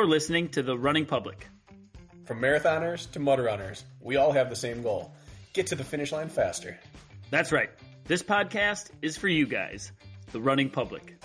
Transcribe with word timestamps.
You're 0.00 0.08
listening 0.08 0.48
to 0.52 0.62
The 0.62 0.78
Running 0.78 1.04
Public. 1.04 1.46
From 2.24 2.40
marathoners 2.40 3.10
to 3.10 3.18
mud 3.20 3.38
runners, 3.38 3.84
we 4.00 4.16
all 4.16 4.32
have 4.32 4.48
the 4.48 4.56
same 4.56 4.82
goal 4.82 5.14
get 5.52 5.66
to 5.66 5.74
the 5.74 5.84
finish 5.84 6.10
line 6.10 6.30
faster. 6.30 6.80
That's 7.28 7.52
right. 7.52 7.68
This 8.06 8.22
podcast 8.22 8.92
is 9.02 9.18
for 9.18 9.28
you 9.28 9.44
guys, 9.44 9.92
The 10.32 10.40
Running 10.40 10.70
Public. 10.70 11.20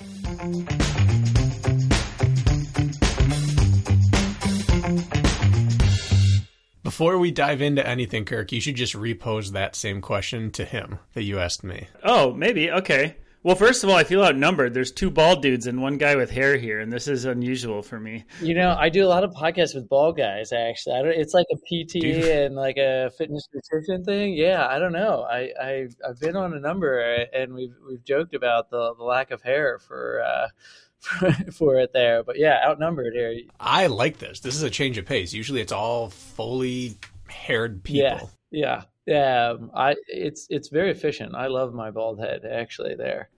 Before 6.83 7.17
we 7.17 7.31
dive 7.31 7.61
into 7.61 7.87
anything, 7.87 8.25
Kirk, 8.25 8.51
you 8.51 8.59
should 8.59 8.75
just 8.75 8.93
repose 8.93 9.53
that 9.53 9.77
same 9.77 10.01
question 10.01 10.51
to 10.51 10.65
him 10.65 10.99
that 11.13 11.23
you 11.23 11.39
asked 11.39 11.63
me. 11.63 11.87
Oh, 12.03 12.33
maybe. 12.33 12.69
Okay. 12.69 13.15
Well, 13.45 13.55
first 13.55 13.83
of 13.83 13.91
all, 13.91 13.95
I 13.95 14.03
feel 14.03 14.23
outnumbered. 14.23 14.73
There's 14.73 14.91
two 14.91 15.11
bald 15.11 15.43
dudes 15.43 15.67
and 15.67 15.79
one 15.79 15.99
guy 15.99 16.15
with 16.15 16.31
hair 16.31 16.57
here, 16.57 16.79
and 16.79 16.91
this 16.91 17.07
is 17.07 17.25
unusual 17.25 17.83
for 17.83 17.99
me. 17.99 18.23
You 18.41 18.55
know, 18.55 18.75
I 18.75 18.89
do 18.89 19.05
a 19.05 19.07
lot 19.07 19.23
of 19.23 19.33
podcasts 19.33 19.75
with 19.75 19.87
bald 19.87 20.17
guys. 20.17 20.51
Actually, 20.51 20.95
I 20.95 21.01
don't. 21.03 21.11
It's 21.11 21.35
like 21.35 21.45
a 21.51 21.57
PT 21.57 22.03
and 22.05 22.55
like 22.55 22.77
a 22.77 23.11
fitness 23.15 23.47
nutrition 23.53 24.03
thing. 24.03 24.33
Yeah, 24.33 24.65
I 24.67 24.79
don't 24.79 24.93
know. 24.93 25.27
I, 25.29 25.51
I 25.61 25.87
I've 26.03 26.19
been 26.19 26.35
on 26.35 26.55
a 26.55 26.59
number, 26.59 26.99
and 26.99 27.53
we've 27.53 27.75
we've 27.87 28.03
joked 28.03 28.33
about 28.33 28.71
the, 28.71 28.95
the 28.95 29.03
lack 29.03 29.29
of 29.29 29.43
hair 29.43 29.77
for. 29.77 30.23
Uh, 30.25 30.47
for 31.53 31.77
it 31.77 31.93
there. 31.93 32.23
But 32.23 32.39
yeah, 32.39 32.65
outnumbered 32.67 33.13
here. 33.13 33.41
I 33.59 33.85
like 33.85 34.17
this. 34.17 34.39
This 34.39 34.55
is 34.55 34.63
a 34.63 34.71
change 34.71 34.97
of 34.97 35.05
pace. 35.05 35.33
Usually 35.33 35.61
it's 35.61 35.71
all 35.71 36.09
fully 36.09 36.97
haired 37.27 37.83
people. 37.83 38.31
Yeah. 38.49 38.79
Yeah. 38.79 38.83
Yeah, 39.05 39.55
I 39.75 39.95
it's 40.07 40.47
it's 40.49 40.69
very 40.69 40.89
efficient. 40.89 41.35
I 41.35 41.47
love 41.47 41.73
my 41.73 41.91
bald 41.91 42.19
head 42.19 42.43
actually 42.43 42.95
there. 42.95 43.29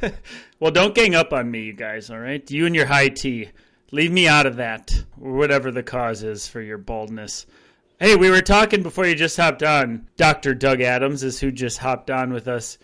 well, 0.60 0.72
don't 0.72 0.94
gang 0.94 1.14
up 1.14 1.32
on 1.32 1.50
me, 1.50 1.62
you 1.62 1.72
guys, 1.72 2.10
all 2.10 2.18
right? 2.18 2.48
You 2.50 2.66
and 2.66 2.74
your 2.74 2.86
high 2.86 3.08
tea. 3.08 3.50
Leave 3.92 4.10
me 4.10 4.26
out 4.26 4.46
of 4.46 4.56
that, 4.56 5.04
whatever 5.16 5.70
the 5.70 5.82
cause 5.82 6.22
is 6.22 6.48
for 6.48 6.60
your 6.60 6.78
baldness. 6.78 7.46
Hey, 8.00 8.16
we 8.16 8.30
were 8.30 8.40
talking 8.40 8.82
before 8.82 9.06
you 9.06 9.14
just 9.14 9.36
hopped 9.36 9.62
on. 9.62 10.08
Dr. 10.16 10.54
Doug 10.54 10.80
Adams 10.80 11.22
is 11.22 11.38
who 11.38 11.52
just 11.52 11.78
hopped 11.78 12.10
on 12.10 12.32
with 12.32 12.48
us. 12.48 12.78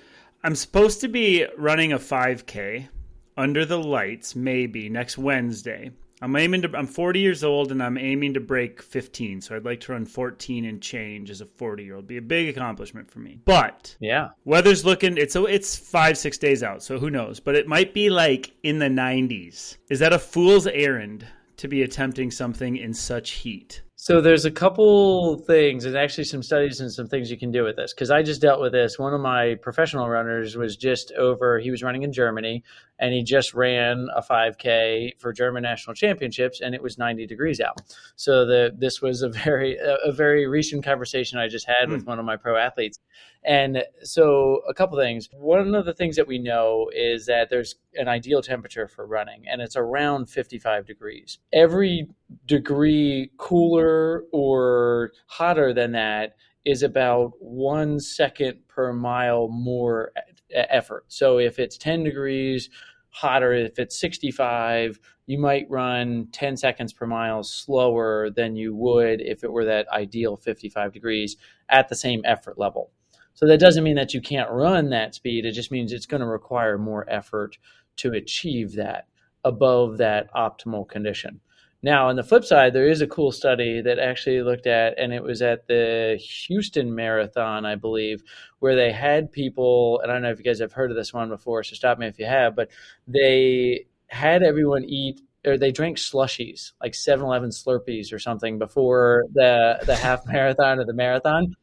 I'm 0.45 0.55
supposed 0.55 1.01
to 1.01 1.09
be 1.09 1.47
running 1.57 1.93
a 1.93 1.99
5K 1.99 2.89
under 3.37 3.65
the 3.65 3.83
lights 3.83 4.37
maybe 4.37 4.89
next 4.89 5.19
Wednesday. 5.19 5.91
I'm 6.21 6.35
aiming 6.37 6.63
to 6.63 6.77
I'm 6.77 6.87
40 6.87 7.21
years 7.21 7.45
old 7.45 7.71
and 7.71 7.83
I'm 7.83 7.97
aiming 7.97 8.35
to 8.35 8.41
break 8.41 8.83
15. 8.83 9.41
So 9.41 9.55
I'd 9.55 9.65
like 9.65 9.81
to 9.81 9.93
run 9.93 10.05
14 10.05 10.65
and 10.65 10.83
change 10.83 11.31
as 11.31 11.41
a 11.41 11.47
40 11.47 11.85
year 11.85 11.97
old. 11.97 12.07
Be 12.07 12.17
a 12.17 12.23
big 12.23 12.49
accomplishment 12.49 13.11
for 13.11 13.21
me. 13.21 13.41
But 13.45 13.97
yeah, 14.01 14.31
weather's 14.45 14.85
looking 14.85 15.17
it's 15.17 15.33
so 15.33 15.47
it's 15.47 15.77
5 15.77 16.19
6 16.19 16.39
days 16.39 16.63
out. 16.63 16.83
So 16.83 16.99
who 16.99 17.11
knows? 17.11 17.41
But 17.41 17.55
it 17.55 17.69
might 17.69 17.95
be 17.95 18.11
like 18.11 18.53
in 18.63 18.79
the 18.79 18.89
90s. 18.89 19.77
Is 19.91 20.01
that 20.01 20.13
a 20.13 20.19
fool's 20.19 20.67
errand 20.67 21.27
to 21.59 21.69
be 21.69 21.83
attempting 21.83 22.31
something 22.31 22.77
in 22.77 22.95
such 22.95 23.31
heat? 23.31 23.83
So 24.01 24.21
there's 24.21 24.45
a 24.45 24.51
couple 24.51 25.39
things, 25.39 25.85
and 25.85 25.97
actually 25.97 26.23
some 26.25 26.43
studies 26.43 26.81
and 26.81 26.91
some 26.91 27.09
things 27.09 27.33
you 27.33 27.37
can 27.37 27.51
do 27.51 27.65
with 27.65 27.75
this. 27.75 27.93
Because 27.93 28.13
I 28.13 28.23
just 28.23 28.41
dealt 28.41 28.61
with 28.61 28.71
this. 28.71 28.97
One 28.97 29.13
of 29.13 29.21
my 29.21 29.57
professional 29.57 30.09
runners 30.09 30.57
was 30.57 30.77
just 30.77 31.11
over. 31.13 31.59
He 31.59 31.73
was 31.73 31.83
running 31.83 32.05
in 32.05 32.13
Germany, 32.13 32.63
and 32.99 33.13
he 33.13 33.23
just 33.23 33.55
ran 33.55 34.09
a 34.15 34.23
5K 34.23 35.19
for 35.19 35.33
German 35.33 35.63
national 35.63 35.95
championships, 35.95 36.61
and 36.61 36.75
it 36.75 36.83
was 36.83 36.99
90 36.99 37.27
degrees 37.27 37.61
out. 37.61 37.81
So 38.17 38.45
the 38.45 38.73
this 38.77 39.01
was 39.01 39.23
a 39.23 39.29
very 39.45 39.79
a, 39.79 40.13
very 40.13 40.47
recent 40.47 40.85
conversation 40.85 41.39
I 41.39 41.49
just 41.49 41.67
had 41.67 41.89
mm. 41.89 41.93
with 41.93 42.03
hmm. 42.03 42.09
one 42.09 42.19
of 42.19 42.25
my 42.25 42.37
pro 42.37 42.57
athletes. 42.57 42.99
And 43.45 43.85
so 44.03 44.63
a 44.69 44.75
couple 44.75 44.99
things. 44.99 45.29
One 45.33 45.75
of 45.75 45.87
the 45.87 45.95
things 45.95 46.17
that 46.17 46.27
we 46.27 46.39
know 46.39 46.91
is 46.95 47.27
that 47.27 47.51
there's 47.51 47.77
an 47.95 48.09
ideal 48.09 48.43
temperature 48.43 48.89
for 48.89 49.07
running, 49.07 49.45
and 49.49 49.63
it's 49.63 49.77
around 49.77 50.29
55 50.29 50.87
degrees. 50.87 51.39
Every 51.53 52.09
degree 52.47 53.31
cooler 53.39 54.25
or 54.33 55.13
hotter 55.27 55.73
than 55.73 55.93
that 55.93 56.35
is 56.65 56.83
about 56.83 57.33
one 57.39 58.01
second 58.01 58.59
per 58.69 58.93
mile 58.93 59.49
more 59.49 60.13
effort. 60.53 61.05
So 61.09 61.39
if 61.39 61.59
it's 61.59 61.79
10 61.79 62.05
degrees 62.05 62.71
hotter, 63.11 63.53
if 63.53 63.79
it's 63.79 63.99
65, 63.99 65.01
you 65.27 65.39
might 65.39 65.69
run 65.69 66.29
10 66.33 66.57
seconds 66.57 66.93
per 66.93 67.07
mile 67.07 67.43
slower 67.43 68.31
than 68.31 68.57
you 68.57 68.75
would 68.75 69.21
if 69.21 69.45
it 69.45 69.53
were 69.53 69.65
that 69.67 69.89
ideal 69.91 70.37
55 70.37 70.93
degrees 70.93 71.37
at 71.69 71.89
the 71.89 71.95
same 71.95 72.23
effort 72.25 72.59
level. 72.59 72.91
So 73.35 73.47
that 73.47 73.61
doesn't 73.61 73.85
mean 73.85 73.97
that 73.97 74.15
you 74.15 74.21
can't 74.21 74.51
run 74.51 74.91
that 74.91 75.15
speed. 75.15 75.45
It 75.45 75.53
just 75.53 75.71
means 75.71 75.93
it's 75.93 76.07
going 76.07 76.23
to 76.23 76.27
require 76.27 76.77
more 76.77 77.09
effort 77.09 77.59
to 77.99 78.13
achieve 78.13 78.75
that 78.75 79.07
above 79.45 79.99
that 79.99 80.33
optimal 80.33 80.89
condition. 80.89 81.41
Now, 81.83 82.09
on 82.09 82.17
the 82.17 82.25
flip 82.25 82.45
side, 82.45 82.73
there 82.73 82.89
is 82.89 83.03
a 83.03 83.07
cool 83.07 83.31
study 83.31 83.81
that 83.83 84.01
actually 84.01 84.43
looked 84.43 84.67
at, 84.67 84.99
and 84.99 85.13
it 85.13 85.23
was 85.23 85.43
at 85.43 85.69
the 85.69 86.19
Houston 86.47 86.93
Marathon, 86.93 87.65
I 87.65 87.77
believe, 87.77 88.23
where 88.59 88.75
they 88.75 88.91
had 88.91 89.31
people, 89.31 90.01
and 90.01 90.11
I 90.11 90.15
don't 90.15 90.23
know 90.23 90.31
if 90.31 90.39
you 90.39 90.45
guys 90.45 90.59
have 90.59 90.73
heard 90.73 90.91
of 90.91 90.97
this 90.97 91.15
one 91.15 91.29
before, 91.29 91.63
so 91.63 91.77
stop 91.77 91.99
me 91.99 92.09
if 92.09 92.19
you 92.19 92.27
have, 92.27 92.57
but 92.57 92.71
they 93.07 93.87
had 94.09 94.43
everyone 94.43 94.85
eat 94.85 95.21
or 95.47 95.57
they 95.57 95.71
drank 95.71 95.99
slushies, 95.99 96.73
like 96.83 96.97
7 96.97 97.25
Eleven 97.25 97.51
Slurpees 97.51 98.13
or 98.13 98.19
something 98.19 98.59
before 98.59 99.25
the, 99.33 99.79
the 99.87 99.95
half 99.95 100.27
marathon 100.27 100.81
or 100.81 100.85
the 100.85 100.93
marathon 100.93 101.55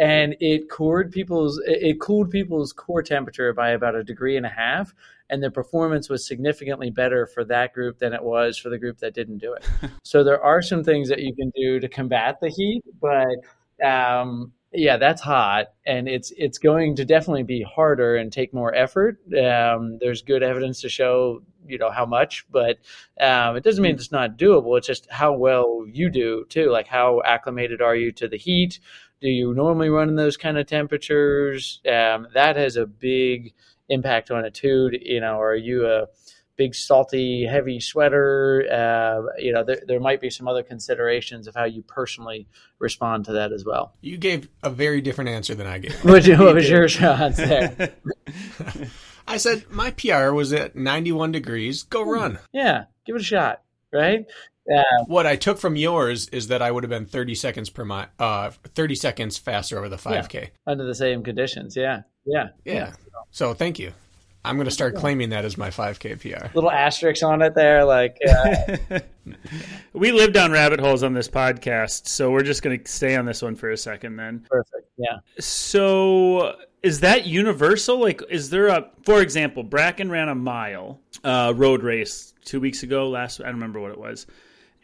and 0.00 0.34
it 0.40 0.70
cooled 0.70 1.12
people's 1.12 1.60
it 1.66 2.00
cooled 2.00 2.30
people's 2.30 2.72
core 2.72 3.02
temperature 3.02 3.52
by 3.52 3.70
about 3.70 3.94
a 3.94 4.02
degree 4.02 4.36
and 4.36 4.46
a 4.46 4.50
half 4.50 4.94
and 5.28 5.42
the 5.42 5.50
performance 5.50 6.08
was 6.08 6.26
significantly 6.26 6.90
better 6.90 7.26
for 7.26 7.44
that 7.44 7.72
group 7.72 7.98
than 7.98 8.12
it 8.12 8.24
was 8.24 8.58
for 8.58 8.70
the 8.70 8.78
group 8.78 8.98
that 8.98 9.14
didn't 9.14 9.38
do 9.38 9.52
it. 9.52 9.64
So 10.02 10.24
there 10.24 10.42
are 10.42 10.60
some 10.60 10.82
things 10.82 11.08
that 11.10 11.20
you 11.20 11.32
can 11.36 11.52
do 11.54 11.78
to 11.78 11.88
combat 11.88 12.40
the 12.40 12.48
heat 12.48 12.82
but 13.00 13.86
um, 13.86 14.52
yeah 14.72 14.96
that's 14.96 15.20
hot 15.20 15.66
and 15.86 16.08
it's 16.08 16.32
it's 16.36 16.58
going 16.58 16.96
to 16.96 17.04
definitely 17.04 17.42
be 17.42 17.62
harder 17.62 18.16
and 18.16 18.32
take 18.32 18.54
more 18.54 18.74
effort. 18.74 19.18
Um, 19.36 19.98
there's 20.00 20.22
good 20.22 20.42
evidence 20.42 20.80
to 20.80 20.88
show 20.88 21.42
you 21.66 21.76
know 21.76 21.90
how 21.90 22.06
much 22.06 22.46
but 22.50 22.78
um, 23.20 23.56
it 23.56 23.62
doesn't 23.62 23.82
mean 23.82 23.96
it's 23.96 24.10
not 24.10 24.38
doable. 24.38 24.78
It's 24.78 24.86
just 24.86 25.06
how 25.10 25.34
well 25.34 25.84
you 25.86 26.08
do 26.08 26.46
too. 26.48 26.70
Like 26.70 26.86
how 26.86 27.20
acclimated 27.24 27.82
are 27.82 27.94
you 27.94 28.10
to 28.12 28.28
the 28.28 28.38
heat 28.38 28.80
do 29.20 29.28
you 29.28 29.54
normally 29.54 29.88
run 29.88 30.08
in 30.08 30.16
those 30.16 30.36
kind 30.36 30.58
of 30.58 30.66
temperatures? 30.66 31.80
Um, 31.86 32.28
that 32.34 32.56
has 32.56 32.76
a 32.76 32.86
big 32.86 33.54
impact 33.88 34.30
on 34.30 34.44
it 34.44 34.54
too. 34.54 34.90
You 34.92 35.20
know, 35.20 35.40
are 35.40 35.56
you 35.56 35.86
a 35.86 36.06
big 36.56 36.74
salty 36.74 37.44
heavy 37.44 37.80
sweater? 37.80 38.64
Uh, 38.70 39.32
you 39.38 39.52
know 39.52 39.64
there, 39.64 39.80
there 39.86 40.00
might 40.00 40.20
be 40.20 40.30
some 40.30 40.48
other 40.48 40.62
considerations 40.62 41.46
of 41.46 41.54
how 41.54 41.64
you 41.64 41.82
personally 41.82 42.48
respond 42.78 43.26
to 43.26 43.32
that 43.32 43.52
as 43.52 43.64
well. 43.64 43.94
You 44.00 44.16
gave 44.16 44.48
a 44.62 44.70
very 44.70 45.00
different 45.00 45.30
answer 45.30 45.54
than 45.54 45.66
i 45.66 45.78
gave. 45.78 45.94
What, 46.04 46.26
what 46.26 46.54
was 46.54 46.68
your 46.68 46.82
response 46.82 47.36
there? 47.36 47.94
I 49.28 49.36
said 49.36 49.70
my 49.70 49.90
pr 49.92 50.32
was 50.32 50.52
at 50.52 50.74
91 50.74 51.30
degrees 51.32 51.82
go 51.84 52.02
run. 52.02 52.38
Yeah 52.52 52.84
give 53.10 53.16
it 53.16 53.22
a 53.22 53.24
shot 53.24 53.62
right 53.92 54.26
yeah. 54.66 54.82
What 55.06 55.26
I 55.26 55.36
took 55.36 55.58
from 55.58 55.76
yours 55.76 56.28
is 56.28 56.48
that 56.48 56.62
I 56.62 56.70
would 56.70 56.84
have 56.84 56.90
been 56.90 57.06
30 57.06 57.34
seconds 57.34 57.70
per 57.70 57.84
mile, 57.84 58.06
uh, 58.18 58.50
30 58.50 58.94
seconds 58.94 59.38
faster 59.38 59.78
over 59.78 59.88
the 59.88 59.96
5K. 59.96 60.34
Yeah. 60.34 60.48
Under 60.66 60.84
the 60.84 60.94
same 60.94 61.22
conditions. 61.22 61.76
Yeah. 61.76 62.02
Yeah. 62.24 62.48
Yeah. 62.64 62.92
So 63.30 63.54
thank 63.54 63.78
you. 63.78 63.92
I'm 64.42 64.56
going 64.56 64.66
to 64.66 64.70
start 64.70 64.94
claiming 64.94 65.30
that 65.30 65.44
as 65.44 65.58
my 65.58 65.68
5K 65.68 66.20
PR. 66.20 66.46
Little 66.54 66.70
asterisks 66.70 67.22
on 67.22 67.42
it 67.42 67.54
there. 67.54 67.84
Like, 67.84 68.16
uh... 68.26 69.00
we 69.92 70.12
live 70.12 70.32
down 70.32 70.50
rabbit 70.50 70.80
holes 70.80 71.02
on 71.02 71.12
this 71.12 71.28
podcast. 71.28 72.06
So 72.06 72.30
we're 72.30 72.42
just 72.42 72.62
going 72.62 72.82
to 72.82 72.90
stay 72.90 73.16
on 73.16 73.26
this 73.26 73.42
one 73.42 73.54
for 73.54 73.70
a 73.70 73.76
second 73.76 74.16
then. 74.16 74.46
Perfect. 74.48 74.88
Yeah. 74.96 75.18
So 75.40 76.56
is 76.82 77.00
that 77.00 77.26
universal? 77.26 77.98
Like, 77.98 78.22
is 78.30 78.48
there 78.48 78.68
a, 78.68 78.88
for 79.02 79.20
example, 79.20 79.62
Bracken 79.62 80.10
ran 80.10 80.30
a 80.30 80.34
mile 80.34 81.00
uh, 81.22 81.52
road 81.54 81.82
race 81.82 82.32
two 82.42 82.60
weeks 82.60 82.82
ago, 82.82 83.10
last, 83.10 83.40
I 83.40 83.44
don't 83.44 83.54
remember 83.54 83.80
what 83.80 83.90
it 83.90 83.98
was 83.98 84.26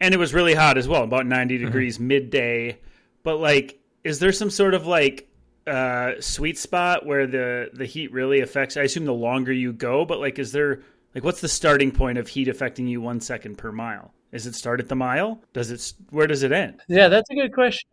and 0.01 0.15
it 0.15 0.19
was 0.19 0.35
really 0.35 0.55
hot 0.55 0.79
as 0.79 0.89
well, 0.89 1.03
about 1.03 1.27
90 1.27 1.55
mm-hmm. 1.55 1.65
degrees 1.65 1.97
mm-hmm. 1.97 2.09
midday. 2.09 2.79
But 3.23 3.37
like, 3.37 3.81
is 4.05 4.19
there 4.19 4.33
some 4.33 4.51
sort 4.51 4.75
of 4.75 4.87
like 4.87 5.29
uh, 5.67 6.13
sweet 6.21 6.59
spot 6.59 7.05
where 7.05 7.27
the 7.27 7.71
the 7.73 7.87
heat 7.87 8.13
really 8.13 8.41
affects? 8.41 8.77
I 8.77 8.83
assume 8.83 9.05
the 9.05 9.13
longer 9.13 9.53
you 9.53 9.73
go, 9.73 10.05
but 10.05 10.21
like, 10.21 10.39
is 10.39 10.53
there 10.53 10.83
like 11.15 11.25
what's 11.25 11.41
the 11.41 11.49
starting 11.49 11.91
point 11.91 12.19
of 12.19 12.29
heat 12.29 12.49
affecting 12.49 12.87
you 12.87 13.01
one 13.01 13.21
second 13.21 13.57
per 13.57 13.73
mile? 13.73 14.13
Is 14.33 14.47
it 14.47 14.55
start 14.55 14.81
at 14.81 14.89
the 14.89 14.97
mile? 14.97 15.41
Does 15.53 15.71
it 15.71 15.93
where 16.11 16.27
does 16.27 16.43
it 16.43 16.53
end? 16.53 16.83
Yeah, 16.89 17.09
that's 17.09 17.31
a 17.31 17.35
good 17.35 17.53
question. 17.53 17.89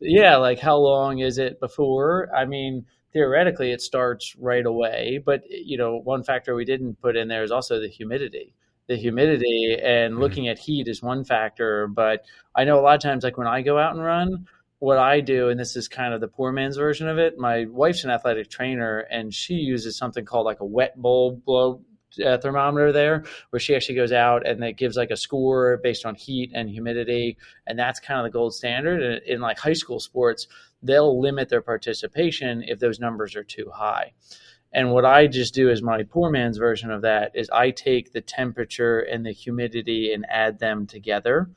Yeah, 0.00 0.36
like 0.36 0.60
how 0.60 0.76
long 0.76 1.18
is 1.18 1.38
it 1.38 1.58
before? 1.58 2.28
I 2.34 2.44
mean, 2.44 2.86
theoretically, 3.12 3.72
it 3.72 3.82
starts 3.82 4.36
right 4.36 4.64
away, 4.64 5.20
but 5.24 5.42
you 5.50 5.76
know, 5.76 5.98
one 5.98 6.22
factor 6.22 6.54
we 6.54 6.64
didn't 6.64 7.00
put 7.00 7.16
in 7.16 7.28
there 7.28 7.42
is 7.42 7.50
also 7.50 7.80
the 7.80 7.88
humidity 7.88 8.54
the 8.88 8.96
humidity 8.96 9.76
and 9.80 10.14
mm-hmm. 10.14 10.22
looking 10.22 10.48
at 10.48 10.58
heat 10.58 10.88
is 10.88 11.02
one 11.02 11.24
factor. 11.24 11.86
But 11.86 12.24
I 12.54 12.64
know 12.64 12.80
a 12.80 12.82
lot 12.82 12.96
of 12.96 13.02
times, 13.02 13.22
like 13.22 13.38
when 13.38 13.46
I 13.46 13.62
go 13.62 13.78
out 13.78 13.94
and 13.94 14.02
run, 14.02 14.46
what 14.80 14.98
I 14.98 15.20
do, 15.20 15.48
and 15.48 15.58
this 15.58 15.76
is 15.76 15.88
kind 15.88 16.14
of 16.14 16.20
the 16.20 16.28
poor 16.28 16.52
man's 16.52 16.76
version 16.76 17.08
of 17.08 17.18
it. 17.18 17.38
My 17.38 17.66
wife's 17.66 18.04
an 18.04 18.10
athletic 18.10 18.48
trainer, 18.48 19.00
and 19.00 19.32
she 19.34 19.54
uses 19.54 19.96
something 19.96 20.24
called 20.24 20.46
like 20.46 20.60
a 20.60 20.64
wet 20.64 21.00
bulb 21.00 21.44
globe 21.44 21.82
uh, 22.24 22.38
thermometer 22.38 22.92
there, 22.92 23.24
where 23.50 23.60
she 23.60 23.74
actually 23.74 23.96
goes 23.96 24.12
out 24.12 24.46
and 24.46 24.62
it 24.64 24.76
gives 24.76 24.96
like 24.96 25.10
a 25.10 25.16
score 25.16 25.78
based 25.82 26.06
on 26.06 26.14
heat 26.14 26.52
and 26.54 26.70
humidity, 26.70 27.36
and 27.66 27.78
that's 27.78 28.00
kind 28.00 28.20
of 28.20 28.24
the 28.24 28.30
gold 28.30 28.54
standard. 28.54 29.02
And 29.02 29.22
in 29.24 29.40
like 29.40 29.58
high 29.58 29.74
school 29.74 30.00
sports, 30.00 30.46
they'll 30.82 31.20
limit 31.20 31.48
their 31.48 31.62
participation 31.62 32.62
if 32.66 32.78
those 32.78 33.00
numbers 33.00 33.34
are 33.36 33.44
too 33.44 33.70
high. 33.74 34.12
And 34.72 34.90
what 34.90 35.04
I 35.04 35.26
just 35.26 35.54
do 35.54 35.70
as 35.70 35.82
my 35.82 36.02
poor 36.02 36.30
man's 36.30 36.58
version 36.58 36.90
of 36.90 37.02
that 37.02 37.32
is 37.34 37.48
I 37.50 37.70
take 37.70 38.12
the 38.12 38.20
temperature 38.20 39.00
and 39.00 39.24
the 39.24 39.32
humidity 39.32 40.12
and 40.12 40.26
add 40.28 40.58
them 40.58 40.86
together. 40.86 41.50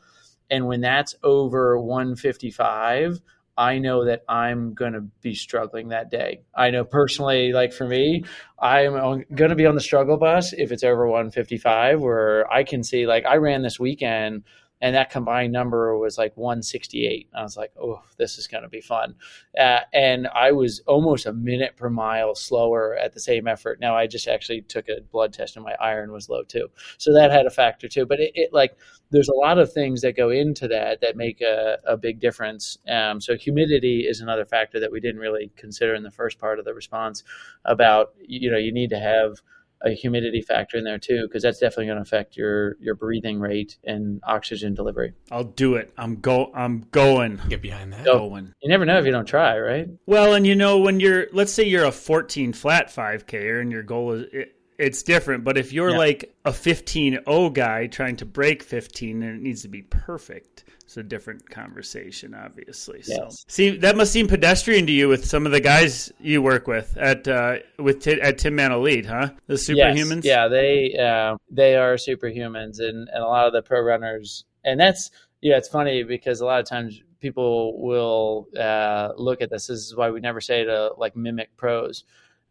And 0.50 0.68
when 0.68 0.81
that's 0.81 1.16
over 1.24 1.80
155, 1.80 3.19
I 3.58 3.80
know 3.80 4.06
that 4.06 4.24
I'm 4.30 4.74
going 4.74 4.94
to 4.94 5.02
be 5.22 5.36
struggling 5.36 5.90
that 5.90 6.10
day. 6.10 6.42
I 6.56 6.72
know 6.72 6.86
personally, 6.86 7.52
like 7.52 7.74
for 7.74 7.86
me, 7.86 8.24
I 8.58 8.86
am 8.86 9.25
going 9.36 9.50
to 9.50 9.56
be 9.56 9.66
on 9.66 9.75
the 9.75 9.81
struggle 9.81 10.18
bus 10.18 10.54
if 10.54 10.72
it's 10.72 10.84
over 10.84 11.06
155, 11.06 12.00
where 12.00 12.52
I 12.52 12.63
can 12.63 12.84
see, 12.84 13.06
like, 13.06 13.25
I 13.25 13.36
ran 13.36 13.62
this 13.62 13.80
weekend 13.80 14.44
and 14.81 14.95
that 14.95 15.12
combined 15.12 15.54
number 15.54 15.95
was 15.98 16.18
like 16.18 16.36
168. 16.36 17.30
I 17.36 17.44
was 17.44 17.56
like, 17.56 17.72
oh, 17.80 18.01
this 18.18 18.38
is 18.38 18.48
going 18.48 18.63
to 18.63 18.69
be 18.69 18.81
fun. 18.81 19.16
Uh, 19.57 19.81
and 19.94 20.28
I 20.33 20.51
was 20.51 20.81
almost 20.88 21.28
a 21.28 21.33
minute 21.33 21.78
per 21.78 21.89
mile 21.89 22.33
slower 22.33 22.95
at 22.95 23.13
the 23.13 23.19
same 23.19 23.48
effort. 23.48 23.80
Now 23.80 23.95
I 23.95 24.07
just 24.07 24.28
actually 24.28 24.62
took 24.62 24.89
a 24.89 25.01
blood 25.12 25.33
test 25.33 25.56
and 25.56 25.63
my 25.63 25.75
iron 25.80 26.12
was 26.12 26.30
low 26.30 26.44
too, 26.44 26.69
so 26.98 27.13
that 27.13 27.31
had 27.31 27.45
a 27.45 27.51
factor 27.51 27.88
too. 27.88 28.06
But 28.06 28.19
it, 28.19 28.31
it 28.33 28.54
like 28.54 28.75
there's 29.12 29.30
a 29.30 29.33
lot 29.33 29.60
of 29.60 29.72
things 29.72 30.01
that 30.01 30.16
go 30.16 30.30
into 30.30 30.68
that 30.69 31.01
that 31.01 31.16
make 31.16 31.42
a, 31.42 31.77
a 31.86 31.98
big 31.98 32.19
difference. 32.19 32.77
Um, 32.88 33.22
so 33.22 33.36
humidity 33.36 34.07
is 34.07 34.22
another 34.22 34.45
factor 34.45 34.80
that 34.80 34.92
we 34.92 35.00
didn't 35.00 35.22
really 35.22 35.51
consider 35.57 35.94
in 35.94 36.04
the 36.04 36.12
first 36.12 36.39
part 36.39 36.60
of 36.60 36.66
the 36.66 36.74
response 36.74 37.24
about 37.66 38.13
you 38.19 38.50
know 38.50 38.57
you 38.57 38.72
need 38.72 38.89
to 38.89 39.00
have 39.00 39.42
a 39.83 39.92
humidity 39.92 40.42
factor 40.42 40.78
in 40.78 40.83
there 40.83 40.98
too, 40.98 41.28
because 41.28 41.44
that's 41.44 41.60
definitely 41.60 41.86
going 41.86 41.98
to 41.98 42.01
affect 42.01 42.38
your 42.38 42.78
your 42.80 42.95
breathing 42.95 43.39
rate 43.39 43.78
and 43.83 44.19
oxygen 44.24 44.74
delivery. 44.74 45.13
I'll 45.31 45.44
do 45.44 45.75
it. 45.75 45.92
I'm 45.98 46.18
go. 46.18 46.51
I'm 46.54 46.86
going. 46.92 47.39
Get 47.50 47.62
behind 47.62 47.94
that. 47.94 48.06
Go. 48.06 48.30
Going. 48.30 48.54
You 48.62 48.69
never 48.69 48.86
know 48.86 49.00
if 49.00 49.06
you 49.06 49.12
don't 49.12 49.25
try, 49.25 49.60
right? 49.60 49.88
Well, 50.06 50.33
and 50.33 50.45
you 50.45 50.56
know 50.56 50.80
when 50.80 51.00
you're, 51.00 51.28
let's 51.33 51.54
say 51.54 51.63
you're 51.63 51.86
a 51.86 51.92
14 51.92 52.54
flat 52.54 52.88
5K, 52.89 53.33
er 53.33 53.60
and 53.62 53.72
your 53.72 53.83
goal 53.83 54.13
is. 54.13 54.25
It, 54.31 54.56
it's 54.81 55.04
different, 55.04 55.44
but 55.44 55.57
if 55.57 55.72
you're 55.72 55.92
yeah. 55.92 55.98
like 55.98 56.36
a 56.45 56.51
15-0 56.51 57.54
guy 57.54 57.88
trying 57.88 58.16
to 58.18 58.25
break 58.25 58.63
15, 58.63 59.24
and 59.24 59.38
it 59.38 59.42
needs 59.42 59.62
to 59.62 59.68
be 59.68 59.83
perfect 59.83 60.63
it's 60.92 60.98
a 60.98 61.04
different 61.04 61.50
conversation, 61.50 62.36
obviously. 62.36 62.98
Yes. 63.06 63.07
So, 63.07 63.30
see, 63.48 63.78
that 63.78 63.95
must 63.95 64.12
seem 64.12 64.28
pedestrian 64.28 64.86
to 64.88 64.92
you 64.92 65.07
with 65.07 65.24
some 65.24 65.45
of 65.45 65.54
the 65.54 65.62
guys 65.62 66.12
you 66.19 66.42
work 66.42 66.68
with 66.68 66.98
at 66.98 67.25
uh, 67.30 67.60
with 67.80 68.01
t- 68.01 68.19
at 68.19 68.38
Tinman 68.38 68.74
Elite, 68.74 69.06
huh? 69.06 69.30
The 69.48 69.54
superhumans. 69.54 70.25
Yes. 70.25 70.25
Yeah, 70.25 70.48
they 70.50 70.94
uh, 70.98 71.38
they 71.50 71.77
are 71.77 71.95
superhumans, 71.95 72.81
and 72.81 73.07
and 73.07 73.24
a 73.24 73.25
lot 73.25 73.48
of 73.48 73.54
the 73.54 73.62
pro 73.62 73.81
runners, 73.81 74.44
and 74.66 74.77
that's 74.77 75.12
yeah, 75.39 75.56
it's 75.56 75.69
funny 75.69 76.04
because 76.04 76.42
a 76.42 76.45
lot 76.45 76.60
of 76.60 76.66
times 76.66 77.01
people 77.22 77.81
will 77.81 78.50
uh, 78.60 79.13
look 79.16 79.42
at 79.42 79.50
this. 79.50 79.68
This 79.68 79.80
is 79.80 79.95
why 79.95 80.10
we 80.10 80.19
never 80.19 80.42
say 80.42 80.66
to 80.66 80.92
like 80.98 81.16
mimic 81.16 81.56
pros 81.56 82.04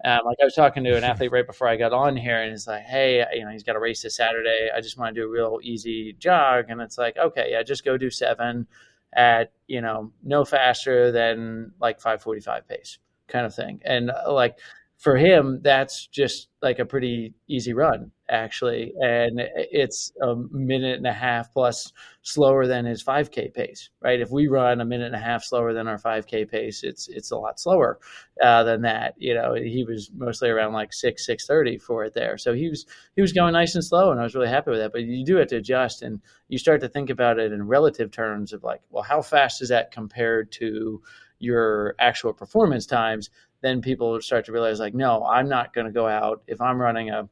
um, 0.04 0.20
like 0.24 0.38
I 0.40 0.44
was 0.44 0.54
talking 0.54 0.84
to 0.84 0.96
an 0.96 1.04
athlete 1.04 1.32
right 1.32 1.46
before 1.46 1.68
I 1.68 1.76
got 1.76 1.92
on 1.92 2.16
here, 2.16 2.40
and 2.42 2.50
he's 2.50 2.66
like, 2.66 2.82
"Hey, 2.84 3.24
you 3.34 3.44
know, 3.44 3.50
he's 3.50 3.62
got 3.62 3.76
a 3.76 3.80
race 3.80 4.02
this 4.02 4.16
Saturday. 4.16 4.68
I 4.74 4.80
just 4.80 4.98
want 4.98 5.14
to 5.14 5.20
do 5.20 5.26
a 5.26 5.30
real 5.30 5.58
easy 5.62 6.14
jog." 6.18 6.66
And 6.68 6.80
it's 6.80 6.96
like, 6.98 7.16
"Okay, 7.18 7.48
yeah, 7.52 7.62
just 7.62 7.84
go 7.84 7.96
do 7.98 8.10
seven 8.10 8.66
at 9.12 9.52
you 9.66 9.80
know 9.80 10.12
no 10.22 10.44
faster 10.44 11.12
than 11.12 11.72
like 11.80 12.00
5:45 12.00 12.66
pace, 12.68 12.98
kind 13.28 13.44
of 13.46 13.54
thing." 13.54 13.80
And 13.84 14.10
uh, 14.10 14.32
like 14.32 14.58
for 14.98 15.16
him, 15.16 15.60
that's 15.62 16.06
just 16.06 16.48
like 16.62 16.78
a 16.78 16.84
pretty 16.84 17.34
easy 17.48 17.72
run 17.74 18.12
actually, 18.30 18.94
and 19.00 19.40
it's 19.54 20.12
a 20.22 20.34
minute 20.50 20.96
and 20.96 21.06
a 21.06 21.12
half 21.12 21.52
plus 21.52 21.92
slower 22.22 22.66
than 22.66 22.84
his 22.84 23.02
5K 23.02 23.52
pace, 23.52 23.90
right? 24.00 24.20
If 24.20 24.30
we 24.30 24.46
run 24.46 24.80
a 24.80 24.84
minute 24.84 25.06
and 25.06 25.14
a 25.14 25.18
half 25.18 25.42
slower 25.42 25.72
than 25.72 25.88
our 25.88 25.98
5K 25.98 26.48
pace, 26.48 26.84
it's 26.84 27.08
it's 27.08 27.30
a 27.30 27.36
lot 27.36 27.58
slower 27.58 27.98
uh, 28.42 28.62
than 28.64 28.82
that. 28.82 29.14
You 29.18 29.34
know, 29.34 29.54
he 29.54 29.84
was 29.84 30.10
mostly 30.14 30.48
around 30.48 30.72
like 30.72 30.92
six 30.92 31.26
six 31.26 31.46
thirty 31.46 31.78
for 31.78 32.04
it 32.04 32.14
there, 32.14 32.38
so 32.38 32.54
he 32.54 32.68
was 32.68 32.86
he 33.16 33.22
was 33.22 33.32
going 33.32 33.52
nice 33.52 33.74
and 33.74 33.84
slow, 33.84 34.10
and 34.10 34.20
I 34.20 34.22
was 34.22 34.34
really 34.34 34.48
happy 34.48 34.70
with 34.70 34.80
that. 34.80 34.92
But 34.92 35.02
you 35.02 35.24
do 35.24 35.36
have 35.36 35.48
to 35.48 35.56
adjust, 35.56 36.02
and 36.02 36.20
you 36.48 36.58
start 36.58 36.80
to 36.82 36.88
think 36.88 37.10
about 37.10 37.38
it 37.38 37.52
in 37.52 37.66
relative 37.66 38.10
terms 38.10 38.52
of 38.52 38.62
like, 38.62 38.80
well, 38.90 39.02
how 39.02 39.22
fast 39.22 39.62
is 39.62 39.68
that 39.70 39.92
compared 39.92 40.52
to 40.52 41.02
your 41.38 41.94
actual 41.98 42.32
performance 42.32 42.86
times? 42.86 43.30
Then 43.62 43.82
people 43.82 44.20
start 44.22 44.46
to 44.46 44.52
realize 44.52 44.80
like, 44.80 44.94
no, 44.94 45.24
I'm 45.24 45.48
not 45.48 45.74
going 45.74 45.86
to 45.86 45.92
go 45.92 46.06
out 46.08 46.42
if 46.46 46.60
I'm 46.60 46.80
running 46.80 47.10
a 47.10 47.28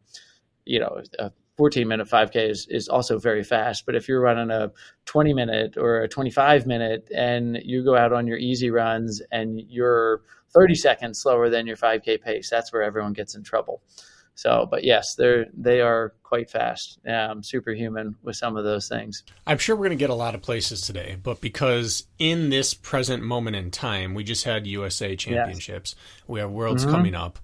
you 0.68 0.78
know, 0.78 1.02
a 1.18 1.32
14 1.56 1.88
minute 1.88 2.08
5K 2.08 2.50
is, 2.50 2.66
is 2.70 2.88
also 2.88 3.18
very 3.18 3.42
fast. 3.42 3.84
But 3.86 3.96
if 3.96 4.06
you're 4.06 4.20
running 4.20 4.50
a 4.50 4.70
20 5.06 5.34
minute 5.34 5.76
or 5.76 6.02
a 6.02 6.08
25 6.08 6.66
minute 6.66 7.08
and 7.12 7.58
you 7.64 7.82
go 7.82 7.96
out 7.96 8.12
on 8.12 8.26
your 8.26 8.38
easy 8.38 8.70
runs 8.70 9.20
and 9.32 9.60
you're 9.68 10.22
30 10.54 10.74
seconds 10.76 11.20
slower 11.20 11.50
than 11.50 11.66
your 11.66 11.76
5K 11.76 12.22
pace, 12.22 12.48
that's 12.48 12.72
where 12.72 12.82
everyone 12.82 13.12
gets 13.12 13.34
in 13.34 13.42
trouble. 13.42 13.82
So, 14.34 14.68
but 14.70 14.84
yes, 14.84 15.16
they're 15.16 15.46
they 15.52 15.80
are 15.80 16.14
quite 16.22 16.48
fast, 16.48 17.00
um, 17.08 17.42
superhuman 17.42 18.14
with 18.22 18.36
some 18.36 18.56
of 18.56 18.62
those 18.62 18.86
things. 18.86 19.24
I'm 19.48 19.58
sure 19.58 19.74
we're 19.74 19.86
going 19.86 19.98
to 19.98 20.00
get 20.00 20.10
a 20.10 20.14
lot 20.14 20.36
of 20.36 20.42
places 20.42 20.82
today, 20.82 21.16
but 21.20 21.40
because 21.40 22.06
in 22.20 22.50
this 22.50 22.72
present 22.72 23.24
moment 23.24 23.56
in 23.56 23.72
time, 23.72 24.14
we 24.14 24.22
just 24.22 24.44
had 24.44 24.64
USA 24.64 25.16
Championships, 25.16 25.96
yes. 25.96 26.28
we 26.28 26.38
have 26.38 26.52
Worlds 26.52 26.84
mm-hmm. 26.84 26.94
coming 26.94 27.14
up 27.16 27.40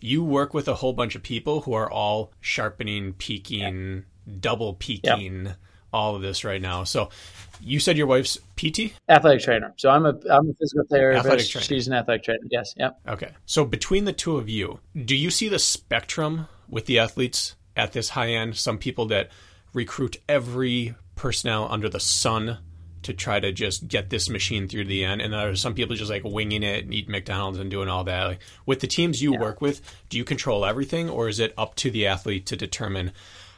you 0.00 0.24
work 0.24 0.54
with 0.54 0.68
a 0.68 0.74
whole 0.74 0.92
bunch 0.92 1.14
of 1.14 1.22
people 1.22 1.62
who 1.62 1.72
are 1.72 1.90
all 1.90 2.32
sharpening, 2.40 3.12
peaking, 3.14 4.04
yeah. 4.26 4.34
double 4.40 4.74
peaking, 4.74 5.46
yep. 5.46 5.56
all 5.92 6.16
of 6.16 6.22
this 6.22 6.44
right 6.44 6.60
now. 6.60 6.84
So 6.84 7.10
you 7.60 7.80
said 7.80 7.96
your 7.96 8.06
wife's 8.06 8.38
PT? 8.56 8.92
Athletic 9.08 9.42
trainer. 9.42 9.74
So 9.76 9.90
I'm 9.90 10.06
a 10.06 10.14
I'm 10.30 10.50
a 10.50 10.54
physical 10.54 10.84
therapist. 10.88 11.50
She's 11.62 11.86
an 11.86 11.94
athletic 11.94 12.24
trainer. 12.24 12.44
Yes. 12.50 12.74
Yep. 12.76 13.00
Okay. 13.08 13.30
So 13.46 13.64
between 13.64 14.04
the 14.04 14.12
two 14.12 14.36
of 14.36 14.48
you, 14.48 14.80
do 15.04 15.16
you 15.16 15.30
see 15.30 15.48
the 15.48 15.58
spectrum 15.58 16.48
with 16.68 16.86
the 16.86 16.98
athletes 16.98 17.56
at 17.76 17.92
this 17.92 18.10
high 18.10 18.30
end? 18.30 18.56
Some 18.56 18.78
people 18.78 19.06
that 19.06 19.30
recruit 19.72 20.16
every 20.28 20.94
personnel 21.14 21.66
under 21.70 21.88
the 21.88 22.00
sun 22.00 22.58
to 23.06 23.14
try 23.14 23.40
to 23.40 23.52
just 23.52 23.88
get 23.88 24.10
this 24.10 24.28
machine 24.28 24.68
through 24.68 24.84
the 24.84 25.04
end. 25.04 25.22
And 25.22 25.32
there 25.32 25.48
are 25.48 25.56
some 25.56 25.74
people 25.74 25.96
just 25.96 26.10
like 26.10 26.24
winging 26.24 26.62
it 26.62 26.84
and 26.84 26.92
eating 26.92 27.12
McDonald's 27.12 27.58
and 27.58 27.70
doing 27.70 27.88
all 27.88 28.04
that. 28.04 28.24
Like, 28.24 28.40
with 28.66 28.80
the 28.80 28.86
teams 28.86 29.22
you 29.22 29.32
yeah. 29.32 29.40
work 29.40 29.60
with, 29.60 29.80
do 30.08 30.18
you 30.18 30.24
control 30.24 30.66
everything 30.66 31.08
or 31.08 31.28
is 31.28 31.40
it 31.40 31.54
up 31.56 31.76
to 31.76 31.90
the 31.90 32.06
athlete 32.06 32.46
to 32.46 32.56
determine 32.56 33.12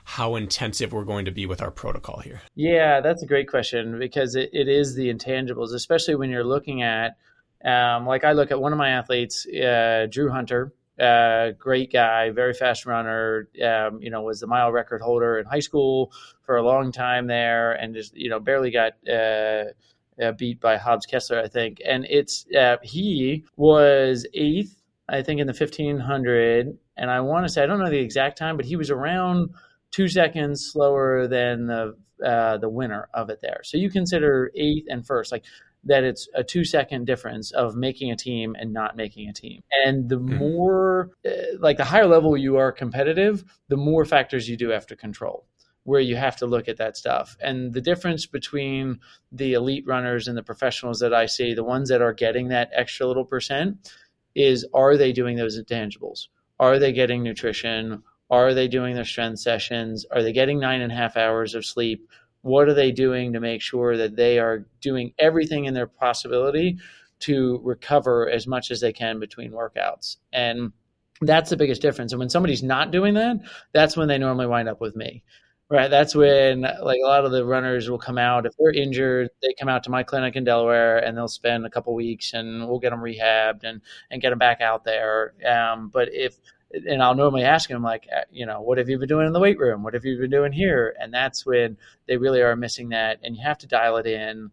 how 0.04 0.37
intensive 0.37 0.92
we're 0.92 1.04
going 1.04 1.25
to 1.25 1.30
be 1.30 1.46
with 1.46 1.61
our 1.61 1.70
protocol 1.70 2.20
here? 2.20 2.42
Yeah, 2.54 3.00
that's 3.00 3.23
a 3.23 3.26
great 3.26 3.49
question 3.49 3.99
because 3.99 4.37
it, 4.37 4.50
it 4.52 4.68
is 4.68 4.94
the 4.94 5.12
intangibles, 5.12 5.75
especially 5.75 6.14
when 6.14 6.30
you're 6.30 6.44
looking 6.44 6.82
at, 6.82 7.16
um, 7.64 8.06
like 8.06 8.25
I 8.25 8.32
look 8.32 8.50
at 8.50 8.61
one 8.61 8.73
of 8.73 8.78
my 8.78 8.90
athletes, 8.90 9.46
uh, 9.46 10.06
Drew 10.11 10.30
Hunter, 10.30 10.73
uh, 11.00 11.50
great 11.59 11.93
guy, 11.93 12.31
very 12.31 12.55
fast 12.55 12.87
runner. 12.87 13.49
Um, 13.64 14.00
you 14.02 14.11
know, 14.11 14.23
was 14.23 14.40
the 14.40 14.47
mile 14.47 14.73
record 14.73 15.00
holder 15.00 15.38
in 15.38 15.47
high 15.47 15.61
school 15.61 16.12
for 16.43 16.57
a 16.57 16.62
long 16.62 16.93
time 16.93 17.26
there, 17.26 17.73
and 17.73 17.95
just 17.95 18.17
you 18.17 18.31
know 18.31 18.40
barely 18.40 18.71
got. 18.71 18.93
Uh, 19.09 19.73
uh, 20.21 20.33
beat 20.33 20.61
by 20.61 20.76
Hobbs 20.76 21.07
Kessler, 21.07 21.40
I 21.40 21.47
think, 21.47 21.81
and 21.85 22.05
it's 22.09 22.47
uh, 22.59 22.76
he 22.83 23.45
was 23.57 24.26
eighth, 24.35 24.83
I 25.09 25.23
think, 25.23 25.40
in 25.40 25.47
the 25.47 25.55
fifteen 25.55 25.99
hundred, 25.99 26.76
and 26.97 27.11
I 27.11 27.21
want 27.21 27.47
to 27.47 27.52
say 27.52 27.62
I 27.62 27.67
don't 27.67 27.78
know 27.78 27.88
the 27.88 27.99
exact 27.99 28.37
time, 28.37 28.57
but 28.57 28.67
he 28.67 28.76
was 28.76 28.90
around 28.90 29.50
two 29.90 30.09
seconds 30.09 30.71
slower 30.73 31.28
than 31.28 31.67
the 31.67 31.97
uh, 32.25 32.59
the 32.59 32.69
winner 32.69 33.09
of 33.14 33.31
it 33.31 33.40
there. 33.43 33.61
So 33.62 33.76
you 33.76 33.90
consider 33.90 34.50
eighth 34.57 34.87
and 34.88 35.07
first, 35.07 35.31
like 35.31 35.45
that 35.88 36.04
it's 36.04 36.28
a 36.35 36.45
two 36.45 36.64
second 36.64 37.07
difference 37.07 37.50
of 37.50 37.75
making 37.75 38.11
a 38.11 38.16
team 38.16 38.54
and 38.59 38.73
not 38.73 38.97
making 38.97 39.28
a 39.28 39.33
team. 39.33 39.62
And 39.85 40.09
the 40.09 40.18
mm-hmm. 40.18 40.37
more, 40.37 41.11
uh, 41.26 41.30
like 41.59 41.78
the 41.78 41.85
higher 41.85 42.07
level 42.07 42.37
you 42.37 42.57
are 42.57 42.71
competitive, 42.71 43.45
the 43.68 43.76
more 43.76 44.04
factors 44.04 44.49
you 44.49 44.57
do 44.57 44.68
have 44.68 44.87
to 44.87 44.97
control 44.97 45.47
where 45.85 46.00
you 46.00 46.16
have 46.16 46.37
to 46.37 46.45
look 46.45 46.68
at 46.68 46.76
that 46.76 46.99
stuff. 46.99 47.35
And 47.40 47.73
the 47.73 47.80
difference 47.80 48.26
between 48.26 49.00
the 49.33 49.54
elite 49.54 49.85
runners 49.87 50.28
and 50.28 50.37
the 50.37 50.42
professionals 50.42 50.99
that 51.00 51.14
I 51.14 51.25
see, 51.25 51.54
the 51.54 51.64
ones 51.64 51.88
that 51.88 52.02
are 52.02 52.12
getting 52.12 52.49
that 52.49 52.71
extra 52.75 53.07
little 53.07 53.25
percent, 53.25 53.90
is 54.35 54.66
are 54.75 54.99
they 54.99 55.12
doing 55.12 55.38
those 55.38 55.59
intangibles? 55.59 56.26
Are 56.61 56.78
they 56.78 56.92
getting 56.92 57.23
nutrition? 57.23 58.02
Are 58.30 58.52
they 58.52 58.68
doing 58.68 58.97
their 58.97 59.07
strength 59.07 59.38
sessions? 59.38 60.04
Are 60.11 60.23
they 60.23 60.35
getting 60.35 60.61
nine 60.61 60.83
and 60.83 60.92
a 60.92 60.95
half 60.95 61.16
hours 61.16 61.54
of 61.54 61.64
sleep? 61.64 62.07
What 62.42 62.68
are 62.68 62.75
they 62.75 62.92
doing 62.92 63.33
to 63.33 63.40
make 63.40 63.61
sure 63.61 63.97
that 63.97 64.16
they 64.16 64.38
are 64.38 64.66
doing 64.80 65.12
everything 65.18 65.64
in 65.64 65.75
their 65.75 65.87
possibility 65.87 66.78
to 67.21 67.61
recover 67.64 68.28
as 68.28 68.47
much 68.47 68.71
as 68.71 68.80
they 68.80 68.92
can 68.92 69.18
between 69.18 69.50
workouts. 69.50 70.16
And 70.33 70.73
that's 71.21 71.50
the 71.50 71.57
biggest 71.57 71.83
difference. 71.83 72.12
And 72.12 72.21
when 72.21 72.28
somebody's 72.28 72.62
not 72.62 72.92
doing 72.92 73.14
that 73.14 73.38
that's 73.73 73.97
when 73.97 74.09
they 74.09 74.18
normally 74.18 74.47
wind 74.47 74.68
up 74.68 74.80
with 74.80 74.95
me 74.95 75.25
right? 75.71 75.90
That's 75.90 76.14
when 76.14 76.62
like 76.62 77.00
a 77.02 77.07
lot 77.07 77.25
of 77.25 77.33
the 77.33 77.45
runners 77.45 77.90
will 77.90 77.99
come 77.99 78.18
out. 78.18 78.47
If 78.47 78.54
they're 78.59 78.73
injured 78.73 79.30
they 79.42 79.54
come 79.59 79.68
out 79.68 79.85
to 79.85 79.90
my 79.90 80.02
clinic 80.02 80.37
in 80.37 80.45
delaware 80.45 80.99
and 80.99 81.16
they'll 81.16 81.28
spend 81.28 81.66
a 81.66 81.71
couple 81.71 81.95
weeks 81.95 82.33
and 82.33 82.68
we'll 82.68 82.78
get 82.78 82.90
them 82.90 83.00
rehabbed 83.00 83.64
and 83.64 83.80
and 84.11 84.23
get 84.23 84.30
them 84.30 84.38
back 84.38 84.61
out 84.61 84.85
there. 84.85 85.35
Um, 85.47 85.90
but 85.92 86.09
if 86.12 86.37
and 86.72 87.02
I'll 87.02 87.14
normally 87.14 87.44
ask 87.44 87.68
them 87.68 87.82
like, 87.82 88.06
uh, 88.14 88.22
you 88.30 88.46
know, 88.46 88.60
what 88.60 88.78
have 88.78 88.88
you 88.88 88.98
been 88.98 89.08
doing 89.08 89.26
in 89.26 89.32
the 89.32 89.40
weight 89.40 89.58
room? 89.58 89.82
What 89.82 89.94
have 89.94 90.04
you 90.04 90.18
been 90.18 90.30
doing 90.30 90.52
here? 90.52 90.94
And 91.00 91.12
that's 91.12 91.46
when 91.46 91.76
they 92.06 92.16
really 92.16 92.42
are 92.42 92.56
missing 92.56 92.90
that, 92.90 93.20
and 93.22 93.37
you 93.37 93.42
have 93.42 93.58
to 93.58 93.66
dial 93.66 93.96
it 93.96 94.06
in. 94.06 94.50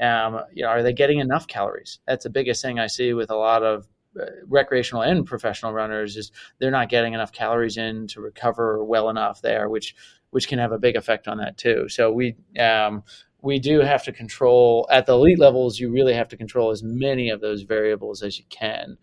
Um, 0.00 0.40
you 0.52 0.62
know, 0.62 0.68
are 0.68 0.82
they 0.82 0.92
getting 0.92 1.20
enough 1.20 1.46
calories? 1.46 2.00
That's 2.06 2.24
the 2.24 2.30
biggest 2.30 2.62
thing 2.62 2.78
I 2.78 2.86
see 2.86 3.14
with 3.14 3.30
a 3.30 3.36
lot 3.36 3.62
of 3.62 3.88
uh, 4.20 4.26
recreational 4.46 5.02
and 5.02 5.26
professional 5.26 5.72
runners 5.72 6.16
is 6.16 6.32
they're 6.58 6.70
not 6.70 6.88
getting 6.88 7.14
enough 7.14 7.32
calories 7.32 7.76
in 7.78 8.06
to 8.08 8.20
recover 8.20 8.84
well 8.84 9.08
enough 9.08 9.42
there, 9.42 9.68
which 9.68 9.94
which 10.30 10.48
can 10.48 10.58
have 10.58 10.72
a 10.72 10.78
big 10.78 10.96
effect 10.96 11.28
on 11.28 11.38
that 11.38 11.56
too. 11.56 11.88
So 11.88 12.12
we 12.12 12.36
um, 12.58 13.02
we 13.42 13.58
do 13.58 13.80
have 13.80 14.04
to 14.04 14.12
control 14.12 14.86
at 14.90 15.06
the 15.06 15.12
elite 15.12 15.38
levels. 15.38 15.78
You 15.78 15.90
really 15.90 16.14
have 16.14 16.28
to 16.28 16.36
control 16.36 16.70
as 16.70 16.82
many 16.82 17.30
of 17.30 17.40
those 17.40 17.62
variables 17.62 18.22
as 18.22 18.38
you 18.38 18.44
can. 18.48 18.98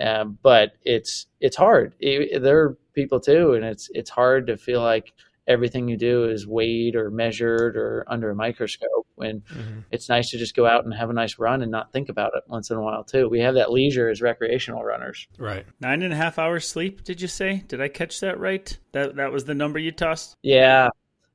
Um, 0.00 0.38
but 0.42 0.72
it's 0.84 1.26
it's 1.40 1.56
hard. 1.56 1.94
It, 2.00 2.42
there 2.42 2.60
are 2.60 2.78
people 2.94 3.20
too, 3.20 3.54
and 3.54 3.64
it's 3.64 3.88
it's 3.92 4.10
hard 4.10 4.48
to 4.48 4.56
feel 4.56 4.82
like 4.82 5.12
everything 5.46 5.88
you 5.88 5.96
do 5.96 6.24
is 6.24 6.46
weighed 6.46 6.96
or 6.96 7.10
measured 7.10 7.76
or 7.76 8.04
under 8.08 8.30
a 8.30 8.34
microscope 8.34 9.06
when 9.14 9.40
mm-hmm. 9.40 9.80
it's 9.90 10.08
nice 10.08 10.30
to 10.30 10.38
just 10.38 10.56
go 10.56 10.66
out 10.66 10.84
and 10.84 10.92
have 10.92 11.08
a 11.08 11.12
nice 11.12 11.38
run 11.38 11.62
and 11.62 11.70
not 11.70 11.92
think 11.92 12.08
about 12.08 12.32
it 12.34 12.42
once 12.48 12.70
in 12.70 12.76
a 12.76 12.80
while 12.80 13.04
too. 13.04 13.28
We 13.28 13.40
have 13.40 13.54
that 13.54 13.70
leisure 13.70 14.08
as 14.08 14.20
recreational 14.20 14.82
runners. 14.82 15.26
Right. 15.38 15.64
Nine 15.80 16.02
and 16.02 16.12
a 16.12 16.16
half 16.16 16.38
hours 16.38 16.66
sleep 16.66 17.04
did 17.04 17.20
you 17.20 17.28
say? 17.28 17.64
Did 17.68 17.80
i 17.80 17.88
catch 17.88 18.20
that 18.20 18.38
right? 18.38 18.76
That 18.92 19.16
that 19.16 19.32
was 19.32 19.44
the 19.44 19.54
number 19.54 19.78
you 19.78 19.92
tossed? 19.92 20.36
Yeah. 20.42 20.88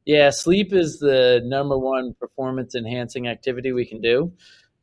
Yeah 0.06 0.30
sleep 0.30 0.74
is 0.74 1.00
the 1.00 1.42
number 1.44 1.78
one 1.78 2.14
performance 2.20 2.76
enhancing 2.76 3.28
activity 3.28 3.72
we 3.72 3.86
can 3.86 4.02
do 4.02 4.34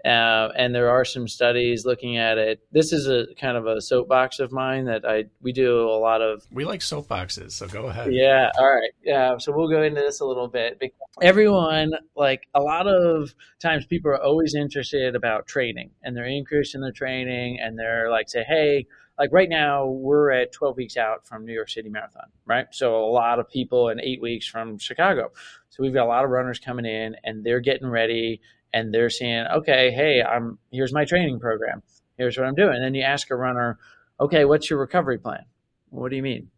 uh, 0.09 0.53
and 0.57 0.75
there 0.75 0.89
are 0.89 1.05
some 1.05 1.29
studies 1.29 1.85
looking 1.85 2.17
at 2.17 2.39
it. 2.39 2.61
This 2.73 2.93
is 2.93 3.09
a 3.09 3.27
kind 3.39 3.57
of 3.57 3.67
a 3.67 3.81
soapbox 3.81 4.39
of 4.39 4.53
mine 4.53 4.87
that 4.87 5.05
I 5.05 5.25
we 5.43 5.53
do 5.53 5.83
a 5.83 5.99
lot 5.99 6.23
of. 6.23 6.47
We 6.51 6.65
like 6.65 6.81
soapboxes, 6.81 7.53
so 7.53 7.67
go 7.69 7.87
ahead. 7.87 8.13
Yeah, 8.13 8.51
all 8.59 8.67
right. 8.67 8.91
Yeah, 9.05 9.37
so 9.37 9.53
we'll 9.55 9.69
go 9.69 9.83
into 9.83 10.01
this 10.01 10.21
a 10.21 10.25
little 10.25 10.49
bit. 10.49 10.81
Everyone, 11.21 11.93
like 12.17 12.49
a 12.55 12.61
lot 12.61 12.87
of 12.87 13.35
times, 13.61 13.85
people 13.87 14.11
are 14.11 14.23
always 14.23 14.55
interested 14.55 15.15
about 15.15 15.47
training, 15.47 15.91
and 16.03 16.17
they're 16.17 16.25
increasing 16.25 16.81
their 16.81 16.93
training, 16.93 17.59
and 17.61 17.79
they're 17.79 18.11
like, 18.11 18.31
say, 18.31 18.45
hey, 18.45 18.87
like 19.19 19.31
right 19.33 19.49
now 19.49 19.87
we're 19.87 20.31
at 20.31 20.53
12 20.53 20.77
weeks 20.77 20.97
out 20.97 21.27
from 21.27 21.45
New 21.45 21.53
York 21.53 21.69
City 21.69 21.91
Marathon, 21.91 22.31
right? 22.47 22.67
So 22.71 23.05
a 23.05 23.11
lot 23.11 23.41
of 23.41 23.51
people 23.51 23.89
in 23.89 24.01
eight 24.01 24.23
weeks 24.23 24.47
from 24.47 24.79
Chicago. 24.79 25.33
So 25.71 25.83
we've 25.83 25.93
got 25.93 26.05
a 26.05 26.09
lot 26.09 26.25
of 26.25 26.31
runners 26.31 26.61
coming 26.61 26.87
in 26.87 27.17
and 27.25 27.45
they're 27.45 27.61
getting 27.61 27.89
ready 27.89 28.41
and 28.73 28.93
they're 28.93 29.11
saying, 29.11 29.47
okay, 29.53 29.91
hey, 29.91 30.23
I'm 30.23 30.59
here's 30.71 30.93
my 30.93 31.05
training 31.05 31.41
program. 31.41 31.83
Here's 32.17 32.37
what 32.37 32.47
I'm 32.47 32.55
doing. 32.55 32.75
And 32.75 32.85
then 32.85 32.95
you 32.95 33.03
ask 33.03 33.31
a 33.31 33.37
runner, 33.37 33.79
okay, 34.21 34.45
what's 34.45 34.69
your 34.69 34.79
recovery 34.79 35.19
plan? 35.19 35.45
What 35.91 36.11
do 36.11 36.17
you 36.17 36.23
mean? 36.23 36.51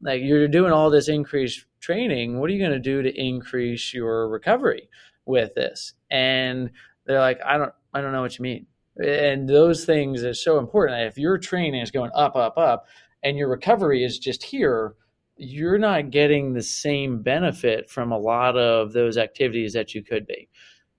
Like 0.00 0.22
you're 0.22 0.48
doing 0.48 0.72
all 0.72 0.90
this 0.90 1.08
increased 1.08 1.64
training. 1.80 2.38
What 2.38 2.50
are 2.50 2.52
you 2.52 2.60
going 2.60 2.70
to 2.72 2.78
do 2.78 3.02
to 3.02 3.20
increase 3.20 3.92
your 3.92 4.28
recovery 4.28 4.88
with 5.26 5.54
this? 5.54 5.94
And 6.10 6.70
they're 7.06 7.20
like, 7.20 7.40
I 7.44 7.58
don't, 7.58 7.72
I 7.92 8.00
don't 8.00 8.12
know 8.12 8.22
what 8.22 8.38
you 8.38 8.42
mean. 8.42 8.66
And 9.04 9.48
those 9.48 9.84
things 9.84 10.24
are 10.24 10.34
so 10.34 10.58
important. 10.58 11.02
If 11.02 11.18
your 11.18 11.38
training 11.38 11.80
is 11.80 11.90
going 11.90 12.10
up, 12.14 12.36
up, 12.36 12.56
up, 12.56 12.86
and 13.22 13.36
your 13.36 13.48
recovery 13.48 14.04
is 14.04 14.18
just 14.18 14.42
here, 14.42 14.94
you're 15.36 15.78
not 15.78 16.10
getting 16.10 16.52
the 16.52 16.62
same 16.62 17.22
benefit 17.22 17.88
from 17.88 18.10
a 18.10 18.18
lot 18.18 18.56
of 18.56 18.92
those 18.92 19.16
activities 19.16 19.72
that 19.72 19.94
you 19.94 20.02
could 20.02 20.26
be 20.26 20.48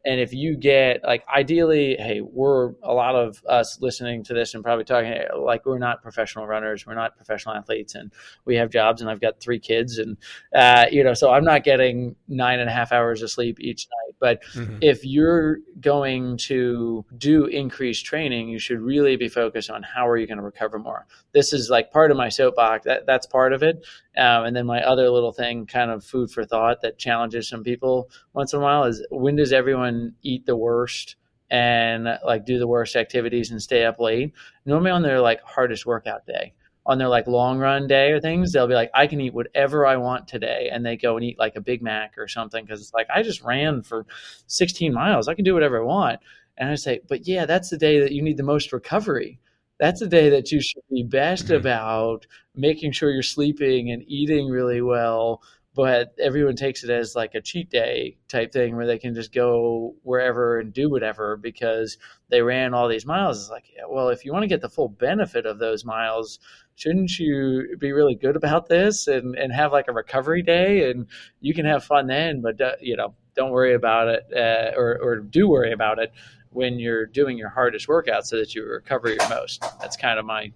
and 0.06 0.20
if 0.20 0.34
you 0.34 0.56
get 0.56 1.03
like 1.03 1.24
ideally 1.34 1.96
hey 2.00 2.22
we're 2.22 2.72
a 2.84 2.94
lot 2.94 3.15
of 3.15 3.41
us 3.48 3.79
listening 3.82 4.24
to 4.24 4.34
this 4.34 4.53
and 4.53 4.63
probably 4.63 4.86
talking 4.86 5.13
like 5.38 5.65
we're 5.65 5.77
not 5.77 6.01
professional 6.01 6.48
runners 6.48 6.86
we're 6.86 6.96
not 6.96 7.15
professional 7.18 7.56
athletes 7.56 7.96
and 7.96 8.12
we 8.46 8.56
have 8.56 8.70
jobs 8.70 9.01
and 9.01 9.10
i've 9.10 9.22
got 9.22 9.39
three 9.39 9.60
kids 9.60 9.98
and 9.98 10.18
uh, 10.56 10.86
you 10.91 11.03
know 11.03 11.13
so 11.13 11.32
i'm 11.32 11.44
not 11.44 11.63
getting 11.63 12.15
nine 12.27 12.60
and 12.60 12.70
a 12.70 12.74
half 12.74 12.91
hours 12.91 13.22
of 13.22 13.29
sleep 13.29 13.60
each 13.60 13.88
night 13.89 14.09
but 14.20 14.44
mm-hmm. 14.54 14.78
if 14.82 15.04
you're 15.06 15.60
going 15.80 16.38
to 16.38 17.06
do 17.18 17.46
increased 17.46 18.06
training 18.06 18.50
you 18.50 18.60
should 18.60 18.80
really 18.80 19.16
be 19.16 19.28
focused 19.28 19.70
on 19.70 19.84
how 19.84 20.08
are 20.08 20.18
you 20.18 20.28
going 20.28 20.38
to 20.38 20.44
recover 20.44 20.80
more 20.80 21.06
this 21.34 21.54
is 21.54 21.70
like 21.70 21.92
part 21.92 22.12
of 22.12 22.18
my 22.18 22.30
soapbox 22.30 22.86
that, 22.86 23.06
that's 23.06 23.26
part 23.26 23.54
of 23.54 23.64
it 23.64 23.86
um, 24.18 24.46
and 24.46 24.56
then 24.56 24.66
my 24.66 24.82
other 24.82 25.10
little 25.10 25.32
thing 25.32 25.66
kind 25.66 25.92
of 25.92 26.04
food 26.04 26.30
for 26.32 26.44
thought 26.46 26.82
that 26.82 26.98
challenges 26.98 27.48
some 27.48 27.64
people 27.64 28.10
once 28.34 28.54
in 28.54 28.60
a 28.60 28.62
while 28.62 28.84
is 28.84 29.06
when 29.12 29.36
does 29.36 29.54
everyone 29.54 30.14
eat 30.22 30.46
the 30.46 30.56
worst 30.56 31.16
and 31.50 32.08
like 32.26 32.46
do 32.46 32.60
the 32.60 32.68
worst 32.68 32.96
activities 32.96 33.52
and 33.52 33.62
stay 33.62 33.86
up 33.86 34.00
late. 34.00 34.34
Normally 34.66 34.92
on 34.92 35.02
their 35.02 35.20
like 35.20 35.42
hardest 35.42 35.86
workout 35.86 36.26
day, 36.26 36.54
on 36.89 36.98
their 36.98 37.08
like 37.08 37.27
long 37.27 37.60
run 37.60 37.86
day 37.86 38.12
or 38.12 38.19
things, 38.19 38.51
they'll 38.51 38.67
be 38.67 38.74
like, 38.74 38.89
I 38.96 39.05
can 39.05 39.22
eat 39.22 39.34
whatever 39.34 39.86
I 39.86 39.96
want 39.96 40.27
today. 40.27 40.69
And 40.74 40.84
they 40.84 40.98
go 40.98 41.15
and 41.15 41.24
eat 41.24 41.38
like 41.38 41.55
a 41.55 41.62
Big 41.62 41.84
Mac 41.84 42.17
or 42.17 42.27
something 42.27 42.65
because 42.65 42.81
it's 42.81 42.96
like, 42.96 43.08
I 43.13 43.22
just 43.22 43.43
ran 43.43 43.84
for 43.84 44.08
16 44.48 44.91
miles. 44.91 45.27
I 45.27 45.36
can 45.36 45.46
do 45.46 45.53
whatever 45.53 45.79
I 45.79 45.86
want. 45.86 46.19
And 46.58 46.72
I 46.72 46.75
say, 46.75 47.01
but 47.08 47.27
yeah, 47.27 47.46
that's 47.46 47.69
the 47.69 47.77
day 47.77 48.00
that 48.00 48.12
you 48.12 48.24
need 48.24 48.38
the 48.38 48.43
most 48.43 48.74
recovery. 48.74 49.39
That's 49.79 50.00
the 50.00 50.08
day 50.08 50.31
that 50.31 50.51
you 50.51 50.62
should 50.62 50.81
be 50.89 51.03
best 51.03 51.46
mm-hmm. 51.46 51.58
about 51.58 52.25
making 52.55 52.91
sure 52.91 53.12
you're 53.12 53.22
sleeping 53.22 53.91
and 53.91 54.03
eating 54.08 54.50
really 54.50 54.81
well 54.81 55.43
but 55.76 56.14
everyone 56.20 56.56
takes 56.56 56.84
it 56.84 56.90
as 56.90 57.16
like 57.16 57.36
a 57.36 57.42
cheat 57.42 57.70
day 57.70 58.18
type 58.28 58.52
thing 58.52 58.76
where 58.76 58.88
they 58.88 58.98
can 58.98 59.14
just 59.14 59.34
go 59.34 59.96
wherever 60.04 60.60
and 60.60 60.74
do 60.74 60.90
whatever 60.90 61.38
because 61.38 61.98
they 62.30 62.42
ran 62.42 62.74
all 62.74 62.88
these 62.88 63.06
miles. 63.06 63.40
It's 63.40 63.50
like, 63.50 63.66
well, 63.88 64.10
if 64.10 64.26
you 64.26 64.34
want 64.34 64.44
to 64.44 64.48
get 64.48 64.62
the 64.62 64.70
full 64.70 64.90
benefit 64.90 65.46
of 65.46 65.60
those 65.60 65.86
miles, 65.86 66.40
shouldn't 66.76 67.18
you 67.20 67.78
be 67.80 67.92
really 67.92 68.16
good 68.16 68.36
about 68.36 68.68
this 68.68 69.08
and, 69.08 69.36
and 69.36 69.54
have 69.54 69.72
like 69.72 69.88
a 69.88 69.94
recovery 69.94 70.42
day 70.42 70.90
and 70.90 71.08
you 71.40 71.54
can 71.54 71.66
have 71.66 71.84
fun 71.84 72.08
then, 72.08 72.42
but 72.42 72.60
uh, 72.60 72.72
you 72.82 72.98
know, 72.98 73.14
don't 73.36 73.52
worry 73.52 73.76
about 73.76 74.08
it 74.08 74.26
uh, 74.36 74.78
or, 74.78 74.98
or 75.02 75.20
do 75.20 75.48
worry 75.48 75.72
about 75.72 76.00
it 76.00 76.12
when 76.50 76.80
you're 76.80 77.06
doing 77.06 77.38
your 77.38 77.50
hardest 77.50 77.88
workout 77.88 78.26
so 78.26 78.38
that 78.38 78.56
you 78.56 78.66
recover 78.66 79.10
your 79.10 79.30
most. 79.30 79.64
That's 79.80 79.96
kind 79.96 80.18
of 80.18 80.26
my 80.26 80.52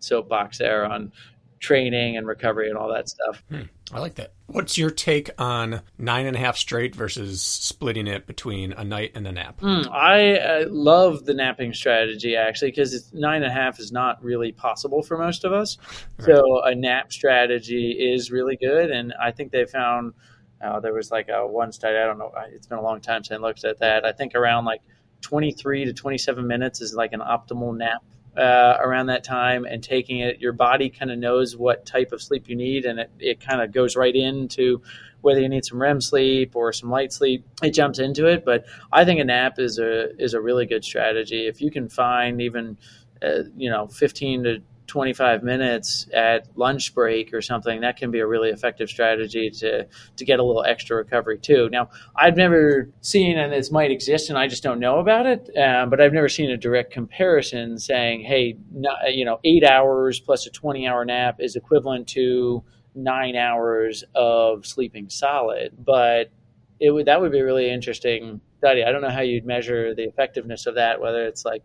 soapbox 0.00 0.58
there 0.58 0.84
on 0.84 1.12
training 1.58 2.16
and 2.16 2.26
recovery 2.26 2.68
and 2.68 2.78
all 2.78 2.92
that 2.92 3.08
stuff. 3.08 3.42
Hmm. 3.48 3.62
I 3.92 4.00
like 4.00 4.16
that. 4.16 4.32
What's 4.46 4.76
your 4.76 4.90
take 4.90 5.30
on 5.38 5.82
nine 5.96 6.26
and 6.26 6.36
a 6.36 6.38
half 6.40 6.56
straight 6.56 6.94
versus 6.94 7.40
splitting 7.40 8.08
it 8.08 8.26
between 8.26 8.72
a 8.72 8.84
night 8.84 9.12
and 9.14 9.26
a 9.26 9.32
nap? 9.32 9.60
Mm, 9.60 9.88
I 9.90 10.38
uh, 10.38 10.64
love 10.68 11.24
the 11.24 11.34
napping 11.34 11.72
strategy 11.72 12.36
actually 12.36 12.72
because 12.72 13.12
nine 13.12 13.42
and 13.42 13.50
a 13.50 13.54
half 13.54 13.78
is 13.78 13.92
not 13.92 14.22
really 14.22 14.50
possible 14.50 15.02
for 15.02 15.16
most 15.16 15.44
of 15.44 15.52
us. 15.52 15.78
Right. 16.18 16.26
So 16.26 16.62
a 16.62 16.74
nap 16.74 17.12
strategy 17.12 17.92
is 17.92 18.30
really 18.30 18.56
good, 18.56 18.90
and 18.90 19.14
I 19.20 19.30
think 19.30 19.52
they 19.52 19.66
found 19.66 20.14
uh, 20.60 20.80
there 20.80 20.94
was 20.94 21.10
like 21.10 21.28
a 21.28 21.46
one 21.46 21.70
study. 21.70 21.96
I 21.96 22.06
don't 22.06 22.18
know. 22.18 22.32
It's 22.50 22.66
been 22.66 22.78
a 22.78 22.82
long 22.82 23.00
time 23.00 23.22
since 23.22 23.38
I 23.38 23.40
looked 23.40 23.64
at 23.64 23.78
that. 23.78 24.04
I 24.04 24.12
think 24.12 24.34
around 24.34 24.64
like 24.64 24.82
23 25.20 25.86
to 25.86 25.92
27 25.92 26.46
minutes 26.46 26.80
is 26.80 26.94
like 26.94 27.12
an 27.12 27.20
optimal 27.20 27.76
nap 27.76 28.02
uh, 28.36 28.76
around 28.80 29.06
that 29.06 29.24
time 29.24 29.64
and 29.64 29.82
taking 29.82 30.20
it, 30.20 30.40
your 30.40 30.52
body 30.52 30.90
kind 30.90 31.10
of 31.10 31.18
knows 31.18 31.56
what 31.56 31.86
type 31.86 32.12
of 32.12 32.22
sleep 32.22 32.48
you 32.48 32.56
need, 32.56 32.84
and 32.84 33.00
it, 33.00 33.10
it 33.18 33.40
kind 33.40 33.60
of 33.60 33.72
goes 33.72 33.96
right 33.96 34.14
into 34.14 34.82
whether 35.22 35.40
you 35.40 35.48
need 35.48 35.64
some 35.64 35.80
REM 35.80 36.00
sleep 36.00 36.54
or 36.54 36.72
some 36.72 36.90
light 36.90 37.12
sleep. 37.12 37.44
It 37.62 37.70
jumps 37.70 37.98
into 37.98 38.26
it, 38.26 38.44
but 38.44 38.64
I 38.92 39.04
think 39.04 39.20
a 39.20 39.24
nap 39.24 39.58
is 39.58 39.78
a 39.78 40.14
is 40.22 40.34
a 40.34 40.40
really 40.40 40.66
good 40.66 40.84
strategy 40.84 41.46
if 41.46 41.60
you 41.60 41.70
can 41.70 41.88
find 41.88 42.40
even 42.40 42.78
uh, 43.22 43.44
you 43.56 43.70
know 43.70 43.86
15 43.88 44.44
to 44.44 44.62
25 44.86 45.42
minutes 45.42 46.06
at 46.12 46.46
lunch 46.56 46.94
break 46.94 47.32
or 47.34 47.42
something, 47.42 47.80
that 47.80 47.96
can 47.96 48.10
be 48.10 48.20
a 48.20 48.26
really 48.26 48.50
effective 48.50 48.88
strategy 48.88 49.50
to, 49.50 49.86
to 50.16 50.24
get 50.24 50.38
a 50.38 50.42
little 50.42 50.64
extra 50.64 50.96
recovery 50.96 51.38
too. 51.38 51.68
Now, 51.70 51.90
I've 52.14 52.36
never 52.36 52.90
seen, 53.00 53.38
and 53.38 53.52
this 53.52 53.70
might 53.70 53.90
exist 53.90 54.30
and 54.30 54.38
I 54.38 54.46
just 54.46 54.62
don't 54.62 54.80
know 54.80 54.98
about 54.98 55.26
it, 55.26 55.50
um, 55.56 55.90
but 55.90 56.00
I've 56.00 56.12
never 56.12 56.28
seen 56.28 56.50
a 56.50 56.56
direct 56.56 56.92
comparison 56.92 57.78
saying, 57.78 58.22
hey, 58.22 58.56
not, 58.72 59.14
you 59.14 59.24
know, 59.24 59.40
eight 59.44 59.64
hours 59.64 60.20
plus 60.20 60.46
a 60.46 60.50
20 60.50 60.86
hour 60.86 61.04
nap 61.04 61.36
is 61.40 61.56
equivalent 61.56 62.06
to 62.08 62.62
nine 62.94 63.36
hours 63.36 64.04
of 64.14 64.66
sleeping 64.66 65.08
solid. 65.10 65.72
But 65.78 66.30
it 66.80 66.90
would, 66.90 67.06
that 67.06 67.20
would 67.20 67.32
be 67.32 67.40
a 67.40 67.44
really 67.44 67.70
interesting 67.70 68.40
study. 68.58 68.84
I 68.84 68.92
don't 68.92 69.02
know 69.02 69.10
how 69.10 69.20
you'd 69.20 69.46
measure 69.46 69.94
the 69.94 70.04
effectiveness 70.04 70.66
of 70.66 70.74
that, 70.74 71.00
whether 71.00 71.24
it's 71.26 71.44
like 71.44 71.62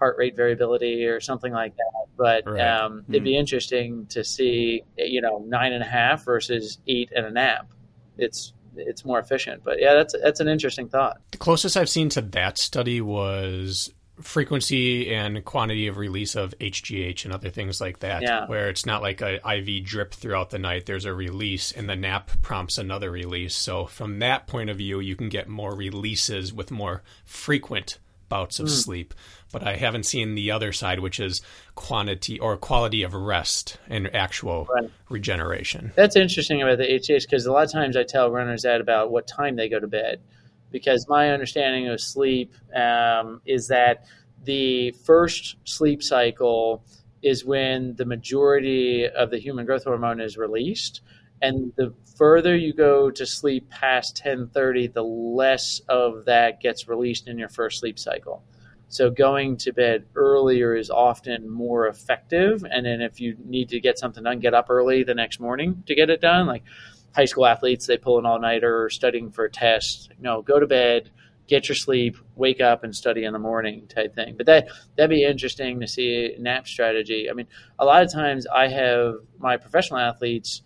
heart 0.00 0.16
rate 0.18 0.34
variability 0.34 1.04
or 1.04 1.20
something 1.20 1.52
like 1.52 1.76
that. 1.76 2.06
But 2.16 2.44
right. 2.46 2.60
um, 2.60 3.02
mm-hmm. 3.02 3.14
it'd 3.14 3.24
be 3.24 3.36
interesting 3.36 4.06
to 4.06 4.24
see, 4.24 4.82
you 4.96 5.20
know, 5.20 5.44
nine 5.46 5.72
and 5.72 5.84
a 5.84 5.86
half 5.86 6.24
versus 6.24 6.78
eight 6.88 7.12
and 7.14 7.24
a 7.24 7.30
nap. 7.30 7.70
It's 8.18 8.52
it's 8.76 9.04
more 9.04 9.20
efficient. 9.20 9.62
But 9.62 9.80
yeah, 9.80 9.94
that's 9.94 10.14
that's 10.20 10.40
an 10.40 10.48
interesting 10.48 10.88
thought. 10.88 11.18
The 11.30 11.38
closest 11.38 11.76
I've 11.76 11.88
seen 11.88 12.08
to 12.10 12.22
that 12.22 12.58
study 12.58 13.00
was 13.00 13.92
frequency 14.22 15.14
and 15.14 15.42
quantity 15.44 15.86
of 15.86 15.96
release 15.96 16.34
of 16.34 16.54
HGH 16.58 17.24
and 17.24 17.32
other 17.32 17.48
things 17.48 17.80
like 17.80 18.00
that, 18.00 18.22
yeah. 18.22 18.46
where 18.46 18.68
it's 18.68 18.84
not 18.84 19.02
like 19.02 19.22
a 19.22 19.40
IV 19.56 19.84
drip 19.84 20.12
throughout 20.12 20.50
the 20.50 20.58
night. 20.58 20.86
There's 20.86 21.04
a 21.04 21.14
release, 21.14 21.72
and 21.72 21.88
the 21.88 21.96
nap 21.96 22.30
prompts 22.42 22.78
another 22.78 23.10
release. 23.10 23.54
So 23.54 23.86
from 23.86 24.18
that 24.18 24.46
point 24.46 24.70
of 24.70 24.76
view, 24.76 25.00
you 25.00 25.16
can 25.16 25.28
get 25.28 25.48
more 25.48 25.74
releases 25.74 26.52
with 26.52 26.70
more 26.70 27.02
frequent 27.24 27.98
bouts 28.28 28.60
of 28.60 28.70
sleep, 28.70 29.12
but 29.52 29.66
I 29.66 29.76
haven't 29.76 30.04
seen 30.04 30.34
the 30.34 30.50
other 30.50 30.72
side, 30.72 31.00
which 31.00 31.20
is 31.20 31.42
quantity 31.74 32.38
or 32.38 32.56
quality 32.56 33.02
of 33.02 33.14
rest 33.14 33.78
and 33.88 34.14
actual 34.14 34.68
Right. 34.72 34.90
regeneration. 35.08 35.92
That's 35.96 36.16
interesting 36.16 36.62
about 36.62 36.78
the 36.78 36.90
HGH 36.92 37.24
because 37.24 37.46
a 37.46 37.52
lot 37.52 37.64
of 37.64 37.72
times 37.72 37.96
I 37.96 38.04
tell 38.04 38.30
runners 38.30 38.62
that 38.62 38.80
about 38.80 39.10
what 39.10 39.26
time 39.26 39.56
they 39.56 39.68
go 39.68 39.80
to 39.80 39.88
bed. 39.88 40.20
Because 40.70 41.06
my 41.08 41.30
understanding 41.30 41.88
of 41.88 42.00
sleep 42.00 42.54
um, 42.76 43.40
is 43.44 43.68
that 43.68 44.04
the 44.44 44.92
first 45.04 45.56
sleep 45.64 46.02
cycle 46.02 46.84
is 47.22 47.44
when 47.44 47.94
the 47.96 48.04
majority 48.04 49.06
of 49.06 49.30
the 49.30 49.38
human 49.38 49.66
growth 49.66 49.84
hormone 49.84 50.20
is 50.20 50.36
released, 50.38 51.02
and 51.42 51.72
the 51.76 51.92
further 52.16 52.56
you 52.56 52.72
go 52.72 53.10
to 53.10 53.26
sleep 53.26 53.68
past 53.68 54.16
10:30, 54.16 54.86
the 54.86 55.02
less 55.02 55.80
of 55.88 56.24
that 56.26 56.60
gets 56.60 56.88
released 56.88 57.28
in 57.28 57.38
your 57.38 57.48
first 57.48 57.80
sleep 57.80 57.98
cycle. 57.98 58.44
So 58.90 59.08
going 59.08 59.56
to 59.58 59.72
bed 59.72 60.04
earlier 60.16 60.74
is 60.74 60.90
often 60.90 61.48
more 61.48 61.86
effective. 61.86 62.64
And 62.68 62.84
then 62.84 63.00
if 63.00 63.20
you 63.20 63.36
need 63.44 63.68
to 63.68 63.80
get 63.80 64.00
something 64.00 64.24
done, 64.24 64.40
get 64.40 64.52
up 64.52 64.66
early 64.68 65.04
the 65.04 65.14
next 65.14 65.38
morning 65.38 65.84
to 65.86 65.94
get 65.94 66.10
it 66.10 66.20
done. 66.20 66.48
Like 66.48 66.64
high 67.14 67.24
school 67.24 67.46
athletes, 67.46 67.86
they 67.86 67.96
pull 67.96 68.18
an 68.18 68.26
all 68.26 68.40
nighter 68.40 68.82
or 68.82 68.90
studying 68.90 69.30
for 69.30 69.44
a 69.44 69.50
test. 69.50 70.10
No, 70.18 70.42
go 70.42 70.58
to 70.58 70.66
bed, 70.66 71.08
get 71.46 71.68
your 71.68 71.76
sleep, 71.76 72.16
wake 72.34 72.60
up 72.60 72.82
and 72.82 72.94
study 72.94 73.24
in 73.24 73.32
the 73.32 73.38
morning 73.38 73.86
type 73.86 74.12
thing. 74.16 74.34
But 74.36 74.46
that 74.46 74.66
that'd 74.96 75.08
be 75.08 75.24
interesting 75.24 75.78
to 75.78 75.86
see 75.86 76.34
nap 76.40 76.66
strategy. 76.66 77.30
I 77.30 77.32
mean, 77.32 77.46
a 77.78 77.84
lot 77.84 78.02
of 78.02 78.12
times 78.12 78.44
I 78.48 78.66
have 78.66 79.14
my 79.38 79.56
professional 79.56 80.00
athletes 80.00 80.62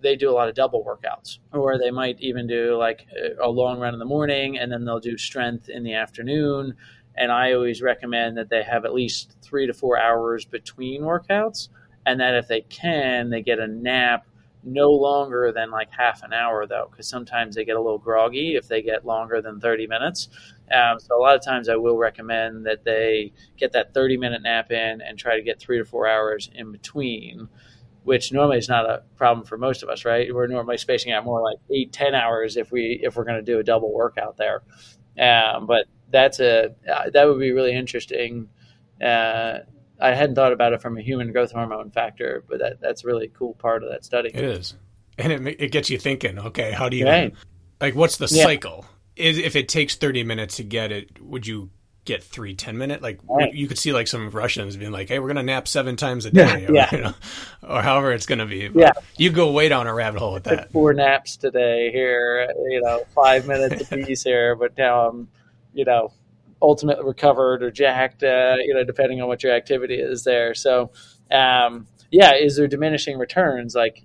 they 0.00 0.16
do 0.16 0.30
a 0.30 0.32
lot 0.32 0.48
of 0.48 0.54
double 0.54 0.84
workouts 0.84 1.38
or 1.52 1.78
they 1.78 1.90
might 1.90 2.18
even 2.20 2.46
do 2.46 2.76
like 2.76 3.06
a 3.40 3.48
long 3.48 3.78
run 3.78 3.92
in 3.92 4.00
the 4.00 4.04
morning 4.04 4.58
and 4.58 4.72
then 4.72 4.84
they'll 4.84 4.98
do 4.98 5.16
strength 5.16 5.68
in 5.68 5.84
the 5.84 5.94
afternoon 5.94 6.74
and 7.18 7.32
I 7.32 7.52
always 7.52 7.82
recommend 7.82 8.36
that 8.38 8.48
they 8.48 8.62
have 8.62 8.84
at 8.84 8.94
least 8.94 9.36
three 9.42 9.66
to 9.66 9.74
four 9.74 9.98
hours 9.98 10.44
between 10.44 11.02
workouts, 11.02 11.68
and 12.06 12.20
that 12.20 12.34
if 12.34 12.48
they 12.48 12.62
can, 12.62 13.30
they 13.30 13.42
get 13.42 13.58
a 13.58 13.66
nap 13.66 14.26
no 14.64 14.90
longer 14.90 15.52
than 15.52 15.70
like 15.70 15.88
half 15.92 16.22
an 16.22 16.32
hour 16.32 16.66
though, 16.66 16.88
because 16.90 17.08
sometimes 17.08 17.54
they 17.54 17.64
get 17.64 17.76
a 17.76 17.80
little 17.80 17.98
groggy 17.98 18.56
if 18.56 18.68
they 18.68 18.82
get 18.82 19.04
longer 19.04 19.40
than 19.40 19.60
30 19.60 19.86
minutes. 19.86 20.28
Um, 20.72 20.98
so 20.98 21.16
a 21.16 21.20
lot 21.20 21.34
of 21.36 21.42
times 21.42 21.68
I 21.68 21.76
will 21.76 21.96
recommend 21.96 22.66
that 22.66 22.84
they 22.84 23.32
get 23.56 23.72
that 23.72 23.94
30 23.94 24.16
minute 24.16 24.42
nap 24.42 24.70
in 24.70 25.00
and 25.00 25.18
try 25.18 25.36
to 25.36 25.42
get 25.42 25.60
three 25.60 25.78
to 25.78 25.84
four 25.84 26.06
hours 26.08 26.50
in 26.54 26.72
between. 26.72 27.48
Which 28.04 28.32
normally 28.32 28.56
is 28.56 28.70
not 28.70 28.88
a 28.88 29.02
problem 29.16 29.44
for 29.44 29.58
most 29.58 29.82
of 29.82 29.90
us, 29.90 30.06
right? 30.06 30.34
We're 30.34 30.46
normally 30.46 30.78
spacing 30.78 31.12
out 31.12 31.26
more 31.26 31.42
like 31.42 31.58
eight, 31.70 31.92
ten 31.92 32.14
hours 32.14 32.56
if 32.56 32.72
we 32.72 32.98
if 33.02 33.16
we're 33.16 33.24
going 33.24 33.36
to 33.36 33.42
do 33.42 33.58
a 33.58 33.62
double 33.62 33.92
workout 33.92 34.38
there. 34.38 34.62
Um, 35.18 35.66
but 35.66 35.86
that's 36.10 36.40
a 36.40 36.74
uh, 36.90 37.10
that 37.10 37.24
would 37.26 37.38
be 37.40 37.52
really 37.52 37.72
interesting. 37.74 38.48
Uh, 39.02 39.58
I 40.00 40.14
hadn't 40.14 40.34
thought 40.36 40.52
about 40.52 40.72
it 40.72 40.80
from 40.80 40.96
a 40.96 41.02
human 41.02 41.32
growth 41.32 41.52
hormone 41.52 41.90
factor, 41.90 42.44
but 42.48 42.58
that 42.60 42.80
that's 42.80 43.04
a 43.04 43.06
really 43.06 43.28
cool 43.28 43.54
part 43.54 43.82
of 43.82 43.90
that 43.90 44.04
study. 44.04 44.30
It 44.32 44.44
is, 44.44 44.74
and 45.18 45.32
it 45.32 45.60
it 45.60 45.72
gets 45.72 45.90
you 45.90 45.98
thinking. 45.98 46.38
Okay, 46.38 46.72
how 46.72 46.88
do 46.88 46.96
you 46.96 47.06
Right. 47.06 47.34
like? 47.80 47.94
What's 47.94 48.16
the 48.16 48.28
Yeah. 48.30 48.44
cycle? 48.44 48.86
Is 49.16 49.38
if 49.38 49.56
it 49.56 49.68
takes 49.68 49.96
thirty 49.96 50.22
minutes 50.22 50.56
to 50.56 50.62
get 50.62 50.92
it, 50.92 51.20
would 51.20 51.46
you 51.46 51.70
get 52.04 52.22
three 52.22 52.54
10 52.54 52.78
minute? 52.78 53.02
Like 53.02 53.18
Right. 53.28 53.52
you 53.52 53.68
could 53.68 53.76
see 53.78 53.92
like 53.92 54.06
some 54.06 54.30
Russians 54.30 54.76
being 54.78 54.92
like, 54.92 55.08
"Hey, 55.08 55.18
we're 55.18 55.28
gonna 55.28 55.42
nap 55.42 55.68
seven 55.68 55.96
times 55.96 56.24
a 56.24 56.30
day," 56.62 56.64
or, 56.66 56.74
Yeah. 56.74 56.88
you 56.90 56.98
know, 57.02 57.14
or 57.68 57.82
however 57.82 58.12
it's 58.12 58.24
gonna 58.24 58.46
be. 58.46 58.68
But 58.68 58.80
Yeah. 58.80 58.92
you 59.18 59.30
go 59.30 59.50
way 59.52 59.68
down 59.68 59.86
a 59.86 59.92
rabbit 59.92 60.20
hole 60.20 60.32
with 60.32 60.44
that. 60.44 60.70
four 60.72 60.94
naps 60.94 61.36
today 61.36 61.90
here, 61.92 62.48
you 62.70 62.80
know, 62.80 63.04
five 63.14 63.46
minutes 63.46 63.82
apiece 63.82 64.22
here, 64.22 64.54
but 64.56 64.78
now 64.78 65.08
I'm, 65.08 65.28
you 65.78 65.84
know, 65.84 66.12
ultimately 66.60 67.04
recovered 67.04 67.62
or 67.62 67.70
jacked, 67.70 68.24
uh, 68.24 68.56
you 68.58 68.74
know, 68.74 68.82
depending 68.82 69.22
on 69.22 69.28
what 69.28 69.44
your 69.44 69.52
activity 69.54 69.94
is 69.94 70.24
there. 70.24 70.54
So, 70.54 70.90
um, 71.30 71.86
yeah, 72.10 72.34
is 72.34 72.56
there 72.56 72.66
diminishing 72.66 73.16
returns 73.16 73.76
like 73.76 74.04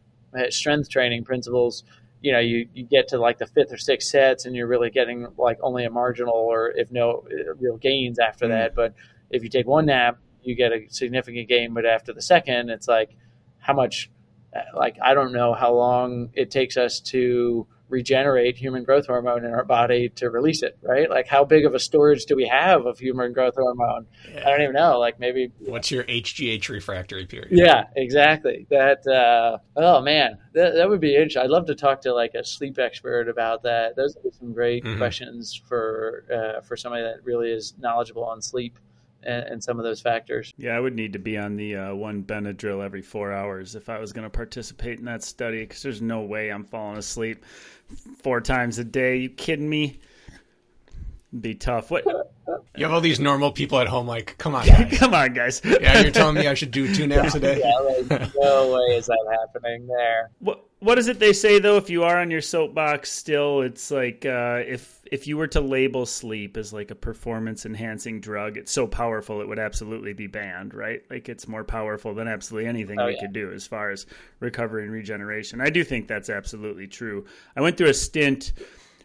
strength 0.49 0.87
training 0.87 1.23
principles? 1.23 1.83
You 2.21 2.31
know, 2.33 2.39
you, 2.39 2.69
you 2.75 2.83
get 2.83 3.07
to 3.07 3.17
like 3.17 3.39
the 3.39 3.47
fifth 3.47 3.73
or 3.73 3.79
sixth 3.79 4.09
sets 4.09 4.45
and 4.45 4.55
you're 4.55 4.67
really 4.67 4.91
getting 4.91 5.25
like 5.35 5.57
only 5.63 5.83
a 5.83 5.89
marginal 5.89 6.35
or 6.35 6.69
if 6.69 6.91
no 6.91 7.25
uh, 7.31 7.55
real 7.55 7.77
gains 7.77 8.19
after 8.19 8.45
Mm. 8.45 8.49
that. 8.49 8.75
But 8.75 8.93
if 9.31 9.41
you 9.41 9.49
take 9.49 9.65
one 9.65 9.87
nap, 9.87 10.19
you 10.43 10.53
get 10.53 10.71
a 10.71 10.85
significant 10.89 11.49
gain. 11.49 11.73
But 11.73 11.87
after 11.87 12.13
the 12.13 12.21
second, 12.21 12.69
it's 12.69 12.87
like 12.87 13.09
how 13.57 13.73
much 13.73 14.11
uh, 14.55 14.77
like 14.77 14.97
I 15.01 15.15
don't 15.15 15.33
know 15.33 15.55
how 15.55 15.73
long 15.73 16.29
it 16.35 16.51
takes 16.51 16.77
us 16.77 16.99
to 16.99 17.65
regenerate 17.93 18.57
human 18.57 18.83
growth 18.83 19.05
hormone 19.05 19.45
in 19.45 19.51
our 19.53 19.63
body 19.63 20.09
to 20.09 20.29
release 20.29 20.63
it, 20.63 20.75
right? 20.81 21.09
Like 21.09 21.27
how 21.27 21.45
big 21.45 21.63
of 21.65 21.75
a 21.75 21.79
storage 21.79 22.25
do 22.25 22.35
we 22.35 22.47
have 22.47 22.85
of 22.87 22.97
human 22.97 23.31
growth 23.33 23.53
hormone? 23.55 24.07
I 24.35 24.49
don't 24.49 24.61
even 24.61 24.73
know. 24.73 24.99
Like 24.99 25.19
maybe 25.19 25.51
What's 25.59 25.91
your 25.91 26.03
HGH 26.05 26.67
refractory 26.69 27.27
period? 27.27 27.49
yeah, 27.51 27.83
exactly. 27.95 28.65
That 28.71 29.05
uh, 29.07 29.59
oh 29.77 30.01
man, 30.01 30.39
that, 30.53 30.73
that 30.73 30.89
would 30.89 30.99
be 30.99 31.13
interesting. 31.15 31.43
I'd 31.43 31.49
love 31.51 31.67
to 31.67 31.75
talk 31.75 32.01
to 32.01 32.13
like 32.13 32.33
a 32.33 32.43
sleep 32.43 32.79
expert 32.79 33.29
about 33.29 33.61
that. 33.63 33.95
Those 33.95 34.17
are 34.17 34.31
some 34.31 34.53
great 34.53 34.83
Mhm. 34.83 34.97
questions 34.97 35.61
for 35.69 36.25
uh, 36.33 36.61
for 36.61 36.75
somebody 36.75 37.03
that 37.03 37.23
really 37.23 37.51
is 37.51 37.75
knowledgeable 37.79 38.25
on 38.25 38.41
sleep 38.41 38.79
and, 39.21 39.45
and 39.45 39.63
some 39.63 39.77
of 39.79 39.85
those 39.85 40.01
factors. 40.01 40.51
Yeah, 40.57 40.75
I 40.75 40.79
would 40.79 40.95
need 40.95 41.13
to 41.13 41.19
be 41.19 41.37
on 41.37 41.55
the 41.55 41.75
uh, 41.75 41.93
one 41.95 42.23
Benadryl 42.23 42.83
every 42.83 43.01
four 43.01 43.31
hours 43.31 43.75
if 43.75 43.87
I 43.87 43.99
was 43.99 44.11
going 44.11 44.23
to 44.25 44.29
participate 44.29 44.99
in 44.99 45.05
that 45.05 45.23
study 45.23 45.59
because 45.61 45.81
there's 45.83 46.01
no 46.01 46.21
way 46.21 46.49
I'm 46.49 46.63
falling 46.65 46.97
asleep 46.97 47.45
four 48.21 48.41
times 48.41 48.79
a 48.79 48.83
day. 48.83 49.17
You 49.17 49.29
kidding 49.29 49.69
me? 49.69 49.99
It'd 51.33 51.41
be 51.41 51.55
tough. 51.55 51.91
What? 51.91 52.05
You 52.75 52.85
have 52.85 52.93
all 52.93 53.01
these 53.01 53.19
normal 53.19 53.51
people 53.51 53.79
at 53.79 53.87
home, 53.87 54.07
like, 54.07 54.35
come 54.39 54.55
on, 54.55 54.65
guys. 54.67 54.97
Come 54.97 55.13
on, 55.13 55.33
guys. 55.33 55.61
yeah, 55.63 56.01
you're 56.01 56.11
telling 56.11 56.35
me 56.35 56.47
I 56.47 56.55
should 56.55 56.71
do 56.71 56.93
two 56.93 57.05
naps 57.05 57.35
a 57.35 57.39
day. 57.39 57.61
Yeah, 57.63 57.77
like, 58.17 58.31
no 58.35 58.73
way 58.73 58.95
is 58.97 59.05
that 59.05 59.37
happening 59.39 59.85
there. 59.87 60.31
What 60.39 60.65
what 60.79 60.97
is 60.97 61.07
it 61.07 61.19
they 61.19 61.33
say 61.33 61.59
though? 61.59 61.77
If 61.77 61.91
you 61.91 62.03
are 62.03 62.19
on 62.19 62.31
your 62.31 62.41
soapbox 62.41 63.11
still, 63.11 63.61
it's 63.61 63.91
like 63.91 64.25
uh, 64.25 64.61
if 64.65 65.01
if 65.11 65.27
you 65.27 65.37
were 65.37 65.47
to 65.49 65.61
label 65.61 66.05
sleep 66.07 66.57
as 66.57 66.73
like 66.73 66.89
a 66.89 66.95
performance 66.95 67.65
enhancing 67.65 68.19
drug, 68.19 68.57
it's 68.57 68.71
so 68.71 68.87
powerful 68.87 69.39
it 69.41 69.47
would 69.47 69.59
absolutely 69.59 70.13
be 70.13 70.25
banned, 70.27 70.73
right? 70.73 71.03
Like 71.11 71.29
it's 71.29 71.47
more 71.47 71.63
powerful 71.63 72.15
than 72.15 72.27
absolutely 72.27 72.67
anything 72.67 72.99
Oh, 72.99 73.05
we 73.05 73.13
yeah. 73.13 73.21
could 73.21 73.33
do 73.33 73.51
as 73.53 73.67
far 73.67 73.91
as 73.91 74.07
recovery 74.39 74.83
and 74.83 74.91
regeneration. 74.91 75.61
I 75.61 75.69
do 75.69 75.83
think 75.83 76.07
that's 76.07 76.29
absolutely 76.29 76.87
true. 76.87 77.25
I 77.55 77.61
went 77.61 77.77
through 77.77 77.89
a 77.89 77.93
stint 77.93 78.51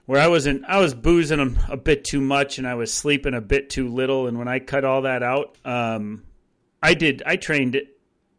where 0.09 0.21
I 0.23 0.27
wasn't 0.29 0.65
I 0.65 0.81
was 0.81 0.95
boozing 0.95 1.39
a, 1.39 1.73
a 1.73 1.77
bit 1.77 2.03
too 2.03 2.21
much 2.23 2.57
and 2.57 2.67
I 2.67 2.75
was 2.75 2.93
sleeping 2.93 3.35
a 3.35 3.41
bit 3.43 3.69
too 3.69 3.89
little, 3.89 4.27
and 4.27 4.39
when 4.39 4.49
I 4.49 4.59
cut 4.59 4.85
all 4.85 5.03
that 5.03 5.23
out, 5.23 5.57
um, 5.67 6.25
I 6.83 6.95
did 6.95 7.23
I 7.27 7.37
trained 7.37 7.79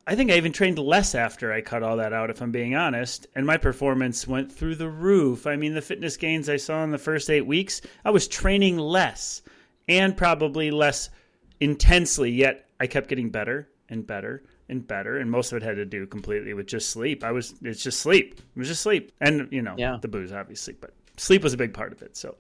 I 0.08 0.16
think 0.16 0.32
I 0.32 0.38
even 0.38 0.52
trained 0.52 0.80
less 0.80 1.14
after 1.14 1.54
I 1.54 1.62
cut 1.62 1.84
all 1.84 1.98
that 1.98 2.12
out, 2.14 2.32
if 2.32 2.42
I'm 2.42 2.50
being 2.52 2.74
honest. 2.76 3.28
And 3.36 3.46
my 3.46 3.58
performance 3.58 4.28
went 4.28 4.52
through 4.52 4.76
the 4.78 4.90
roof. 4.90 5.46
I 5.46 5.56
mean, 5.56 5.76
the 5.76 5.84
fitness 5.84 6.18
gains 6.18 6.50
I 6.50 6.58
saw 6.58 6.84
in 6.84 6.90
the 6.90 6.98
first 6.98 7.30
eight 7.30 7.46
weeks, 7.46 7.82
I 8.04 8.10
was 8.10 8.28
training 8.28 8.80
less 8.80 9.44
and 9.88 10.18
probably 10.18 10.72
less 10.72 11.12
intensely, 11.60 12.32
yet 12.32 12.68
I 12.80 12.88
kept 12.88 13.08
getting 13.08 13.30
better 13.30 13.70
and 13.88 14.08
better 14.08 14.42
and 14.68 14.88
better. 14.88 15.18
And 15.18 15.30
most 15.30 15.52
of 15.52 15.58
it 15.58 15.64
had 15.64 15.76
to 15.76 15.86
do 15.86 16.08
completely 16.08 16.56
with 16.56 16.66
just 16.66 16.90
sleep. 16.90 17.24
I 17.24 17.32
was, 17.32 17.54
it's 17.62 17.84
just 17.84 18.00
sleep. 18.00 18.40
It 18.40 18.58
was 18.60 18.68
just 18.68 18.82
sleep. 18.82 19.12
And, 19.22 19.48
you 19.52 19.62
know, 19.62 19.76
Yeah. 19.78 19.98
the 20.02 20.08
booze, 20.08 20.32
obviously, 20.32 20.74
but 20.80 20.92
sleep 21.20 21.44
was 21.44 21.54
a 21.54 21.58
big 21.58 21.74
part 21.74 21.92
of 21.92 22.02
it. 22.02 22.18
So, 22.18 22.36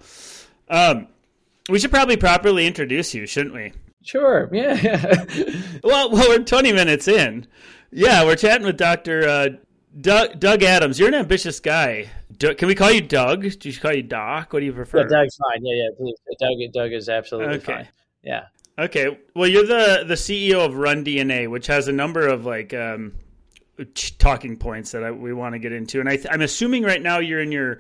um, 0.70 1.08
we 1.70 1.80
should 1.80 1.92
probably 1.92 2.18
properly 2.18 2.66
introduce 2.66 3.14
you, 3.14 3.26
shouldn't 3.28 3.54
we? 3.56 3.74
Sure. 4.04 4.50
Yeah. 4.52 5.26
Well, 5.84 6.12
well, 6.12 6.28
we're 6.30 6.44
20 6.44 6.74
minutes 6.74 7.08
in. 7.08 7.48
Yeah, 7.92 8.26
we're 8.26 8.36
chatting 8.36 8.66
with 8.66 8.78
Dr. 8.78 9.28
Uh, 9.28 9.50
Doug, 10.02 10.40
Doug 10.40 10.62
Adams. 10.64 11.00
You're 11.00 11.08
an 11.08 11.14
ambitious 11.16 11.60
guy. 11.60 12.10
Doug, 12.38 12.58
can 12.58 12.68
we 12.68 12.76
call 12.76 12.92
you 12.92 13.02
Doug? 13.02 13.44
Do 13.60 13.70
you 13.70 13.80
call 13.80 13.94
you 13.94 14.04
Doc? 14.04 14.52
What 14.52 14.60
do 14.60 14.66
you 14.66 14.74
prefer? 14.74 15.00
yeah, 15.00 15.08
Doug's 15.08 15.38
fine. 15.38 15.66
Yeah, 15.66 15.76
yeah. 15.76 15.90
Please. 15.98 16.16
Doug, 16.40 16.74
Doug 16.74 16.92
is 16.94 17.08
absolutely 17.10 17.56
Okay. 17.56 17.74
fine. 17.74 17.88
Yeah. 18.24 18.46
Okay. 18.78 19.18
Well, 19.36 19.48
you're 19.48 19.66
the 19.66 20.04
the 20.08 20.16
CEO 20.16 20.66
of 20.66 20.74
RunDNA, 20.74 21.50
which 21.50 21.68
has 21.68 21.88
a 21.88 21.94
number 21.94 22.28
of 22.28 22.46
like 22.46 22.74
um, 22.74 23.14
talking 24.18 24.58
points 24.58 24.92
that 24.92 25.04
I, 25.04 25.12
we 25.12 25.34
want 25.34 25.54
to 25.56 25.60
get 25.60 25.72
into. 25.72 26.00
And 26.00 26.10
I 26.10 26.16
th- 26.18 26.28
I'm 26.30 26.42
assuming 26.42 26.84
right 26.84 27.02
now 27.02 27.20
you're 27.20 27.42
in 27.42 27.52
your 27.52 27.80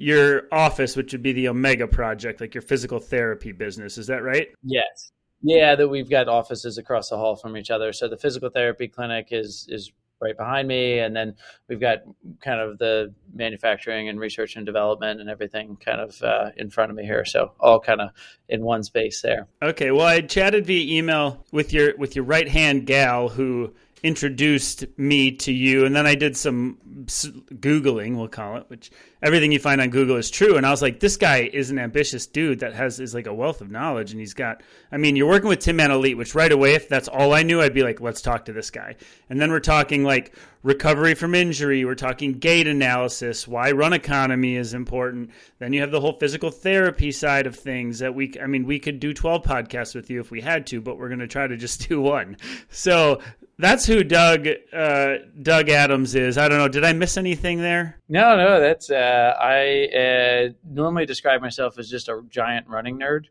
your 0.00 0.44
office, 0.50 0.96
which 0.96 1.12
would 1.12 1.22
be 1.22 1.32
the 1.32 1.48
Omega 1.48 1.86
Project, 1.86 2.40
like 2.40 2.54
your 2.54 2.62
physical 2.62 2.98
therapy 2.98 3.52
business. 3.52 3.98
Is 3.98 4.06
that 4.06 4.22
right? 4.22 4.48
Yes. 4.62 5.12
Yeah, 5.42 5.74
that 5.74 5.88
we've 5.88 6.08
got 6.08 6.26
offices 6.26 6.78
across 6.78 7.10
the 7.10 7.18
hall 7.18 7.36
from 7.36 7.54
each 7.56 7.70
other. 7.70 7.92
So 7.92 8.08
the 8.08 8.16
physical 8.16 8.48
therapy 8.48 8.88
clinic 8.88 9.28
is 9.30 9.66
is 9.68 9.92
right 10.18 10.36
behind 10.36 10.68
me, 10.68 10.98
and 11.00 11.14
then 11.14 11.34
we've 11.68 11.80
got 11.80 11.98
kind 12.42 12.60
of 12.60 12.78
the 12.78 13.12
manufacturing 13.34 14.08
and 14.08 14.18
research 14.18 14.56
and 14.56 14.64
development 14.64 15.20
and 15.20 15.28
everything 15.28 15.76
kind 15.76 16.00
of 16.00 16.22
uh, 16.22 16.50
in 16.56 16.70
front 16.70 16.90
of 16.90 16.96
me 16.96 17.04
here. 17.04 17.26
So 17.26 17.52
all 17.60 17.80
kind 17.80 18.00
of 18.00 18.10
in 18.48 18.62
one 18.62 18.82
space 18.82 19.20
there. 19.20 19.48
Okay, 19.62 19.90
well, 19.90 20.06
I 20.06 20.22
chatted 20.22 20.64
via 20.66 20.98
email 20.98 21.44
with 21.52 21.74
your 21.74 21.94
with 21.98 22.16
your 22.16 22.24
right 22.24 22.48
hand 22.48 22.86
gal 22.86 23.28
who 23.28 23.74
introduced 24.02 24.84
me 24.96 25.32
to 25.32 25.52
you, 25.52 25.84
and 25.84 25.94
then 25.94 26.06
I 26.06 26.14
did 26.14 26.36
some 26.36 26.78
googling, 27.06 28.16
we'll 28.16 28.28
call 28.28 28.56
it, 28.56 28.64
which 28.68 28.90
everything 29.22 29.52
you 29.52 29.58
find 29.58 29.80
on 29.80 29.90
Google 29.90 30.16
is 30.16 30.30
true. 30.30 30.56
And 30.56 30.66
I 30.66 30.70
was 30.70 30.82
like, 30.82 31.00
this 31.00 31.16
guy 31.16 31.50
is 31.52 31.70
an 31.70 31.78
ambitious 31.78 32.26
dude 32.26 32.60
that 32.60 32.74
has 32.74 33.00
is 33.00 33.14
like 33.14 33.26
a 33.26 33.34
wealth 33.34 33.60
of 33.60 33.70
knowledge, 33.70 34.12
and 34.12 34.20
he's 34.20 34.34
got. 34.34 34.62
I 34.90 34.96
mean, 34.96 35.16
you're 35.16 35.28
working 35.28 35.48
with 35.48 35.60
Tinman 35.60 35.90
Elite, 35.90 36.16
which 36.16 36.34
right 36.34 36.50
away, 36.50 36.74
if 36.74 36.88
that's 36.88 37.08
all 37.08 37.34
I 37.34 37.42
knew, 37.42 37.60
I'd 37.60 37.74
be 37.74 37.82
like, 37.82 38.00
let's 38.00 38.22
talk 38.22 38.46
to 38.46 38.52
this 38.52 38.70
guy. 38.70 38.96
And 39.28 39.40
then 39.40 39.50
we're 39.50 39.60
talking 39.60 40.04
like 40.04 40.34
recovery 40.62 41.14
from 41.14 41.34
injury. 41.34 41.84
We're 41.84 41.94
talking 41.94 42.32
gait 42.32 42.66
analysis, 42.66 43.46
why 43.46 43.72
run 43.72 43.92
economy 43.92 44.56
is 44.56 44.74
important. 44.74 45.30
Then 45.58 45.72
you 45.72 45.80
have 45.80 45.90
the 45.90 46.00
whole 46.00 46.18
physical 46.18 46.50
therapy 46.50 47.12
side 47.12 47.46
of 47.46 47.56
things 47.56 47.98
that 47.98 48.14
we. 48.14 48.34
I 48.42 48.46
mean, 48.46 48.66
we 48.66 48.78
could 48.78 49.00
do 49.00 49.12
12 49.12 49.42
podcasts 49.42 49.94
with 49.94 50.10
you 50.10 50.20
if 50.20 50.30
we 50.30 50.40
had 50.40 50.66
to, 50.68 50.80
but 50.80 50.98
we're 50.98 51.08
going 51.08 51.20
to 51.20 51.28
try 51.28 51.46
to 51.46 51.56
just 51.56 51.70
do 51.88 52.00
one. 52.00 52.36
So 52.70 53.20
that's 53.60 53.86
who 53.86 54.02
Doug 54.02 54.48
uh, 54.72 55.14
Doug 55.40 55.68
Adams 55.68 56.14
is. 56.14 56.38
I 56.38 56.48
don't 56.48 56.58
know. 56.58 56.68
Did 56.68 56.84
I 56.84 56.92
miss 56.92 57.16
anything 57.16 57.58
there? 57.58 57.98
No, 58.08 58.36
no. 58.36 58.60
That's 58.60 58.90
uh, 58.90 59.34
I 59.40 59.86
uh, 59.86 60.52
normally 60.64 61.06
describe 61.06 61.40
myself 61.40 61.78
as 61.78 61.88
just 61.88 62.08
a 62.08 62.22
giant 62.28 62.66
running 62.68 62.98
nerd. 62.98 63.26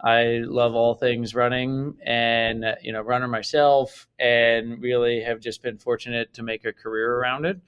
I 0.00 0.42
love 0.44 0.74
all 0.74 0.94
things 0.94 1.34
running, 1.34 1.96
and 2.04 2.64
you 2.82 2.92
know, 2.92 3.00
runner 3.00 3.26
myself, 3.26 4.06
and 4.18 4.80
really 4.80 5.22
have 5.22 5.40
just 5.40 5.62
been 5.62 5.78
fortunate 5.78 6.34
to 6.34 6.42
make 6.42 6.64
a 6.64 6.72
career 6.72 7.14
around 7.14 7.46
it 7.46 7.58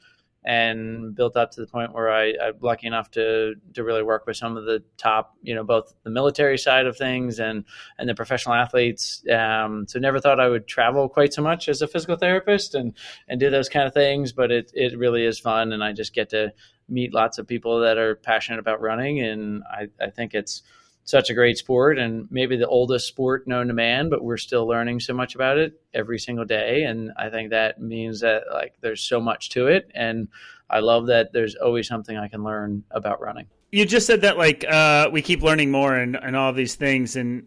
and 0.45 1.15
built 1.15 1.37
up 1.37 1.51
to 1.51 1.61
the 1.61 1.67
point 1.67 1.93
where 1.93 2.11
I, 2.11 2.33
I'm 2.43 2.55
lucky 2.61 2.87
enough 2.87 3.11
to 3.13 3.55
to 3.75 3.85
really 3.85 4.03
work 4.03 4.27
with 4.27 4.37
some 4.37 4.57
of 4.57 4.65
the 4.65 4.83
top, 4.97 5.35
you 5.43 5.55
know, 5.55 5.65
both 5.65 5.93
the 6.03 6.11
military 6.11 6.57
side 6.57 6.87
of 6.87 6.97
things 6.97 7.39
and 7.39 7.65
and 7.99 8.09
the 8.09 8.15
professional 8.15 8.55
athletes. 8.55 9.23
Um, 9.31 9.87
so 9.87 9.99
never 9.99 10.21
thought 10.21 10.41
I 10.41 10.49
would 10.49 10.67
travel 10.67 11.09
quite 11.09 11.35
so 11.35 11.43
much 11.43 11.69
as 11.69 11.83
a 11.83 11.89
physical 11.89 12.17
therapist 12.17 12.75
and 12.75 12.95
and 13.29 13.39
do 13.39 13.51
those 13.51 13.69
kind 13.69 13.87
of 13.87 13.93
things, 13.93 14.33
but 14.33 14.51
it 14.51 14.71
it 14.75 14.99
really 14.99 15.25
is 15.25 15.39
fun, 15.39 15.73
and 15.73 15.85
I 15.85 15.93
just 15.93 16.15
get 16.15 16.31
to 16.31 16.53
meet 16.89 17.13
lots 17.15 17.39
of 17.39 17.47
people 17.47 17.81
that 17.81 17.99
are 17.99 18.17
passionate 18.17 18.61
about 18.61 18.81
running, 18.81 19.21
and 19.21 19.63
I 19.71 19.89
I 20.03 20.11
think 20.11 20.35
it's 20.35 20.63
such 21.05 21.31
a 21.31 21.35
great 21.35 21.59
sport 21.59 21.99
and 21.99 22.29
maybe 22.31 22.57
the 22.57 22.67
oldest 22.67 23.09
sport 23.09 23.47
known 23.47 23.69
to 23.69 23.75
man, 23.75 24.09
but 24.09 24.23
we're 24.23 24.37
still 24.37 24.67
learning 24.67 25.01
so 25.01 25.13
much 25.13 25.35
about 25.35 25.59
it 25.59 25.81
every 25.93 26.19
single 26.19 26.45
day. 26.45 26.85
And 26.85 27.11
I 27.17 27.31
think 27.31 27.51
that 27.51 27.81
means 27.81 28.21
that 28.21 28.45
like 28.53 28.75
there's 28.81 29.03
so 29.03 29.21
much 29.21 29.51
to 29.51 29.67
it. 29.67 29.91
And 29.95 30.29
I 30.69 30.81
love 30.81 31.07
that 31.07 31.33
there's 31.33 31.57
always 31.57 31.89
something 31.89 32.17
I 32.17 32.29
can 32.29 32.45
learn 32.45 32.85
about 32.91 33.21
running. 33.21 33.47
You 33.73 33.85
just 33.87 34.07
said 34.07 34.23
that 34.23 34.39
like 34.39 34.65
uh, 34.69 35.11
we 35.13 35.23
keep 35.23 35.43
learning 35.43 35.71
more 35.71 35.97
and, 35.97 36.17
and 36.17 36.37
all 36.37 36.53
these 36.53 36.75
things 36.75 37.17
and 37.17 37.47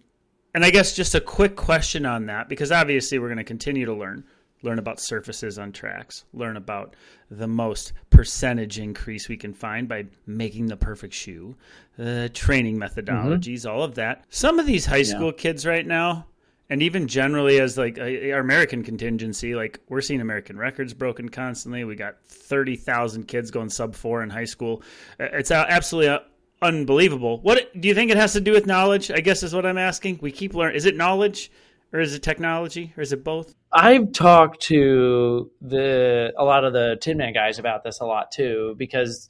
and 0.55 0.63
I 0.63 0.69
guess 0.69 0.95
just 0.95 1.15
a 1.15 1.21
quick 1.21 1.55
question 1.55 2.05
on 2.05 2.27
that 2.27 2.47
because 2.47 2.71
obviously 2.71 3.17
we're 3.17 3.27
going 3.27 3.37
to 3.39 3.43
continue 3.43 3.85
to 3.85 3.93
learn 3.93 4.23
learn 4.63 4.79
about 4.79 4.99
surfaces 4.99 5.59
on 5.59 5.71
tracks, 5.71 6.23
learn 6.33 6.57
about 6.57 6.95
the 7.29 7.47
most 7.47 7.93
percentage 8.09 8.79
increase 8.79 9.29
we 9.29 9.37
can 9.37 9.53
find 9.53 9.87
by 9.87 10.05
making 10.25 10.67
the 10.67 10.77
perfect 10.77 11.13
shoe, 11.13 11.55
uh, 11.99 12.29
training 12.33 12.77
methodologies, 12.77 13.61
mm-hmm. 13.61 13.69
all 13.69 13.83
of 13.83 13.95
that. 13.95 14.23
Some 14.29 14.59
of 14.59 14.65
these 14.65 14.85
high 14.85 15.03
school 15.03 15.27
yeah. 15.27 15.37
kids 15.37 15.65
right 15.65 15.85
now, 15.85 16.25
and 16.69 16.81
even 16.81 17.07
generally 17.07 17.59
as 17.59 17.77
like 17.77 17.99
uh, 17.99 18.03
our 18.03 18.39
American 18.39 18.83
contingency, 18.83 19.53
like 19.53 19.79
we're 19.89 20.01
seeing 20.01 20.21
American 20.21 20.57
records 20.57 20.93
broken 20.93 21.29
constantly. 21.29 21.83
We 21.83 21.95
got 21.95 22.23
thirty 22.25 22.77
thousand 22.77 23.27
kids 23.27 23.51
going 23.51 23.69
sub 23.69 23.93
four 23.93 24.23
in 24.23 24.29
high 24.29 24.45
school. 24.45 24.81
Uh, 25.19 25.25
it's 25.33 25.51
absolutely 25.51 26.09
uh, 26.09 26.19
unbelievable. 26.61 27.39
What 27.41 27.79
do 27.79 27.87
you 27.87 27.93
think 27.93 28.11
it 28.11 28.17
has 28.17 28.33
to 28.33 28.41
do 28.41 28.53
with 28.53 28.65
knowledge? 28.65 29.11
I 29.11 29.19
guess 29.19 29.43
is 29.43 29.53
what 29.53 29.65
I'm 29.65 29.77
asking. 29.77 30.19
We 30.21 30.31
keep 30.31 30.53
learning. 30.53 30.77
Is 30.77 30.85
it 30.85 30.95
knowledge? 30.95 31.51
Or 31.93 31.99
is 31.99 32.15
it 32.15 32.23
technology, 32.23 32.91
or 32.97 33.01
is 33.03 33.13
it 33.13 33.23
both? 33.23 33.53
I've 33.71 34.11
talked 34.13 34.61
to 34.63 35.51
the 35.61 36.33
a 36.35 36.43
lot 36.43 36.65
of 36.65 36.73
the 36.73 36.97
Tinman 36.99 37.33
guys 37.33 37.59
about 37.59 37.83
this 37.83 37.99
a 37.99 38.05
lot 38.05 38.31
too, 38.31 38.73
because 38.79 39.29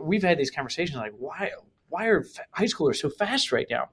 we've 0.00 0.22
had 0.22 0.38
these 0.38 0.52
conversations 0.52 0.96
like, 0.96 1.14
why 1.18 1.50
why 1.88 2.06
are 2.06 2.24
high 2.52 2.66
schoolers 2.66 2.96
so 2.96 3.10
fast 3.10 3.50
right 3.50 3.66
now? 3.68 3.88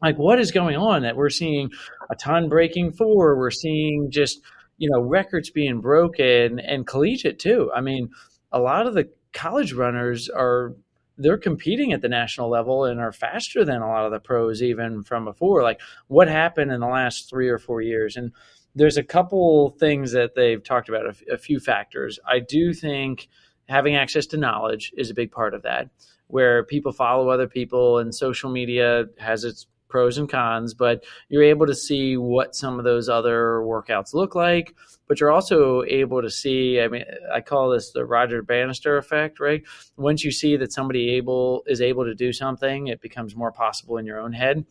Like, 0.00 0.16
what 0.16 0.38
is 0.38 0.52
going 0.52 0.76
on 0.76 1.02
that 1.02 1.16
we're 1.16 1.30
seeing 1.30 1.70
a 2.10 2.14
ton 2.14 2.48
breaking 2.48 2.92
four? 2.92 3.36
We're 3.36 3.50
seeing 3.50 4.10
just 4.10 4.40
you 4.78 4.88
know 4.88 5.00
records 5.00 5.50
being 5.50 5.80
broken 5.80 6.60
and 6.60 6.86
collegiate 6.86 7.40
too. 7.40 7.72
I 7.74 7.80
mean, 7.80 8.10
a 8.52 8.60
lot 8.60 8.86
of 8.86 8.94
the 8.94 9.10
college 9.32 9.72
runners 9.72 10.28
are 10.28 10.74
they're 11.18 11.38
competing 11.38 11.92
at 11.92 12.00
the 12.00 12.08
national 12.08 12.48
level 12.48 12.84
and 12.84 13.00
are 13.00 13.12
faster 13.12 13.64
than 13.64 13.82
a 13.82 13.88
lot 13.88 14.04
of 14.04 14.12
the 14.12 14.20
pros 14.20 14.62
even 14.62 15.02
from 15.02 15.24
before. 15.24 15.62
Like 15.62 15.80
what 16.08 16.28
happened 16.28 16.72
in 16.72 16.80
the 16.80 16.86
last 16.86 17.28
three 17.28 17.48
or 17.48 17.58
four 17.58 17.80
years? 17.80 18.16
And 18.16 18.32
there's 18.74 18.96
a 18.96 19.02
couple 19.02 19.70
things 19.78 20.12
that 20.12 20.34
they've 20.34 20.62
talked 20.62 20.88
about, 20.88 21.16
a, 21.30 21.36
few 21.36 21.60
factors. 21.60 22.18
I 22.26 22.38
do 22.40 22.72
think 22.72 23.28
having 23.68 23.96
access 23.96 24.26
to 24.26 24.36
knowledge 24.36 24.92
is 24.96 25.10
a 25.10 25.14
big 25.14 25.30
part 25.30 25.54
of 25.54 25.62
that, 25.62 25.90
where 26.28 26.64
people 26.64 26.92
follow 26.92 27.28
other 27.28 27.46
people 27.46 27.98
and 27.98 28.14
social 28.14 28.50
media 28.50 29.06
has 29.18 29.44
its 29.44 29.66
pros 29.92 30.16
and 30.16 30.28
cons, 30.28 30.72
but 30.72 31.04
you're 31.28 31.42
able 31.42 31.66
to 31.66 31.74
see 31.74 32.16
what 32.16 32.56
some 32.56 32.78
of 32.78 32.84
those 32.84 33.10
other 33.10 33.60
workouts 33.62 34.14
look 34.14 34.34
like. 34.34 34.74
But 35.06 35.20
you're 35.20 35.30
also 35.30 35.82
able 35.86 36.22
to 36.22 36.30
see, 36.30 36.80
I 36.80 36.88
mean, 36.88 37.04
I 37.32 37.42
call 37.42 37.68
this 37.68 37.90
the 37.90 38.06
Roger 38.06 38.42
Bannister 38.42 38.96
effect, 38.96 39.38
right? 39.38 39.62
Once 39.98 40.24
you 40.24 40.32
see 40.32 40.56
that 40.56 40.72
somebody 40.72 41.10
able 41.10 41.62
is 41.66 41.82
able 41.82 42.04
to 42.04 42.14
do 42.14 42.32
something, 42.32 42.86
it 42.86 43.02
becomes 43.02 43.36
more 43.36 43.52
possible 43.52 43.98
in 43.98 44.06
your 44.06 44.18
own 44.18 44.32
head. 44.32 44.64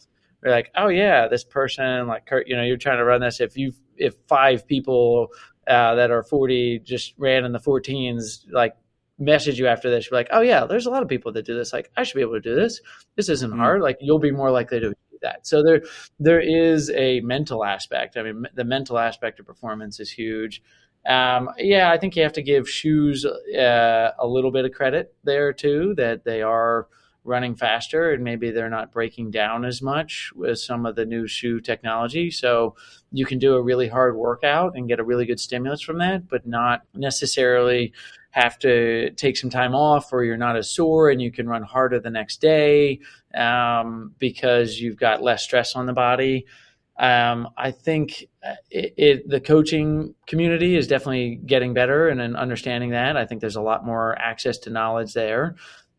You're 0.44 0.52
like, 0.52 0.72
oh 0.76 0.88
yeah, 0.88 1.28
this 1.28 1.44
person, 1.44 2.08
like 2.08 2.26
Kurt, 2.26 2.48
you 2.48 2.56
know, 2.56 2.64
you're 2.64 2.78
trying 2.78 2.98
to 2.98 3.06
run 3.06 3.22
this. 3.22 3.40
If 3.40 3.56
you 3.56 3.74
if 3.96 4.16
five 4.28 4.66
people 4.66 5.28
uh, 5.68 5.94
that 5.94 6.10
are 6.10 6.24
40 6.24 6.80
just 6.80 7.14
ran 7.20 7.46
in 7.46 7.52
the 7.52 7.60
14s, 7.60 8.52
like 8.52 8.74
message 9.20 9.60
you 9.60 9.68
after 9.68 9.92
this, 9.92 10.10
you're 10.10 10.20
like, 10.20 10.30
oh 10.32 10.42
yeah, 10.42 10.66
there's 10.66 10.88
a 10.88 10.90
lot 10.90 11.04
of 11.04 11.10
people 11.10 11.32
that 11.34 11.46
do 11.46 11.56
this. 11.56 11.72
Like, 11.72 11.92
I 11.96 12.02
should 12.04 12.16
be 12.16 12.22
able 12.22 12.34
to 12.34 12.42
do 12.42 12.56
this. 12.56 12.82
This 13.16 13.30
isn't 13.30 13.52
mm-hmm. 13.52 13.60
hard. 13.60 13.82
Like, 13.82 13.98
you'll 14.02 14.20
be 14.20 14.32
more 14.32 14.50
likely 14.50 14.80
to 14.80 14.94
that. 15.22 15.48
So 15.48 15.64
there 15.64 15.82
there 16.20 16.40
is 16.42 16.90
a 16.92 17.22
mental 17.22 17.64
aspect. 17.64 18.18
I 18.18 18.24
mean, 18.24 18.46
the 18.54 18.64
mental 18.64 18.98
aspect 18.98 19.40
of 19.40 19.46
performance 19.46 20.00
is 20.00 20.12
huge. 20.12 20.62
Um, 21.08 21.50
yeah, 21.58 21.92
I 21.92 21.98
think 21.98 22.16
you 22.16 22.24
have 22.24 22.34
to 22.34 22.44
give 22.44 22.70
shoes 22.70 23.26
uh, 23.26 24.12
a 24.20 24.28
little 24.28 24.52
bit 24.52 24.66
of 24.66 24.72
credit 24.72 25.14
there 25.24 25.52
too, 25.52 25.96
that 25.98 26.24
they 26.24 26.42
are 26.42 26.88
running 27.24 27.56
faster 27.56 28.12
and 28.12 28.24
maybe 28.24 28.50
they're 28.50 28.70
not 28.70 28.92
breaking 28.92 29.30
down 29.30 29.64
as 29.64 29.82
much 29.82 30.32
with 30.36 30.58
some 30.58 30.86
of 30.86 30.96
the 30.96 31.06
new 31.06 31.28
shoe 31.28 31.60
technology. 31.60 32.32
So 32.32 32.76
you 33.12 33.26
can 33.26 33.38
do 33.38 33.54
a 33.56 33.62
really 33.62 33.88
hard 33.88 34.16
workout 34.16 34.76
and 34.76 34.88
get 34.88 35.00
a 35.00 35.04
really 35.04 35.26
good 35.26 35.40
stimulus 35.40 35.82
from 35.82 36.00
that, 36.00 36.28
but 36.28 36.48
not 36.48 36.82
necessarily 36.96 37.94
have 38.32 38.58
to 38.60 39.12
take 39.12 39.38
some 39.38 39.50
time 39.50 39.76
off 39.76 40.12
or 40.12 40.24
you're 40.24 40.38
not 40.38 40.58
as 40.58 40.70
sore 40.70 41.10
and 41.10 41.22
you 41.22 41.32
can 41.32 41.48
run 41.48 41.64
harder 41.64 42.00
the 42.00 42.10
next 42.10 42.42
day 42.42 43.00
um, 43.36 44.14
because 44.20 44.80
you've 44.80 44.98
got 44.98 45.22
less 45.22 45.44
stress 45.44 45.76
on 45.76 45.86
the 45.86 45.94
body. 45.94 46.46
Um, 46.98 47.50
I 47.58 47.72
think 47.72 48.28
it, 48.70 48.94
it, 48.98 49.30
the 49.30 49.42
coaching 49.42 50.16
community 50.28 50.76
is 50.76 50.88
definitely 50.88 51.36
getting 51.46 51.74
better 51.74 52.10
and 52.10 52.22
in 52.22 52.36
understanding 52.36 52.92
that. 52.92 53.18
I 53.18 53.26
think 53.26 53.42
there's 53.42 53.56
a 53.56 53.62
lot 53.62 53.86
more 53.86 54.18
access 54.20 54.58
to 54.60 54.70
knowledge 54.70 55.14
there. 55.14 55.56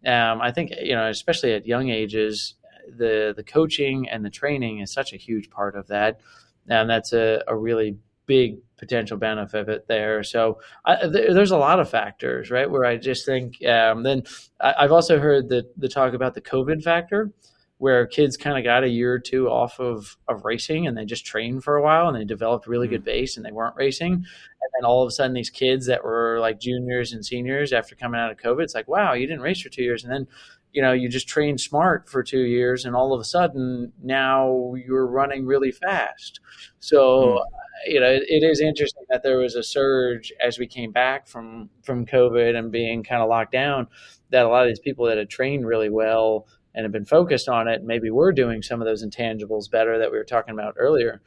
Um, 0.06 0.40
I 0.40 0.52
think 0.52 0.72
you 0.80 0.94
know, 0.94 1.08
especially 1.08 1.54
at 1.54 1.66
young 1.66 1.88
ages, 1.88 2.54
the 2.88 3.32
the 3.36 3.44
coaching 3.44 4.08
and 4.08 4.24
the 4.24 4.30
training 4.30 4.80
is 4.80 4.92
such 4.92 5.12
a 5.12 5.16
huge 5.16 5.50
part 5.50 5.76
of 5.76 5.88
that, 5.88 6.20
and 6.68 6.90
that's 6.90 7.12
a, 7.12 7.42
a 7.46 7.56
really 7.56 7.96
big 8.26 8.58
potential 8.82 9.16
benefit 9.16 9.60
of 9.60 9.68
it 9.68 9.86
there. 9.86 10.24
So 10.24 10.58
I, 10.84 10.96
th- 10.96 11.32
there's 11.34 11.52
a 11.52 11.56
lot 11.56 11.78
of 11.78 11.88
factors, 11.88 12.50
right? 12.50 12.68
Where 12.68 12.84
I 12.84 12.96
just 12.96 13.24
think. 13.24 13.64
Um, 13.64 14.02
then 14.02 14.24
I, 14.60 14.82
have 14.82 14.90
also 14.90 15.20
heard 15.20 15.48
the 15.48 15.70
the 15.76 15.88
talk 15.88 16.14
about 16.14 16.34
the 16.34 16.40
COVID 16.40 16.82
factor, 16.82 17.30
where 17.78 18.08
kids 18.08 18.36
kind 18.36 18.58
of 18.58 18.64
got 18.64 18.82
a 18.82 18.88
year 18.88 19.12
or 19.12 19.20
two 19.20 19.48
off 19.48 19.78
of 19.78 20.16
of 20.26 20.44
racing 20.44 20.88
and 20.88 20.98
they 20.98 21.04
just 21.04 21.24
trained 21.24 21.62
for 21.62 21.76
a 21.76 21.82
while 21.82 22.08
and 22.08 22.16
they 22.16 22.24
developed 22.24 22.66
really 22.66 22.88
mm-hmm. 22.88 22.96
good 22.96 23.04
base 23.04 23.36
and 23.36 23.46
they 23.46 23.52
weren't 23.52 23.76
racing, 23.76 24.14
and 24.14 24.70
then 24.74 24.84
all 24.84 25.04
of 25.04 25.06
a 25.06 25.12
sudden 25.12 25.32
these 25.32 25.50
kids 25.50 25.86
that 25.86 26.02
were 26.02 26.40
like 26.40 26.58
juniors 26.58 27.12
and 27.12 27.24
seniors 27.24 27.72
after 27.72 27.94
coming 27.94 28.20
out 28.20 28.32
of 28.32 28.36
COVID, 28.38 28.64
it's 28.64 28.74
like 28.74 28.88
wow, 28.88 29.12
you 29.12 29.28
didn't 29.28 29.42
race 29.42 29.60
for 29.60 29.68
two 29.68 29.84
years, 29.84 30.02
and 30.02 30.12
then 30.12 30.26
you 30.72 30.80
know, 30.80 30.92
you 30.92 31.08
just 31.08 31.28
trained 31.28 31.60
smart 31.60 32.08
for 32.08 32.22
two 32.22 32.44
years, 32.44 32.84
and 32.84 32.96
all 32.96 33.12
of 33.12 33.20
a 33.20 33.24
sudden 33.24 33.92
now 34.02 34.74
you're 34.74 35.06
running 35.06 35.46
really 35.46 35.70
fast. 35.70 36.40
So, 36.80 36.98
mm. 36.98 37.42
You 37.86 38.00
know, 38.00 38.08
it, 38.08 38.22
it 38.28 38.44
is 38.44 38.60
interesting 38.60 39.04
that 39.10 39.22
there 39.22 39.38
was 39.38 39.54
a 39.54 39.62
surge 39.62 40.32
as 40.44 40.58
we 40.58 40.66
came 40.66 40.92
back 40.92 41.26
from 41.26 41.70
from 41.82 42.06
COVID 42.06 42.56
and 42.56 42.72
being 42.72 43.02
kind 43.02 43.22
of 43.22 43.28
locked 43.28 43.52
down. 43.52 43.88
That 44.30 44.46
a 44.46 44.48
lot 44.48 44.62
of 44.62 44.68
these 44.68 44.80
people 44.80 45.06
that 45.06 45.18
had 45.18 45.28
trained 45.28 45.66
really 45.66 45.90
well 45.90 46.46
and 46.74 46.84
have 46.84 46.92
been 46.92 47.04
focused 47.04 47.48
on 47.48 47.68
it, 47.68 47.82
maybe 47.84 48.10
we're 48.10 48.32
doing 48.32 48.62
some 48.62 48.80
of 48.80 48.86
those 48.86 49.04
intangibles 49.04 49.70
better 49.70 49.98
that 49.98 50.10
we 50.10 50.16
were 50.16 50.24
talking 50.24 50.54
about 50.54 50.74
earlier. 50.78 51.20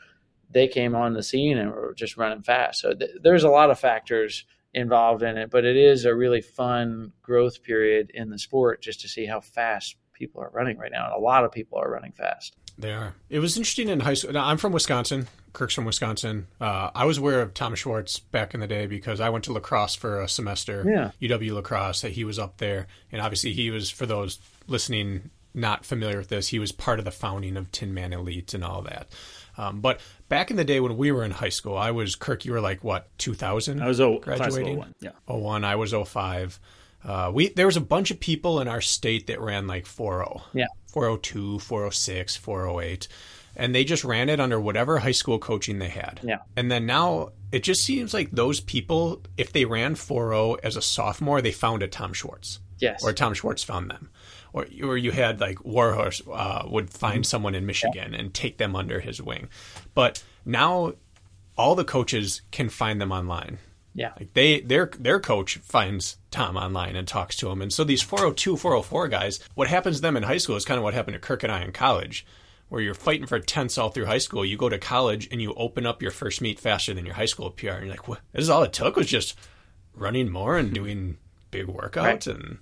They 0.50 0.68
came 0.68 0.96
on 0.96 1.14
the 1.14 1.24
scene 1.24 1.58
and 1.58 1.70
were 1.70 1.94
just 1.96 2.18
running 2.18 2.42
fast. 2.42 2.82
So 2.82 2.94
th- 2.94 3.12
there's 3.22 3.44
a 3.44 3.50
lot 3.50 3.70
of 3.70 3.80
factors 3.80 4.46
involved 4.74 5.24
in 5.24 5.38
it, 5.38 5.50
but 5.50 5.66
it 5.66 5.78
is 5.78 6.06
a 6.06 6.16
really 6.16 6.42
fun 6.42 7.12
growth 7.22 7.64
period 7.64 8.12
in 8.14 8.30
the 8.30 8.40
sport 8.40 8.82
just 8.82 9.02
to 9.02 9.08
see 9.08 9.26
how 9.26 9.40
fast 9.40 9.98
people 10.14 10.42
are 10.42 10.50
running 10.52 10.78
right 10.78 10.92
now. 10.92 11.06
And 11.06 11.14
a 11.14 11.20
lot 11.20 11.44
of 11.44 11.52
people 11.52 11.78
are 11.78 11.90
running 11.90 12.12
fast. 12.12 12.56
They 12.78 12.92
are. 12.92 13.16
It 13.30 13.40
was 13.40 13.58
interesting 13.58 13.90
in 13.90 14.02
high 14.02 14.16
school. 14.16 14.34
Now, 14.34 14.46
I'm 14.46 14.58
from 14.58 14.74
Wisconsin, 14.74 15.28
Kirk's 15.56 15.74
from 15.74 15.86
Wisconsin. 15.86 16.48
Uh, 16.62 16.92
I 16.94 17.06
was 17.06 17.18
aware 17.18 17.42
of 17.42 17.54
Tom 17.54 17.74
Schwartz 17.74 18.20
back 18.20 18.54
in 18.54 18.60
the 18.60 18.68
day 18.68 18.86
because 18.86 19.20
I 19.20 19.30
went 19.30 19.46
to 19.46 19.54
La 19.54 19.60
Crosse 19.60 19.96
for 19.96 20.22
a 20.22 20.28
semester. 20.28 21.12
Yeah. 21.20 21.28
UW 21.30 21.56
La 21.56 21.62
Crosse. 21.62 22.02
He 22.04 22.24
was 22.24 22.38
up 22.38 22.58
there, 22.58 22.86
and 23.12 23.22
obviously 23.22 23.54
he 23.54 23.72
was 23.72 23.90
for 23.90 24.06
those 24.06 24.38
listening 24.68 25.32
not 25.54 25.86
familiar 25.86 26.18
with 26.18 26.28
this. 26.28 26.50
He 26.50 26.60
was 26.60 26.72
part 26.72 27.00
of 27.00 27.06
the 27.06 27.12
founding 27.12 27.56
of 27.58 27.72
Tinman 27.72 28.14
Elite 28.14 28.54
and 28.54 28.64
all 28.64 28.82
that. 28.84 29.08
Um, 29.58 29.80
but 29.80 30.02
back 30.28 30.52
in 30.52 30.58
the 30.58 30.66
day 30.66 30.82
when 30.82 30.98
we 30.98 31.12
were 31.12 31.24
in 31.24 31.32
high 31.32 31.50
school, 31.50 31.78
I 31.78 31.92
was 31.92 32.16
Kirk. 32.16 32.44
You 32.46 32.52
were 32.52 32.62
like 32.62 32.84
what 32.84 33.08
2000? 33.18 33.82
I 33.82 33.88
was 33.88 34.02
o- 34.02 34.20
graduating. 34.20 34.76
Class 34.76 34.88
of 35.02 35.04
01, 35.04 35.14
yeah. 35.28 35.34
01. 35.34 35.64
I 35.64 35.76
was 35.78 35.94
05. 35.94 36.60
Uh, 37.06 37.32
we 37.34 37.50
there 37.50 37.68
was 37.68 37.78
a 37.78 37.82
bunch 37.82 38.12
of 38.12 38.20
people 38.20 38.60
in 38.60 38.68
our 38.68 38.82
state 38.82 39.28
that 39.28 39.40
ran 39.40 39.68
like 39.68 39.86
40. 39.86 40.42
Yeah. 40.54 40.66
402, 40.88 41.60
406, 41.60 42.36
408. 42.36 43.08
And 43.56 43.74
they 43.74 43.84
just 43.84 44.04
ran 44.04 44.30
it 44.30 44.40
under 44.40 44.60
whatever 44.60 45.00
high 45.00 45.12
school 45.12 45.40
coaching 45.40 45.80
they 45.80 45.90
had. 45.90 46.20
Yeah. 46.24 46.40
And 46.58 46.70
then 46.72 46.86
now 46.86 47.30
it 47.52 47.64
just 47.64 47.84
seems 47.84 48.14
like 48.14 48.32
those 48.32 48.60
people, 48.60 49.22
if 49.38 49.54
they 49.54 49.66
ran 49.66 49.96
40 49.96 50.62
as 50.64 50.76
a 50.76 50.82
sophomore, 50.82 51.42
they 51.42 51.52
found 51.52 51.82
a 51.84 51.88
Tom 51.88 52.12
Schwartz 52.14 52.60
Yes. 52.80 53.02
or 53.04 53.14
Tom 53.14 53.34
Schwartz 53.34 53.64
found 53.64 53.90
them, 53.90 54.10
or 54.52 54.66
or 54.84 54.98
you 54.98 55.12
had 55.12 55.40
like 55.40 55.64
Warhurst 55.64 56.24
uh, 56.30 56.64
would 56.68 56.90
find 56.90 57.26
someone 57.26 57.56
in 57.56 57.66
Michigan 57.66 58.14
and 58.14 58.34
take 58.34 58.58
them 58.58 58.76
under 58.76 59.00
his 59.00 59.22
wing, 59.22 59.48
but 59.94 60.22
now 60.44 60.92
all 61.58 61.76
the 61.76 61.86
coaches 61.86 62.42
can 62.52 62.68
find 62.68 63.00
them 63.00 63.14
online. 63.14 63.60
yeah. 63.94 64.12
Like 64.20 64.34
they 64.34 64.60
their 64.60 64.92
their 65.00 65.22
coach 65.22 65.56
finds 65.60 66.18
Tom 66.32 66.58
online 66.58 66.98
and 66.98 67.08
talks 67.08 67.38
to 67.38 67.50
him, 67.50 67.62
and 67.62 67.72
so 67.72 67.86
these 67.86 68.02
402, 68.02 68.58
404 68.58 69.08
guys, 69.08 69.40
what 69.56 69.70
happens 69.70 69.96
to 69.96 70.02
them 70.02 70.18
in 70.18 70.24
high 70.24 70.38
school 70.38 70.58
is 70.58 70.66
kind 70.66 70.78
of 70.78 70.84
what 70.84 70.94
happened 70.94 71.14
to 71.16 71.20
Kirk 71.20 71.44
and 71.44 71.52
I 71.54 71.64
in 71.64 71.72
college. 71.72 72.26
Where 72.70 72.82
you're 72.82 72.96
fighting 72.96 73.28
for 73.28 73.40
tenths 73.40 73.78
all 73.78 73.90
through 73.90 74.06
high 74.06 74.18
school, 74.18 74.44
you 74.44 74.58
go 74.58 74.70
to 74.70 74.80
college 74.80 75.28
and 75.32 75.42
you 75.42 75.54
open 75.54 75.86
up 75.86 76.02
your 76.02 76.12
first 76.12 76.42
meet 76.42 76.60
faster 76.60 76.94
than 76.94 77.06
your 77.06 77.16
high 77.16 77.26
school 77.26 77.52
PR, 77.52 77.70
and 77.70 77.86
you're 77.86 77.92
like, 77.92 78.08
"What? 78.08 78.22
This 78.34 78.44
is 78.44 78.50
all 78.50 78.64
it 78.64 78.74
took 78.74 78.96
was 78.96 79.08
just 79.08 79.38
running 79.94 80.30
more 80.32 80.58
and 80.58 80.74
doing 80.74 81.18
big 81.52 81.68
workouts." 81.68 81.96
Right. 82.04 82.28
And 82.28 82.58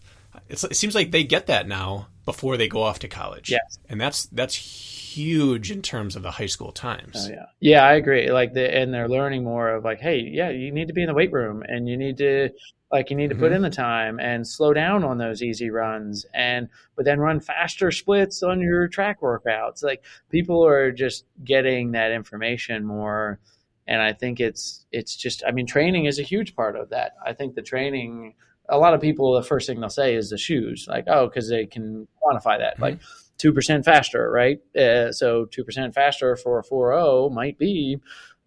it's, 0.50 0.64
it 0.64 0.76
seems 0.76 0.94
like 0.96 1.12
they 1.12 1.24
get 1.24 1.48
that 1.48 1.68
now 1.68 2.08
before 2.26 2.58
they 2.58 2.68
go 2.68 2.82
off 2.84 3.00
to 3.00 3.08
college. 3.08 3.50
Yes. 3.50 3.80
and 3.90 4.00
that's 4.00 4.26
that's 4.28 4.56
huge 4.56 5.72
in 5.72 5.82
terms 5.82 6.16
of 6.16 6.24
the 6.24 6.32
high 6.32 6.48
school 6.48 6.72
times. 6.72 7.28
Oh, 7.30 7.30
yeah. 7.30 7.46
Yeah, 7.60 7.86
I 7.86 7.94
agree. 7.94 8.32
Like 8.32 8.54
the 8.54 8.76
and 8.76 8.94
they're 8.94 9.10
learning 9.10 9.44
more 9.44 9.70
of 9.70 9.84
like, 9.84 10.00
hey, 10.00 10.20
yeah, 10.20 10.50
you 10.50 10.72
need 10.72 10.88
to 10.88 10.94
be 10.94 11.02
in 11.02 11.08
the 11.08 11.14
weight 11.14 11.32
room 11.32 11.64
and 11.68 11.88
you 11.88 11.98
need 11.98 12.18
to 12.18 12.50
like 12.94 13.10
you 13.10 13.16
need 13.16 13.32
to 13.32 13.36
put 13.36 13.52
in 13.52 13.64
the 13.64 13.72
time 13.72 14.20
and 14.20 14.48
slow 14.48 14.72
down 14.72 15.04
on 15.04 15.18
those 15.18 15.42
easy 15.42 15.72
runs 15.72 16.28
and 16.32 16.70
but 16.96 17.06
then 17.06 17.20
run 17.20 17.40
faster 17.40 17.90
splits 17.90 18.44
on 18.44 18.62
your 18.62 18.88
track 18.88 19.20
workouts. 19.22 19.84
Like 19.84 20.04
people 20.30 20.64
are 20.64 20.92
just 20.92 21.26
getting 21.44 21.94
that 21.94 22.12
information 22.12 22.86
more 22.86 23.40
and 23.88 24.00
I 24.00 24.14
think 24.14 24.40
it's 24.40 24.86
it's 24.92 25.16
just 25.16 25.44
I 25.46 25.52
mean 25.52 25.66
training 25.66 26.06
is 26.06 26.20
a 26.20 26.24
huge 26.24 26.56
part 26.56 26.76
of 26.76 26.92
that. 26.92 27.14
I 27.26 27.34
think 27.34 27.56
the 27.56 27.64
training 27.64 28.36
a 28.70 28.78
lot 28.78 28.94
of 28.94 29.02
people 29.02 29.34
the 29.34 29.42
first 29.42 29.66
thing 29.66 29.80
they'll 29.80 29.90
say 29.90 30.14
is 30.14 30.30
the 30.30 30.38
shoes 30.38 30.86
like 30.88 31.06
oh 31.08 31.30
cuz 31.30 31.50
they 31.50 31.66
can 31.66 32.08
quantify 32.22 32.60
that 32.60 32.80
like 32.80 33.00
2% 33.40 33.84
faster, 33.84 34.30
right? 34.30 34.60
Uh, 34.78 35.12
so 35.12 35.48
2% 35.48 35.94
faster 35.94 36.36
for 36.36 36.60
a 36.60 36.64
4.0 36.64 37.32
might 37.32 37.58
be 37.58 38.00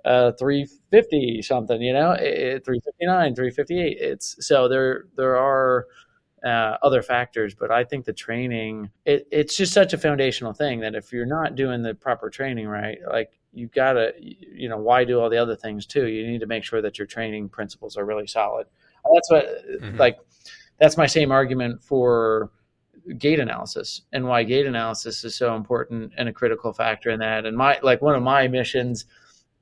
uh, 0.06 0.32
350 0.38 1.42
something, 1.42 1.82
you 1.82 1.92
know, 1.92 2.12
eh, 2.12 2.60
359, 2.64 3.34
358. 3.34 3.98
It's 4.00 4.46
so 4.46 4.68
there, 4.68 5.06
there 5.16 5.36
are 5.36 5.86
uh, 6.44 6.76
other 6.82 7.02
factors, 7.02 7.54
but 7.54 7.72
I 7.72 7.82
think 7.82 8.04
the 8.04 8.12
training, 8.12 8.90
it, 9.04 9.26
it's 9.32 9.56
just 9.56 9.72
such 9.72 9.92
a 9.92 9.98
foundational 9.98 10.52
thing 10.52 10.78
that 10.80 10.94
if 10.94 11.12
you're 11.12 11.26
not 11.26 11.56
doing 11.56 11.82
the 11.82 11.94
proper 11.94 12.30
training 12.30 12.68
right, 12.68 12.98
like 13.10 13.32
you 13.52 13.66
gotta, 13.66 14.12
you 14.18 14.68
know, 14.68 14.78
why 14.78 15.04
do 15.04 15.18
all 15.18 15.28
the 15.28 15.38
other 15.38 15.56
things 15.56 15.86
too? 15.86 16.06
You 16.06 16.26
need 16.26 16.40
to 16.40 16.46
make 16.46 16.62
sure 16.62 16.80
that 16.82 16.98
your 16.98 17.06
training 17.06 17.48
principles 17.48 17.96
are 17.96 18.04
really 18.04 18.28
solid. 18.28 18.68
That's 19.12 19.30
what, 19.30 19.64
like, 19.96 20.18
that's 20.78 20.96
my 20.96 21.06
same 21.06 21.32
argument 21.32 21.82
for 21.82 22.50
gait 23.18 23.40
analysis 23.40 24.02
and 24.12 24.26
why 24.26 24.42
gait 24.42 24.66
analysis 24.66 25.24
is 25.24 25.34
so 25.34 25.54
important 25.54 26.12
and 26.16 26.28
a 26.28 26.32
critical 26.32 26.72
factor 26.72 27.10
in 27.10 27.20
that. 27.20 27.46
And 27.46 27.56
my 27.56 27.78
like 27.82 28.02
one 28.02 28.14
of 28.14 28.22
my 28.22 28.48
missions 28.48 29.06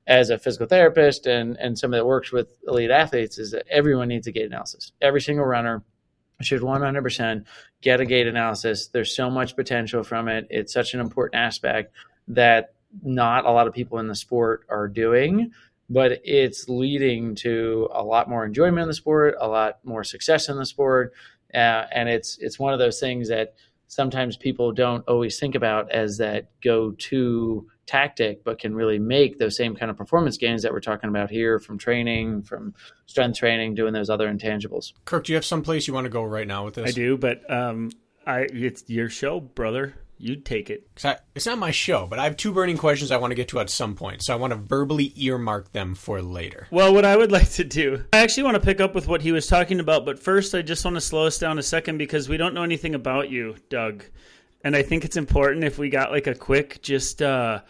as 0.07 0.29
a 0.29 0.37
physical 0.37 0.67
therapist 0.67 1.25
and 1.25 1.57
and 1.57 1.77
somebody 1.77 1.99
that 1.99 2.05
works 2.05 2.31
with 2.31 2.57
elite 2.67 2.91
athletes 2.91 3.37
is 3.37 3.51
that 3.51 3.65
everyone 3.69 4.07
needs 4.07 4.27
a 4.27 4.31
gait 4.31 4.45
analysis. 4.45 4.91
Every 5.01 5.21
single 5.21 5.45
runner 5.45 5.83
should 6.41 6.61
100% 6.61 7.45
get 7.81 8.01
a 8.01 8.05
gait 8.05 8.27
analysis. 8.27 8.87
There's 8.87 9.15
so 9.15 9.29
much 9.29 9.55
potential 9.55 10.03
from 10.03 10.27
it. 10.27 10.47
It's 10.49 10.73
such 10.73 10.93
an 10.93 10.99
important 10.99 11.41
aspect 11.41 11.93
that 12.27 12.73
not 13.03 13.45
a 13.45 13.51
lot 13.51 13.67
of 13.67 13.73
people 13.73 13.99
in 13.99 14.07
the 14.07 14.15
sport 14.15 14.65
are 14.69 14.87
doing 14.87 15.51
but 15.89 16.19
it's 16.23 16.67
leading 16.67 17.35
to 17.35 17.87
a 17.93 18.03
lot 18.03 18.29
more 18.29 18.45
enjoyment 18.45 18.79
in 18.79 18.87
the 18.87 18.93
sport, 18.93 19.35
a 19.39 19.47
lot 19.47 19.79
more 19.83 20.03
success 20.03 20.49
in 20.49 20.57
the 20.57 20.65
sport, 20.65 21.13
uh, 21.53 21.85
and 21.91 22.09
it's 22.09 22.37
it's 22.39 22.59
one 22.59 22.73
of 22.73 22.79
those 22.79 22.99
things 22.99 23.29
that 23.29 23.55
sometimes 23.87 24.37
people 24.37 24.71
don't 24.71 25.03
always 25.07 25.39
think 25.39 25.55
about 25.55 25.91
as 25.91 26.17
that 26.17 26.49
go-to 26.61 27.67
tactic, 27.85 28.43
but 28.43 28.59
can 28.59 28.73
really 28.73 28.99
make 28.99 29.37
those 29.37 29.55
same 29.55 29.75
kind 29.75 29.91
of 29.91 29.97
performance 29.97 30.37
gains 30.37 30.63
that 30.63 30.71
we're 30.71 30.79
talking 30.79 31.09
about 31.09 31.29
here 31.29 31.59
from 31.59 31.77
training, 31.77 32.41
from 32.43 32.73
strength 33.05 33.37
training, 33.37 33.75
doing 33.75 33.93
those 33.93 34.09
other 34.09 34.31
intangibles. 34.31 34.93
Kirk, 35.05 35.25
do 35.25 35.33
you 35.33 35.35
have 35.35 35.45
some 35.45 35.61
place 35.61 35.87
you 35.87 35.93
want 35.93 36.05
to 36.05 36.09
go 36.09 36.23
right 36.23 36.47
now 36.47 36.65
with 36.65 36.75
this? 36.75 36.89
I 36.89 36.91
do, 36.91 37.17
but 37.17 37.49
um, 37.51 37.91
I 38.25 38.47
it's 38.51 38.83
your 38.87 39.09
show, 39.09 39.39
brother. 39.39 39.95
You 40.17 40.37
take 40.37 40.69
it. 40.69 40.87
I- 41.03 41.17
it's 41.33 41.45
not 41.45 41.57
my 41.57 41.71
show, 41.71 42.07
but 42.07 42.19
I 42.19 42.23
have 42.23 42.37
two 42.37 42.53
burning 42.53 42.77
questions 42.77 43.11
I 43.11 43.17
want 43.17 43.31
to 43.31 43.35
get 43.35 43.49
to 43.49 43.59
at 43.59 43.69
some 43.69 43.95
point, 43.95 44.23
so 44.23 44.33
I 44.33 44.37
want 44.37 44.51
to 44.51 44.57
verbally 44.57 45.11
earmark 45.17 45.73
them 45.73 45.93
for 45.93 46.21
later. 46.21 46.67
Well, 46.71 46.93
what 46.93 47.03
I 47.05 47.17
would 47.17 47.31
like 47.33 47.49
to 47.51 47.63
do, 47.63 48.05
I 48.13 48.19
actually 48.19 48.43
want 48.43 48.55
to 48.55 48.61
pick 48.61 48.79
up 48.79 48.95
with 48.95 49.07
what 49.07 49.21
he 49.21 49.31
was 49.31 49.47
talking 49.47 49.79
about, 49.79 50.05
but 50.05 50.17
first, 50.19 50.55
I 50.55 50.61
just 50.61 50.85
want 50.85 50.95
to 50.95 51.01
slow 51.01 51.25
us 51.25 51.37
down 51.37 51.59
a 51.59 51.63
second 51.63 51.97
because 51.97 52.29
we 52.29 52.37
don't 52.37 52.53
know 52.53 52.63
anything 52.63 52.95
about 52.95 53.29
you, 53.29 53.55
Doug. 53.69 54.05
And 54.63 54.75
I 54.75 54.81
think 54.81 55.05
it's 55.05 55.17
important 55.17 55.63
if 55.63 55.77
we 55.77 55.89
got 55.89 56.11
like 56.11 56.27
a 56.27 56.33
quick, 56.35 56.81
just, 56.81 57.21
uh, 57.21 57.61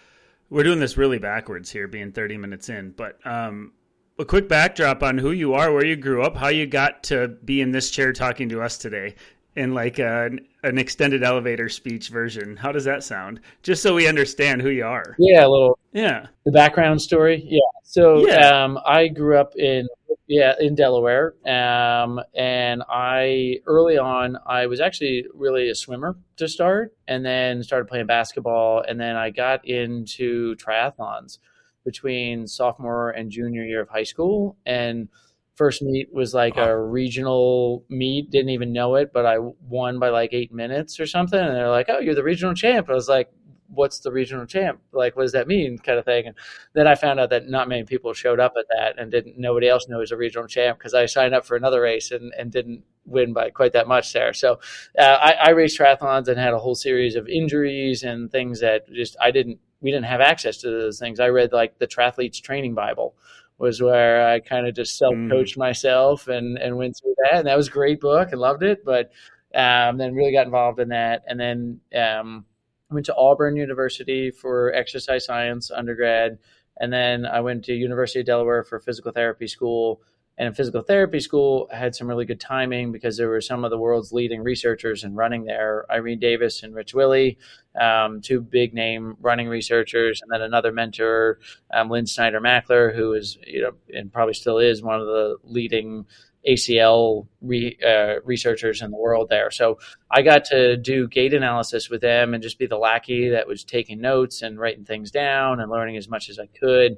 we're 0.50 0.64
doing 0.64 0.80
this 0.80 0.98
really 0.98 1.18
backwards 1.18 1.72
here, 1.72 1.88
being 1.88 2.12
30 2.12 2.38
minutes 2.38 2.70
in, 2.70 2.92
but 2.92 3.26
um, 3.26 3.74
a 4.20 4.24
quick 4.24 4.48
backdrop 4.48 5.04
on 5.04 5.18
who 5.18 5.32
you 5.32 5.56
are, 5.56 5.74
where 5.74 5.84
you 5.86 5.96
grew 5.96 6.22
up, 6.22 6.38
how 6.38 6.48
you 6.50 6.68
got 6.68 7.04
to 7.06 7.28
be 7.28 7.60
in 7.60 7.72
this 7.72 7.90
chair 7.90 8.14
talking 8.14 8.48
to 8.50 8.62
us 8.62 8.78
today 8.78 9.16
in 9.56 9.74
like 9.74 10.00
an, 10.00 10.48
an 10.66 10.78
extended 10.80 11.24
elevator 11.24 11.70
speech 11.70 12.10
version. 12.10 12.58
How 12.58 12.72
does 12.72 12.86
that 12.86 13.04
sound? 13.04 13.40
Just 13.62 13.84
so 13.84 13.94
we 13.94 14.08
understand 14.08 14.62
who 14.62 14.70
you 14.70 14.84
are. 14.86 15.16
Yeah, 15.20 15.46
a 15.46 15.50
little 15.50 15.78
Yeah. 15.94 16.28
the 16.46 16.52
background 16.52 17.02
story. 17.02 17.42
Yeah. 17.46 17.60
So 17.84 18.28
Yeah. 18.28 18.64
um, 18.64 18.80
I 18.86 19.08
grew 19.08 19.38
up 19.38 19.56
in 19.56 19.88
yeah 20.28 20.56
in 20.60 20.74
Delaware, 20.74 21.36
um, 21.46 22.20
and 22.34 22.82
I 22.90 23.60
early 23.68 23.98
on 24.00 24.38
I 24.48 24.66
was 24.66 24.82
actually 24.82 25.26
really 25.36 25.70
a 25.70 25.76
swimmer 25.76 26.18
to 26.38 26.48
start, 26.48 26.94
and 27.08 27.24
then 27.24 27.62
started 27.62 27.86
playing 27.88 28.08
basketball, 28.08 28.84
and 28.88 29.00
then 29.00 29.16
I 29.16 29.30
got 29.30 29.68
into 29.68 30.56
triathlons 30.56 31.38
between 31.86 32.48
sophomore 32.48 33.12
and 33.12 33.30
junior 33.30 33.64
year 33.64 33.82
of 33.82 33.90
high 33.90 34.04
school, 34.04 34.58
and 34.66 35.08
first 35.56 35.82
meet 35.82 36.14
was 36.14 36.34
like 36.34 36.58
a 36.58 36.78
regional 36.78 37.84
meet 37.90 38.30
didn't 38.30 38.50
even 38.50 38.74
know 38.74 38.96
it 38.96 39.12
but 39.14 39.26
i 39.26 39.38
won 39.38 40.00
by 40.00 40.10
like 40.10 40.34
eight 40.34 40.54
minutes 40.54 41.00
or 41.00 41.06
something 41.06 41.40
and 41.40 41.56
they're 41.56 41.70
like 41.70 41.88
oh 41.90 42.00
you're 42.00 42.16
the 42.16 42.24
regional 42.24 42.54
champ. 42.54 42.90
I 42.90 42.94
was 42.94 43.10
like 43.10 43.32
what's 43.68 44.00
the 44.00 44.12
regional 44.12 44.46
champ? 44.46 44.80
Like 44.94 45.16
what 45.16 45.24
does 45.24 45.32
that 45.32 45.48
mean? 45.48 45.78
kind 45.80 45.98
of 45.98 46.06
thing 46.06 46.28
and 46.28 46.36
then 46.74 46.88
i 46.88 46.96
found 46.96 47.20
out 47.20 47.30
that 47.32 47.48
not 47.48 47.68
many 47.68 47.84
people 47.84 48.14
showed 48.14 48.40
up 48.40 48.54
at 48.58 48.66
that 48.70 49.00
and 49.00 49.12
didn't 49.12 49.38
nobody 49.38 49.68
else 49.68 49.88
was 49.90 50.12
a 50.12 50.18
regional 50.18 50.48
champ 50.48 50.78
because 50.78 50.94
i 50.94 51.06
signed 51.06 51.34
up 51.34 51.46
for 51.46 51.56
another 51.56 51.82
race 51.82 52.12
and, 52.12 52.34
and 52.38 52.52
didn't 52.52 52.84
win 53.06 53.34
by 53.34 53.50
quite 53.50 53.74
that 53.74 53.88
much 53.88 54.14
there. 54.14 54.34
So 54.34 54.60
uh, 54.98 55.04
I, 55.04 55.32
I 55.34 55.50
raced 55.52 55.80
triathlons 55.80 56.28
and 56.28 56.40
had 56.40 56.54
a 56.54 56.60
whole 56.60 56.76
series 56.76 57.16
of 57.16 57.28
injuries 57.28 58.04
and 58.04 58.32
things 58.32 58.60
that 58.62 58.92
just 58.92 59.16
i 59.22 59.32
didn't 59.32 59.60
we 59.82 59.92
didn't 59.92 60.06
have 60.06 60.22
access 60.22 60.58
to 60.58 60.70
those 60.70 60.98
things. 60.98 61.20
I 61.20 61.28
read 61.28 61.54
like 61.54 61.78
the 61.78 61.86
triathletes 61.86 62.42
training 62.42 62.74
bible 62.74 63.16
was 63.58 63.82
where 63.82 64.28
I 64.28 64.40
kind 64.40 64.68
of 64.68 64.76
just 64.76 64.98
self 64.98 65.16
coached 65.30 65.58
myself 65.58 66.28
and, 66.28 66.58
and 66.58 66.78
went 66.78 66.98
through 66.98 67.16
that. 67.24 67.40
And 67.40 67.48
that 67.48 67.58
was 67.58 67.68
a 67.68 67.72
great 67.72 68.02
book 68.02 68.32
and 68.32 68.42
loved 68.42 68.64
it. 68.64 68.84
But 68.84 69.12
um, 69.54 69.98
then 69.98 70.14
really 70.14 70.34
got 70.34 70.46
involved 70.46 70.80
in 70.80 70.90
that. 70.90 71.24
And 71.28 71.40
then 71.40 71.80
um, 71.96 72.46
went 72.90 73.06
to 73.08 73.16
Auburn 73.16 73.56
University 73.56 74.32
for 74.32 74.74
exercise 74.74 75.26
science 75.26 75.72
undergrad. 75.72 76.38
And 76.78 76.92
then 76.92 77.26
I 77.26 77.40
went 77.40 77.66
to 77.66 77.74
University 77.74 78.20
of 78.20 78.26
Delaware 78.26 78.64
for 78.64 78.80
physical 78.80 79.12
therapy 79.12 79.48
school. 79.48 80.02
And 80.38 80.48
in 80.48 80.54
physical 80.54 80.82
therapy 80.82 81.22
school, 81.22 81.70
I 81.72 81.78
had 81.78 81.96
some 81.96 82.08
really 82.08 82.26
good 82.26 82.42
timing 82.42 82.92
because 82.92 83.16
there 83.16 83.30
were 83.30 83.42
some 83.42 83.64
of 83.64 83.72
the 83.72 83.78
world's 83.78 84.12
leading 84.12 84.42
researchers 84.42 85.04
and 85.04 85.16
running 85.16 85.46
there 85.46 85.86
Irene 85.90 86.20
Davis 86.20 86.62
and 86.62 86.76
Rich 86.76 86.94
Willy, 86.94 87.38
um, 87.80 88.22
two 88.22 88.42
big 88.42 88.74
name 88.74 89.16
running 89.22 89.48
researchers, 89.48 90.22
and 90.22 90.30
then 90.30 90.42
another 90.42 90.74
mentor, 90.74 91.40
um, 91.74 91.90
Lynn 91.90 92.06
Snyder 92.06 92.42
Mackler, 92.42 92.94
who 92.94 93.14
is, 93.14 93.38
you 93.48 93.62
know, 93.62 93.72
and 93.94 94.12
probably 94.12 94.34
still 94.34 94.58
is 94.58 94.84
one 94.84 95.00
of 95.00 95.08
the 95.08 95.38
leading 95.44 96.06
ACL 96.48 97.28
re, 97.42 97.78
uh, 97.86 98.22
researchers 98.24 98.82
in 98.82 98.92
the 98.92 98.98
world 98.98 99.30
there. 99.30 99.50
So 99.52 99.80
I 100.12 100.22
got 100.22 100.46
to 100.46 100.78
do 100.78 101.08
gait 101.08 101.34
analysis 101.34 101.90
with 101.90 102.02
them 102.02 102.34
and 102.34 102.44
just 102.44 102.60
be 102.60 102.68
the 102.68 102.78
lackey 102.78 103.30
that 103.30 103.48
was 103.48 103.64
taking 103.64 104.00
notes 104.00 104.42
and 104.42 104.60
writing 104.60 104.86
things 104.86 105.12
down 105.12 105.60
and 105.60 105.72
learning 105.72 105.98
as 105.98 106.08
much 106.08 106.30
as 106.30 106.40
I 106.40 106.48
could. 106.48 106.98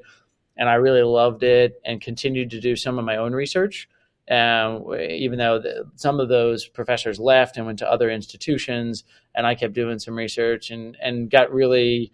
And 0.57 0.69
I 0.69 0.75
really 0.75 1.03
loved 1.03 1.43
it 1.43 1.79
and 1.85 2.01
continued 2.01 2.49
to 2.51 2.59
do 2.59 2.75
some 2.75 2.97
of 2.97 3.05
my 3.05 3.17
own 3.17 3.33
research. 3.33 3.89
Um, 4.29 4.93
even 4.99 5.39
though 5.39 5.59
the, 5.59 5.89
some 5.95 6.19
of 6.19 6.27
those 6.27 6.67
professors 6.67 7.17
left 7.17 7.55
and 7.55 7.65
went 7.65 7.79
to 7.79 7.89
other 7.89 8.09
institutions, 8.09 9.05
and 9.33 9.47
I 9.47 9.55
kept 9.55 9.73
doing 9.73 9.99
some 9.99 10.17
research 10.17 10.69
and 10.69 10.97
and 11.01 11.29
got 11.29 11.53
really 11.53 12.11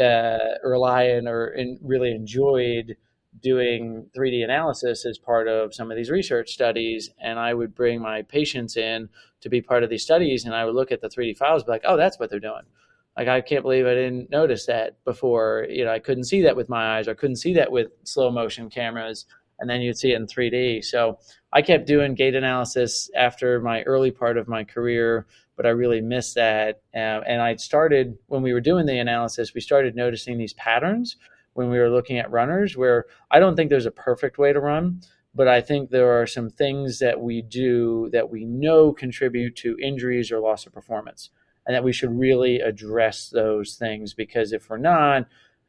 uh, 0.00 0.38
reliant 0.62 1.26
or 1.26 1.48
in, 1.48 1.78
really 1.82 2.12
enjoyed 2.12 2.96
doing 3.40 4.06
3D 4.16 4.44
analysis 4.44 5.04
as 5.04 5.18
part 5.18 5.48
of 5.48 5.74
some 5.74 5.90
of 5.90 5.96
these 5.96 6.10
research 6.10 6.52
studies. 6.52 7.10
And 7.20 7.38
I 7.38 7.54
would 7.54 7.74
bring 7.74 8.00
my 8.00 8.22
patients 8.22 8.76
in 8.76 9.08
to 9.40 9.48
be 9.48 9.60
part 9.60 9.82
of 9.82 9.90
these 9.90 10.02
studies, 10.02 10.44
and 10.44 10.54
I 10.54 10.64
would 10.64 10.74
look 10.74 10.92
at 10.92 11.00
the 11.00 11.08
3D 11.08 11.36
files, 11.36 11.64
be 11.64 11.72
like, 11.72 11.84
oh, 11.84 11.96
that's 11.96 12.18
what 12.18 12.30
they're 12.30 12.40
doing. 12.40 12.62
Like, 13.18 13.26
I 13.26 13.40
can't 13.40 13.64
believe 13.64 13.84
I 13.84 13.94
didn't 13.94 14.30
notice 14.30 14.66
that 14.66 15.02
before. 15.04 15.66
You 15.68 15.84
know, 15.84 15.92
I 15.92 15.98
couldn't 15.98 16.24
see 16.24 16.40
that 16.42 16.54
with 16.54 16.68
my 16.68 16.96
eyes, 16.96 17.08
I 17.08 17.14
couldn't 17.14 17.36
see 17.36 17.52
that 17.54 17.72
with 17.72 17.88
slow 18.04 18.30
motion 18.30 18.70
cameras. 18.70 19.26
And 19.58 19.68
then 19.68 19.80
you'd 19.80 19.98
see 19.98 20.12
it 20.12 20.16
in 20.16 20.28
3D. 20.28 20.84
So 20.84 21.18
I 21.52 21.62
kept 21.62 21.88
doing 21.88 22.14
gait 22.14 22.36
analysis 22.36 23.10
after 23.16 23.60
my 23.60 23.82
early 23.82 24.12
part 24.12 24.38
of 24.38 24.46
my 24.46 24.62
career, 24.62 25.26
but 25.56 25.66
I 25.66 25.70
really 25.70 26.00
missed 26.00 26.36
that. 26.36 26.80
Uh, 26.94 27.26
and 27.26 27.42
I 27.42 27.56
started, 27.56 28.16
when 28.28 28.42
we 28.42 28.52
were 28.52 28.60
doing 28.60 28.86
the 28.86 29.00
analysis, 29.00 29.52
we 29.52 29.60
started 29.60 29.96
noticing 29.96 30.38
these 30.38 30.52
patterns 30.52 31.16
when 31.54 31.70
we 31.70 31.78
were 31.80 31.90
looking 31.90 32.18
at 32.18 32.30
runners 32.30 32.76
where 32.76 33.06
I 33.32 33.40
don't 33.40 33.56
think 33.56 33.68
there's 33.68 33.84
a 33.84 33.90
perfect 33.90 34.38
way 34.38 34.52
to 34.52 34.60
run, 34.60 35.00
but 35.34 35.48
I 35.48 35.60
think 35.60 35.90
there 35.90 36.20
are 36.20 36.26
some 36.26 36.50
things 36.50 37.00
that 37.00 37.20
we 37.20 37.42
do 37.42 38.10
that 38.12 38.30
we 38.30 38.44
know 38.44 38.92
contribute 38.92 39.56
to 39.56 39.76
injuries 39.82 40.30
or 40.30 40.38
loss 40.38 40.66
of 40.66 40.72
performance, 40.72 41.30
and 41.68 41.74
that 41.74 41.84
we 41.84 41.92
should 41.92 42.18
really 42.18 42.60
address 42.60 43.28
those 43.28 43.76
things 43.76 44.14
because 44.14 44.54
if 44.54 44.70
we're 44.70 44.78
not, 44.78 45.26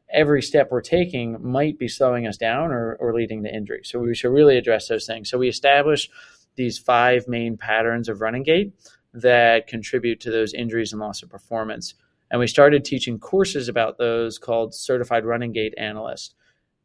every 0.09 0.41
step 0.41 0.69
we're 0.71 0.79
taking 0.79 1.37
might 1.45 1.77
be 1.77 1.89
slowing 1.89 2.25
us 2.25 2.37
down 2.37 2.71
or, 2.71 2.95
or 3.01 3.13
leading 3.13 3.43
to 3.43 3.53
injury. 3.53 3.81
So 3.83 3.99
we 3.99 4.15
should 4.15 4.31
really 4.31 4.57
address 4.57 4.87
those 4.87 5.05
things. 5.05 5.29
So 5.29 5.37
we 5.37 5.49
established 5.49 6.09
these 6.55 6.79
five 6.79 7.27
main 7.27 7.57
patterns 7.57 8.07
of 8.07 8.21
running 8.21 8.43
gait 8.43 8.73
that 9.13 9.67
contribute 9.67 10.21
to 10.21 10.31
those 10.31 10.53
injuries 10.53 10.93
and 10.93 11.01
loss 11.01 11.21
of 11.21 11.29
performance. 11.29 11.95
And 12.31 12.39
we 12.39 12.47
started 12.47 12.85
teaching 12.85 13.19
courses 13.19 13.67
about 13.67 13.97
those 13.97 14.37
called 14.37 14.73
Certified 14.73 15.25
Running 15.25 15.51
Gait 15.51 15.73
Analyst. 15.77 16.33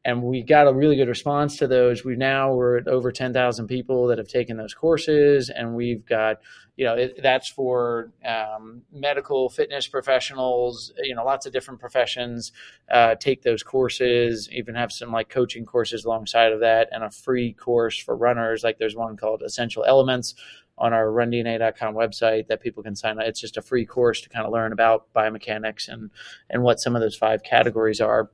And 0.05 0.23
we 0.23 0.43
got 0.43 0.67
a 0.67 0.73
really 0.73 0.97
good 0.97 1.09
response 1.09 1.57
to 1.59 1.67
those. 1.67 2.05
We 2.05 2.15
now 2.15 2.53
we're 2.53 2.77
at 2.79 2.89
over 2.89 3.11
10,000 3.11 3.67
people 3.67 4.09
that 4.09 4.19
have 4.19 4.29
taken 4.29 4.59
those 4.59 4.75
courses, 4.75 5.49
and 5.49 5.75
we've 5.75 6.05
got, 6.05 6.41
you 6.77 6.85
know, 6.85 6.95
it, 6.95 7.21
that's 7.23 7.49
for 7.49 8.13
um, 8.23 8.83
medical 8.93 9.49
fitness 9.49 9.87
professionals, 9.87 10.93
you 11.03 11.15
know, 11.15 11.25
lots 11.25 11.47
of 11.47 11.55
different 11.55 11.81
professions 11.81 12.53
uh, 12.91 13.15
take 13.15 13.43
those 13.43 13.63
courses. 13.63 14.49
Even 14.53 14.75
have 14.75 14.93
some 14.93 15.11
like 15.11 15.31
coaching 15.31 15.65
courses 15.65 16.05
alongside 16.05 16.53
of 16.53 16.61
that, 16.61 16.89
and 16.93 17.03
a 17.03 17.11
free 17.11 17.55
course 17.55 17.99
for 17.99 18.15
runners. 18.15 18.63
Like 18.63 18.79
there's 18.79 18.97
one 18.97 19.17
called 19.17 19.43
Essential 19.43 19.85
Elements, 19.85 20.35
on 20.77 20.93
our 20.93 21.07
rundna.com 21.07 21.95
website 21.95 22.49
that 22.49 22.61
people 22.61 22.83
can 22.83 22.97
sign 22.97 23.19
up. 23.19 23.27
It's 23.27 23.41
just 23.41 23.57
a 23.57 23.63
free 23.63 23.87
course 23.87 24.21
to 24.23 24.29
kind 24.29 24.47
of 24.47 24.53
learn 24.53 24.73
about 24.73 25.07
biomechanics 25.15 25.89
and 25.89 26.11
and 26.51 26.63
what 26.63 26.81
some 26.81 26.97
of 26.97 27.03
those 27.03 27.17
five 27.17 27.43
categories 27.43 28.01
are. 28.01 28.31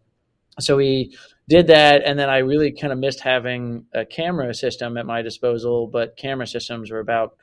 So 0.61 0.77
we 0.77 1.17
did 1.49 1.67
that, 1.69 2.03
and 2.05 2.19
then 2.19 2.29
I 2.29 2.39
really 2.39 2.73
kind 2.73 2.93
of 2.93 2.99
missed 2.99 3.21
having 3.21 3.87
a 3.93 4.05
camera 4.05 4.55
system 4.55 4.97
at 4.97 5.07
my 5.07 5.23
disposal. 5.23 5.87
But 5.87 6.17
camera 6.17 6.47
systems 6.47 6.91
were 6.91 7.01
about 7.01 7.37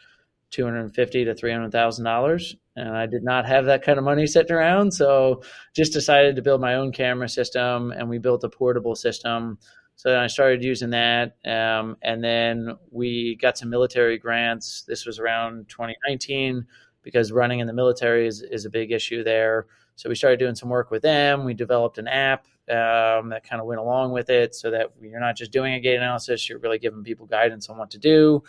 two 0.49 0.63
hundred 0.63 0.93
fifty 0.93 1.25
to 1.25 1.35
three 1.35 1.51
hundred 1.51 1.71
thousand 1.71 2.05
dollars, 2.05 2.55
and 2.75 2.89
I 2.89 3.05
did 3.05 3.23
not 3.23 3.45
have 3.45 3.65
that 3.65 3.83
kind 3.83 3.97
of 3.97 4.05
money 4.05 4.27
sitting 4.27 4.55
around. 4.55 4.91
So 4.91 5.43
just 5.75 5.93
decided 5.93 6.35
to 6.35 6.41
build 6.41 6.61
my 6.61 6.75
own 6.75 6.91
camera 6.91 7.29
system, 7.29 7.91
and 7.91 8.09
we 8.09 8.17
built 8.17 8.43
a 8.43 8.49
portable 8.49 8.95
system 8.95 9.57
so 9.97 10.11
then 10.11 10.19
I 10.19 10.27
started 10.27 10.63
using 10.63 10.91
that. 10.91 11.35
Um, 11.43 11.97
and 12.03 12.23
then 12.23 12.77
we 12.91 13.35
got 13.41 13.57
some 13.57 13.71
military 13.71 14.19
grants. 14.19 14.83
This 14.87 15.07
was 15.07 15.17
around 15.17 15.69
2019 15.69 16.65
because 17.01 17.31
running 17.31 17.59
in 17.59 17.67
the 17.67 17.73
military 17.73 18.27
is, 18.27 18.43
is 18.43 18.65
a 18.65 18.69
big 18.69 18.91
issue 18.91 19.23
there. 19.23 19.65
So 19.95 20.07
we 20.07 20.13
started 20.13 20.37
doing 20.37 20.53
some 20.53 20.69
work 20.69 20.91
with 20.91 21.01
them. 21.01 21.45
We 21.45 21.55
developed 21.55 21.97
an 21.97 22.07
app 22.07 22.45
um, 22.69 23.29
that 23.29 23.43
kind 23.47 23.61
of 23.61 23.67
went 23.67 23.79
along 23.79 24.11
with 24.11 24.29
it 24.29 24.55
so 24.55 24.71
that 24.71 24.91
you're 25.01 25.19
not 25.19 25.35
just 25.35 25.51
doing 25.51 25.73
a 25.73 25.79
gait 25.79 25.95
analysis, 25.95 26.47
you're 26.49 26.59
really 26.59 26.79
giving 26.79 27.03
people 27.03 27.25
guidance 27.25 27.69
on 27.69 27.77
what 27.77 27.91
to 27.91 27.97
do. 27.97 28.43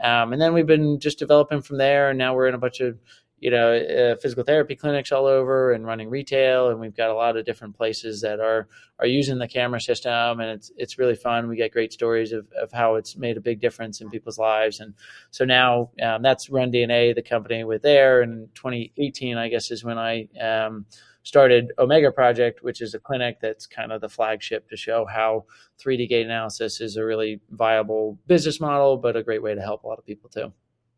Um, 0.00 0.32
and 0.32 0.40
then 0.40 0.54
we've 0.54 0.66
been 0.66 1.00
just 1.00 1.18
developing 1.18 1.60
from 1.60 1.78
there. 1.78 2.10
And 2.10 2.18
now 2.18 2.34
we're 2.34 2.46
in 2.48 2.54
a 2.54 2.58
bunch 2.58 2.80
of 2.80 2.98
you 3.40 3.50
know, 3.52 3.72
uh, 3.72 4.16
physical 4.16 4.42
therapy 4.42 4.74
clinics 4.74 5.12
all 5.12 5.26
over 5.26 5.72
and 5.72 5.86
running 5.86 6.10
retail, 6.10 6.70
and 6.70 6.80
we've 6.80 6.96
got 6.96 7.10
a 7.10 7.14
lot 7.14 7.36
of 7.36 7.46
different 7.46 7.76
places 7.76 8.20
that 8.22 8.40
are 8.40 8.68
are 8.98 9.06
using 9.06 9.38
the 9.38 9.46
camera 9.46 9.80
system, 9.80 10.40
and 10.40 10.50
it's 10.50 10.72
it's 10.76 10.98
really 10.98 11.14
fun. 11.14 11.48
We 11.48 11.56
get 11.56 11.72
great 11.72 11.92
stories 11.92 12.32
of, 12.32 12.46
of 12.60 12.72
how 12.72 12.96
it's 12.96 13.16
made 13.16 13.36
a 13.36 13.40
big 13.40 13.60
difference 13.60 14.00
in 14.00 14.10
people's 14.10 14.38
lives, 14.38 14.80
and 14.80 14.92
so 15.30 15.44
now 15.44 15.90
um, 16.02 16.20
that's 16.22 16.48
RunDNA, 16.48 17.14
the 17.14 17.22
company 17.22 17.62
with 17.62 17.82
there. 17.82 18.22
In 18.22 18.48
2018, 18.54 19.38
I 19.38 19.48
guess, 19.48 19.70
is 19.70 19.84
when 19.84 19.98
I 19.98 20.28
um, 20.40 20.86
started 21.22 21.72
Omega 21.78 22.10
Project, 22.10 22.62
which 22.62 22.80
is 22.80 22.94
a 22.94 22.98
clinic 22.98 23.38
that's 23.40 23.66
kind 23.66 23.92
of 23.92 24.00
the 24.00 24.08
flagship 24.08 24.68
to 24.70 24.76
show 24.76 25.04
how 25.04 25.44
3D 25.82 26.08
gait 26.08 26.24
analysis 26.24 26.80
is 26.80 26.96
a 26.96 27.04
really 27.04 27.40
viable 27.50 28.18
business 28.26 28.60
model, 28.60 28.96
but 28.96 29.16
a 29.16 29.22
great 29.22 29.42
way 29.42 29.54
to 29.54 29.60
help 29.60 29.84
a 29.84 29.86
lot 29.86 29.98
of 29.98 30.06
people 30.06 30.30
too. 30.30 30.52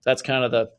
That's 0.05 0.23
kind 0.23 0.45
of 0.45 0.51
the 0.51 0.71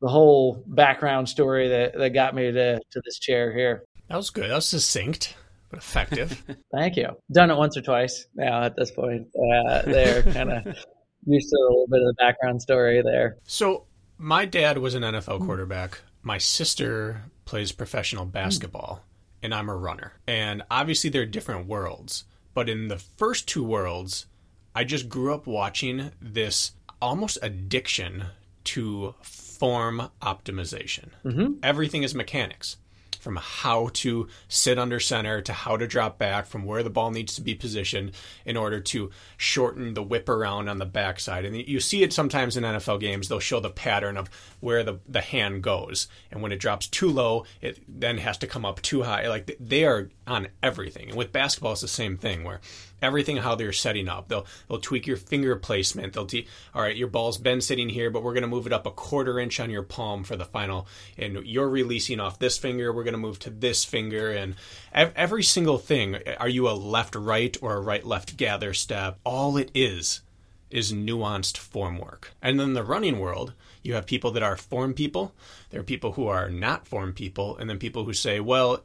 the 0.00 0.08
whole 0.08 0.62
background 0.66 1.28
story 1.28 1.68
that, 1.68 1.98
that 1.98 2.10
got 2.10 2.34
me 2.34 2.52
to, 2.52 2.80
to 2.90 3.02
this 3.04 3.18
chair 3.18 3.52
here. 3.52 3.84
That 4.08 4.16
was 4.16 4.30
good. 4.30 4.50
That 4.50 4.56
was 4.56 4.68
succinct, 4.68 5.34
but 5.70 5.78
effective. 5.78 6.44
Thank 6.72 6.96
you. 6.96 7.08
Done 7.32 7.50
it 7.50 7.56
once 7.56 7.76
or 7.76 7.82
twice 7.82 8.26
now 8.34 8.62
at 8.62 8.76
this 8.76 8.90
point. 8.90 9.26
Uh, 9.34 9.82
they're 9.82 10.22
kind 10.22 10.52
of 10.52 10.64
used 11.26 11.50
to 11.50 11.56
a 11.56 11.64
little 11.68 11.86
bit 11.90 12.00
of 12.00 12.06
the 12.06 12.14
background 12.18 12.62
story 12.62 13.02
there. 13.02 13.36
So, 13.44 13.86
my 14.18 14.44
dad 14.46 14.78
was 14.78 14.94
an 14.94 15.02
NFL 15.02 15.44
quarterback. 15.44 16.00
My 16.22 16.38
sister 16.38 17.22
plays 17.48 17.72
professional 17.72 18.26
basketball, 18.26 19.02
and 19.42 19.54
I'm 19.54 19.70
a 19.70 19.74
runner. 19.74 20.12
And 20.26 20.62
obviously, 20.70 21.08
they're 21.08 21.24
different 21.24 21.66
worlds. 21.66 22.24
But 22.52 22.68
in 22.68 22.88
the 22.88 22.98
first 22.98 23.48
two 23.48 23.64
worlds, 23.64 24.26
I 24.74 24.84
just 24.84 25.08
grew 25.08 25.32
up 25.32 25.46
watching 25.46 26.12
this 26.20 26.72
almost 27.00 27.38
addiction 27.40 28.26
to 28.64 29.14
form 29.22 30.10
optimization. 30.20 31.08
Mm-hmm. 31.24 31.54
Everything 31.62 32.02
is 32.02 32.14
mechanics 32.14 32.76
from 33.18 33.36
how 33.36 33.90
to 33.94 34.28
sit 34.48 34.78
under 34.78 35.00
center 35.00 35.40
to 35.42 35.52
how 35.52 35.76
to 35.76 35.86
drop 35.86 36.18
back 36.18 36.46
from 36.46 36.64
where 36.64 36.82
the 36.82 36.90
ball 36.90 37.10
needs 37.10 37.34
to 37.34 37.42
be 37.42 37.54
positioned 37.54 38.12
in 38.44 38.56
order 38.56 38.80
to 38.80 39.10
shorten 39.36 39.94
the 39.94 40.02
whip 40.02 40.28
around 40.28 40.68
on 40.68 40.78
the 40.78 40.86
backside. 40.86 41.44
And 41.44 41.56
you 41.56 41.80
see 41.80 42.02
it 42.02 42.12
sometimes 42.12 42.56
in 42.56 42.64
NFL 42.64 43.00
games. 43.00 43.28
They'll 43.28 43.40
show 43.40 43.60
the 43.60 43.70
pattern 43.70 44.16
of 44.16 44.28
where 44.60 44.82
the, 44.82 45.00
the 45.08 45.20
hand 45.20 45.62
goes. 45.62 46.08
And 46.30 46.42
when 46.42 46.52
it 46.52 46.60
drops 46.60 46.86
too 46.86 47.08
low, 47.08 47.44
it 47.60 47.80
then 47.88 48.18
has 48.18 48.38
to 48.38 48.46
come 48.46 48.64
up 48.64 48.80
too 48.82 49.02
high. 49.02 49.28
Like 49.28 49.56
they 49.60 49.84
are 49.84 50.10
on 50.26 50.48
everything. 50.62 51.08
And 51.08 51.18
with 51.18 51.32
basketball, 51.32 51.72
it's 51.72 51.80
the 51.80 51.88
same 51.88 52.16
thing 52.16 52.44
where 52.44 52.60
everything 53.02 53.38
how 53.38 53.54
they're 53.54 53.72
setting 53.72 54.08
up. 54.08 54.28
They'll 54.28 54.46
they'll 54.68 54.80
tweak 54.80 55.06
your 55.06 55.16
finger 55.16 55.56
placement. 55.56 56.12
They'll 56.12 56.26
te- 56.26 56.46
all 56.74 56.82
right, 56.82 56.96
your 56.96 57.08
ball's 57.08 57.38
been 57.38 57.60
sitting 57.60 57.88
here, 57.88 58.10
but 58.10 58.22
we're 58.22 58.34
going 58.34 58.42
to 58.42 58.48
move 58.48 58.66
it 58.66 58.72
up 58.72 58.86
a 58.86 58.90
quarter 58.90 59.38
inch 59.38 59.60
on 59.60 59.70
your 59.70 59.82
palm 59.82 60.24
for 60.24 60.36
the 60.36 60.44
final, 60.44 60.86
and 61.16 61.46
you're 61.46 61.68
releasing 61.68 62.20
off 62.20 62.38
this 62.38 62.58
finger. 62.58 62.92
We're 62.92 63.04
going 63.04 63.12
to 63.12 63.18
move 63.18 63.38
to 63.40 63.50
this 63.50 63.84
finger, 63.84 64.30
and 64.30 64.54
every 64.92 65.42
single 65.42 65.78
thing. 65.78 66.16
Are 66.38 66.48
you 66.48 66.68
a 66.68 66.72
left 66.72 67.14
right 67.14 67.56
or 67.60 67.74
a 67.74 67.80
right 67.80 68.04
left 68.04 68.36
gather 68.36 68.74
step? 68.74 69.18
All 69.24 69.56
it 69.56 69.70
is 69.74 70.22
is 70.70 70.92
nuanced 70.92 71.56
form 71.56 71.98
work. 71.98 72.32
And 72.42 72.60
then 72.60 72.74
the 72.74 72.84
running 72.84 73.18
world, 73.18 73.54
you 73.82 73.94
have 73.94 74.06
people 74.06 74.30
that 74.32 74.42
are 74.42 74.56
form 74.56 74.94
people, 74.94 75.34
there 75.70 75.80
are 75.80 75.84
people 75.84 76.12
who 76.12 76.26
are 76.26 76.50
not 76.50 76.86
form 76.86 77.12
people, 77.12 77.56
and 77.56 77.68
then 77.68 77.78
people 77.78 78.04
who 78.04 78.12
say, 78.12 78.40
well, 78.40 78.82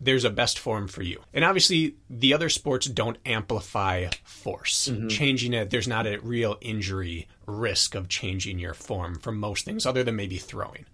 there's 0.00 0.24
a 0.24 0.30
best 0.30 0.58
form 0.58 0.88
for 0.88 1.02
you. 1.02 1.20
And 1.34 1.44
obviously, 1.44 1.96
the 2.08 2.32
other 2.32 2.48
sports 2.48 2.86
don't 2.86 3.18
amplify 3.26 4.08
force. 4.24 4.88
Mm-hmm. 4.88 5.08
Changing 5.08 5.52
it, 5.52 5.70
there's 5.70 5.88
not 5.88 6.06
a 6.06 6.18
real 6.20 6.56
injury 6.60 7.28
risk 7.46 7.94
of 7.94 8.08
changing 8.08 8.58
your 8.58 8.74
form 8.74 9.18
for 9.18 9.32
most 9.32 9.64
things, 9.64 9.84
other 9.84 10.02
than 10.02 10.16
maybe 10.16 10.38
throwing. 10.38 10.86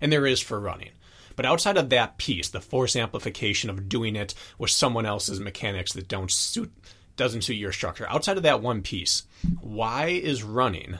And 0.00 0.10
there 0.10 0.26
is 0.26 0.40
for 0.40 0.58
running. 0.58 0.92
But 1.36 1.46
outside 1.46 1.76
of 1.76 1.90
that 1.90 2.16
piece, 2.16 2.48
the 2.48 2.60
force 2.60 2.96
amplification 2.96 3.68
of 3.68 3.88
doing 3.88 4.16
it 4.16 4.34
with 4.56 4.70
someone 4.70 5.04
else's 5.04 5.40
mechanics 5.40 5.92
that 5.92 6.08
don't 6.08 6.30
suit 6.30 6.72
doesn't 7.16 7.42
suit 7.42 7.54
your 7.54 7.72
structure. 7.72 8.06
Outside 8.08 8.36
of 8.36 8.42
that 8.44 8.62
one 8.62 8.82
piece, 8.82 9.24
why 9.60 10.06
is 10.06 10.42
running 10.42 10.98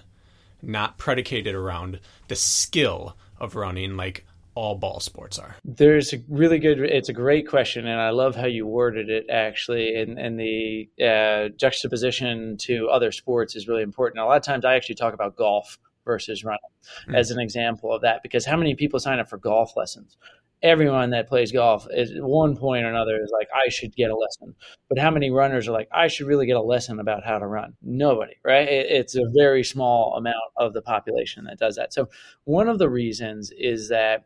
not 0.62 0.98
predicated 0.98 1.54
around 1.54 2.00
the 2.28 2.36
skill 2.36 3.16
of 3.38 3.54
running 3.54 3.96
like 3.96 4.24
all 4.54 4.76
ball 4.76 5.00
sports 5.00 5.38
are? 5.38 5.56
There's 5.64 6.12
a 6.12 6.18
really 6.28 6.58
good. 6.58 6.80
It's 6.80 7.08
a 7.08 7.12
great 7.12 7.48
question, 7.48 7.86
and 7.86 8.00
I 8.00 8.10
love 8.10 8.36
how 8.36 8.46
you 8.46 8.66
worded 8.66 9.10
it. 9.10 9.26
Actually, 9.30 9.94
and 10.00 10.18
and 10.18 10.38
the 10.38 10.88
uh, 11.02 11.48
juxtaposition 11.56 12.56
to 12.58 12.88
other 12.88 13.12
sports 13.12 13.56
is 13.56 13.68
really 13.68 13.82
important. 13.82 14.20
A 14.20 14.26
lot 14.26 14.36
of 14.36 14.42
times, 14.42 14.64
I 14.64 14.74
actually 14.74 14.96
talk 14.96 15.14
about 15.14 15.36
golf 15.36 15.78
versus 16.04 16.44
running 16.44 16.60
mm. 17.08 17.16
as 17.16 17.30
an 17.30 17.40
example 17.40 17.92
of 17.92 18.02
that 18.02 18.22
because 18.22 18.44
how 18.44 18.56
many 18.56 18.74
people 18.74 19.00
sign 19.00 19.18
up 19.18 19.28
for 19.28 19.38
golf 19.38 19.76
lessons? 19.76 20.16
Everyone 20.64 21.10
that 21.10 21.28
plays 21.28 21.52
golf 21.52 21.86
at 21.94 22.08
one 22.14 22.56
point 22.56 22.84
or 22.84 22.88
another 22.88 23.22
is 23.22 23.30
like, 23.30 23.48
I 23.54 23.68
should 23.68 23.94
get 23.94 24.10
a 24.10 24.16
lesson. 24.16 24.54
But 24.88 24.98
how 24.98 25.10
many 25.10 25.30
runners 25.30 25.68
are 25.68 25.72
like, 25.72 25.88
I 25.92 26.08
should 26.08 26.26
really 26.26 26.46
get 26.46 26.56
a 26.56 26.62
lesson 26.62 26.98
about 26.98 27.22
how 27.22 27.38
to 27.38 27.46
run? 27.46 27.74
Nobody, 27.82 28.34
right? 28.42 28.66
It, 28.66 28.86
it's 28.90 29.14
a 29.14 29.30
very 29.36 29.62
small 29.62 30.14
amount 30.16 30.36
of 30.56 30.72
the 30.72 30.80
population 30.80 31.44
that 31.44 31.58
does 31.58 31.76
that. 31.76 31.92
So, 31.92 32.08
one 32.44 32.68
of 32.68 32.78
the 32.78 32.88
reasons 32.88 33.52
is 33.56 33.90
that 33.90 34.24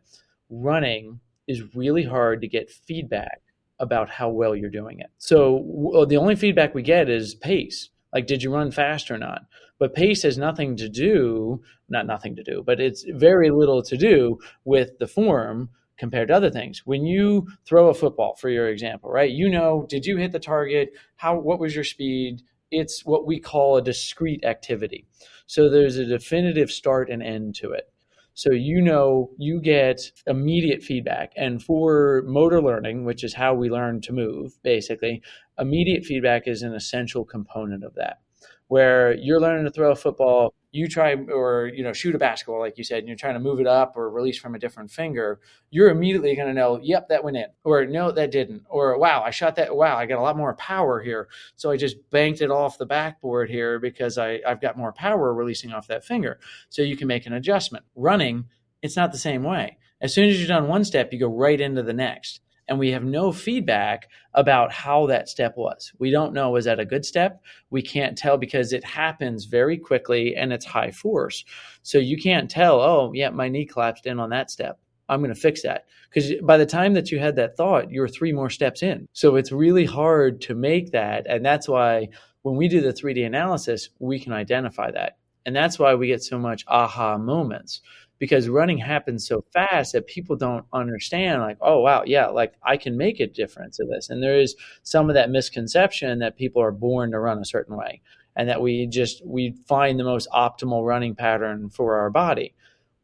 running 0.49 1.19
is 1.49 1.75
really 1.75 2.05
hard 2.05 2.41
to 2.43 2.49
get 2.49 2.71
feedback 2.71 3.43
about 3.81 4.09
how 4.09 4.29
well 4.29 4.55
you're 4.55 4.71
doing 4.71 5.01
it. 5.01 5.11
So, 5.19 6.07
the 6.09 6.17
only 6.17 6.37
feedback 6.37 6.73
we 6.73 6.83
get 6.83 7.11
is 7.11 7.35
pace. 7.35 7.91
Like, 8.13 8.27
did 8.27 8.43
you 8.43 8.55
run 8.55 8.71
fast 8.71 9.11
or 9.11 9.19
not? 9.19 9.43
But 9.79 9.95
pace 9.95 10.23
has 10.23 10.39
nothing 10.39 10.77
to 10.77 10.89
do, 10.89 11.63
not 11.89 12.07
nothing 12.07 12.37
to 12.37 12.43
do, 12.43 12.63
but 12.65 12.81
it's 12.81 13.05
very 13.09 13.51
little 13.51 13.83
to 13.83 13.97
do 13.97 14.39
with 14.65 14.99
the 14.99 15.07
form 15.07 15.71
compared 15.99 16.29
to 16.29 16.35
other 16.35 16.51
things. 16.51 16.83
When 16.87 17.05
you 17.05 17.49
throw 17.67 17.89
a 17.89 17.95
football, 17.95 18.37
for 18.37 18.49
your 18.49 18.69
example, 18.69 19.11
right? 19.11 19.31
You 19.31 19.49
know, 19.49 19.87
did 19.89 20.07
you 20.07 20.17
hit 20.17 20.33
the 20.33 20.39
target? 20.39 20.93
How, 21.17 21.39
what 21.39 21.59
was 21.59 21.75
your 21.75 21.85
speed? 21.85 22.43
It's 22.71 23.05
what 23.05 23.27
we 23.27 23.41
call 23.41 23.77
a 23.77 23.83
discrete 23.83 24.45
activity. 24.45 25.07
So 25.47 25.69
there's 25.69 25.97
a 25.97 26.05
definitive 26.05 26.71
start 26.71 27.11
and 27.11 27.23
end 27.23 27.55
to 27.57 27.73
it. 27.73 27.93
So 28.35 28.53
you 28.53 28.81
know 28.81 29.31
you 29.37 29.61
get 29.61 30.13
immediate 30.27 30.83
feedback. 30.83 31.33
And 31.37 31.61
for 31.63 32.23
motor 32.25 32.63
learning, 32.63 33.05
which 33.05 33.25
is 33.25 33.35
how 33.35 33.55
we 33.55 33.69
learn 33.69 34.01
to 34.03 34.13
move, 34.13 34.63
basically, 34.63 35.23
immediate 35.59 36.05
feedback 36.05 36.47
is 36.47 36.63
an 36.63 36.75
essential 36.75 37.25
component 37.25 37.83
of 37.83 37.95
that 37.97 38.21
where 38.69 39.15
you're 39.15 39.41
learning 39.41 39.65
to 39.65 39.71
throw 39.71 39.91
a 39.91 39.97
football, 39.97 40.55
you 40.71 40.87
try 40.87 41.15
or 41.15 41.71
you 41.75 41.83
know 41.83 41.93
shoot 41.93 42.15
a 42.15 42.19
basketball 42.19 42.61
like 42.61 42.79
you 42.79 42.85
said, 42.85 42.99
and 42.99 43.09
you're 43.09 43.17
trying 43.17 43.35
to 43.35 43.41
move 43.41 43.61
it 43.61 43.67
up 43.67 43.97
or 43.97 44.11
release 44.11 44.39
from 44.39 44.55
a 44.55 44.59
different 44.59 44.91
finger, 44.91 45.41
you're 45.71 45.89
immediately 45.91 46.37
going 46.37 46.49
to 46.49 46.55
know, 46.55 46.79
yep, 46.83 47.09
that 47.09 47.25
went 47.25 47.37
in, 47.37 47.47
or 47.65 47.87
no, 47.87 48.13
that 48.13 48.31
didn't, 48.31 48.63
or 48.69 48.99
wow, 48.99 49.23
I 49.23 49.31
shot 49.31 49.57
that, 49.57 49.75
wow, 49.75 49.97
I 49.97 50.07
got 50.07 50.19
a 50.19 50.23
lot 50.23 50.37
more 50.37 50.55
power 50.55 51.01
here, 51.01 51.29
so 51.57 51.71
I 51.71 51.77
just 51.77 51.97
banked 52.11 52.43
it 52.43 52.51
off 52.51 52.79
the 52.79 52.87
backboard 52.87 53.51
here 53.51 53.79
because 53.79 54.19
I 54.19 54.41
I've 54.47 54.61
got 54.61 54.79
more 54.79 54.93
power 54.93 55.33
releasing 55.33 55.73
off 55.73 55.89
that 55.89 56.05
finger, 56.05 56.39
so 56.69 56.83
you 56.83 56.97
can 56.97 57.09
make 57.09 57.27
an 57.27 57.33
adjustment. 57.33 57.85
Running, 57.97 58.45
it's 58.83 58.97
not 58.97 59.13
the 59.13 59.19
same 59.19 59.43
way. 59.43 59.79
As 60.01 60.15
soon 60.15 60.29
as 60.29 60.39
you're 60.39 60.49
done 60.49 60.69
one 60.69 60.85
step, 60.85 61.13
you 61.13 61.19
go 61.19 61.29
right 61.29 61.61
into 61.61 61.83
the 61.83 61.93
next 61.93 62.41
and 62.69 62.79
we 62.79 62.91
have 62.91 63.05
no 63.05 63.33
feedback 63.33 64.09
about 64.35 64.73
how 64.73 65.07
that 65.07 65.29
step 65.29 65.57
was. 65.57 65.93
We 65.99 66.11
don't 66.11 66.35
know 66.35 66.51
was 66.51 66.67
that 66.67 66.79
a 66.79 66.85
good 66.85 67.05
step? 67.05 67.43
We 67.71 67.83
can't 67.83 68.17
tell 68.17 68.37
because 68.37 68.73
it 68.73 68.85
happens 68.85 69.47
very 69.47 69.79
quickly 69.79 70.37
and 70.37 70.53
it's 70.53 70.67
high 70.67 70.91
force. 70.91 71.45
So 71.83 71.99
you 71.99 72.19
can't 72.19 72.51
tell, 72.51 72.81
oh, 72.81 73.13
yeah, 73.15 73.31
my 73.31 73.49
knee 73.49 73.65
collapsed 73.65 74.07
in 74.07 74.21
on 74.21 74.31
that 74.31 74.51
step. 74.51 74.79
I'm 75.09 75.21
going 75.21 75.35
to 75.35 75.41
fix 75.41 75.63
that. 75.63 75.87
Because 76.11 76.33
by 76.43 76.59
the 76.59 76.67
time 76.67 76.95
that 76.95 77.11
you 77.11 77.19
had 77.19 77.37
that 77.37 77.57
thought, 77.57 77.91
you're 77.91 78.09
three 78.09 78.33
more 78.33 78.51
steps 78.51 78.83
in. 78.83 79.07
So 79.13 79.37
it's 79.37 79.53
really 79.53 79.87
hard 79.87 80.41
to 80.43 80.55
make 80.55 80.93
that. 80.93 81.27
And 81.27 81.45
that's 81.45 81.69
why 81.69 82.09
when 82.43 82.57
we 82.57 82.69
do 82.69 82.81
the 82.81 82.93
3D 82.93 83.25
analysis, 83.27 83.89
we 83.99 84.21
can 84.21 84.33
identify 84.33 84.91
that. 84.91 85.17
And 85.47 85.57
that's 85.57 85.79
why 85.79 85.95
we 85.95 86.09
get 86.09 86.23
so 86.23 86.39
much 86.39 86.65
aha 86.69 87.17
moments 87.17 87.81
because 88.19 88.49
running 88.49 88.79
happens 88.79 89.27
so 89.27 89.45
fast 89.53 89.93
that 89.93 90.07
people 90.07 90.37
don't 90.37 90.65
understand 90.73 91.41
like 91.41 91.59
oh 91.61 91.81
wow 91.81 92.03
yeah 92.07 92.27
like 92.27 92.55
i 92.63 92.77
can 92.77 92.97
make 92.97 93.21
a 93.21 93.27
difference 93.27 93.79
of 93.79 93.89
this. 93.89 94.11
And 94.11 94.23
there 94.23 94.39
is 94.39 94.57
some 94.83 95.09
of 95.09 95.15
that 95.15 95.31
misconception 95.31 96.19
that 96.19 96.37
people 96.37 96.63
are 96.63 96.73
born 96.73 97.11
to 97.13 97.19
run 97.19 97.39
a 97.39 97.45
certain 97.45 97.77
way 97.77 98.01
and 98.37 98.49
that 98.49 98.61
we 98.61 98.87
just 98.87 99.25
we 99.27 99.55
find 99.67 99.99
the 99.99 100.05
most 100.05 100.29
optimal 100.31 100.87
running 100.87 101.15
pattern 101.15 101.71
for 101.71 101.99
our 101.99 102.11
body. 102.11 102.55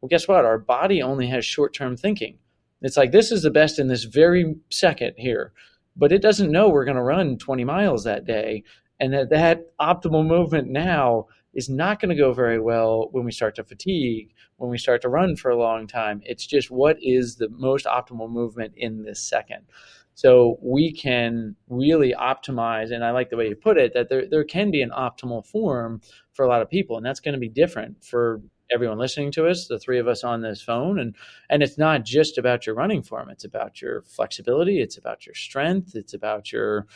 Well 0.01 0.09
guess 0.09 0.27
what? 0.27 0.45
Our 0.45 0.57
body 0.57 1.01
only 1.01 1.27
has 1.27 1.45
short-term 1.45 1.97
thinking. 1.97 2.37
It's 2.81 2.97
like 2.97 3.11
this 3.11 3.31
is 3.31 3.43
the 3.43 3.51
best 3.51 3.79
in 3.79 3.87
this 3.87 4.03
very 4.03 4.55
second 4.69 5.13
here 5.17 5.53
but 5.97 6.11
it 6.11 6.21
doesn't 6.21 6.51
know 6.51 6.69
we're 6.69 6.85
going 6.85 6.97
to 6.97 7.01
run 7.01 7.37
20 7.37 7.63
miles 7.63 8.03
that 8.03 8.25
day 8.25 8.63
and 8.99 9.13
that 9.13 9.29
that 9.29 9.77
optimal 9.79 10.25
movement 10.25 10.69
now 10.69 11.25
is 11.53 11.69
not 11.69 11.99
going 11.99 12.09
to 12.09 12.21
go 12.21 12.33
very 12.33 12.59
well 12.59 13.07
when 13.11 13.23
we 13.23 13.31
start 13.31 13.55
to 13.55 13.63
fatigue, 13.63 14.33
when 14.57 14.69
we 14.69 14.77
start 14.77 15.01
to 15.01 15.09
run 15.09 15.35
for 15.35 15.51
a 15.51 15.57
long 15.57 15.87
time. 15.87 16.21
It's 16.25 16.45
just 16.45 16.71
what 16.71 16.97
is 17.01 17.35
the 17.35 17.49
most 17.49 17.85
optimal 17.85 18.29
movement 18.29 18.73
in 18.75 19.03
this 19.03 19.21
second. 19.21 19.63
So 20.13 20.57
we 20.61 20.93
can 20.93 21.57
really 21.67 22.13
optimize, 22.17 22.91
and 22.93 23.03
I 23.03 23.11
like 23.11 23.29
the 23.29 23.35
way 23.35 23.49
you 23.49 23.55
put 23.55 23.77
it, 23.77 23.93
that 23.93 24.07
there, 24.07 24.25
there 24.29 24.45
can 24.45 24.71
be 24.71 24.81
an 24.81 24.91
optimal 24.91 25.45
form 25.45 25.99
for 26.31 26.45
a 26.45 26.47
lot 26.47 26.61
of 26.61 26.69
people, 26.69 26.95
and 26.95 27.05
that's 27.05 27.19
going 27.19 27.33
to 27.33 27.39
be 27.39 27.49
different 27.49 28.03
for 28.03 28.41
everyone 28.71 28.97
listening 28.97 29.31
to 29.31 29.47
us, 29.47 29.67
the 29.67 29.77
three 29.77 29.99
of 29.99 30.07
us 30.07 30.23
on 30.23 30.41
this 30.41 30.61
phone. 30.61 30.99
And 30.99 31.15
and 31.49 31.61
it's 31.61 31.77
not 31.77 32.03
just 32.03 32.37
about 32.37 32.65
your 32.65 32.75
running 32.75 33.03
form, 33.03 33.29
it's 33.29 33.43
about 33.43 33.81
your 33.81 34.03
flexibility, 34.03 34.79
it's 34.81 34.97
about 34.97 35.25
your 35.25 35.35
strength, 35.35 35.95
it's 35.95 36.13
about 36.13 36.51
your 36.51 36.87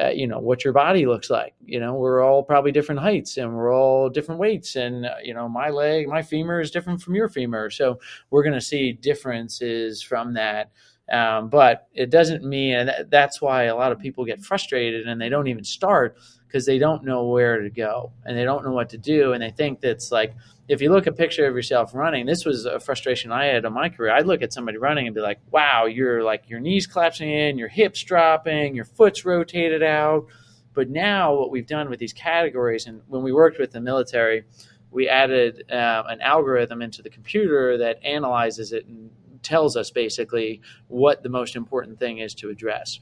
uh, 0.00 0.08
you 0.08 0.26
know 0.26 0.38
what 0.38 0.64
your 0.64 0.72
body 0.72 1.06
looks 1.06 1.30
like. 1.30 1.54
You 1.64 1.80
know 1.80 1.94
we're 1.94 2.22
all 2.22 2.42
probably 2.42 2.72
different 2.72 3.00
heights 3.00 3.36
and 3.36 3.54
we're 3.54 3.72
all 3.72 4.08
different 4.08 4.40
weights 4.40 4.76
and 4.76 5.06
uh, 5.06 5.14
you 5.22 5.34
know 5.34 5.48
my 5.48 5.70
leg 5.70 6.08
my 6.08 6.22
femur 6.22 6.60
is 6.60 6.70
different 6.70 7.00
from 7.00 7.14
your 7.14 7.28
femur. 7.28 7.70
So 7.70 8.00
we're 8.30 8.42
going 8.42 8.54
to 8.54 8.60
see 8.60 8.92
differences 8.92 10.02
from 10.02 10.34
that. 10.34 10.70
Um, 11.12 11.50
but 11.50 11.88
it 11.92 12.08
doesn't 12.08 12.44
mean 12.44 12.76
and 12.76 13.10
that's 13.10 13.42
why 13.42 13.64
a 13.64 13.76
lot 13.76 13.92
of 13.92 13.98
people 13.98 14.24
get 14.24 14.40
frustrated 14.40 15.06
and 15.06 15.20
they 15.20 15.28
don't 15.28 15.48
even 15.48 15.62
start 15.62 16.16
because 16.46 16.66
they 16.66 16.78
don't 16.78 17.04
know 17.04 17.24
where 17.26 17.62
to 17.62 17.70
go 17.70 18.12
and 18.24 18.36
they 18.36 18.44
don't 18.44 18.64
know 18.64 18.72
what 18.72 18.90
to 18.90 18.98
do 18.98 19.32
and 19.32 19.42
they 19.42 19.50
think 19.50 19.80
that's 19.80 20.12
like 20.12 20.34
if 20.68 20.80
you 20.80 20.90
look 20.90 21.06
a 21.06 21.12
picture 21.12 21.46
of 21.46 21.54
yourself 21.54 21.94
running, 21.94 22.24
this 22.24 22.44
was 22.44 22.64
a 22.64 22.80
frustration 22.80 23.30
I 23.30 23.46
had 23.46 23.64
in 23.64 23.72
my 23.72 23.90
career. 23.90 24.12
I'd 24.12 24.26
look 24.26 24.42
at 24.42 24.52
somebody 24.52 24.78
running 24.78 25.06
and 25.06 25.14
be 25.14 25.20
like, 25.20 25.38
wow, 25.50 25.84
you're 25.84 26.22
like 26.22 26.48
your 26.48 26.60
knees 26.60 26.86
collapsing 26.86 27.28
in, 27.30 27.58
your 27.58 27.68
hips 27.68 28.02
dropping, 28.02 28.74
your 28.74 28.86
foot's 28.86 29.24
rotated 29.24 29.82
out. 29.82 30.26
But 30.72 30.88
now, 30.88 31.34
what 31.34 31.50
we've 31.50 31.66
done 31.66 31.88
with 31.88 32.00
these 32.00 32.12
categories, 32.12 32.86
and 32.86 33.02
when 33.06 33.22
we 33.22 33.32
worked 33.32 33.58
with 33.58 33.72
the 33.72 33.80
military, 33.80 34.44
we 34.90 35.08
added 35.08 35.70
uh, 35.70 36.04
an 36.08 36.20
algorithm 36.20 36.82
into 36.82 37.02
the 37.02 37.10
computer 37.10 37.78
that 37.78 38.02
analyzes 38.04 38.72
it 38.72 38.86
and 38.86 39.10
tells 39.42 39.76
us 39.76 39.90
basically 39.90 40.62
what 40.88 41.22
the 41.22 41.28
most 41.28 41.54
important 41.54 41.98
thing 41.98 42.18
is 42.18 42.34
to 42.34 42.48
address. 42.48 42.98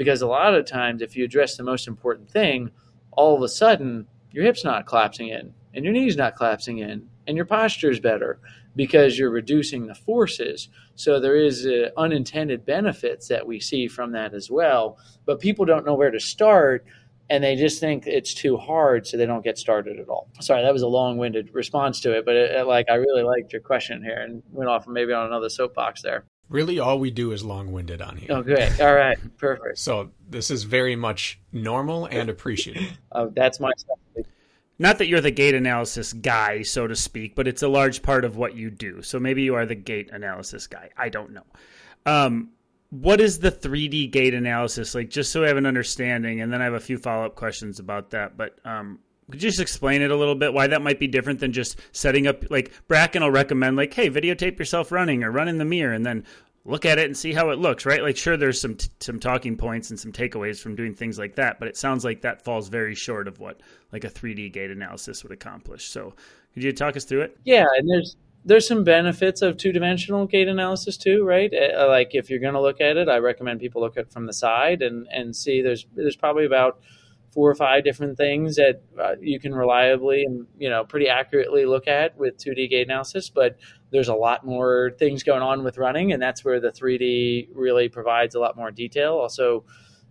Because 0.00 0.22
a 0.22 0.26
lot 0.26 0.54
of 0.54 0.64
times, 0.64 1.02
if 1.02 1.14
you 1.14 1.26
address 1.26 1.58
the 1.58 1.62
most 1.62 1.86
important 1.86 2.30
thing, 2.30 2.70
all 3.12 3.36
of 3.36 3.42
a 3.42 3.48
sudden 3.48 4.06
your 4.32 4.44
hip's 4.44 4.64
not 4.64 4.86
collapsing 4.86 5.28
in 5.28 5.52
and 5.74 5.84
your 5.84 5.92
knee's 5.92 6.16
not 6.16 6.36
collapsing 6.36 6.78
in 6.78 7.06
and 7.26 7.36
your 7.36 7.44
posture 7.44 7.90
is 7.90 8.00
better 8.00 8.40
because 8.74 9.18
you're 9.18 9.28
reducing 9.28 9.86
the 9.86 9.94
forces. 9.94 10.70
So 10.94 11.20
there 11.20 11.36
is 11.36 11.66
uh, 11.66 11.90
unintended 11.98 12.64
benefits 12.64 13.28
that 13.28 13.46
we 13.46 13.60
see 13.60 13.88
from 13.88 14.12
that 14.12 14.32
as 14.32 14.50
well. 14.50 14.96
But 15.26 15.38
people 15.38 15.66
don't 15.66 15.84
know 15.84 15.96
where 15.96 16.10
to 16.10 16.18
start 16.18 16.86
and 17.28 17.44
they 17.44 17.54
just 17.54 17.78
think 17.78 18.06
it's 18.06 18.32
too 18.32 18.56
hard, 18.56 19.06
so 19.06 19.18
they 19.18 19.26
don't 19.26 19.44
get 19.44 19.58
started 19.58 20.00
at 20.00 20.08
all. 20.08 20.30
Sorry, 20.40 20.62
that 20.62 20.72
was 20.72 20.80
a 20.80 20.88
long-winded 20.88 21.50
response 21.52 22.00
to 22.00 22.16
it, 22.16 22.24
but 22.24 22.36
it, 22.36 22.66
like 22.66 22.88
I 22.88 22.94
really 22.94 23.22
liked 23.22 23.52
your 23.52 23.60
question 23.60 24.02
here 24.02 24.16
and 24.16 24.42
went 24.50 24.70
off 24.70 24.88
maybe 24.88 25.12
on 25.12 25.26
another 25.26 25.50
soapbox 25.50 26.00
there. 26.00 26.24
Really, 26.50 26.78
all 26.78 26.98
we 26.98 27.10
do 27.10 27.32
is 27.32 27.42
long-winded 27.42 28.02
on 28.02 28.16
here. 28.16 28.28
Oh, 28.30 28.42
great! 28.42 28.78
All 28.80 28.94
right, 28.94 29.16
perfect. 29.38 29.78
so 29.78 30.10
this 30.28 30.50
is 30.50 30.64
very 30.64 30.96
much 30.96 31.40
normal 31.52 32.06
and 32.06 32.28
appreciated. 32.28 32.98
Uh, 33.10 33.28
that's 33.34 33.60
my 33.60 33.72
stuff 33.76 33.98
not 34.80 34.96
that 34.96 35.08
you're 35.08 35.20
the 35.20 35.30
gait 35.30 35.54
analysis 35.54 36.14
guy, 36.14 36.62
so 36.62 36.86
to 36.86 36.96
speak, 36.96 37.34
but 37.34 37.46
it's 37.46 37.62
a 37.62 37.68
large 37.68 38.00
part 38.00 38.24
of 38.24 38.38
what 38.38 38.56
you 38.56 38.70
do. 38.70 39.02
So 39.02 39.20
maybe 39.20 39.42
you 39.42 39.54
are 39.54 39.66
the 39.66 39.74
gait 39.74 40.08
analysis 40.10 40.66
guy. 40.66 40.88
I 40.96 41.10
don't 41.10 41.32
know. 41.32 41.44
Um, 42.06 42.52
what 42.88 43.20
is 43.20 43.40
the 43.40 43.52
3D 43.52 44.10
gait 44.10 44.32
analysis 44.32 44.94
like? 44.94 45.10
Just 45.10 45.32
so 45.32 45.44
I 45.44 45.48
have 45.48 45.58
an 45.58 45.66
understanding, 45.66 46.40
and 46.40 46.50
then 46.50 46.62
I 46.62 46.64
have 46.64 46.72
a 46.72 46.80
few 46.80 46.96
follow 46.96 47.26
up 47.26 47.34
questions 47.34 47.78
about 47.78 48.08
that. 48.12 48.38
But 48.38 48.58
um, 48.64 49.00
could 49.30 49.42
you 49.42 49.48
just 49.48 49.60
explain 49.60 50.02
it 50.02 50.10
a 50.10 50.16
little 50.16 50.34
bit? 50.34 50.52
Why 50.52 50.66
that 50.66 50.82
might 50.82 50.98
be 50.98 51.06
different 51.06 51.40
than 51.40 51.52
just 51.52 51.78
setting 51.92 52.26
up 52.26 52.50
like 52.50 52.72
Bracken 52.88 53.22
will 53.22 53.30
recommend 53.30 53.76
like, 53.76 53.94
hey, 53.94 54.10
videotape 54.10 54.58
yourself 54.58 54.92
running 54.92 55.24
or 55.24 55.30
run 55.30 55.48
in 55.48 55.58
the 55.58 55.64
mirror, 55.64 55.92
and 55.92 56.04
then 56.04 56.24
look 56.64 56.84
at 56.84 56.98
it 56.98 57.06
and 57.06 57.16
see 57.16 57.32
how 57.32 57.50
it 57.50 57.58
looks, 57.58 57.86
right? 57.86 58.02
Like, 58.02 58.16
sure, 58.16 58.36
there's 58.36 58.60
some 58.60 58.76
t- 58.76 58.88
some 59.00 59.18
talking 59.18 59.56
points 59.56 59.90
and 59.90 59.98
some 59.98 60.12
takeaways 60.12 60.60
from 60.60 60.76
doing 60.76 60.94
things 60.94 61.18
like 61.18 61.36
that, 61.36 61.58
but 61.58 61.68
it 61.68 61.76
sounds 61.76 62.04
like 62.04 62.22
that 62.22 62.44
falls 62.44 62.68
very 62.68 62.94
short 62.94 63.28
of 63.28 63.38
what 63.38 63.60
like 63.92 64.04
a 64.04 64.10
3D 64.10 64.52
gait 64.52 64.70
analysis 64.70 65.22
would 65.22 65.32
accomplish. 65.32 65.88
So, 65.88 66.14
could 66.54 66.62
you 66.62 66.72
talk 66.72 66.96
us 66.96 67.04
through 67.04 67.22
it? 67.22 67.38
Yeah, 67.44 67.66
and 67.76 67.88
there's 67.88 68.16
there's 68.44 68.66
some 68.66 68.84
benefits 68.84 69.42
of 69.42 69.56
two 69.56 69.72
dimensional 69.72 70.26
gait 70.26 70.48
analysis 70.48 70.96
too, 70.96 71.24
right? 71.24 71.52
Uh, 71.52 71.88
like 71.88 72.14
if 72.14 72.30
you're 72.30 72.38
going 72.38 72.54
to 72.54 72.60
look 72.60 72.80
at 72.80 72.96
it, 72.96 73.08
I 73.08 73.18
recommend 73.18 73.60
people 73.60 73.82
look 73.82 73.96
at 73.96 74.06
it 74.06 74.12
from 74.12 74.26
the 74.26 74.32
side 74.32 74.82
and 74.82 75.06
and 75.10 75.34
see 75.34 75.62
there's 75.62 75.86
there's 75.94 76.16
probably 76.16 76.46
about 76.46 76.80
four 77.32 77.48
or 77.48 77.54
five 77.54 77.84
different 77.84 78.16
things 78.16 78.56
that 78.56 78.82
uh, 79.00 79.14
you 79.20 79.38
can 79.38 79.54
reliably 79.54 80.24
and 80.24 80.46
you 80.58 80.68
know 80.68 80.84
pretty 80.84 81.08
accurately 81.08 81.64
look 81.64 81.86
at 81.86 82.16
with 82.16 82.36
2D 82.38 82.70
gait 82.70 82.88
analysis. 82.88 83.30
But 83.30 83.58
there's 83.90 84.08
a 84.08 84.14
lot 84.14 84.44
more 84.44 84.92
things 84.98 85.22
going 85.22 85.42
on 85.42 85.64
with 85.64 85.78
running, 85.78 86.12
and 86.12 86.22
that's 86.22 86.44
where 86.44 86.60
the 86.60 86.70
3D 86.70 87.48
really 87.54 87.88
provides 87.88 88.34
a 88.34 88.40
lot 88.40 88.56
more 88.56 88.70
detail. 88.70 89.14
Also, 89.14 89.64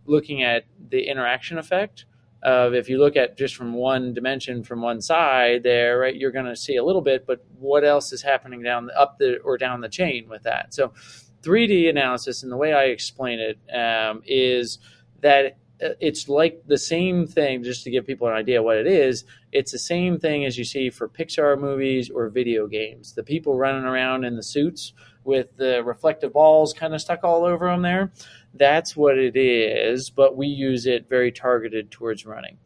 looking 0.06 0.44
at 0.44 0.66
the 0.90 1.08
interaction 1.08 1.58
effect 1.58 2.06
of 2.42 2.74
if 2.74 2.88
you 2.88 2.98
look 2.98 3.18
at 3.18 3.38
just 3.38 3.56
from 3.56 3.74
one 3.74 4.14
dimension 4.14 4.64
from 4.64 4.82
one 4.82 5.02
side 5.02 5.64
there, 5.64 6.00
right, 6.00 6.16
you're 6.16 6.32
going 6.32 6.46
to 6.46 6.56
see 6.56 6.78
a 6.78 6.84
little 6.84 7.02
bit, 7.02 7.26
but 7.28 7.46
what 7.58 7.84
else 7.84 8.14
is 8.14 8.22
happening 8.22 8.64
down 8.64 8.86
the, 8.86 8.98
up 8.98 9.18
the 9.20 9.38
or 9.44 9.58
down 9.58 9.82
the 9.82 9.90
chain 9.90 10.30
with 10.30 10.44
that? 10.44 10.74
So, 10.74 10.94
3D 11.42 11.90
analysis 11.90 12.44
and 12.44 12.52
the 12.52 12.58
way 12.58 12.74
I 12.74 12.86
explain 12.86 13.40
it 13.40 13.60
um, 13.74 14.22
is 14.26 14.80
that 15.22 15.58
it's 15.80 16.28
like 16.28 16.62
the 16.68 16.78
same 16.78 17.26
thing 17.26 17.64
just 17.64 17.84
to 17.84 17.92
give 17.92 18.06
people 18.06 18.28
an 18.28 18.34
idea 18.34 18.62
what 18.62 18.78
it 18.78 18.88
is 18.88 19.24
it's 19.52 19.72
the 19.72 19.80
same 19.80 20.20
thing 20.20 20.46
as 20.46 20.58
you 20.58 20.64
see 20.64 20.90
for 20.90 21.08
pixar 21.08 21.60
movies 21.60 22.10
or 22.10 22.30
video 22.30 22.68
games. 22.68 23.14
The 23.14 23.24
people 23.24 23.56
running 23.56 23.84
around 23.84 24.24
in 24.24 24.36
the 24.36 24.44
suits 24.44 24.94
with 25.24 25.56
the 25.58 25.84
reflective 25.84 26.34
balls 26.34 26.74
kind 26.74 26.94
of 26.94 27.02
stuck 27.02 27.24
all 27.24 27.44
over 27.46 27.68
them 27.68 27.82
there. 27.82 28.12
That's 28.54 28.96
what 28.96 29.18
it 29.18 29.36
is 29.36 30.10
but 30.10 30.38
we 30.38 30.48
use 30.48 30.86
it 30.86 31.10
very 31.10 31.32
targeted 31.32 31.92
towards 31.92 32.26
running. 32.26 32.58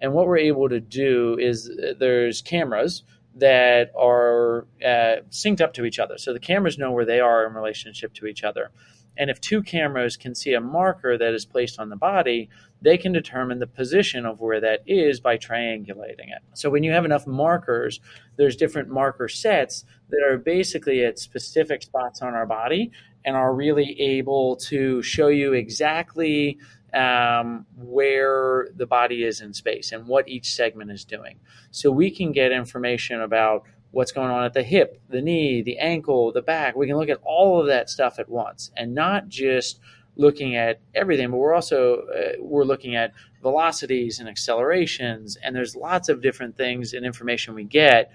And 0.00 0.12
what 0.12 0.26
we're 0.26 0.38
able 0.38 0.68
to 0.68 0.80
do 0.80 1.38
is 1.40 1.70
uh, 1.70 1.94
there's 1.98 2.42
cameras 2.42 3.02
that 3.34 3.92
are 3.96 4.66
uh, 4.84 5.22
synced 5.30 5.60
up 5.60 5.74
to 5.74 5.84
each 5.84 5.98
other. 5.98 6.18
So 6.18 6.32
the 6.32 6.40
cameras 6.40 6.78
know 6.78 6.90
where 6.90 7.04
they 7.04 7.20
are 7.20 7.46
in 7.46 7.54
relationship 7.54 8.12
to 8.14 8.26
each 8.26 8.44
other 8.44 8.70
and 9.16 9.30
if 9.30 9.40
two 9.40 9.62
cameras 9.62 10.16
can 10.16 10.34
see 10.34 10.54
a 10.54 10.60
marker 10.60 11.16
that 11.18 11.34
is 11.34 11.44
placed 11.44 11.78
on 11.78 11.88
the 11.88 11.96
body, 11.96 12.48
they 12.82 12.98
can 12.98 13.12
determine 13.12 13.58
the 13.58 13.66
position 13.66 14.26
of 14.26 14.40
where 14.40 14.60
that 14.60 14.82
is 14.86 15.20
by 15.20 15.36
triangulating 15.36 16.28
it. 16.28 16.42
So 16.54 16.70
when 16.70 16.82
you 16.82 16.92
have 16.92 17.04
enough 17.04 17.26
markers, 17.26 18.00
there's 18.36 18.56
different 18.56 18.88
marker 18.88 19.28
sets 19.28 19.84
that 20.10 20.22
are 20.22 20.38
basically 20.38 21.04
at 21.04 21.18
specific 21.18 21.82
spots 21.82 22.22
on 22.22 22.34
our 22.34 22.46
body 22.46 22.90
and 23.24 23.34
are 23.34 23.54
really 23.54 24.00
able 24.00 24.56
to 24.56 25.02
show 25.02 25.28
you 25.28 25.52
exactly 25.52 26.58
um, 26.94 27.66
where 27.76 28.68
the 28.74 28.86
body 28.86 29.24
is 29.24 29.40
in 29.40 29.52
space 29.52 29.92
and 29.92 30.06
what 30.06 30.28
each 30.28 30.54
segment 30.54 30.90
is 30.90 31.04
doing. 31.04 31.40
So 31.70 31.90
we 31.90 32.10
can 32.10 32.32
get 32.32 32.52
information 32.52 33.20
about 33.20 33.64
what's 33.90 34.12
going 34.12 34.30
on 34.30 34.44
at 34.44 34.52
the 34.52 34.62
hip, 34.62 35.00
the 35.08 35.22
knee, 35.22 35.62
the 35.62 35.78
ankle, 35.78 36.32
the 36.32 36.42
back. 36.42 36.76
We 36.76 36.86
can 36.86 36.96
look 36.96 37.08
at 37.08 37.20
all 37.22 37.60
of 37.60 37.66
that 37.68 37.88
stuff 37.88 38.18
at 38.18 38.28
once 38.28 38.70
and 38.76 38.94
not 38.94 39.28
just 39.28 39.80
looking 40.16 40.56
at 40.56 40.80
everything, 40.94 41.30
but 41.30 41.36
we're 41.36 41.54
also 41.54 42.06
uh, 42.08 42.32
we're 42.40 42.64
looking 42.64 42.96
at 42.96 43.12
velocities 43.42 44.18
and 44.18 44.28
accelerations, 44.28 45.36
and 45.36 45.54
there's 45.54 45.76
lots 45.76 46.08
of 46.08 46.22
different 46.22 46.56
things 46.56 46.94
and 46.94 47.06
information 47.06 47.54
we 47.54 47.64
get. 47.64 48.10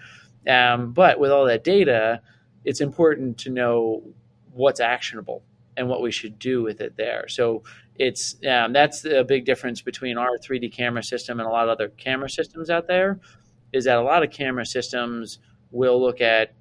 Um, 0.47 0.91
but 0.91 1.19
with 1.19 1.31
all 1.31 1.45
that 1.45 1.63
data, 1.63 2.21
it's 2.65 2.81
important 2.81 3.37
to 3.39 3.49
know 3.49 4.03
what's 4.53 4.79
actionable 4.79 5.43
and 5.77 5.87
what 5.87 6.01
we 6.01 6.11
should 6.11 6.37
do 6.39 6.63
with 6.63 6.81
it 6.81 6.97
there. 6.97 7.27
So 7.27 7.63
it's 7.95 8.35
um, 8.45 8.73
that's 8.73 9.05
a 9.05 9.23
big 9.23 9.45
difference 9.45 9.81
between 9.81 10.17
our 10.17 10.37
3D 10.37 10.73
camera 10.73 11.03
system 11.03 11.39
and 11.39 11.47
a 11.47 11.51
lot 11.51 11.63
of 11.63 11.69
other 11.69 11.89
camera 11.89 12.29
systems 12.29 12.69
out 12.69 12.87
there. 12.87 13.19
Is 13.71 13.85
that 13.85 13.97
a 13.97 14.01
lot 14.01 14.23
of 14.23 14.31
camera 14.31 14.65
systems 14.65 15.39
will 15.71 16.01
look 16.01 16.21
at 16.21 16.53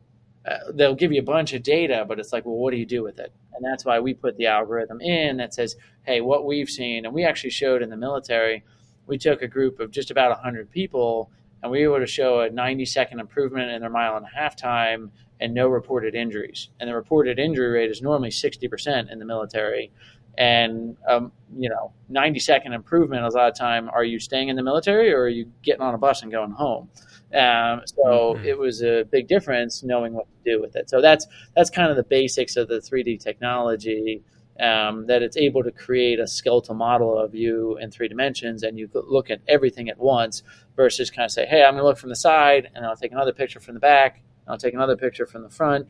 uh, 0.47 0.73
they'll 0.73 0.95
give 0.95 1.13
you 1.13 1.21
a 1.21 1.25
bunch 1.25 1.53
of 1.53 1.63
data, 1.63 2.05
but 2.09 2.19
it's 2.19 2.33
like, 2.33 2.47
well, 2.47 2.57
what 2.57 2.71
do 2.71 2.79
you 2.79 2.87
do 2.87 3.03
with 3.03 3.19
it? 3.19 3.33
And 3.55 3.65
that's 3.65 3.85
why 3.85 4.01
we 4.01 4.15
put 4.15 4.37
the 4.39 4.47
algorithm 4.47 5.01
in 5.01 5.37
that 5.37 5.53
says, 5.53 5.77
hey, 6.05 6.23
what 6.23 6.47
we've 6.47 6.71
seen, 6.71 7.05
and 7.05 7.15
we 7.15 7.25
actually 7.25 7.51
showed 7.51 7.83
in 7.83 7.91
the 7.91 7.97
military, 7.97 8.65
we 9.07 9.19
took 9.19 9.43
a 9.43 9.49
group 9.49 9.81
of 9.81 9.91
just 9.91 10.11
about 10.11 10.31
100 10.31 10.71
people, 10.71 11.31
and 11.63 11.71
we 11.71 11.87
were 11.87 11.97
able 11.97 12.07
to 12.07 12.11
show 12.11 12.41
a 12.41 12.49
90 12.49 12.87
second 12.87 13.21
improvement 13.21 13.71
in 13.71 13.83
their 13.83 13.91
mile 13.91 14.17
and 14.17 14.25
a 14.25 14.39
half 14.39 14.57
time 14.57 15.13
and 15.41 15.53
no 15.53 15.69
reported 15.69 16.15
injuries. 16.15 16.71
And 16.79 16.89
the 16.89 16.95
reported 16.95 17.39
injury 17.39 17.71
rate 17.71 17.91
is 17.91 18.01
normally 18.01 18.31
60% 18.31 19.13
in 19.13 19.19
the 19.19 19.25
military. 19.25 19.91
And, 20.39 20.97
um, 21.09 21.33
you 21.57 21.69
know, 21.69 21.93
90 22.09 22.41
second 22.41 22.73
improvement, 22.73 23.25
a 23.25 23.29
lot 23.29 23.49
of 23.49 23.55
time, 23.55 23.91
are 23.91 24.05
you 24.05 24.19
staying 24.19 24.49
in 24.49 24.57
the 24.57 24.63
military 24.63 25.13
or 25.13 25.23
are 25.23 25.29
you 25.29 25.51
getting 25.63 25.83
on 25.83 25.95
a 25.95 25.99
bus 25.99 26.23
and 26.23 26.31
going 26.31 26.53
home? 26.53 26.89
Um, 27.33 27.83
so 27.85 28.35
mm-hmm. 28.35 28.45
it 28.45 28.59
was 28.59 28.83
a 28.83 29.05
big 29.11 29.29
difference 29.29 29.83
knowing 29.83 30.15
what 30.15 30.27
to 30.27 30.53
do 30.53 30.61
with 30.61 30.75
it. 30.75 30.91
So 30.91 31.01
that's 31.01 31.27
that's 31.55 31.71
kind 31.71 31.91
of 31.91 31.97
the 31.97 32.03
basics 32.03 32.57
of 32.57 32.69
the 32.69 32.79
3D 32.79 33.21
technology. 33.23 34.23
Um, 34.59 35.07
that 35.07 35.23
it's 35.23 35.39
able 35.39 35.63
to 35.63 35.71
create 35.71 36.21
a 36.21 36.27
skeletal 36.27 36.75
model 36.75 37.19
of 37.19 37.35
you 37.35 37.79
in 37.79 37.91
three 37.91 38.09
dimensions, 38.09 38.63
and 38.63 38.79
you 38.79 38.91
look 38.93 39.31
at 39.31 39.41
everything 39.49 39.89
at 39.89 39.97
once, 39.97 40.43
versus 40.77 41.11
kind 41.11 41.25
of 41.25 41.31
say, 41.31 41.47
"Hey, 41.47 41.63
I'm 41.63 41.73
going 41.73 41.83
to 41.83 41.87
look 41.87 41.97
from 41.97 42.11
the 42.11 42.17
side, 42.17 42.69
and 42.75 42.85
I'll 42.85 42.97
take 42.97 43.13
another 43.13 43.33
picture 43.33 43.59
from 43.59 43.73
the 43.73 43.81
back, 43.81 44.17
and 44.17 44.53
I'll 44.53 44.59
take 44.59 44.75
another 44.75 44.99
picture 44.99 45.25
from 45.25 45.45
the 45.45 45.49
front." 45.49 45.89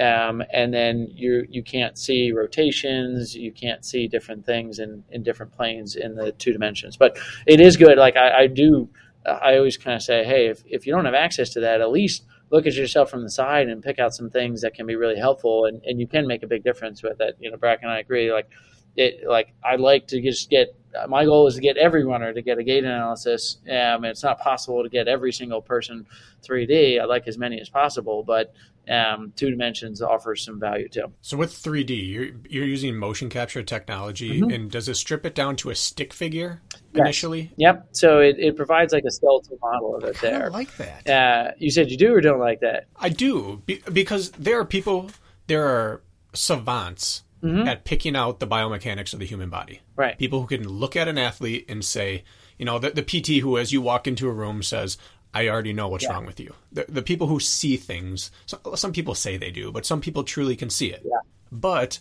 Um, 0.00 0.42
and 0.52 0.72
then 0.72 1.08
you 1.14 1.46
you 1.50 1.62
can't 1.62 1.98
see 1.98 2.32
rotations, 2.32 3.34
you 3.34 3.52
can't 3.52 3.84
see 3.84 4.08
different 4.08 4.46
things 4.46 4.78
in, 4.78 5.04
in 5.10 5.22
different 5.22 5.52
planes 5.52 5.96
in 5.96 6.14
the 6.14 6.32
two 6.32 6.52
dimensions. 6.52 6.96
But 6.96 7.18
it 7.46 7.60
is 7.60 7.76
good. 7.76 7.98
Like 7.98 8.16
I, 8.16 8.42
I 8.42 8.46
do 8.46 8.88
I 9.26 9.56
always 9.56 9.76
kind 9.76 9.96
of 9.96 10.02
say, 10.02 10.24
hey, 10.24 10.46
if, 10.46 10.62
if 10.66 10.86
you 10.86 10.94
don't 10.94 11.04
have 11.04 11.14
access 11.14 11.50
to 11.50 11.60
that, 11.60 11.80
at 11.80 11.90
least 11.90 12.24
look 12.50 12.66
at 12.66 12.74
yourself 12.74 13.10
from 13.10 13.22
the 13.22 13.30
side 13.30 13.68
and 13.68 13.82
pick 13.82 13.98
out 13.98 14.14
some 14.14 14.30
things 14.30 14.62
that 14.62 14.74
can 14.74 14.86
be 14.86 14.96
really 14.96 15.18
helpful, 15.18 15.66
and, 15.66 15.82
and 15.84 16.00
you 16.00 16.06
can 16.06 16.26
make 16.26 16.42
a 16.42 16.46
big 16.46 16.64
difference 16.64 17.02
with 17.02 17.20
it. 17.20 17.36
You 17.38 17.50
know, 17.50 17.56
Brack 17.56 17.80
and 17.82 17.90
I 17.90 17.98
agree. 17.98 18.32
Like, 18.32 18.48
it 18.96 19.28
like 19.28 19.52
I'd 19.64 19.80
like 19.80 20.08
to 20.08 20.20
just 20.20 20.50
get 20.50 20.76
my 21.08 21.24
goal 21.24 21.46
is 21.46 21.54
to 21.54 21.60
get 21.60 21.76
every 21.76 22.04
runner 22.04 22.32
to 22.32 22.42
get 22.42 22.58
a 22.58 22.64
gait 22.64 22.84
analysis. 22.84 23.58
Um, 23.70 24.04
it's 24.04 24.22
not 24.22 24.40
possible 24.40 24.82
to 24.82 24.88
get 24.88 25.08
every 25.08 25.32
single 25.32 25.62
person 25.62 26.06
3D. 26.42 27.00
I'd 27.00 27.04
like 27.04 27.28
as 27.28 27.38
many 27.38 27.60
as 27.60 27.68
possible, 27.68 28.24
but 28.24 28.52
um, 28.88 29.32
two 29.36 29.50
dimensions 29.50 30.02
offers 30.02 30.44
some 30.44 30.58
value 30.58 30.88
too. 30.88 31.12
So 31.22 31.36
with 31.36 31.52
3D, 31.52 32.10
you're, 32.10 32.30
you're 32.48 32.66
using 32.66 32.96
motion 32.96 33.28
capture 33.28 33.62
technology, 33.62 34.40
mm-hmm. 34.40 34.50
and 34.50 34.70
does 34.70 34.88
it 34.88 34.94
strip 34.94 35.24
it 35.24 35.34
down 35.34 35.56
to 35.56 35.70
a 35.70 35.74
stick 35.74 36.12
figure 36.12 36.60
yes. 36.72 36.80
initially? 37.02 37.52
Yep. 37.56 37.88
So 37.92 38.18
it, 38.18 38.36
it 38.38 38.56
provides 38.56 38.92
like 38.92 39.04
a 39.06 39.10
skeletal 39.10 39.58
model 39.62 39.96
of 39.96 40.04
it 40.04 40.16
I 40.18 40.20
there. 40.20 40.50
like 40.50 40.76
that. 40.78 41.08
Uh, 41.08 41.52
you 41.58 41.70
said 41.70 41.90
you 41.90 41.96
do 41.96 42.12
or 42.12 42.20
don't 42.20 42.40
like 42.40 42.60
that? 42.60 42.86
I 42.96 43.10
do 43.10 43.62
be, 43.64 43.80
because 43.92 44.30
there 44.32 44.58
are 44.58 44.64
people, 44.64 45.10
there 45.46 45.66
are 45.66 46.02
savants 46.34 47.22
mm-hmm. 47.42 47.68
at 47.68 47.84
picking 47.84 48.16
out 48.16 48.40
the 48.40 48.46
biomechanics 48.46 49.12
of 49.12 49.18
the 49.18 49.26
human 49.26 49.50
body. 49.50 49.80
Right. 49.96 50.18
People 50.18 50.40
who 50.40 50.46
can 50.46 50.68
look 50.68 50.96
at 50.96 51.08
an 51.08 51.18
athlete 51.18 51.66
and 51.68 51.84
say, 51.84 52.24
you 52.58 52.64
know, 52.64 52.78
the, 52.78 52.90
the 52.90 53.02
PT 53.02 53.42
who, 53.42 53.58
as 53.58 53.72
you 53.72 53.80
walk 53.80 54.06
into 54.06 54.28
a 54.28 54.32
room, 54.32 54.62
says, 54.62 54.98
I 55.32 55.48
already 55.48 55.72
know 55.72 55.88
what's 55.88 56.04
yeah. 56.04 56.12
wrong 56.12 56.26
with 56.26 56.40
you. 56.40 56.54
The, 56.72 56.86
the 56.88 57.02
people 57.02 57.26
who 57.26 57.40
see 57.40 57.76
things, 57.76 58.30
some 58.74 58.92
people 58.92 59.14
say 59.14 59.36
they 59.36 59.50
do, 59.50 59.70
but 59.72 59.86
some 59.86 60.00
people 60.00 60.24
truly 60.24 60.56
can 60.56 60.70
see 60.70 60.90
it. 60.90 61.02
Yeah. 61.04 61.20
But 61.52 62.00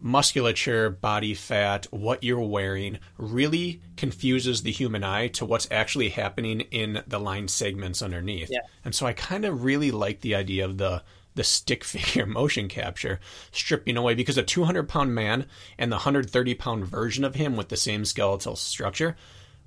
musculature, 0.00 0.90
body 0.90 1.34
fat, 1.34 1.86
what 1.90 2.24
you're 2.24 2.40
wearing 2.40 2.98
really 3.18 3.82
confuses 3.96 4.62
the 4.62 4.72
human 4.72 5.04
eye 5.04 5.28
to 5.28 5.44
what's 5.44 5.68
actually 5.70 6.08
happening 6.08 6.60
in 6.60 7.02
the 7.06 7.18
line 7.18 7.48
segments 7.48 8.02
underneath. 8.02 8.50
Yeah. 8.50 8.60
And 8.84 8.94
so 8.94 9.06
I 9.06 9.12
kind 9.12 9.44
of 9.44 9.64
really 9.64 9.90
like 9.90 10.20
the 10.20 10.34
idea 10.34 10.64
of 10.64 10.78
the 10.78 11.02
the 11.34 11.44
stick 11.44 11.84
figure 11.84 12.26
motion 12.26 12.68
capture 12.68 13.20
stripping 13.52 13.96
away 13.96 14.14
because 14.14 14.38
a 14.38 14.42
200 14.42 14.88
pound 14.88 15.14
man 15.14 15.46
and 15.78 15.90
the 15.90 15.96
130 15.96 16.54
pound 16.54 16.86
version 16.86 17.24
of 17.24 17.34
him 17.34 17.56
with 17.56 17.68
the 17.68 17.76
same 17.76 18.04
skeletal 18.04 18.56
structure 18.56 19.16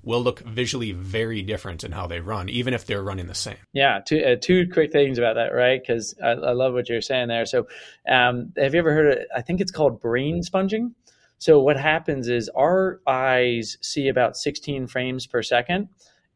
will 0.03 0.21
look 0.21 0.41
visually 0.41 0.91
very 0.91 1.41
different 1.41 1.83
in 1.83 1.93
how 1.93 2.05
they 2.05 2.19
run, 2.19 2.49
even 2.49 2.73
if 2.73 2.85
they're 2.85 3.01
running 3.01 3.27
the 3.27 3.33
same. 3.33 3.55
Yeah, 3.71 4.01
two, 4.05 4.19
uh, 4.19 4.35
two 4.39 4.67
quick 4.71 4.91
things 4.91 5.17
about 5.17 5.35
that, 5.35 5.53
right? 5.53 5.81
Because 5.81 6.13
I, 6.21 6.31
I, 6.31 6.51
love 6.51 6.73
what 6.73 6.89
you're 6.89 7.01
saying 7.01 7.29
there. 7.29 7.45
So, 7.45 7.67
um, 8.07 8.51
have 8.57 8.73
you 8.73 8.79
ever 8.79 8.93
heard 8.93 9.17
of? 9.17 9.25
I 9.35 9.41
think 9.41 9.61
it's 9.61 9.71
called 9.71 10.01
brain 10.01 10.43
sponging. 10.43 10.93
So, 11.37 11.61
what 11.61 11.79
happens 11.79 12.27
is 12.27 12.49
our 12.49 12.99
eyes 13.07 13.77
see 13.81 14.09
about 14.09 14.35
16 14.35 14.87
frames 14.87 15.25
per 15.25 15.41
second, 15.41 15.87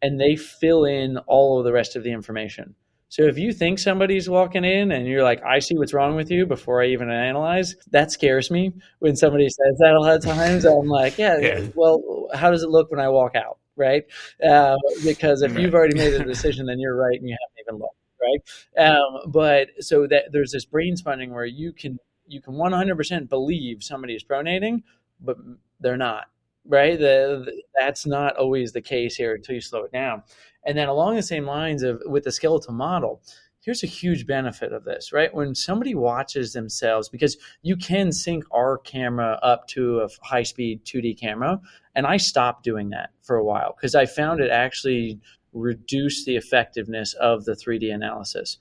and 0.02 0.20
they 0.20 0.38
fill 0.38 0.86
in 0.86 1.18
all 1.28 1.60
of 1.60 1.66
the 1.66 1.74
rest 1.74 1.96
of 1.96 2.04
the 2.04 2.12
information. 2.12 2.76
So 3.10 3.24
if 3.24 3.38
you 3.38 3.54
think 3.54 3.80
somebody's 3.80 4.30
walking 4.30 4.66
in 4.66 4.92
and 4.92 5.08
you're 5.08 5.24
like, 5.24 5.42
I 5.44 5.60
see 5.60 5.78
what's 5.78 5.94
wrong 5.94 6.16
with 6.16 6.30
you 6.30 6.46
before 6.46 6.84
I 6.84 6.88
even 6.88 7.10
analyze, 7.10 7.76
that 7.92 8.12
scares 8.12 8.52
me 8.52 8.74
when 9.00 9.16
somebody 9.16 9.48
says 9.48 9.78
that 9.80 9.94
a 9.94 10.00
lot 10.00 10.16
of 10.16 10.24
times. 10.24 10.66
I'm 10.66 10.88
like, 10.88 11.18
yeah, 11.18 11.38
yeah. 11.38 11.68
well, 11.76 12.28
how 12.34 12.52
does 12.52 12.64
it 12.64 12.70
look 12.70 12.92
when 12.92 13.00
I 13.00 13.08
walk 13.10 13.36
out? 13.36 13.60
Right. 13.78 14.04
Uh, 14.46 14.76
because 15.06 15.42
if 15.42 15.54
right. 15.54 15.62
you've 15.62 15.74
already 15.74 15.96
made 15.96 16.14
a 16.14 16.24
decision, 16.26 16.66
then 16.66 16.80
you're 16.80 16.96
right 16.96 17.18
and 17.20 17.30
you 17.30 17.38
haven't 17.40 17.66
even 17.66 17.80
looked. 17.80 17.96
Right. 18.20 18.90
Um, 18.90 19.32
but 19.32 19.70
so 19.80 20.08
that 20.08 20.32
there's 20.32 20.52
this 20.52 20.66
brain 20.66 20.98
sponging 20.98 21.34
where 21.34 21.46
you 21.46 21.72
can, 21.72 22.00
you 22.26 22.42
can 22.42 22.56
100% 22.56 23.30
believe 23.30 23.84
somebody 23.84 24.16
is 24.16 24.24
pronating, 24.24 24.84
but 25.22 25.38
they're 25.80 25.98
not 25.98 26.26
right? 26.68 27.00
The, 27.00 27.44
the, 27.46 27.64
that's 27.80 28.06
not 28.06 28.36
always 28.36 28.74
the 28.74 28.82
case 28.82 29.16
here 29.16 29.36
until 29.36 29.56
you 29.56 29.62
slow 29.62 29.84
it 29.84 29.92
down. 29.92 30.24
And 30.68 30.78
then 30.78 30.90
along 30.90 31.16
the 31.16 31.24
same 31.24 31.46
lines 31.46 31.82
of 31.82 32.04
with 32.06 32.26
the 32.26 32.32
skeletal 32.32 32.74
model, 32.74 33.22
here's 33.62 33.84
a 33.84 33.88
huge 33.88 34.28
benefit 34.28 34.74
of 34.74 34.84
this, 34.84 35.12
right? 35.14 35.34
When 35.34 35.56
somebody 35.56 35.96
watches 35.96 36.54
themselves, 36.54 37.08
because 37.10 37.38
you 37.62 37.78
can 37.78 38.12
sync 38.12 38.44
our 38.52 38.78
camera 38.78 39.40
up 39.42 39.68
to 39.70 40.02
a 40.02 40.10
high 40.22 40.44
speed 40.44 40.84
2D 40.84 41.20
camera, 41.20 41.60
and 41.96 42.06
I 42.06 42.18
stopped 42.18 42.64
doing 42.64 42.90
that 42.90 43.12
for 43.24 43.38
a 43.38 43.44
while 43.44 43.76
because 43.76 43.96
I 43.96 44.06
found 44.06 44.42
it 44.42 44.52
actually 44.52 45.20
reduced 45.54 46.26
the 46.26 46.36
effectiveness 46.36 47.14
of 47.14 47.46
the 47.46 47.54
3D 47.54 47.94
analysis. 47.94 48.58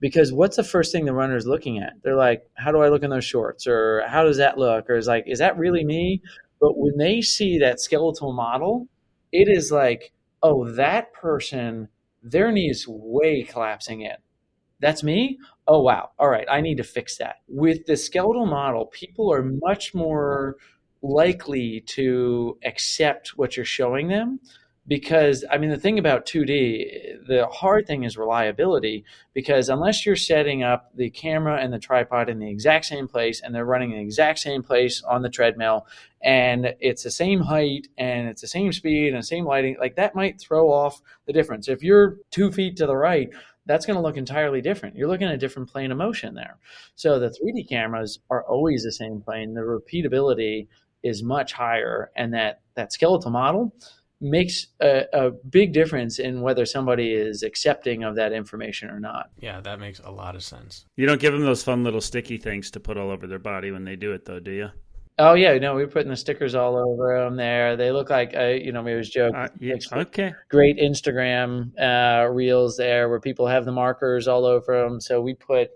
Because 0.00 0.32
what's 0.32 0.56
the 0.56 0.62
first 0.62 0.92
thing 0.92 1.06
the 1.06 1.12
runner 1.12 1.36
is 1.36 1.46
looking 1.46 1.78
at? 1.78 1.94
They're 2.02 2.14
like, 2.14 2.48
how 2.54 2.70
do 2.72 2.78
I 2.78 2.88
look 2.88 3.02
in 3.02 3.10
those 3.10 3.24
shorts? 3.24 3.66
Or 3.66 4.04
how 4.06 4.22
does 4.22 4.36
that 4.36 4.56
look? 4.58 4.88
Or 4.88 4.96
is 4.96 5.08
like, 5.08 5.24
is 5.26 5.40
that 5.40 5.58
really 5.58 5.84
me? 5.84 6.22
But 6.60 6.76
when 6.76 6.98
they 6.98 7.20
see 7.20 7.58
that 7.58 7.80
skeletal 7.80 8.32
model, 8.32 8.86
it 9.32 9.48
is 9.48 9.72
like, 9.72 10.12
oh, 10.42 10.70
that 10.72 11.12
person, 11.12 11.88
their 12.22 12.50
knee 12.52 12.70
is 12.70 12.86
way 12.88 13.42
collapsing 13.42 14.02
in. 14.02 14.16
That's 14.80 15.02
me? 15.02 15.38
Oh, 15.66 15.82
wow. 15.82 16.10
All 16.18 16.28
right. 16.28 16.46
I 16.50 16.60
need 16.60 16.76
to 16.76 16.84
fix 16.84 17.18
that. 17.18 17.36
With 17.48 17.86
the 17.86 17.96
skeletal 17.96 18.46
model, 18.46 18.86
people 18.86 19.32
are 19.32 19.42
much 19.42 19.94
more 19.94 20.56
likely 21.02 21.82
to 21.86 22.58
accept 22.64 23.36
what 23.36 23.56
you're 23.56 23.66
showing 23.66 24.08
them 24.08 24.40
because 24.88 25.44
I 25.50 25.58
mean 25.58 25.68
the 25.70 25.76
thing 25.76 25.98
about 25.98 26.26
2D, 26.26 27.26
the 27.28 27.46
hard 27.52 27.86
thing 27.86 28.04
is 28.04 28.16
reliability 28.16 29.04
because 29.34 29.68
unless 29.68 30.06
you're 30.06 30.16
setting 30.16 30.62
up 30.62 30.90
the 30.96 31.10
camera 31.10 31.60
and 31.60 31.72
the 31.72 31.78
tripod 31.78 32.30
in 32.30 32.38
the 32.38 32.50
exact 32.50 32.86
same 32.86 33.06
place 33.06 33.42
and 33.42 33.54
they're 33.54 33.66
running 33.66 33.92
in 33.92 33.98
the 33.98 34.02
exact 34.02 34.38
same 34.38 34.62
place 34.62 35.02
on 35.02 35.20
the 35.22 35.28
treadmill 35.28 35.86
and 36.22 36.74
it's 36.80 37.02
the 37.02 37.10
same 37.10 37.40
height 37.40 37.86
and 37.98 38.28
it's 38.28 38.40
the 38.40 38.48
same 38.48 38.72
speed 38.72 39.08
and 39.08 39.18
the 39.22 39.26
same 39.26 39.44
lighting, 39.44 39.76
like 39.78 39.96
that 39.96 40.14
might 40.14 40.40
throw 40.40 40.72
off 40.72 41.02
the 41.26 41.32
difference. 41.32 41.68
If 41.68 41.82
you're 41.82 42.16
two 42.30 42.50
feet 42.50 42.76
to 42.78 42.86
the 42.86 42.96
right, 42.96 43.28
that's 43.66 43.84
going 43.84 43.96
to 43.96 44.02
look 44.02 44.16
entirely 44.16 44.62
different. 44.62 44.96
You're 44.96 45.08
looking 45.08 45.28
at 45.28 45.34
a 45.34 45.38
different 45.38 45.68
plane 45.68 45.92
of 45.92 45.98
motion 45.98 46.34
there. 46.34 46.56
So 46.94 47.18
the 47.18 47.28
3D 47.28 47.68
cameras 47.68 48.20
are 48.30 48.42
always 48.44 48.82
the 48.82 48.92
same 48.92 49.20
plane. 49.20 49.52
The 49.52 49.60
repeatability 49.60 50.68
is 51.02 51.22
much 51.22 51.52
higher, 51.52 52.10
and 52.16 52.34
that 52.34 52.62
that 52.74 52.92
skeletal 52.92 53.30
model 53.30 53.72
makes 54.20 54.68
a, 54.80 55.04
a, 55.12 55.30
big 55.30 55.72
difference 55.72 56.18
in 56.18 56.40
whether 56.40 56.66
somebody 56.66 57.12
is 57.12 57.42
accepting 57.42 58.02
of 58.02 58.16
that 58.16 58.32
information 58.32 58.90
or 58.90 58.98
not. 58.98 59.30
Yeah, 59.38 59.60
that 59.60 59.78
makes 59.78 60.00
a 60.00 60.10
lot 60.10 60.34
of 60.34 60.42
sense. 60.42 60.86
You 60.96 61.06
don't 61.06 61.20
give 61.20 61.32
them 61.32 61.44
those 61.44 61.62
fun 61.62 61.84
little 61.84 62.00
sticky 62.00 62.38
things 62.38 62.70
to 62.72 62.80
put 62.80 62.96
all 62.96 63.10
over 63.10 63.26
their 63.26 63.38
body 63.38 63.70
when 63.70 63.84
they 63.84 63.96
do 63.96 64.12
it, 64.12 64.24
though, 64.24 64.40
do 64.40 64.50
you? 64.50 64.70
Oh 65.20 65.34
yeah, 65.34 65.58
no, 65.58 65.74
we're 65.74 65.88
putting 65.88 66.10
the 66.10 66.16
stickers 66.16 66.54
all 66.54 66.76
over 66.76 67.18
them 67.18 67.34
there. 67.34 67.76
They 67.76 67.90
look 67.90 68.08
like, 68.08 68.36
uh, 68.36 68.46
you 68.46 68.70
know, 68.70 68.82
we 68.82 68.92
always 68.92 69.10
joke. 69.10 69.34
Uh, 69.34 69.48
yeah, 69.58 69.74
okay. 69.92 70.32
Great 70.48 70.78
Instagram 70.78 71.72
uh, 71.76 72.28
reels 72.28 72.76
there 72.76 73.08
where 73.08 73.18
people 73.18 73.46
have 73.48 73.64
the 73.64 73.72
markers 73.72 74.28
all 74.28 74.44
over 74.44 74.80
them. 74.80 75.00
So 75.00 75.20
we 75.20 75.34
put, 75.34 75.70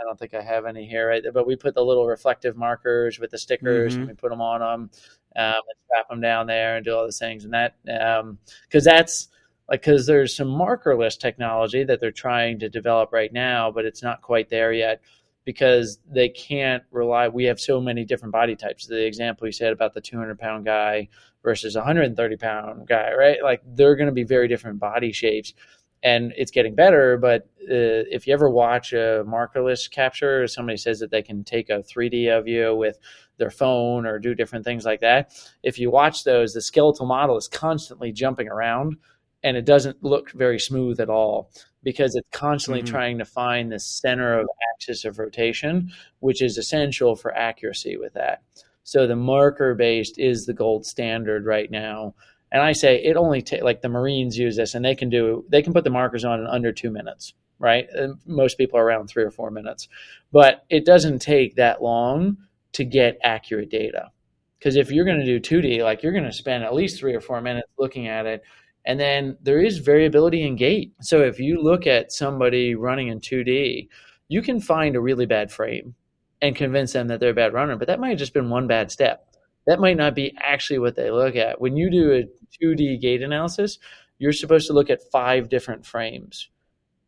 I 0.00 0.04
don't 0.04 0.16
think 0.16 0.32
I 0.32 0.42
have 0.42 0.64
any 0.64 0.86
here, 0.86 1.08
right? 1.08 1.24
But 1.32 1.44
we 1.44 1.56
put 1.56 1.74
the 1.74 1.84
little 1.84 2.06
reflective 2.06 2.56
markers 2.56 3.18
with 3.18 3.32
the 3.32 3.38
stickers 3.38 3.94
mm-hmm. 3.94 4.02
and 4.02 4.10
we 4.10 4.14
put 4.14 4.30
them 4.30 4.40
on 4.40 4.60
them 4.60 4.90
um, 5.36 5.54
and 5.54 5.78
strap 5.86 6.08
them 6.08 6.20
down 6.20 6.46
there 6.46 6.76
and 6.76 6.84
do 6.84 6.94
all 6.94 7.04
those 7.04 7.18
things. 7.18 7.44
And 7.44 7.52
that, 7.54 7.76
because 7.84 8.86
um, 8.86 8.94
that's 8.94 9.28
like, 9.68 9.82
because 9.82 10.06
there's 10.06 10.36
some 10.36 10.48
markerless 10.48 11.18
technology 11.18 11.84
that 11.84 12.00
they're 12.00 12.12
trying 12.12 12.58
to 12.60 12.68
develop 12.68 13.12
right 13.12 13.32
now, 13.32 13.70
but 13.70 13.84
it's 13.84 14.02
not 14.02 14.20
quite 14.22 14.50
there 14.50 14.72
yet 14.72 15.00
because 15.44 15.98
they 16.10 16.28
can't 16.28 16.82
rely. 16.90 17.28
We 17.28 17.44
have 17.44 17.60
so 17.60 17.80
many 17.80 18.04
different 18.04 18.32
body 18.32 18.56
types. 18.56 18.86
The 18.86 19.04
example 19.04 19.46
you 19.46 19.52
said 19.52 19.72
about 19.72 19.94
the 19.94 20.00
200 20.00 20.38
pound 20.38 20.64
guy 20.64 21.08
versus 21.42 21.76
130 21.76 22.36
pound 22.36 22.88
guy, 22.88 23.12
right? 23.12 23.42
Like 23.42 23.62
they're 23.74 23.96
going 23.96 24.08
to 24.08 24.12
be 24.12 24.24
very 24.24 24.48
different 24.48 24.78
body 24.78 25.12
shapes. 25.12 25.54
And 26.02 26.34
it's 26.36 26.50
getting 26.50 26.74
better, 26.74 27.16
but 27.16 27.48
uh, 27.62 28.04
if 28.10 28.26
you 28.26 28.34
ever 28.34 28.50
watch 28.50 28.92
a 28.92 29.24
markerless 29.26 29.90
capture, 29.90 30.46
somebody 30.46 30.76
says 30.76 31.00
that 31.00 31.10
they 31.10 31.22
can 31.22 31.44
take 31.44 31.70
a 31.70 31.78
3D 31.78 32.28
of 32.28 32.46
you 32.46 32.76
with 32.76 32.98
their 33.36 33.50
phone 33.50 34.06
or 34.06 34.18
do 34.18 34.34
different 34.34 34.64
things 34.64 34.84
like 34.84 35.00
that. 35.00 35.32
If 35.62 35.78
you 35.78 35.90
watch 35.90 36.24
those, 36.24 36.52
the 36.52 36.60
skeletal 36.60 37.06
model 37.06 37.36
is 37.36 37.48
constantly 37.48 38.12
jumping 38.12 38.48
around 38.48 38.96
and 39.42 39.56
it 39.56 39.66
doesn't 39.66 40.02
look 40.02 40.30
very 40.32 40.58
smooth 40.58 41.00
at 41.00 41.10
all 41.10 41.50
because 41.82 42.14
it's 42.14 42.28
constantly 42.32 42.82
mm-hmm. 42.82 42.94
trying 42.94 43.18
to 43.18 43.24
find 43.24 43.70
the 43.70 43.78
center 43.78 44.40
of 44.40 44.48
axis 44.74 45.04
of 45.04 45.18
rotation, 45.18 45.92
which 46.20 46.42
is 46.42 46.56
essential 46.56 47.14
for 47.14 47.36
accuracy 47.36 47.96
with 47.96 48.14
that. 48.14 48.42
So 48.82 49.06
the 49.06 49.16
marker 49.16 49.74
based 49.74 50.18
is 50.18 50.46
the 50.46 50.54
gold 50.54 50.86
standard 50.86 51.44
right 51.44 51.70
now. 51.70 52.14
And 52.50 52.62
I 52.62 52.72
say 52.72 53.02
it 53.02 53.16
only 53.16 53.42
takes 53.42 53.62
like 53.62 53.82
the 53.82 53.88
Marines 53.88 54.38
use 54.38 54.56
this 54.56 54.74
and 54.74 54.84
they 54.84 54.94
can 54.94 55.10
do 55.10 55.44
they 55.48 55.62
can 55.62 55.72
put 55.72 55.84
the 55.84 55.90
markers 55.90 56.24
on 56.24 56.40
in 56.40 56.46
under 56.46 56.72
two 56.72 56.90
minutes, 56.90 57.34
right? 57.58 57.88
And 57.90 58.18
most 58.26 58.56
people 58.56 58.78
are 58.78 58.84
around 58.84 59.08
three 59.08 59.24
or 59.24 59.30
four 59.30 59.50
minutes. 59.50 59.88
But 60.32 60.64
it 60.70 60.86
doesn't 60.86 61.20
take 61.20 61.56
that 61.56 61.82
long 61.82 62.38
to 62.74 62.84
get 62.84 63.18
accurate 63.22 63.70
data. 63.70 64.10
Because 64.58 64.76
if 64.76 64.90
you're 64.90 65.04
going 65.04 65.20
to 65.20 65.38
do 65.38 65.40
2D, 65.40 65.82
like 65.82 66.02
you're 66.02 66.12
going 66.12 66.24
to 66.24 66.32
spend 66.32 66.64
at 66.64 66.74
least 66.74 66.98
three 66.98 67.14
or 67.14 67.20
four 67.20 67.40
minutes 67.40 67.68
looking 67.78 68.08
at 68.08 68.26
it 68.26 68.42
and 68.84 69.00
then 69.00 69.36
there 69.42 69.60
is 69.60 69.78
variability 69.78 70.46
in 70.46 70.56
gait. 70.56 70.92
So 71.00 71.22
if 71.22 71.40
you 71.40 71.62
look 71.62 71.86
at 71.86 72.12
somebody 72.12 72.74
running 72.74 73.08
in 73.08 73.20
2D, 73.20 73.88
you 74.28 74.42
can 74.42 74.60
find 74.60 74.94
a 74.94 75.00
really 75.00 75.26
bad 75.26 75.50
frame 75.50 75.94
and 76.42 76.54
convince 76.54 76.92
them 76.92 77.08
that 77.08 77.20
they're 77.20 77.30
a 77.30 77.34
bad 77.34 77.54
runner, 77.54 77.76
but 77.76 77.88
that 77.88 78.00
might 78.00 78.10
have 78.10 78.18
just 78.18 78.34
been 78.34 78.50
one 78.50 78.66
bad 78.66 78.90
step. 78.90 79.26
That 79.66 79.80
might 79.80 79.96
not 79.96 80.14
be 80.14 80.34
actually 80.38 80.78
what 80.78 80.96
they 80.96 81.10
look 81.10 81.36
at. 81.36 81.60
When 81.60 81.76
you 81.76 81.90
do 81.90 82.12
a 82.12 82.24
2D 82.62 83.00
gait 83.00 83.22
analysis, 83.22 83.78
you're 84.18 84.32
supposed 84.32 84.66
to 84.66 84.74
look 84.74 84.90
at 84.90 85.10
five 85.10 85.48
different 85.48 85.86
frames. 85.86 86.50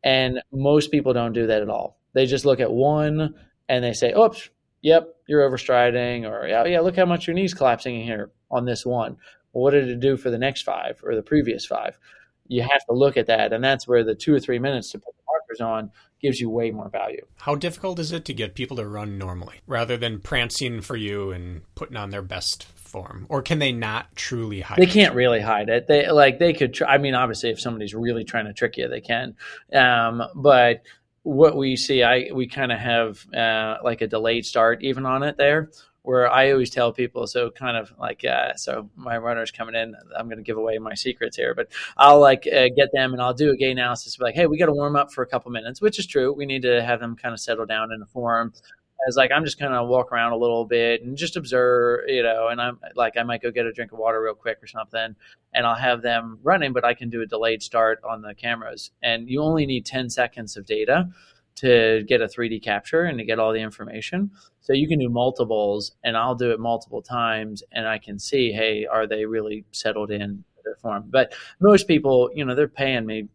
And 0.02 0.40
most 0.52 0.90
people 0.90 1.12
don't 1.12 1.34
do 1.34 1.46
that 1.48 1.62
at 1.62 1.68
all. 1.68 1.98
They 2.14 2.24
just 2.24 2.46
look 2.46 2.60
at 2.60 2.72
one 2.72 3.34
and 3.68 3.84
they 3.84 3.92
say, 3.92 4.14
oops, 4.14 4.48
yep, 4.86 5.14
you're 5.26 5.48
overstriding, 5.48 6.30
or 6.30 6.46
yeah, 6.46 6.64
yeah, 6.64 6.80
look 6.80 6.96
how 6.96 7.06
much 7.06 7.26
your 7.26 7.34
knee's 7.34 7.54
collapsing 7.54 8.00
in 8.00 8.06
here 8.06 8.30
on 8.50 8.64
this 8.64 8.86
one 8.86 9.16
well, 9.56 9.62
what 9.62 9.70
did 9.70 9.88
it 9.88 10.00
do 10.00 10.18
for 10.18 10.30
the 10.30 10.36
next 10.36 10.62
five 10.62 11.00
or 11.02 11.14
the 11.14 11.22
previous 11.22 11.64
five? 11.64 11.98
You 12.46 12.60
have 12.60 12.84
to 12.90 12.92
look 12.92 13.16
at 13.16 13.26
that, 13.28 13.54
and 13.54 13.64
that's 13.64 13.88
where 13.88 14.04
the 14.04 14.14
two 14.14 14.34
or 14.34 14.38
three 14.38 14.58
minutes 14.58 14.90
to 14.90 14.98
put 14.98 15.16
the 15.16 15.22
markers 15.26 15.62
on 15.62 15.90
gives 16.20 16.38
you 16.38 16.50
way 16.50 16.70
more 16.70 16.90
value. 16.90 17.24
How 17.36 17.54
difficult 17.54 17.98
is 17.98 18.12
it 18.12 18.26
to 18.26 18.34
get 18.34 18.54
people 18.54 18.76
to 18.76 18.86
run 18.86 19.16
normally 19.16 19.62
rather 19.66 19.96
than 19.96 20.20
prancing 20.20 20.82
for 20.82 20.94
you 20.94 21.30
and 21.30 21.62
putting 21.74 21.96
on 21.96 22.10
their 22.10 22.20
best 22.20 22.64
form, 22.64 23.24
or 23.30 23.40
can 23.40 23.58
they 23.58 23.72
not 23.72 24.14
truly 24.14 24.60
hide? 24.60 24.76
They 24.76 24.84
can't 24.84 25.14
really 25.14 25.40
hide 25.40 25.70
it. 25.70 25.86
They 25.86 26.10
like 26.10 26.38
they 26.38 26.52
could. 26.52 26.74
Try, 26.74 26.92
I 26.92 26.98
mean, 26.98 27.14
obviously, 27.14 27.48
if 27.48 27.58
somebody's 27.58 27.94
really 27.94 28.24
trying 28.24 28.44
to 28.44 28.52
trick 28.52 28.76
you, 28.76 28.88
they 28.88 29.00
can. 29.00 29.36
Um, 29.72 30.22
but 30.34 30.82
what 31.26 31.56
we 31.56 31.74
see, 31.74 32.04
I 32.04 32.30
we 32.32 32.46
kind 32.46 32.70
of 32.70 32.78
have 32.78 33.26
uh, 33.34 33.78
like 33.82 34.00
a 34.00 34.06
delayed 34.06 34.46
start 34.46 34.84
even 34.84 35.04
on 35.04 35.24
it 35.24 35.36
there, 35.36 35.70
where 36.02 36.30
I 36.30 36.52
always 36.52 36.70
tell 36.70 36.92
people, 36.92 37.26
so 37.26 37.50
kind 37.50 37.76
of 37.76 37.92
like, 37.98 38.24
uh, 38.24 38.54
so 38.54 38.88
my 38.94 39.18
runner's 39.18 39.50
coming 39.50 39.74
in, 39.74 39.96
I'm 40.16 40.26
going 40.26 40.38
to 40.38 40.44
give 40.44 40.56
away 40.56 40.78
my 40.78 40.94
secrets 40.94 41.36
here, 41.36 41.52
but 41.52 41.66
I'll 41.96 42.20
like 42.20 42.46
uh, 42.46 42.68
get 42.76 42.90
them 42.92 43.12
and 43.12 43.20
I'll 43.20 43.34
do 43.34 43.50
a 43.50 43.56
gait 43.56 43.72
analysis, 43.72 44.16
be 44.16 44.22
like, 44.22 44.36
hey, 44.36 44.46
we 44.46 44.56
got 44.56 44.66
to 44.66 44.72
warm 44.72 44.94
up 44.94 45.12
for 45.12 45.22
a 45.22 45.26
couple 45.26 45.50
minutes, 45.50 45.80
which 45.80 45.98
is 45.98 46.06
true. 46.06 46.32
We 46.32 46.46
need 46.46 46.62
to 46.62 46.80
have 46.80 47.00
them 47.00 47.16
kind 47.16 47.32
of 47.32 47.40
settle 47.40 47.66
down 47.66 47.92
in 47.92 47.98
the 47.98 48.06
form. 48.06 48.52
As 49.06 49.16
like 49.16 49.30
I'm 49.30 49.44
just 49.44 49.58
kind 49.58 49.74
of 49.74 49.88
walk 49.88 50.10
around 50.10 50.32
a 50.32 50.36
little 50.36 50.64
bit 50.64 51.02
and 51.02 51.16
just 51.16 51.36
observe, 51.36 52.08
you 52.08 52.22
know, 52.22 52.48
and 52.48 52.60
I'm 52.60 52.78
like 52.94 53.16
I 53.16 53.22
might 53.22 53.42
go 53.42 53.50
get 53.50 53.66
a 53.66 53.72
drink 53.72 53.92
of 53.92 53.98
water 53.98 54.20
real 54.22 54.34
quick 54.34 54.58
or 54.62 54.66
something, 54.66 55.14
and 55.54 55.66
I'll 55.66 55.74
have 55.74 56.02
them 56.02 56.38
running, 56.42 56.72
but 56.72 56.84
I 56.84 56.94
can 56.94 57.10
do 57.10 57.22
a 57.22 57.26
delayed 57.26 57.62
start 57.62 58.00
on 58.08 58.22
the 58.22 58.34
cameras, 58.34 58.90
and 59.02 59.28
you 59.28 59.42
only 59.42 59.66
need 59.66 59.84
10 59.84 60.10
seconds 60.10 60.56
of 60.56 60.66
data 60.66 61.08
to 61.56 62.04
get 62.06 62.20
a 62.20 62.26
3D 62.26 62.62
capture 62.62 63.04
and 63.04 63.18
to 63.18 63.24
get 63.24 63.38
all 63.38 63.52
the 63.52 63.60
information. 63.60 64.30
So 64.60 64.72
you 64.72 64.88
can 64.88 64.98
do 64.98 65.08
multiples, 65.08 65.92
and 66.04 66.16
I'll 66.16 66.34
do 66.34 66.50
it 66.50 66.60
multiple 66.60 67.02
times, 67.02 67.62
and 67.72 67.86
I 67.88 67.98
can 67.98 68.18
see, 68.18 68.52
hey, 68.52 68.86
are 68.86 69.06
they 69.06 69.24
really 69.24 69.64
settled 69.72 70.10
in 70.10 70.44
their 70.64 70.76
form? 70.76 71.04
But 71.08 71.34
most 71.60 71.88
people, 71.88 72.30
you 72.34 72.44
know, 72.44 72.54
they're 72.54 72.68
paying 72.68 73.06
me 73.06 73.28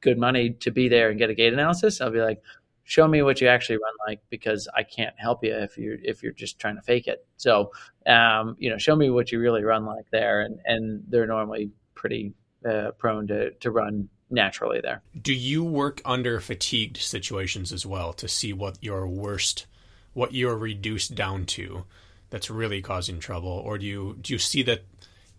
good 0.00 0.18
money 0.18 0.50
to 0.50 0.70
be 0.70 0.88
there 0.88 1.10
and 1.10 1.18
get 1.18 1.30
a 1.30 1.34
gait 1.34 1.52
analysis. 1.52 2.00
I'll 2.00 2.10
be 2.10 2.20
like, 2.20 2.40
show 2.88 3.06
me 3.06 3.20
what 3.20 3.38
you 3.42 3.48
actually 3.48 3.76
run 3.76 3.92
like 4.06 4.20
because 4.30 4.66
I 4.74 4.82
can't 4.82 5.14
help 5.18 5.44
you 5.44 5.54
if 5.54 5.76
you're 5.76 5.98
if 6.02 6.22
you're 6.22 6.32
just 6.32 6.58
trying 6.58 6.76
to 6.76 6.82
fake 6.82 7.06
it. 7.06 7.26
So, 7.36 7.70
um, 8.06 8.56
you 8.58 8.70
know, 8.70 8.78
show 8.78 8.96
me 8.96 9.10
what 9.10 9.30
you 9.30 9.38
really 9.38 9.62
run 9.62 9.84
like 9.84 10.06
there, 10.10 10.40
and 10.40 10.58
and 10.64 11.04
they're 11.06 11.26
normally 11.26 11.70
pretty 11.94 12.32
uh, 12.68 12.92
prone 12.92 13.26
to 13.28 13.50
to 13.50 13.70
run 13.70 14.08
naturally 14.30 14.80
there. 14.80 15.02
Do 15.20 15.34
you 15.34 15.62
work 15.62 16.00
under 16.06 16.40
fatigued 16.40 16.96
situations 16.96 17.72
as 17.72 17.84
well 17.84 18.14
to 18.14 18.26
see 18.26 18.54
what 18.54 18.78
your 18.80 19.06
worst, 19.06 19.66
what 20.14 20.32
you're 20.32 20.56
reduced 20.56 21.14
down 21.14 21.44
to, 21.46 21.84
that's 22.30 22.50
really 22.50 22.80
causing 22.80 23.20
trouble, 23.20 23.50
or 23.50 23.76
do 23.76 23.84
you 23.84 24.16
do 24.22 24.32
you 24.32 24.38
see 24.38 24.62
that 24.62 24.84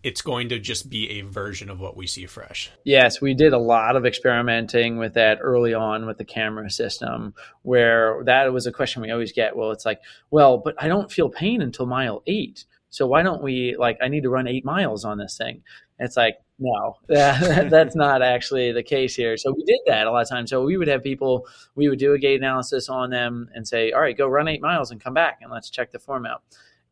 it's 0.02 0.22
going 0.22 0.48
to 0.48 0.58
just 0.58 0.88
be 0.88 1.10
a 1.18 1.22
version 1.22 1.68
of 1.68 1.80
what 1.80 1.96
we 1.96 2.06
see 2.06 2.26
fresh. 2.26 2.70
Yes, 2.84 3.20
we 3.20 3.34
did 3.34 3.52
a 3.52 3.58
lot 3.58 3.96
of 3.96 4.06
experimenting 4.06 4.96
with 4.96 5.14
that 5.14 5.38
early 5.40 5.74
on 5.74 6.06
with 6.06 6.18
the 6.18 6.24
camera 6.24 6.70
system, 6.70 7.34
where 7.62 8.22
that 8.24 8.52
was 8.52 8.66
a 8.66 8.72
question 8.72 9.02
we 9.02 9.10
always 9.10 9.32
get. 9.32 9.56
Well, 9.56 9.72
it's 9.72 9.84
like, 9.84 10.00
well, 10.30 10.58
but 10.58 10.74
I 10.78 10.88
don't 10.88 11.12
feel 11.12 11.28
pain 11.28 11.60
until 11.60 11.86
mile 11.86 12.22
eight. 12.26 12.64
So 12.88 13.06
why 13.06 13.22
don't 13.22 13.42
we 13.42 13.76
like 13.78 13.98
I 14.00 14.08
need 14.08 14.22
to 14.22 14.30
run 14.30 14.48
eight 14.48 14.64
miles 14.64 15.04
on 15.04 15.18
this 15.18 15.36
thing? 15.36 15.62
And 15.98 16.06
it's 16.06 16.16
like, 16.16 16.38
no, 16.58 16.96
that's 17.08 17.94
not 17.94 18.22
actually 18.22 18.72
the 18.72 18.82
case 18.82 19.14
here. 19.14 19.36
So 19.36 19.52
we 19.52 19.64
did 19.64 19.80
that 19.86 20.06
a 20.06 20.10
lot 20.10 20.22
of 20.22 20.28
times. 20.28 20.50
So 20.50 20.64
we 20.64 20.76
would 20.76 20.88
have 20.88 21.02
people, 21.02 21.46
we 21.74 21.88
would 21.88 21.98
do 21.98 22.14
a 22.14 22.18
gait 22.18 22.40
analysis 22.40 22.88
on 22.88 23.10
them 23.10 23.48
and 23.54 23.66
say, 23.66 23.92
all 23.92 24.00
right, 24.00 24.16
go 24.16 24.26
run 24.26 24.48
eight 24.48 24.62
miles 24.62 24.90
and 24.90 25.00
come 25.00 25.14
back 25.14 25.38
and 25.40 25.50
let's 25.50 25.70
check 25.70 25.92
the 25.92 25.98
form 25.98 26.26
out. 26.26 26.42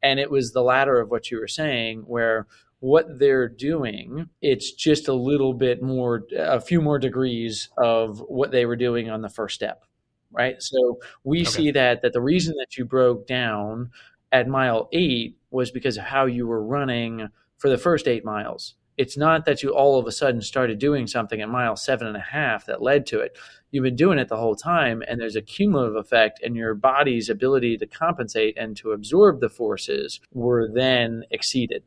And 0.02 0.20
it 0.20 0.30
was 0.30 0.52
the 0.52 0.62
latter 0.62 1.00
of 1.00 1.11
what 1.11 1.30
you 1.30 1.40
were 1.40 1.48
saying, 1.48 2.00
where 2.06 2.46
what 2.81 3.18
they're 3.18 3.49
doing, 3.49 4.29
it's 4.41 4.72
just 4.72 5.09
a 5.09 5.12
little 5.14 5.53
bit 5.53 5.83
more, 5.83 6.22
a 6.37 6.61
few 6.61 6.81
more 6.81 6.99
degrees 6.99 7.68
of 7.76 8.20
what 8.20 8.51
they 8.51 8.66
were 8.66 8.76
doing 8.76 9.11
on 9.11 9.22
the 9.22 9.29
first 9.29 9.55
step, 9.55 9.85
right? 10.31 10.62
So 10.62 11.01
we 11.24 11.41
okay. 11.41 11.51
see 11.51 11.70
that 11.72 12.03
that 12.03 12.12
the 12.12 12.20
reason 12.20 12.55
that 12.59 12.76
you 12.76 12.85
broke 12.85 13.26
down 13.26 13.91
at 14.31 14.47
mile 14.47 14.89
eight 14.93 15.39
was 15.51 15.70
because 15.70 15.97
of 15.97 16.05
how 16.05 16.26
you 16.26 16.47
were 16.47 16.62
running 16.62 17.29
for 17.57 17.68
the 17.68 17.79
first 17.79 18.07
eight 18.07 18.24
miles. 18.24 18.74
It's 18.97 19.16
not 19.16 19.45
that 19.45 19.62
you 19.62 19.70
all 19.70 19.99
of 19.99 20.07
a 20.07 20.12
sudden 20.12 20.43
started 20.43 20.79
doing 20.79 21.07
something 21.07 21.41
at 21.41 21.49
mile 21.49 21.76
seven 21.76 22.09
and 22.09 22.16
a 22.16 22.20
half 22.20 22.66
that 22.66 22.83
led 22.83 23.07
to 23.07 23.20
it. 23.20 23.39
You've 23.70 23.85
been 23.85 23.97
doing 23.97 24.18
it 24.18 24.29
the 24.29 24.37
whole 24.37 24.57
time, 24.57 25.03
and 25.07 25.20
there's 25.20 25.37
a 25.37 25.43
cumulative 25.43 25.95
effect, 25.95 26.41
and 26.43 26.57
your 26.57 26.74
body's 26.74 27.29
ability 27.29 27.76
to 27.79 27.87
compensate 27.87 28.57
and 28.59 28.76
to 28.79 28.93
absorb 28.93 29.41
the 29.41 29.49
forces 29.49 30.20
were 30.33 30.68
then 30.72 31.24
exceeded. 31.31 31.85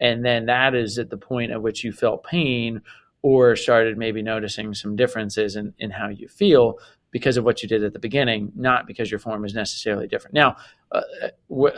And 0.00 0.24
then 0.24 0.46
that 0.46 0.74
is 0.74 0.98
at 0.98 1.10
the 1.10 1.16
point 1.16 1.52
at 1.52 1.62
which 1.62 1.84
you 1.84 1.92
felt 1.92 2.24
pain 2.24 2.82
or 3.22 3.56
started 3.56 3.98
maybe 3.98 4.22
noticing 4.22 4.74
some 4.74 4.96
differences 4.96 5.56
in, 5.56 5.74
in 5.78 5.90
how 5.90 6.08
you 6.08 6.28
feel 6.28 6.78
because 7.10 7.36
of 7.36 7.44
what 7.44 7.62
you 7.62 7.68
did 7.68 7.82
at 7.82 7.92
the 7.92 7.98
beginning, 7.98 8.52
not 8.54 8.86
because 8.86 9.10
your 9.10 9.18
form 9.18 9.44
is 9.44 9.54
necessarily 9.54 10.06
different. 10.06 10.34
Now, 10.34 10.56
uh, 10.92 11.00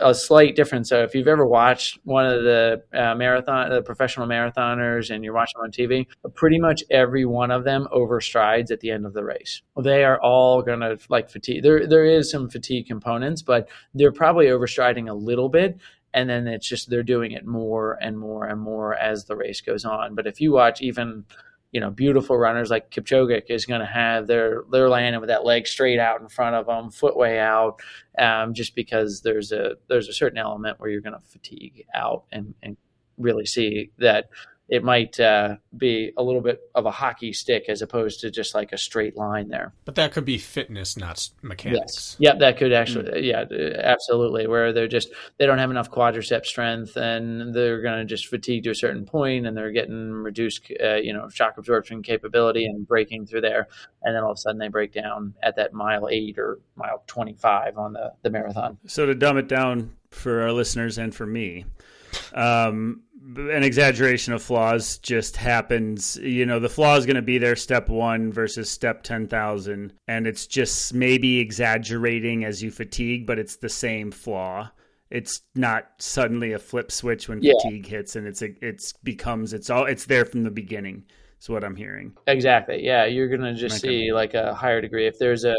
a 0.01 0.13
slight 0.13 0.55
difference. 0.55 0.89
So, 0.89 1.03
if 1.03 1.15
you've 1.15 1.27
ever 1.27 1.45
watched 1.45 1.99
one 2.03 2.25
of 2.25 2.43
the 2.43 2.83
uh, 2.93 3.15
marathon, 3.15 3.69
the 3.69 3.81
professional 3.81 4.27
marathoners, 4.27 5.13
and 5.13 5.23
you're 5.23 5.33
watching 5.33 5.59
them 5.59 5.65
on 5.65 5.71
TV, 5.71 6.05
pretty 6.33 6.59
much 6.59 6.83
every 6.89 7.25
one 7.25 7.51
of 7.51 7.63
them 7.63 7.87
overstrides 7.93 8.71
at 8.71 8.79
the 8.79 8.91
end 8.91 9.05
of 9.05 9.13
the 9.13 9.23
race. 9.23 9.61
They 9.81 10.03
are 10.03 10.19
all 10.21 10.61
going 10.61 10.81
to 10.81 10.97
like 11.09 11.29
fatigue. 11.29 11.63
There, 11.63 11.87
there 11.87 12.05
is 12.05 12.31
some 12.31 12.49
fatigue 12.49 12.87
components, 12.87 13.41
but 13.41 13.69
they're 13.93 14.13
probably 14.13 14.47
overstriding 14.47 15.09
a 15.09 15.13
little 15.13 15.49
bit. 15.49 15.77
And 16.13 16.29
then 16.29 16.47
it's 16.47 16.67
just 16.67 16.89
they're 16.89 17.03
doing 17.03 17.31
it 17.31 17.45
more 17.45 17.97
and 18.01 18.17
more 18.17 18.45
and 18.45 18.59
more 18.59 18.95
as 18.95 19.25
the 19.25 19.35
race 19.35 19.61
goes 19.61 19.85
on. 19.85 20.15
But 20.15 20.27
if 20.27 20.41
you 20.41 20.51
watch 20.51 20.81
even 20.81 21.25
you 21.71 21.79
know, 21.79 21.89
beautiful 21.89 22.37
runners 22.37 22.69
like 22.69 22.91
Kipchoge 22.91 23.43
is 23.49 23.65
going 23.65 23.79
to 23.79 23.87
have 23.87 24.27
their 24.27 24.63
they're 24.71 24.89
landing 24.89 25.21
with 25.21 25.29
that 25.29 25.45
leg 25.45 25.65
straight 25.65 25.99
out 25.99 26.19
in 26.19 26.27
front 26.27 26.55
of 26.55 26.65
them, 26.65 26.91
foot 26.91 27.15
way 27.15 27.39
out, 27.39 27.79
um, 28.19 28.53
just 28.53 28.75
because 28.75 29.21
there's 29.21 29.53
a 29.53 29.75
there's 29.87 30.09
a 30.09 30.13
certain 30.13 30.37
element 30.37 30.79
where 30.79 30.89
you're 30.89 31.01
going 31.01 31.17
to 31.17 31.27
fatigue 31.27 31.85
out 31.93 32.25
and, 32.31 32.53
and 32.61 32.75
really 33.17 33.45
see 33.45 33.91
that 33.99 34.29
it 34.71 34.85
might 34.85 35.19
uh, 35.19 35.57
be 35.75 36.13
a 36.17 36.23
little 36.23 36.39
bit 36.39 36.61
of 36.73 36.85
a 36.85 36.91
hockey 36.91 37.33
stick 37.33 37.65
as 37.67 37.81
opposed 37.81 38.21
to 38.21 38.31
just 38.31 38.55
like 38.55 38.71
a 38.71 38.77
straight 38.77 39.17
line 39.17 39.49
there. 39.49 39.73
But 39.83 39.95
that 39.95 40.13
could 40.13 40.23
be 40.23 40.37
fitness, 40.37 40.95
not 40.95 41.29
mechanics. 41.41 41.81
Yes. 41.81 42.15
Yep, 42.19 42.39
that 42.39 42.57
could 42.57 42.71
actually, 42.71 43.11
mm. 43.11 43.21
yeah, 43.21 43.43
absolutely. 43.83 44.47
Where 44.47 44.71
they're 44.71 44.87
just 44.87 45.09
they 45.37 45.45
don't 45.45 45.57
have 45.57 45.71
enough 45.71 45.91
quadricep 45.91 46.45
strength 46.45 46.95
and 46.95 47.53
they're 47.53 47.81
going 47.81 47.99
to 47.99 48.05
just 48.05 48.27
fatigue 48.27 48.63
to 48.63 48.69
a 48.69 48.75
certain 48.75 49.05
point 49.05 49.45
and 49.45 49.57
they're 49.57 49.73
getting 49.73 50.13
reduced, 50.13 50.71
uh, 50.81 50.95
you 50.95 51.11
know, 51.11 51.27
shock 51.27 51.57
absorption 51.57 52.01
capability 52.01 52.65
and 52.65 52.87
breaking 52.87 53.25
through 53.25 53.41
there, 53.41 53.67
and 54.03 54.15
then 54.15 54.23
all 54.23 54.31
of 54.31 54.35
a 54.35 54.39
sudden 54.39 54.57
they 54.57 54.69
break 54.69 54.93
down 54.93 55.33
at 55.43 55.57
that 55.57 55.73
mile 55.73 56.07
eight 56.09 56.39
or 56.39 56.59
mile 56.77 57.03
twenty 57.07 57.33
five 57.33 57.77
on 57.77 57.91
the 57.91 58.13
the 58.21 58.29
marathon. 58.29 58.77
So 58.87 59.05
to 59.05 59.13
dumb 59.13 59.37
it 59.37 59.49
down 59.49 59.97
for 60.11 60.43
our 60.43 60.53
listeners 60.53 60.97
and 60.97 61.13
for 61.13 61.25
me. 61.25 61.65
Um, 62.33 63.03
an 63.23 63.63
exaggeration 63.63 64.33
of 64.33 64.41
flaws 64.41 64.97
just 64.97 65.37
happens. 65.37 66.17
You 66.17 66.45
know, 66.45 66.59
the 66.59 66.69
flaw 66.69 66.95
is 66.95 67.05
going 67.05 67.15
to 67.15 67.21
be 67.21 67.37
there 67.37 67.55
step 67.55 67.87
one 67.87 68.31
versus 68.31 68.69
step 68.69 69.03
10,000. 69.03 69.93
And 70.07 70.27
it's 70.27 70.47
just 70.47 70.93
maybe 70.93 71.39
exaggerating 71.39 72.43
as 72.45 72.61
you 72.61 72.71
fatigue, 72.71 73.25
but 73.25 73.39
it's 73.39 73.57
the 73.57 73.69
same 73.69 74.11
flaw. 74.11 74.69
It's 75.09 75.41
not 75.55 75.89
suddenly 75.99 76.53
a 76.53 76.59
flip 76.59 76.91
switch 76.91 77.27
when 77.27 77.41
yeah. 77.41 77.53
fatigue 77.61 77.85
hits 77.85 78.15
and 78.15 78.25
it's 78.25 78.41
a, 78.41 78.49
it's 78.65 78.93
becomes, 79.03 79.53
it's 79.53 79.69
all, 79.69 79.85
it's 79.85 80.05
there 80.05 80.25
from 80.25 80.43
the 80.43 80.51
beginning. 80.51 81.03
Is 81.39 81.49
what 81.49 81.63
I'm 81.63 81.75
hearing. 81.75 82.15
Exactly. 82.27 82.85
Yeah. 82.85 83.05
You're 83.05 83.27
going 83.27 83.41
to 83.41 83.55
just 83.55 83.83
okay. 83.83 84.05
see 84.05 84.13
like 84.13 84.35
a 84.35 84.53
higher 84.53 84.79
degree. 84.79 85.07
If 85.07 85.17
there's 85.17 85.43
a 85.43 85.55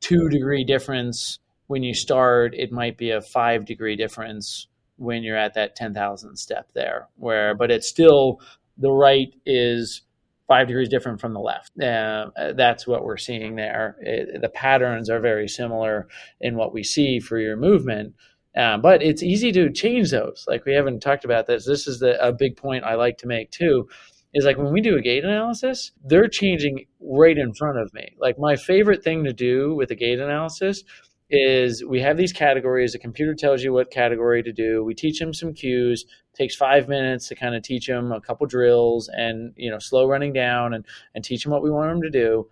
two 0.00 0.28
degree 0.28 0.62
difference 0.62 1.38
when 1.68 1.82
you 1.82 1.94
start, 1.94 2.54
it 2.54 2.70
might 2.70 2.98
be 2.98 3.10
a 3.10 3.22
five 3.22 3.64
degree 3.64 3.96
difference 3.96 4.68
when 4.96 5.22
you're 5.22 5.36
at 5.36 5.54
that 5.54 5.76
10,000 5.76 6.36
step 6.36 6.68
there 6.74 7.08
where 7.16 7.54
but 7.54 7.70
it's 7.70 7.88
still 7.88 8.40
the 8.78 8.90
right 8.90 9.34
is 9.44 10.02
five 10.48 10.68
degrees 10.68 10.88
different 10.88 11.20
from 11.20 11.34
the 11.34 11.40
left. 11.40 11.72
Uh, 11.80 12.30
that's 12.54 12.86
what 12.86 13.04
we're 13.04 13.16
seeing 13.16 13.56
there. 13.56 13.96
It, 14.00 14.40
the 14.40 14.48
patterns 14.48 15.10
are 15.10 15.18
very 15.18 15.48
similar 15.48 16.06
in 16.40 16.56
what 16.56 16.72
we 16.72 16.84
see 16.84 17.18
for 17.18 17.38
your 17.38 17.56
movement 17.56 18.14
uh, 18.56 18.78
but 18.78 19.02
it's 19.02 19.22
easy 19.22 19.52
to 19.52 19.70
change 19.70 20.10
those. 20.10 20.44
Like 20.48 20.64
we 20.64 20.72
haven't 20.72 21.00
talked 21.00 21.24
about 21.24 21.46
this. 21.46 21.66
This 21.66 21.86
is 21.86 22.00
the, 22.00 22.22
a 22.24 22.32
big 22.32 22.56
point 22.56 22.84
i 22.84 22.94
like 22.94 23.18
to 23.18 23.26
make 23.26 23.50
too 23.50 23.86
is 24.34 24.44
like 24.44 24.58
when 24.58 24.72
we 24.72 24.80
do 24.80 24.96
a 24.96 25.00
gait 25.00 25.24
analysis 25.24 25.92
they're 26.04 26.28
changing 26.28 26.86
right 27.00 27.36
in 27.38 27.52
front 27.54 27.78
of 27.78 27.92
me. 27.92 28.16
Like 28.18 28.38
my 28.38 28.56
favorite 28.56 29.04
thing 29.04 29.24
to 29.24 29.32
do 29.32 29.74
with 29.74 29.90
a 29.90 29.94
gait 29.94 30.18
analysis 30.18 30.84
is 31.30 31.84
we 31.84 32.00
have 32.00 32.16
these 32.16 32.32
categories. 32.32 32.92
The 32.92 32.98
computer 32.98 33.34
tells 33.34 33.62
you 33.62 33.72
what 33.72 33.90
category 33.90 34.42
to 34.42 34.52
do. 34.52 34.84
We 34.84 34.94
teach 34.94 35.18
them 35.18 35.34
some 35.34 35.52
cues. 35.54 36.04
Takes 36.34 36.54
five 36.54 36.88
minutes 36.88 37.28
to 37.28 37.34
kind 37.34 37.54
of 37.54 37.62
teach 37.62 37.86
them 37.86 38.12
a 38.12 38.20
couple 38.20 38.46
drills 38.46 39.08
and 39.08 39.52
you 39.56 39.70
know 39.70 39.78
slow 39.78 40.06
running 40.06 40.32
down 40.32 40.74
and 40.74 40.84
and 41.14 41.24
teach 41.24 41.42
them 41.42 41.52
what 41.52 41.62
we 41.62 41.70
want 41.70 41.90
them 41.90 42.02
to 42.02 42.10
do. 42.10 42.48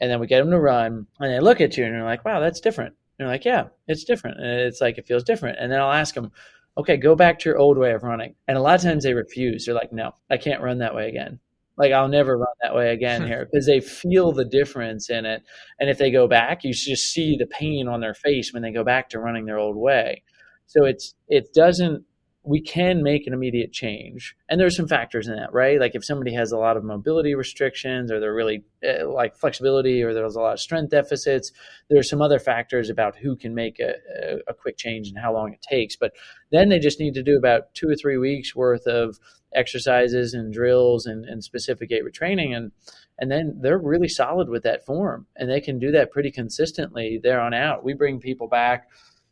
And 0.00 0.10
then 0.10 0.20
we 0.20 0.26
get 0.26 0.40
them 0.40 0.50
to 0.50 0.60
run, 0.60 1.06
and 1.20 1.32
they 1.32 1.40
look 1.40 1.60
at 1.60 1.76
you 1.76 1.84
and 1.84 1.94
they're 1.94 2.04
like, 2.04 2.24
"Wow, 2.24 2.40
that's 2.40 2.60
different." 2.60 2.94
And 3.18 3.26
they're 3.26 3.34
like, 3.34 3.44
"Yeah, 3.44 3.68
it's 3.88 4.04
different." 4.04 4.38
And 4.38 4.60
it's 4.60 4.80
like 4.80 4.98
it 4.98 5.06
feels 5.06 5.24
different. 5.24 5.58
And 5.60 5.72
then 5.72 5.80
I'll 5.80 5.92
ask 5.92 6.14
them, 6.14 6.30
"Okay, 6.76 6.96
go 6.96 7.14
back 7.16 7.38
to 7.40 7.48
your 7.48 7.58
old 7.58 7.78
way 7.78 7.92
of 7.92 8.02
running." 8.04 8.34
And 8.46 8.56
a 8.58 8.60
lot 8.60 8.76
of 8.76 8.82
times 8.82 9.04
they 9.04 9.14
refuse. 9.14 9.66
They're 9.66 9.74
like, 9.74 9.92
"No, 9.92 10.14
I 10.30 10.36
can't 10.36 10.62
run 10.62 10.78
that 10.78 10.94
way 10.94 11.08
again." 11.08 11.40
Like 11.78 11.92
I'll 11.92 12.08
never 12.08 12.36
run 12.36 12.48
that 12.60 12.74
way 12.74 12.92
again 12.92 13.22
hmm. 13.22 13.28
here 13.28 13.48
because 13.50 13.66
they 13.66 13.80
feel 13.80 14.32
the 14.32 14.44
difference 14.44 15.08
in 15.08 15.24
it. 15.24 15.42
And 15.78 15.88
if 15.88 15.98
they 15.98 16.10
go 16.10 16.26
back, 16.26 16.64
you 16.64 16.72
just 16.72 17.12
see 17.12 17.36
the 17.36 17.46
pain 17.46 17.88
on 17.88 18.00
their 18.00 18.14
face 18.14 18.52
when 18.52 18.62
they 18.62 18.72
go 18.72 18.84
back 18.84 19.08
to 19.10 19.20
running 19.20 19.46
their 19.46 19.58
old 19.58 19.76
way. 19.76 20.22
So 20.66 20.84
it's 20.84 21.14
it 21.28 21.54
doesn't 21.54 22.04
we 22.44 22.60
can 22.60 23.02
make 23.02 23.26
an 23.26 23.32
immediate 23.32 23.72
change. 23.72 24.34
And 24.48 24.60
there's 24.60 24.76
some 24.76 24.88
factors 24.88 25.28
in 25.28 25.36
that, 25.36 25.52
right? 25.52 25.78
Like 25.78 25.94
if 25.94 26.04
somebody 26.04 26.32
has 26.34 26.52
a 26.52 26.56
lot 26.56 26.76
of 26.76 26.84
mobility 26.84 27.34
restrictions 27.34 28.10
or 28.10 28.20
they're 28.20 28.34
really 28.34 28.64
uh, 28.86 29.08
like 29.08 29.36
flexibility 29.36 30.02
or 30.02 30.14
there's 30.14 30.36
a 30.36 30.40
lot 30.40 30.54
of 30.54 30.60
strength 30.60 30.90
deficits, 30.90 31.52
there's 31.90 32.08
some 32.08 32.22
other 32.22 32.38
factors 32.38 32.90
about 32.90 33.16
who 33.16 33.36
can 33.36 33.54
make 33.54 33.78
a, 33.80 33.94
a, 34.22 34.38
a 34.48 34.54
quick 34.54 34.78
change 34.78 35.08
and 35.08 35.18
how 35.18 35.32
long 35.32 35.52
it 35.52 35.60
takes. 35.60 35.96
But 35.96 36.12
then 36.50 36.68
they 36.68 36.78
just 36.78 37.00
need 37.00 37.14
to 37.14 37.22
do 37.22 37.36
about 37.36 37.74
two 37.74 37.88
or 37.88 37.96
three 37.96 38.16
weeks 38.16 38.54
worth 38.54 38.86
of 38.86 39.18
exercises 39.54 40.32
and 40.32 40.52
drills 40.52 41.06
and, 41.06 41.24
and 41.24 41.42
specific 41.42 41.88
gait 41.88 42.04
retraining 42.04 42.54
and 42.54 42.70
and 43.18 43.30
then 43.30 43.58
they're 43.62 43.78
really 43.78 44.06
solid 44.06 44.48
with 44.48 44.62
that 44.62 44.84
form 44.84 45.26
and 45.36 45.50
they 45.50 45.60
can 45.60 45.78
do 45.78 45.90
that 45.90 46.10
pretty 46.10 46.30
consistently 46.30 47.18
there 47.22 47.40
on 47.40 47.54
out. 47.54 47.82
We 47.82 47.94
bring 47.94 48.20
people 48.20 48.46
back 48.46 48.88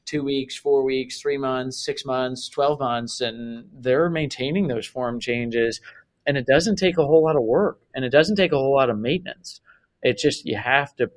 two 0.07 0.23
weeks, 0.23 0.57
four 0.57 0.83
weeks, 0.83 1.21
three 1.21 1.37
months, 1.37 1.85
six 1.85 2.05
months, 2.05 2.49
12 2.49 2.81
months, 2.81 3.21
and 3.21 3.69
they're 3.73 4.09
maintaining 4.09 4.69
those 4.69 4.87
form 4.87 5.21
changes. 5.21 5.81
And 6.27 6.37
it 6.37 6.47
doesn't 6.47 6.77
take 6.77 6.97
a 6.97 7.07
whole 7.07 7.23
lot 7.23 7.37
of 7.37 7.43
work 7.43 7.81
and 7.95 8.05
it 8.05 8.11
doesn't 8.11 8.37
take 8.37 8.53
a 8.53 8.57
whole 8.57 8.75
lot 8.75 8.91
of 8.91 8.99
maintenance. 8.99 9.61
It's 10.03 10.23
just 10.23 10.47
you 10.47 10.57
have 10.57 10.95
to 10.97 11.11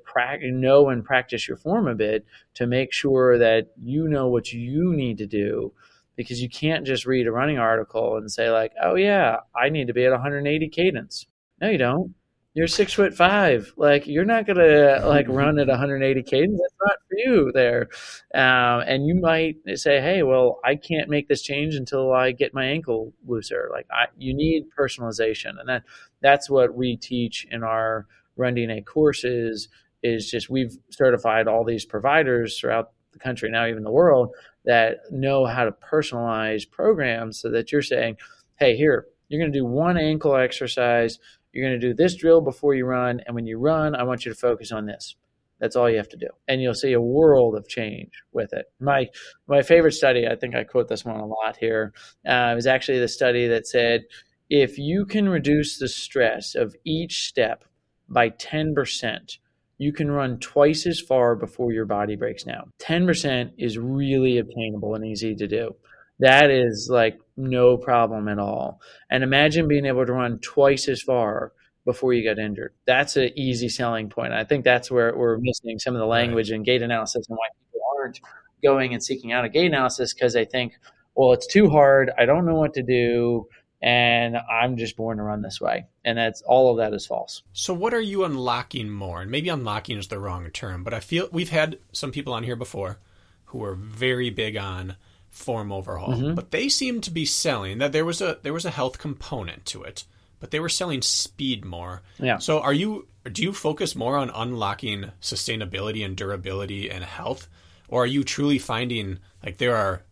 know 0.50 0.88
and 0.88 1.04
practice 1.04 1.46
your 1.46 1.56
form 1.56 1.86
a 1.86 1.94
bit 1.94 2.26
to 2.54 2.66
make 2.66 2.92
sure 2.92 3.38
that 3.38 3.68
you 3.76 4.08
know 4.08 4.28
what 4.28 4.52
you 4.52 4.92
need 4.94 5.18
to 5.18 5.26
do 5.26 5.72
because 6.16 6.42
you 6.42 6.48
can't 6.48 6.86
just 6.86 7.06
read 7.06 7.26
a 7.26 7.32
running 7.32 7.58
article 7.58 8.16
and 8.16 8.30
say 8.30 8.50
like, 8.50 8.72
"Oh 8.82 8.96
yeah, 8.96 9.38
I 9.54 9.68
need 9.68 9.86
to 9.86 9.92
be 9.92 10.04
at 10.06 10.12
180 10.12 10.68
cadence." 10.68 11.26
No, 11.60 11.68
you 11.68 11.78
don't 11.78 12.14
you're 12.54 12.66
six 12.66 12.92
foot 12.92 13.14
five. 13.14 13.72
Like 13.76 14.06
you're 14.06 14.24
not 14.24 14.46
gonna 14.46 15.02
like 15.06 15.26
run 15.28 15.58
at 15.58 15.68
180 15.68 16.22
cadence. 16.22 16.60
That's 16.60 16.74
not 16.80 16.96
for 17.08 17.16
you 17.16 17.52
there. 17.54 17.88
Um, 18.34 18.82
and 18.86 19.06
you 19.06 19.14
might 19.14 19.56
say, 19.74 20.00
hey, 20.00 20.22
well, 20.22 20.58
I 20.64 20.74
can't 20.74 21.08
make 21.08 21.28
this 21.28 21.42
change 21.42 21.74
until 21.74 22.12
I 22.12 22.32
get 22.32 22.54
my 22.54 22.64
ankle 22.66 23.12
looser. 23.26 23.68
Like 23.72 23.86
I, 23.92 24.06
you 24.18 24.34
need 24.34 24.64
personalization, 24.76 25.60
and 25.60 25.68
that 25.68 25.84
that's 26.20 26.50
what 26.50 26.74
we 26.74 26.96
teach 26.96 27.46
in 27.50 27.62
our 27.62 28.06
RunDNA 28.38 28.84
courses. 28.84 29.68
Is 30.02 30.30
just 30.30 30.50
we've 30.50 30.76
certified 30.88 31.46
all 31.46 31.64
these 31.64 31.84
providers 31.84 32.58
throughout 32.58 32.92
the 33.12 33.18
country 33.18 33.50
now, 33.50 33.66
even 33.66 33.84
the 33.84 33.90
world, 33.92 34.30
that 34.64 35.00
know 35.10 35.44
how 35.46 35.64
to 35.64 35.72
personalize 35.72 36.68
programs 36.68 37.38
so 37.38 37.50
that 37.50 37.70
you're 37.70 37.82
saying, 37.82 38.16
hey, 38.58 38.76
here 38.76 39.06
you're 39.30 39.40
going 39.40 39.52
to 39.52 39.58
do 39.58 39.64
one 39.64 39.96
ankle 39.96 40.36
exercise 40.36 41.18
you're 41.52 41.68
going 41.68 41.80
to 41.80 41.86
do 41.88 41.94
this 41.94 42.14
drill 42.14 42.40
before 42.40 42.74
you 42.74 42.84
run. 42.86 43.20
And 43.26 43.34
when 43.34 43.46
you 43.46 43.58
run, 43.58 43.94
I 43.94 44.04
want 44.04 44.24
you 44.24 44.32
to 44.32 44.38
focus 44.38 44.72
on 44.72 44.86
this. 44.86 45.16
That's 45.58 45.76
all 45.76 45.90
you 45.90 45.98
have 45.98 46.08
to 46.08 46.16
do. 46.16 46.28
And 46.48 46.62
you'll 46.62 46.74
see 46.74 46.92
a 46.92 47.00
world 47.00 47.54
of 47.54 47.68
change 47.68 48.12
with 48.32 48.52
it. 48.52 48.66
My, 48.80 49.08
my 49.46 49.62
favorite 49.62 49.92
study, 49.92 50.26
I 50.26 50.36
think 50.36 50.54
I 50.54 50.64
quote 50.64 50.88
this 50.88 51.04
one 51.04 51.20
a 51.20 51.26
lot 51.26 51.56
here, 51.58 51.92
uh, 52.26 52.54
is 52.56 52.66
actually 52.66 52.98
the 52.98 53.08
study 53.08 53.46
that 53.48 53.66
said, 53.66 54.04
if 54.48 54.78
you 54.78 55.04
can 55.04 55.28
reduce 55.28 55.78
the 55.78 55.88
stress 55.88 56.54
of 56.54 56.74
each 56.84 57.28
step 57.28 57.64
by 58.08 58.30
10%, 58.30 59.38
you 59.78 59.92
can 59.92 60.10
run 60.10 60.38
twice 60.38 60.86
as 60.86 61.00
far 61.00 61.36
before 61.36 61.72
your 61.72 61.86
body 61.86 62.16
breaks 62.16 62.42
down. 62.42 62.70
10% 62.80 63.52
is 63.58 63.78
really 63.78 64.38
obtainable 64.38 64.94
and 64.94 65.06
easy 65.06 65.34
to 65.34 65.46
do. 65.46 65.74
That 66.20 66.50
is 66.50 66.88
like 66.90 67.18
no 67.36 67.76
problem 67.76 68.28
at 68.28 68.38
all. 68.38 68.80
And 69.10 69.24
imagine 69.24 69.68
being 69.68 69.86
able 69.86 70.06
to 70.06 70.12
run 70.12 70.38
twice 70.38 70.88
as 70.88 71.02
far 71.02 71.52
before 71.84 72.12
you 72.12 72.22
get 72.22 72.38
injured. 72.38 72.74
That's 72.86 73.16
an 73.16 73.30
easy 73.36 73.68
selling 73.68 74.10
point. 74.10 74.32
I 74.32 74.44
think 74.44 74.64
that's 74.64 74.90
where 74.90 75.16
we're 75.16 75.38
missing 75.38 75.78
some 75.78 75.94
of 75.94 76.00
the 76.00 76.06
language 76.06 76.50
right. 76.50 76.56
in 76.56 76.62
gait 76.62 76.82
analysis 76.82 77.26
and 77.28 77.36
why 77.36 77.46
people 77.58 77.80
aren't 77.98 78.20
going 78.62 78.92
and 78.92 79.02
seeking 79.02 79.32
out 79.32 79.44
a 79.44 79.48
gait 79.48 79.66
analysis 79.66 80.12
because 80.12 80.34
they 80.34 80.44
think, 80.44 80.74
well, 81.14 81.32
it's 81.32 81.46
too 81.46 81.70
hard. 81.70 82.10
I 82.18 82.26
don't 82.26 82.46
know 82.46 82.56
what 82.56 82.74
to 82.74 82.82
do. 82.82 83.46
And 83.82 84.36
I'm 84.36 84.76
just 84.76 84.94
born 84.94 85.16
to 85.16 85.22
run 85.22 85.40
this 85.40 85.58
way. 85.58 85.86
And 86.04 86.18
that's 86.18 86.42
all 86.42 86.70
of 86.70 86.76
that 86.76 86.92
is 86.92 87.06
false. 87.06 87.42
So, 87.54 87.72
what 87.72 87.94
are 87.94 88.00
you 88.00 88.24
unlocking 88.24 88.90
more? 88.90 89.22
And 89.22 89.30
maybe 89.30 89.48
unlocking 89.48 89.96
is 89.96 90.08
the 90.08 90.18
wrong 90.18 90.50
term, 90.50 90.84
but 90.84 90.92
I 90.92 91.00
feel 91.00 91.30
we've 91.32 91.48
had 91.48 91.78
some 91.90 92.12
people 92.12 92.34
on 92.34 92.42
here 92.42 92.56
before 92.56 92.98
who 93.46 93.64
are 93.64 93.74
very 93.74 94.28
big 94.28 94.58
on 94.58 94.96
form 95.30 95.72
overhaul, 95.72 96.14
mm-hmm. 96.14 96.34
but 96.34 96.50
they 96.50 96.68
seem 96.68 97.00
to 97.00 97.10
be 97.10 97.24
selling 97.24 97.78
that 97.78 97.92
there 97.92 98.04
was 98.04 98.20
a 98.20 98.38
there 98.42 98.52
was 98.52 98.64
a 98.64 98.70
health 98.70 98.98
component 98.98 99.64
to 99.66 99.82
it 99.82 100.04
but 100.40 100.50
they 100.50 100.58
were 100.58 100.70
selling 100.70 101.02
speed 101.02 101.64
more. 101.64 102.02
Yeah. 102.18 102.38
So 102.38 102.60
are 102.60 102.72
you 102.72 103.06
do 103.30 103.42
you 103.42 103.52
focus 103.52 103.94
more 103.94 104.16
on 104.16 104.30
unlocking 104.30 105.12
sustainability 105.20 106.04
and 106.04 106.16
durability 106.16 106.90
and 106.90 107.04
health 107.04 107.48
or 107.88 108.04
are 108.04 108.06
you 108.06 108.24
truly 108.24 108.58
finding 108.58 109.18
like 109.44 109.58
there 109.58 109.76
are 109.76 110.02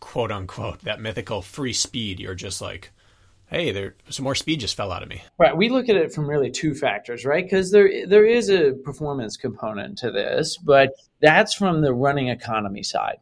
quote 0.00 0.30
unquote 0.30 0.80
that 0.80 1.00
mythical 1.00 1.40
free 1.40 1.72
speed 1.72 2.20
you're 2.20 2.34
just 2.34 2.60
like 2.60 2.90
hey 3.46 3.72
there 3.72 3.94
some 4.10 4.24
more 4.24 4.34
speed 4.34 4.60
just 4.60 4.76
fell 4.76 4.92
out 4.92 5.02
of 5.02 5.08
me 5.08 5.22
right 5.38 5.56
we 5.56 5.70
look 5.70 5.88
at 5.88 5.96
it 5.96 6.12
from 6.12 6.28
really 6.28 6.50
two 6.50 6.74
factors 6.74 7.24
right 7.24 7.44
because 7.44 7.70
there 7.70 8.06
there 8.06 8.26
is 8.26 8.50
a 8.50 8.72
performance 8.84 9.36
component 9.38 9.96
to 9.96 10.10
this 10.10 10.58
but 10.58 10.92
that's 11.20 11.54
from 11.54 11.80
the 11.80 11.92
running 11.92 12.28
economy 12.28 12.82
side 12.82 13.18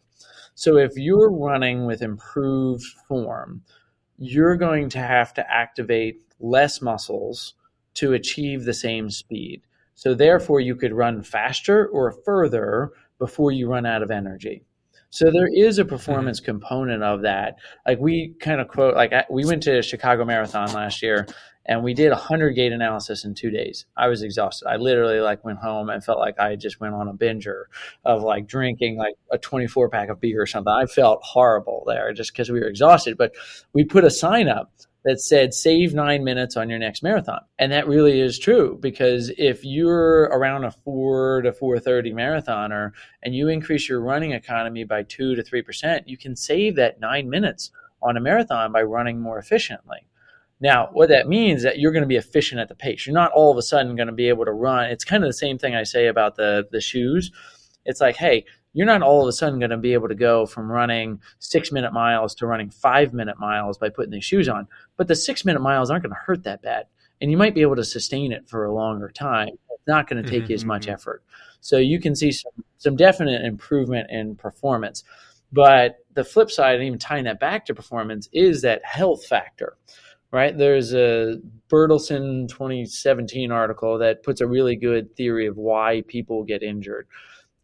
so 0.59 0.77
if 0.77 0.97
you're 0.97 1.31
running 1.31 1.87
with 1.87 2.03
improved 2.03 2.85
form 3.07 3.63
you're 4.19 4.57
going 4.57 4.89
to 4.91 4.99
have 4.99 5.33
to 5.35 5.51
activate 5.51 6.21
less 6.41 6.83
muscles 6.83 7.55
to 7.95 8.13
achieve 8.13 8.65
the 8.65 8.75
same 8.75 9.11
speed. 9.11 9.63
So 9.95 10.15
therefore, 10.15 10.61
you 10.61 10.77
could 10.77 10.93
run 10.93 11.23
faster 11.23 11.87
or 11.87 12.13
further 12.25 12.91
before 13.19 13.53
you 13.53 13.69
run 13.69 13.87
out 13.87 14.03
of 14.03 14.11
energy. 14.11 14.65
So 15.11 15.31
there 15.31 15.49
is 15.53 15.79
a 15.79 15.85
performance 15.85 16.41
mm-hmm. 16.41 16.53
component 16.53 17.03
of 17.03 17.23
that. 17.23 17.57
Like 17.87 17.99
we 17.99 18.35
kind 18.41 18.61
of 18.61 18.69
quote, 18.69 18.95
like 18.95 19.13
we 19.31 19.45
went 19.45 19.63
to 19.65 19.83
Chicago 19.83 20.25
Marathon 20.25 20.73
last 20.73 21.03
year, 21.03 21.27
and 21.69 21.85
we 21.85 21.93
did 21.93 22.11
a 22.11 22.16
hundred 22.16 22.53
gait 22.53 22.73
analysis 22.73 23.25
in 23.25 23.35
two 23.35 23.51
days. 23.51 23.85
I 23.97 24.09
was 24.09 24.23
exhausted. 24.23 24.66
I 24.69 24.77
literally 24.77 25.21
like 25.21 25.45
went 25.45 25.59
home 25.59 25.91
and 25.91 26.03
felt 26.03 26.19
like 26.19 26.41
I 26.41 26.57
just 26.57 26.81
went 26.81 26.95
on 26.95 27.09
a 27.09 27.12
binger 27.12 27.64
of 28.05 28.23
like 28.23 28.47
drinking 28.47 28.97
like 28.97 29.14
a 29.31 29.37
24 29.37 29.91
pack 29.91 30.09
of 30.09 30.19
beer 30.19 30.41
or 30.41 30.47
something. 30.47 30.73
I 30.73 30.87
felt 30.87 31.21
horrible 31.23 31.85
there 31.87 32.12
just 32.14 32.33
because 32.33 32.51
we 32.51 32.59
were 32.59 32.66
exhausted. 32.66 33.19
But 33.19 33.35
we 33.75 33.85
put 33.85 34.05
a 34.05 34.11
sign 34.11 34.49
up 34.49 34.73
that 35.05 35.21
said 35.21 35.55
save 35.55 35.95
nine 35.95 36.25
minutes 36.25 36.57
on 36.57 36.69
your 36.69 36.79
next 36.79 37.03
marathon 37.03 37.41
and 37.59 37.71
that 37.71 37.87
really 37.87 38.21
is 38.21 38.39
true 38.39 38.77
because 38.81 39.31
if 39.39 39.64
you're 39.64 40.25
around 40.25 40.64
a 40.64 40.73
4 40.73 41.43
to 41.43 41.53
430 41.53 42.12
marathoner 42.12 42.91
and 43.23 43.35
you 43.35 43.49
increase 43.49 43.89
your 43.89 44.01
running 44.01 44.33
economy 44.33 44.83
by 44.83 45.05
2 45.05 45.37
to 45.37 45.43
3% 45.43 46.03
you 46.07 46.19
can 46.19 46.35
save 46.35 46.75
that 46.77 46.99
nine 46.99 47.31
minutes 47.31 47.71
on 48.03 48.16
a 48.16 48.21
marathon 48.21 48.73
by 48.73 48.83
running 48.83 49.21
more 49.21 49.39
efficiently 49.39 50.08
now 50.61 50.89
what 50.93 51.09
that 51.09 51.29
means 51.29 51.59
is 51.59 51.65
that 51.65 51.79
you're 51.79 51.93
going 51.93 52.03
to 52.03 52.09
be 52.09 52.17
efficient 52.17 52.61
at 52.61 52.69
the 52.69 52.75
pace 52.75 53.07
you're 53.07 53.15
not 53.15 53.33
all 53.33 53.51
of 53.51 53.57
a 53.57 53.63
sudden 53.63 53.97
going 53.97 54.07
to 54.07 54.13
be 54.13 54.29
able 54.29 54.45
to 54.45 54.53
run 54.53 54.87
it's 54.91 55.05
kind 55.05 55.23
of 55.23 55.29
the 55.29 55.35
same 55.35 55.59
thing 55.59 55.75
i 55.75 55.83
say 55.83 56.07
about 56.07 56.37
the 56.37 56.67
the 56.71 56.81
shoes 56.81 57.31
it's 57.85 58.01
like 58.01 58.17
hey 58.17 58.45
you're 58.79 58.87
not 58.87 59.03
all 59.03 59.23
of 59.23 59.29
a 59.29 59.33
sudden 59.33 59.59
going 59.59 59.71
to 59.71 59.77
be 59.77 59.95
able 59.95 60.09
to 60.09 60.15
go 60.15 60.47
from 60.47 60.71
running 60.71 61.21
six 61.39 61.73
minute 61.73 61.93
miles 61.93 62.35
to 62.37 62.47
running 62.47 62.71
five 62.71 63.13
minute 63.13 63.39
miles 63.39 63.79
by 63.79 63.89
putting 63.89 64.13
these 64.13 64.25
shoes 64.25 64.49
on. 64.49 64.69
But 64.97 65.09
the 65.09 65.17
six 65.17 65.45
minute 65.45 65.61
miles 65.61 65.91
aren't 65.91 66.05
going 66.05 66.15
to 66.15 66.21
hurt 66.21 66.45
that 66.45 66.63
bad. 66.63 66.87
And 67.21 67.31
you 67.31 67.37
might 67.37 67.55
be 67.57 67.63
able 67.63 67.77
to 67.77 67.85
sustain 67.85 68.31
it 68.31 68.49
for 68.49 68.65
a 68.65 68.73
longer 68.73 69.09
time. 69.09 69.49
It's 69.49 69.89
not 69.89 70.09
going 70.09 70.23
to 70.23 70.31
take 70.31 70.45
mm-hmm, 70.45 70.53
you 70.53 70.55
as 70.55 70.65
much 70.65 70.83
mm-hmm. 70.83 70.93
effort. 70.93 71.25
So 71.61 71.79
you 71.79 71.99
can 71.99 72.15
see 72.15 72.31
some, 72.31 72.53
some 72.77 72.95
definite 72.95 73.45
improvement 73.45 74.11
in 74.11 74.37
performance. 74.37 75.03
But 75.51 75.97
the 76.15 76.23
flip 76.23 76.51
side, 76.51 76.77
and 76.77 76.85
even 76.85 76.99
tying 77.01 77.25
that 77.25 77.41
back 77.41 77.67
to 77.67 77.75
performance, 77.75 78.29
is 78.33 78.63
that 78.63 78.85
health 78.85 79.27
factor 79.27 79.77
right? 80.31 80.57
There's 80.57 80.93
a 80.95 81.41
Bertelsen 81.68 82.49
2017 82.49 83.53
article 83.53 83.99
that 83.99 84.22
puts 84.22 84.41
a 84.41 84.47
really 84.47 84.76
good 84.76 85.14
theory 85.16 85.47
of 85.47 85.57
why 85.57 86.03
people 86.07 86.45
get 86.45 86.62
injured 86.62 87.07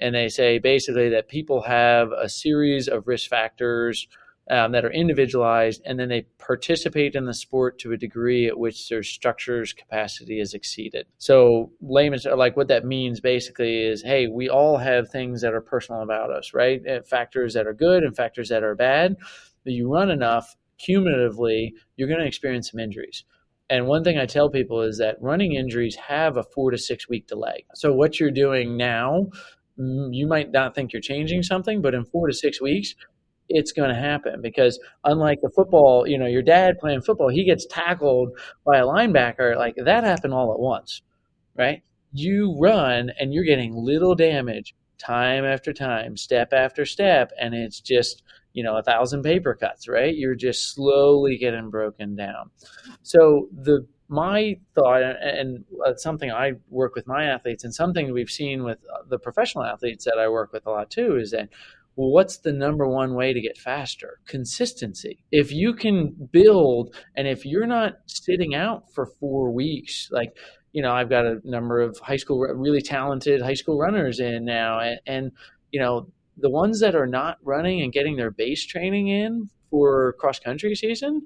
and 0.00 0.14
they 0.14 0.28
say 0.28 0.58
basically 0.58 1.08
that 1.10 1.28
people 1.28 1.62
have 1.62 2.10
a 2.12 2.28
series 2.28 2.88
of 2.88 3.06
risk 3.06 3.30
factors 3.30 4.08
um, 4.50 4.72
that 4.72 4.84
are 4.84 4.92
individualized, 4.92 5.80
and 5.86 5.98
then 5.98 6.10
they 6.10 6.26
participate 6.38 7.14
in 7.14 7.24
the 7.24 7.32
sport 7.32 7.78
to 7.78 7.92
a 7.92 7.96
degree 7.96 8.46
at 8.46 8.58
which 8.58 8.90
their 8.90 9.02
structure's 9.02 9.72
capacity 9.72 10.38
is 10.38 10.52
exceeded. 10.52 11.06
So, 11.16 11.72
layman's 11.80 12.26
like 12.26 12.54
what 12.54 12.68
that 12.68 12.84
means 12.84 13.20
basically 13.20 13.84
is, 13.86 14.02
hey, 14.02 14.26
we 14.26 14.50
all 14.50 14.76
have 14.76 15.08
things 15.08 15.40
that 15.40 15.54
are 15.54 15.62
personal 15.62 16.02
about 16.02 16.30
us, 16.30 16.52
right? 16.52 16.82
Factors 17.06 17.54
that 17.54 17.66
are 17.66 17.72
good 17.72 18.02
and 18.02 18.14
factors 18.14 18.50
that 18.50 18.62
are 18.62 18.74
bad. 18.74 19.16
But 19.64 19.72
you 19.72 19.90
run 19.90 20.10
enough, 20.10 20.54
cumulatively, 20.78 21.74
you're 21.96 22.08
going 22.08 22.20
to 22.20 22.26
experience 22.26 22.70
some 22.70 22.80
injuries. 22.80 23.24
And 23.70 23.86
one 23.86 24.04
thing 24.04 24.18
I 24.18 24.26
tell 24.26 24.50
people 24.50 24.82
is 24.82 24.98
that 24.98 25.16
running 25.20 25.54
injuries 25.54 25.96
have 25.96 26.36
a 26.36 26.42
four 26.42 26.70
to 26.70 26.78
six 26.78 27.08
week 27.08 27.26
delay. 27.26 27.64
So, 27.74 27.92
what 27.94 28.20
you're 28.20 28.30
doing 28.30 28.76
now 28.76 29.28
mm, 29.78 30.08
you 30.12 30.26
might 30.26 30.50
not 30.52 30.74
think 30.74 30.92
you're 30.92 31.02
changing 31.02 31.42
something, 31.42 31.80
but 31.80 31.94
in 31.94 32.04
four 32.04 32.26
to 32.26 32.34
six 32.34 32.60
weeks, 32.60 32.94
it's 33.48 33.72
going 33.72 33.90
to 33.90 33.94
happen 33.94 34.40
because 34.40 34.78
unlike 35.04 35.38
the 35.42 35.50
football, 35.54 36.06
you 36.06 36.18
know, 36.18 36.26
your 36.26 36.42
dad 36.42 36.78
playing 36.78 37.02
football, 37.02 37.28
he 37.28 37.44
gets 37.44 37.66
tackled 37.66 38.30
by 38.64 38.78
a 38.78 38.84
linebacker. 38.84 39.56
Like 39.56 39.74
that 39.76 40.04
happened 40.04 40.32
all 40.32 40.52
at 40.52 40.58
once, 40.58 41.02
right? 41.56 41.82
You 42.12 42.56
run 42.58 43.10
and 43.18 43.34
you're 43.34 43.44
getting 43.44 43.74
little 43.74 44.14
damage 44.14 44.74
time 44.98 45.44
after 45.44 45.72
time, 45.72 46.16
step 46.16 46.52
after 46.52 46.86
step, 46.86 47.32
and 47.38 47.54
it's 47.54 47.80
just, 47.80 48.22
you 48.55 48.62
know, 48.62 48.76
a 48.76 48.82
thousand 48.82 49.22
paper 49.22 49.55
cuts, 49.55 49.86
right? 49.88 50.14
You're 50.16 50.36
just 50.36 50.74
slowly 50.74 51.36
getting 51.36 51.68
broken 51.68 52.16
down. 52.16 52.50
So 53.02 53.48
the 53.52 53.86
my 54.09 54.57
thought, 54.74 55.02
and 55.02 55.64
something 55.96 56.30
I 56.30 56.52
work 56.68 56.94
with 56.94 57.07
my 57.07 57.24
athletes, 57.24 57.64
and 57.64 57.74
something 57.74 58.12
we've 58.12 58.30
seen 58.30 58.62
with 58.62 58.78
uh, 58.92 58.98
the 59.09 59.18
professional 59.18 59.64
athletes 59.64 60.05
that 60.05 60.18
I 60.18 60.28
work 60.28 60.52
with 60.52 60.66
a 60.66 60.70
lot 60.70 60.90
too, 60.90 61.16
is 61.16 61.30
that 61.32 61.48
well, 61.96 62.11
what's 62.11 62.38
the 62.38 62.52
number 62.52 62.88
one 62.88 63.14
way 63.14 63.32
to 63.32 63.40
get 63.40 63.57
faster? 63.57 64.18
Consistency. 64.26 65.24
If 65.30 65.52
you 65.52 65.74
can 65.74 66.28
build, 66.32 66.94
and 67.14 67.28
if 67.28 67.46
you're 67.46 67.66
not 67.66 67.94
sitting 68.07 68.55
out 68.55 68.92
for 68.92 69.07
four 69.07 69.52
weeks, 69.52 70.09
like, 70.11 70.36
you 70.72 70.82
know, 70.82 70.92
I've 70.92 71.09
got 71.09 71.24
a 71.24 71.40
number 71.44 71.80
of 71.80 71.96
high 72.00 72.16
school, 72.16 72.40
really 72.40 72.82
talented 72.82 73.40
high 73.40 73.55
school 73.55 73.78
runners 73.78 74.18
in 74.18 74.44
now, 74.44 74.80
and, 74.80 75.00
and 75.07 75.32
you 75.70 75.78
know, 75.78 76.09
the 76.37 76.51
ones 76.51 76.80
that 76.80 76.95
are 76.95 77.07
not 77.07 77.39
running 77.43 77.82
and 77.82 77.93
getting 77.93 78.16
their 78.16 78.30
base 78.30 78.64
training 78.64 79.09
in 79.09 79.49
for 79.70 80.14
cross 80.14 80.39
country 80.39 80.74
season, 80.74 81.22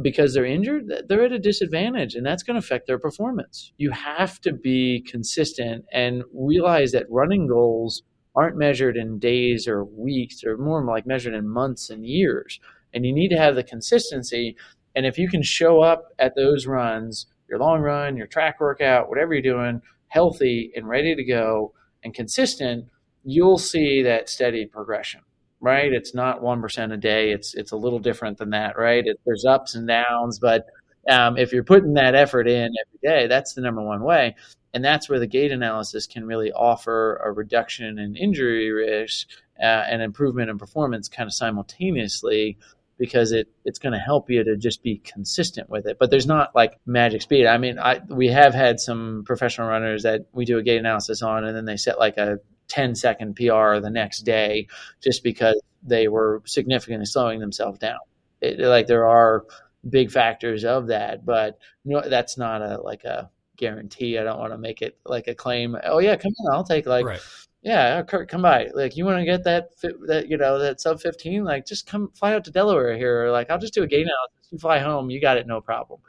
because 0.00 0.32
they're 0.32 0.44
injured, 0.44 0.90
they're 1.08 1.24
at 1.24 1.32
a 1.32 1.38
disadvantage 1.38 2.14
and 2.14 2.24
that's 2.24 2.42
going 2.42 2.54
to 2.54 2.64
affect 2.64 2.86
their 2.86 2.98
performance. 2.98 3.72
You 3.76 3.90
have 3.90 4.40
to 4.40 4.52
be 4.52 5.02
consistent 5.02 5.84
and 5.92 6.22
realize 6.32 6.92
that 6.92 7.10
running 7.10 7.46
goals 7.46 8.02
aren't 8.34 8.56
measured 8.56 8.96
in 8.96 9.18
days 9.18 9.68
or 9.68 9.84
weeks, 9.84 10.40
they're 10.40 10.56
more 10.56 10.82
like 10.84 11.06
measured 11.06 11.34
in 11.34 11.46
months 11.46 11.90
and 11.90 12.06
years. 12.06 12.58
And 12.94 13.04
you 13.04 13.12
need 13.12 13.28
to 13.28 13.36
have 13.36 13.54
the 13.54 13.62
consistency. 13.62 14.56
And 14.94 15.04
if 15.04 15.18
you 15.18 15.28
can 15.28 15.42
show 15.42 15.82
up 15.82 16.12
at 16.18 16.34
those 16.34 16.66
runs, 16.66 17.26
your 17.48 17.58
long 17.58 17.80
run, 17.80 18.16
your 18.16 18.26
track 18.26 18.60
workout, 18.60 19.08
whatever 19.08 19.34
you're 19.34 19.42
doing, 19.42 19.82
healthy 20.08 20.72
and 20.74 20.88
ready 20.88 21.14
to 21.14 21.24
go 21.24 21.74
and 22.02 22.14
consistent, 22.14 22.86
you'll 23.24 23.58
see 23.58 24.02
that 24.02 24.28
steady 24.28 24.66
progression 24.66 25.20
right? 25.62 25.92
It's 25.92 26.12
not 26.14 26.42
one 26.42 26.60
percent 26.60 26.92
a 26.92 26.98
day. 26.98 27.30
It's 27.30 27.54
it's 27.54 27.72
a 27.72 27.76
little 27.76 28.00
different 28.00 28.36
than 28.36 28.50
that, 28.50 28.76
right? 28.76 29.06
It, 29.06 29.18
there's 29.24 29.46
ups 29.46 29.74
and 29.74 29.88
downs, 29.88 30.38
but 30.38 30.66
um, 31.08 31.38
if 31.38 31.52
you're 31.52 31.64
putting 31.64 31.94
that 31.94 32.14
effort 32.14 32.46
in 32.46 32.70
every 32.84 32.98
day, 33.02 33.26
that's 33.28 33.54
the 33.54 33.62
number 33.62 33.80
one 33.80 34.02
way, 34.02 34.34
and 34.74 34.84
that's 34.84 35.08
where 35.08 35.20
the 35.20 35.26
gait 35.26 35.52
analysis 35.52 36.06
can 36.06 36.26
really 36.26 36.52
offer 36.52 37.16
a 37.24 37.32
reduction 37.32 37.98
in 37.98 38.16
injury 38.16 38.70
risk 38.70 39.28
uh, 39.58 39.64
and 39.64 40.02
improvement 40.02 40.50
in 40.50 40.58
performance, 40.58 41.08
kind 41.08 41.26
of 41.26 41.32
simultaneously. 41.32 42.58
Because 42.98 43.32
it, 43.32 43.48
it's 43.64 43.80
going 43.80 43.94
to 43.94 43.98
help 43.98 44.30
you 44.30 44.44
to 44.44 44.56
just 44.56 44.80
be 44.80 44.98
consistent 44.98 45.68
with 45.68 45.86
it, 45.86 45.96
but 45.98 46.10
there's 46.10 46.26
not 46.26 46.54
like 46.54 46.78
magic 46.86 47.22
speed. 47.22 47.46
I 47.46 47.58
mean, 47.58 47.76
I 47.76 48.00
we 48.08 48.28
have 48.28 48.54
had 48.54 48.78
some 48.78 49.24
professional 49.26 49.66
runners 49.66 50.04
that 50.04 50.26
we 50.32 50.44
do 50.44 50.58
a 50.58 50.62
gait 50.62 50.76
analysis 50.76 51.20
on, 51.20 51.42
and 51.44 51.56
then 51.56 51.64
they 51.64 51.78
set 51.78 51.98
like 51.98 52.16
a 52.16 52.38
10 52.68 52.94
second 52.94 53.36
PR 53.36 53.78
the 53.78 53.90
next 53.90 54.20
day 54.20 54.66
just 55.02 55.22
because 55.22 55.60
they 55.82 56.08
were 56.08 56.42
significantly 56.46 57.06
slowing 57.06 57.40
themselves 57.40 57.78
down. 57.78 57.98
It, 58.40 58.58
like 58.58 58.86
there 58.86 59.06
are 59.06 59.44
big 59.88 60.10
factors 60.10 60.64
of 60.64 60.88
that. 60.88 61.24
But 61.24 61.58
no, 61.84 62.00
that's 62.00 62.38
not 62.38 62.62
a 62.62 62.80
like 62.80 63.04
a 63.04 63.30
guarantee. 63.56 64.18
I 64.18 64.24
don't 64.24 64.38
want 64.38 64.52
to 64.52 64.58
make 64.58 64.82
it 64.82 64.98
like 65.04 65.28
a 65.28 65.34
claim. 65.34 65.76
Oh 65.84 65.98
yeah, 65.98 66.16
come 66.16 66.32
on, 66.40 66.54
I'll 66.54 66.64
take 66.64 66.86
like. 66.86 67.06
Right. 67.06 67.20
Yeah, 67.64 68.00
oh, 68.00 68.02
Kurt, 68.04 68.28
come 68.28 68.42
by. 68.42 68.70
Like, 68.74 68.96
you 68.96 69.04
want 69.04 69.20
to 69.20 69.24
get 69.24 69.44
that 69.44 69.70
that 70.08 70.26
you 70.28 70.36
know 70.36 70.58
that 70.58 70.80
sub 70.80 71.00
fifteen? 71.00 71.44
Like, 71.44 71.64
just 71.64 71.86
come 71.86 72.10
fly 72.12 72.34
out 72.34 72.44
to 72.46 72.50
Delaware 72.50 72.96
here. 72.96 73.30
Like, 73.30 73.50
I'll 73.50 73.58
just 73.58 73.72
do 73.72 73.84
a 73.84 73.86
gait 73.86 74.00
analysis. 74.00 74.48
You 74.50 74.58
fly 74.58 74.80
home, 74.80 75.10
you 75.10 75.20
got 75.20 75.36
it, 75.36 75.46
no 75.46 75.60
problem. 75.60 76.00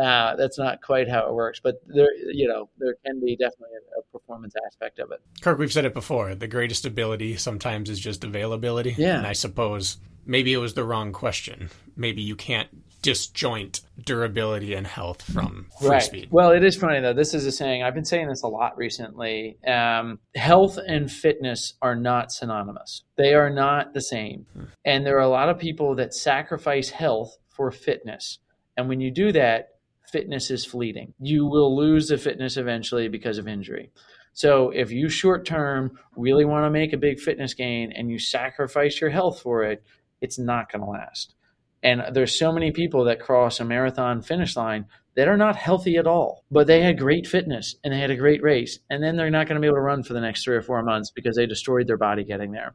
Uh, 0.00 0.36
that's 0.36 0.58
not 0.58 0.82
quite 0.82 1.08
how 1.08 1.26
it 1.26 1.32
works, 1.32 1.60
but 1.62 1.76
there, 1.86 2.14
you 2.32 2.46
know, 2.48 2.68
there 2.78 2.94
can 3.04 3.20
be 3.20 3.36
definitely 3.36 3.76
a, 3.76 4.00
a, 4.00 4.02
performance 4.12 4.54
aspect 4.66 4.98
of 4.98 5.10
it. 5.10 5.20
Kirk, 5.40 5.58
we've 5.58 5.72
said 5.72 5.84
it 5.84 5.94
before. 5.94 6.34
The 6.34 6.48
greatest 6.48 6.84
ability 6.84 7.36
sometimes 7.36 7.88
is 7.88 7.98
just 7.98 8.24
availability. 8.24 8.94
Yeah. 8.98 9.18
And 9.18 9.26
I 9.26 9.32
suppose 9.32 9.98
maybe 10.26 10.52
it 10.52 10.58
was 10.58 10.74
the 10.74 10.84
wrong 10.84 11.12
question. 11.12 11.70
Maybe 11.96 12.20
you 12.22 12.36
can't 12.36 12.68
disjoint 13.02 13.82
durability 14.04 14.74
and 14.74 14.86
health 14.86 15.22
from 15.22 15.68
free 15.78 15.88
right. 15.88 16.02
speed. 16.02 16.28
Well, 16.30 16.50
it 16.50 16.64
is 16.64 16.76
funny 16.76 17.00
though. 17.00 17.12
This 17.12 17.34
is 17.34 17.46
a 17.46 17.52
saying 17.52 17.82
I've 17.82 17.94
been 17.94 18.04
saying 18.04 18.28
this 18.28 18.42
a 18.42 18.48
lot 18.48 18.76
recently. 18.76 19.58
Um, 19.66 20.18
health 20.34 20.78
and 20.84 21.10
fitness 21.10 21.74
are 21.80 21.94
not 21.94 22.32
synonymous. 22.32 23.04
They 23.16 23.34
are 23.34 23.50
not 23.50 23.94
the 23.94 24.00
same, 24.00 24.46
hmm. 24.52 24.64
and 24.84 25.06
there 25.06 25.16
are 25.16 25.20
a 25.20 25.28
lot 25.28 25.48
of 25.48 25.58
people 25.58 25.94
that 25.96 26.14
sacrifice 26.14 26.90
health 26.90 27.36
for 27.48 27.70
fitness. 27.70 28.40
And 28.76 28.88
when 28.88 29.00
you 29.00 29.10
do 29.10 29.32
that, 29.32 29.68
fitness 30.10 30.50
is 30.50 30.64
fleeting. 30.64 31.14
You 31.20 31.46
will 31.46 31.76
lose 31.76 32.08
the 32.08 32.18
fitness 32.18 32.56
eventually 32.56 33.08
because 33.08 33.38
of 33.38 33.48
injury. 33.48 33.90
So 34.32 34.70
if 34.70 34.90
you 34.90 35.08
short 35.08 35.46
term 35.46 35.98
really 36.14 36.44
want 36.44 36.66
to 36.66 36.70
make 36.70 36.92
a 36.92 36.98
big 36.98 37.18
fitness 37.18 37.54
gain 37.54 37.92
and 37.92 38.10
you 38.10 38.18
sacrifice 38.18 39.00
your 39.00 39.10
health 39.10 39.40
for 39.40 39.64
it, 39.64 39.82
it's 40.20 40.38
not 40.38 40.70
going 40.70 40.84
to 40.84 40.90
last. 40.90 41.34
And 41.82 42.02
there's 42.12 42.38
so 42.38 42.52
many 42.52 42.72
people 42.72 43.04
that 43.04 43.20
cross 43.20 43.60
a 43.60 43.64
marathon 43.64 44.22
finish 44.22 44.56
line 44.56 44.86
that 45.14 45.28
are 45.28 45.36
not 45.36 45.56
healthy 45.56 45.96
at 45.96 46.06
all, 46.06 46.44
but 46.50 46.66
they 46.66 46.82
had 46.82 46.98
great 46.98 47.26
fitness 47.26 47.76
and 47.82 47.94
they 47.94 47.98
had 47.98 48.10
a 48.10 48.16
great 48.16 48.42
race. 48.42 48.78
And 48.90 49.02
then 49.02 49.16
they're 49.16 49.30
not 49.30 49.46
going 49.46 49.54
to 49.54 49.60
be 49.60 49.68
able 49.68 49.76
to 49.76 49.82
run 49.82 50.02
for 50.02 50.12
the 50.12 50.20
next 50.20 50.44
three 50.44 50.56
or 50.56 50.62
four 50.62 50.82
months 50.82 51.10
because 51.10 51.36
they 51.36 51.46
destroyed 51.46 51.86
their 51.86 51.96
body 51.96 52.22
getting 52.22 52.52
there. 52.52 52.74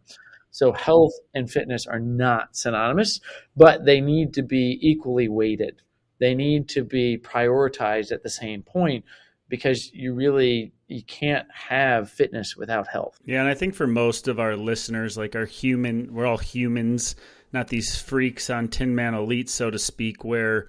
So 0.50 0.74
health 0.74 1.14
and 1.34 1.50
fitness 1.50 1.86
are 1.86 2.00
not 2.00 2.56
synonymous, 2.56 3.20
but 3.56 3.86
they 3.86 4.02
need 4.02 4.34
to 4.34 4.44
be 4.44 4.80
equally 4.82 5.28
weighted 5.28 5.82
they 6.22 6.36
need 6.36 6.70
to 6.70 6.84
be 6.84 7.18
prioritized 7.18 8.12
at 8.12 8.22
the 8.22 8.30
same 8.30 8.62
point 8.62 9.04
because 9.50 9.92
you 9.92 10.14
really 10.14 10.72
you 10.88 11.04
can't 11.04 11.48
have 11.52 12.10
fitness 12.10 12.56
without 12.56 12.88
health. 12.88 13.20
Yeah, 13.26 13.42
and 13.42 13.50
I 13.50 13.56
think 13.56 13.74
for 13.74 13.88
most 13.88 14.28
of 14.28 14.40
our 14.40 14.56
listeners, 14.56 15.18
like 15.18 15.36
our 15.36 15.46
human, 15.46 16.14
we're 16.14 16.26
all 16.26 16.38
humans, 16.38 17.16
not 17.52 17.70
these 17.70 18.00
freaks 18.00 18.50
on 18.50 18.68
Tinman 18.68 19.16
Elite, 19.16 19.50
so 19.50 19.72
to 19.72 19.80
speak, 19.80 20.24
where 20.24 20.68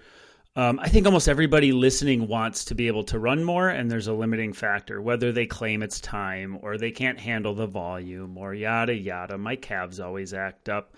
um, 0.56 0.78
I 0.80 0.88
think 0.88 1.06
almost 1.06 1.28
everybody 1.28 1.72
listening 1.72 2.28
wants 2.28 2.64
to 2.66 2.74
be 2.74 2.86
able 2.86 3.04
to 3.04 3.18
run 3.18 3.44
more, 3.44 3.68
and 3.68 3.90
there's 3.90 4.06
a 4.06 4.12
limiting 4.14 4.52
factor, 4.54 5.02
whether 5.02 5.32
they 5.32 5.46
claim 5.46 5.82
it's 5.82 6.00
time 6.00 6.58
or 6.62 6.78
they 6.78 6.92
can't 6.92 7.20
handle 7.20 7.54
the 7.54 7.66
volume 7.66 8.38
or 8.38 8.54
yada 8.54 8.94
yada. 8.94 9.36
My 9.36 9.56
calves 9.56 10.00
always 10.00 10.32
act 10.32 10.70
up. 10.70 10.94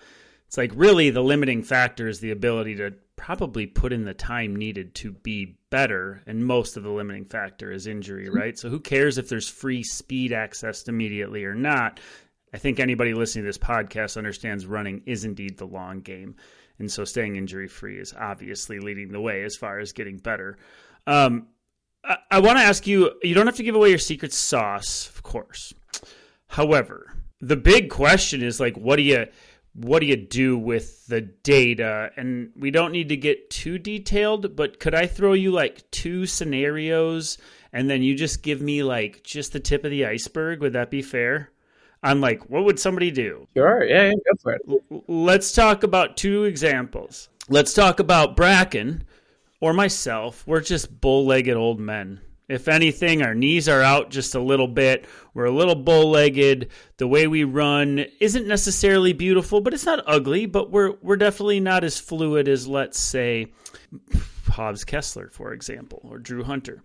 It's 0.47 0.57
like 0.57 0.71
really 0.75 1.09
the 1.09 1.23
limiting 1.23 1.61
factor 1.63 2.07
is 2.07 2.19
the 2.19 2.31
ability 2.31 2.75
to 2.75 2.93
probably 3.15 3.65
put 3.65 3.93
in 3.93 4.03
the 4.03 4.13
time 4.13 4.55
needed 4.55 4.93
to 4.95 5.11
be 5.11 5.57
better 5.69 6.21
and 6.27 6.45
most 6.45 6.77
of 6.77 6.83
the 6.83 6.89
limiting 6.89 7.25
factor 7.25 7.71
is 7.71 7.87
injury 7.87 8.27
mm-hmm. 8.27 8.37
right? 8.37 8.59
So 8.59 8.69
who 8.69 8.79
cares 8.79 9.17
if 9.17 9.29
there's 9.29 9.47
free 9.47 9.83
speed 9.83 10.33
access 10.33 10.87
immediately 10.87 11.45
or 11.45 11.55
not? 11.55 11.99
I 12.53 12.57
think 12.57 12.79
anybody 12.79 13.13
listening 13.13 13.43
to 13.43 13.49
this 13.49 13.57
podcast 13.57 14.17
understands 14.17 14.65
running 14.65 15.01
is 15.05 15.25
indeed 15.25 15.57
the 15.57 15.65
long 15.65 16.01
game 16.01 16.35
and 16.79 16.91
so 16.91 17.05
staying 17.05 17.35
injury 17.35 17.67
free 17.67 17.99
is 17.99 18.13
obviously 18.13 18.79
leading 18.79 19.11
the 19.11 19.21
way 19.21 19.43
as 19.43 19.55
far 19.55 19.79
as 19.79 19.93
getting 19.93 20.17
better. 20.17 20.57
Um, 21.07 21.47
I, 22.03 22.17
I 22.31 22.39
want 22.39 22.57
to 22.57 22.63
ask 22.63 22.85
you 22.85 23.13
you 23.23 23.33
don't 23.33 23.45
have 23.45 23.55
to 23.55 23.63
give 23.63 23.75
away 23.75 23.89
your 23.89 23.97
secret 23.97 24.33
sauce 24.33 25.09
of 25.09 25.23
course. 25.23 25.73
However 26.47 27.13
the 27.41 27.57
big 27.57 27.89
question 27.89 28.41
is 28.41 28.59
like 28.59 28.77
what 28.77 28.97
do 28.97 29.03
you 29.03 29.27
what 29.75 29.99
do 29.99 30.05
you 30.05 30.15
do 30.15 30.57
with 30.57 31.05
the 31.07 31.21
data? 31.21 32.11
And 32.15 32.51
we 32.55 32.71
don't 32.71 32.93
need 32.93 33.09
to 33.09 33.17
get 33.17 33.49
too 33.49 33.77
detailed, 33.77 34.55
but 34.55 34.79
could 34.79 34.95
I 34.95 35.05
throw 35.05 35.33
you 35.33 35.51
like 35.51 35.89
two 35.91 36.25
scenarios 36.25 37.37
and 37.73 37.89
then 37.89 38.01
you 38.01 38.15
just 38.15 38.41
give 38.41 38.61
me 38.61 38.83
like 38.83 39.21
just 39.23 39.51
the 39.51 39.59
tip 39.59 39.83
of 39.83 39.91
the 39.91 40.05
iceberg? 40.05 40.61
Would 40.61 40.73
that 40.73 40.89
be 40.89 41.01
fair? 41.01 41.51
I'm 42.01 42.21
like, 42.21 42.49
what 42.49 42.63
would 42.65 42.79
somebody 42.79 43.11
do? 43.11 43.47
Sure. 43.55 43.83
Yeah, 43.83 44.05
yeah 44.05 44.11
go 44.11 44.37
for 44.41 44.53
it. 44.53 44.61
L- 44.69 45.03
let's 45.07 45.51
talk 45.51 45.83
about 45.83 46.15
two 46.15 46.45
examples. 46.45 47.29
Let's 47.49 47.73
talk 47.73 47.99
about 47.99 48.35
Bracken 48.35 49.03
or 49.59 49.73
myself. 49.73 50.45
We're 50.47 50.61
just 50.61 51.01
bull 51.01 51.25
legged 51.25 51.57
old 51.57 51.79
men. 51.79 52.21
If 52.47 52.67
anything, 52.67 53.23
our 53.23 53.33
knees 53.33 53.67
are 53.67 53.81
out 53.81 54.11
just 54.11 54.35
a 54.35 54.39
little 54.39 54.67
bit. 54.67 55.05
We're 55.33 55.45
a 55.45 55.51
little 55.51 55.75
bow 55.75 56.07
legged. 56.07 56.69
The 56.97 57.07
way 57.07 57.27
we 57.27 57.43
run 57.43 58.05
isn't 58.19 58.47
necessarily 58.47 59.13
beautiful, 59.13 59.61
but 59.61 59.73
it's 59.73 59.85
not 59.85 60.03
ugly. 60.05 60.45
But 60.45 60.69
we're 60.69 60.93
we're 61.01 61.17
definitely 61.17 61.59
not 61.59 61.83
as 61.83 61.99
fluid 61.99 62.47
as 62.47 62.67
let's 62.67 62.99
say 62.99 63.47
Hobbs 64.47 64.83
Kessler, 64.83 65.29
for 65.29 65.53
example, 65.53 66.01
or 66.03 66.19
Drew 66.19 66.43
Hunter. 66.43 66.81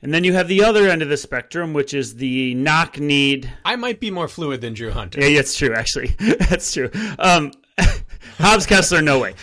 And 0.00 0.12
then 0.12 0.24
you 0.24 0.32
have 0.32 0.48
the 0.48 0.64
other 0.64 0.88
end 0.88 1.02
of 1.02 1.08
the 1.08 1.16
spectrum, 1.16 1.72
which 1.72 1.94
is 1.94 2.16
the 2.16 2.54
knock 2.54 2.98
kneed. 2.98 3.52
I 3.64 3.76
might 3.76 4.00
be 4.00 4.10
more 4.10 4.26
fluid 4.26 4.60
than 4.60 4.74
Drew 4.74 4.90
Hunter. 4.90 5.20
Yeah, 5.20 5.36
that's 5.36 5.56
true. 5.56 5.74
Actually, 5.74 6.08
that's 6.18 6.72
true. 6.72 6.90
Um, 7.20 7.52
Hobbs 8.38 8.66
Kessler, 8.66 9.00
no 9.00 9.20
way. 9.20 9.34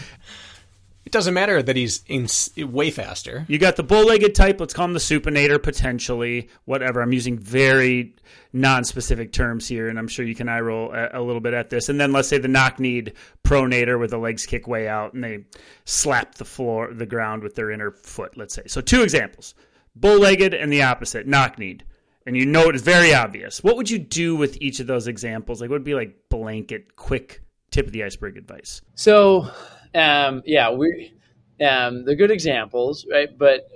It 1.10 1.14
doesn't 1.14 1.34
matter 1.34 1.64
that 1.64 1.76
he's 1.76 2.04
in 2.06 2.28
way 2.72 2.92
faster. 2.92 3.44
You 3.48 3.58
got 3.58 3.78
the 3.78 3.82
bull-legged 3.82 4.36
type. 4.36 4.60
Let's 4.60 4.76
call 4.76 4.86
him 4.86 4.94
the 4.94 5.00
supinator 5.00 5.62
potentially. 5.62 6.50
Whatever. 6.66 7.02
I'm 7.02 7.14
using 7.14 7.36
very 7.36 8.14
non-specific 8.54 9.32
terms 9.32 9.68
here, 9.68 9.90
and 9.90 9.98
I'm 9.98 10.08
sure 10.08 10.24
you 10.24 10.36
can 10.36 10.48
eye 10.48 10.60
roll 10.60 10.94
a, 10.94 11.20
a 11.20 11.22
little 11.24 11.42
bit 11.42 11.56
at 11.56 11.72
this. 11.72 11.90
And 11.90 12.00
then 12.00 12.12
let's 12.12 12.28
say 12.28 12.38
the 12.38 12.48
knock-kneed 12.48 13.14
pronator, 13.44 13.98
where 13.98 14.08
the 14.08 14.20
legs 14.20 14.46
kick 14.46 14.68
way 14.68 14.88
out 14.88 15.16
and 15.16 15.24
they 15.24 15.46
slap 15.84 16.36
the 16.36 16.46
floor, 16.46 16.94
the 16.94 17.08
ground 17.08 17.42
with 17.42 17.56
their 17.56 17.72
inner 17.72 17.90
foot. 17.90 18.38
Let's 18.38 18.54
say. 18.54 18.62
So 18.68 18.80
two 18.80 19.02
examples: 19.02 19.56
bull-legged 19.96 20.54
and 20.54 20.72
the 20.72 20.84
opposite, 20.84 21.26
knock-kneed. 21.26 21.86
And 22.28 22.38
you 22.38 22.46
know 22.46 22.70
it 22.70 22.76
is 22.76 22.84
very 22.84 23.16
obvious. 23.16 23.64
What 23.64 23.78
would 23.78 23.90
you 23.90 23.98
do 23.98 24.36
with 24.36 24.62
each 24.62 24.80
of 24.80 24.86
those 24.86 25.08
examples? 25.08 25.60
Like, 25.60 25.72
what 25.72 25.78
would 25.78 25.84
be 25.84 25.96
like 25.96 26.30
blanket, 26.30 26.96
quick 26.96 27.42
tip 27.72 27.88
of 27.88 27.94
the 27.94 28.04
iceberg 28.04 28.38
advice? 28.38 28.84
So 28.94 29.50
um, 29.96 30.42
yeah, 30.46 30.72
we 30.72 31.14
um, 31.66 32.06
they're 32.06 32.16
good 32.16 32.32
examples, 32.32 33.06
right? 33.12 33.36
But 33.38 33.70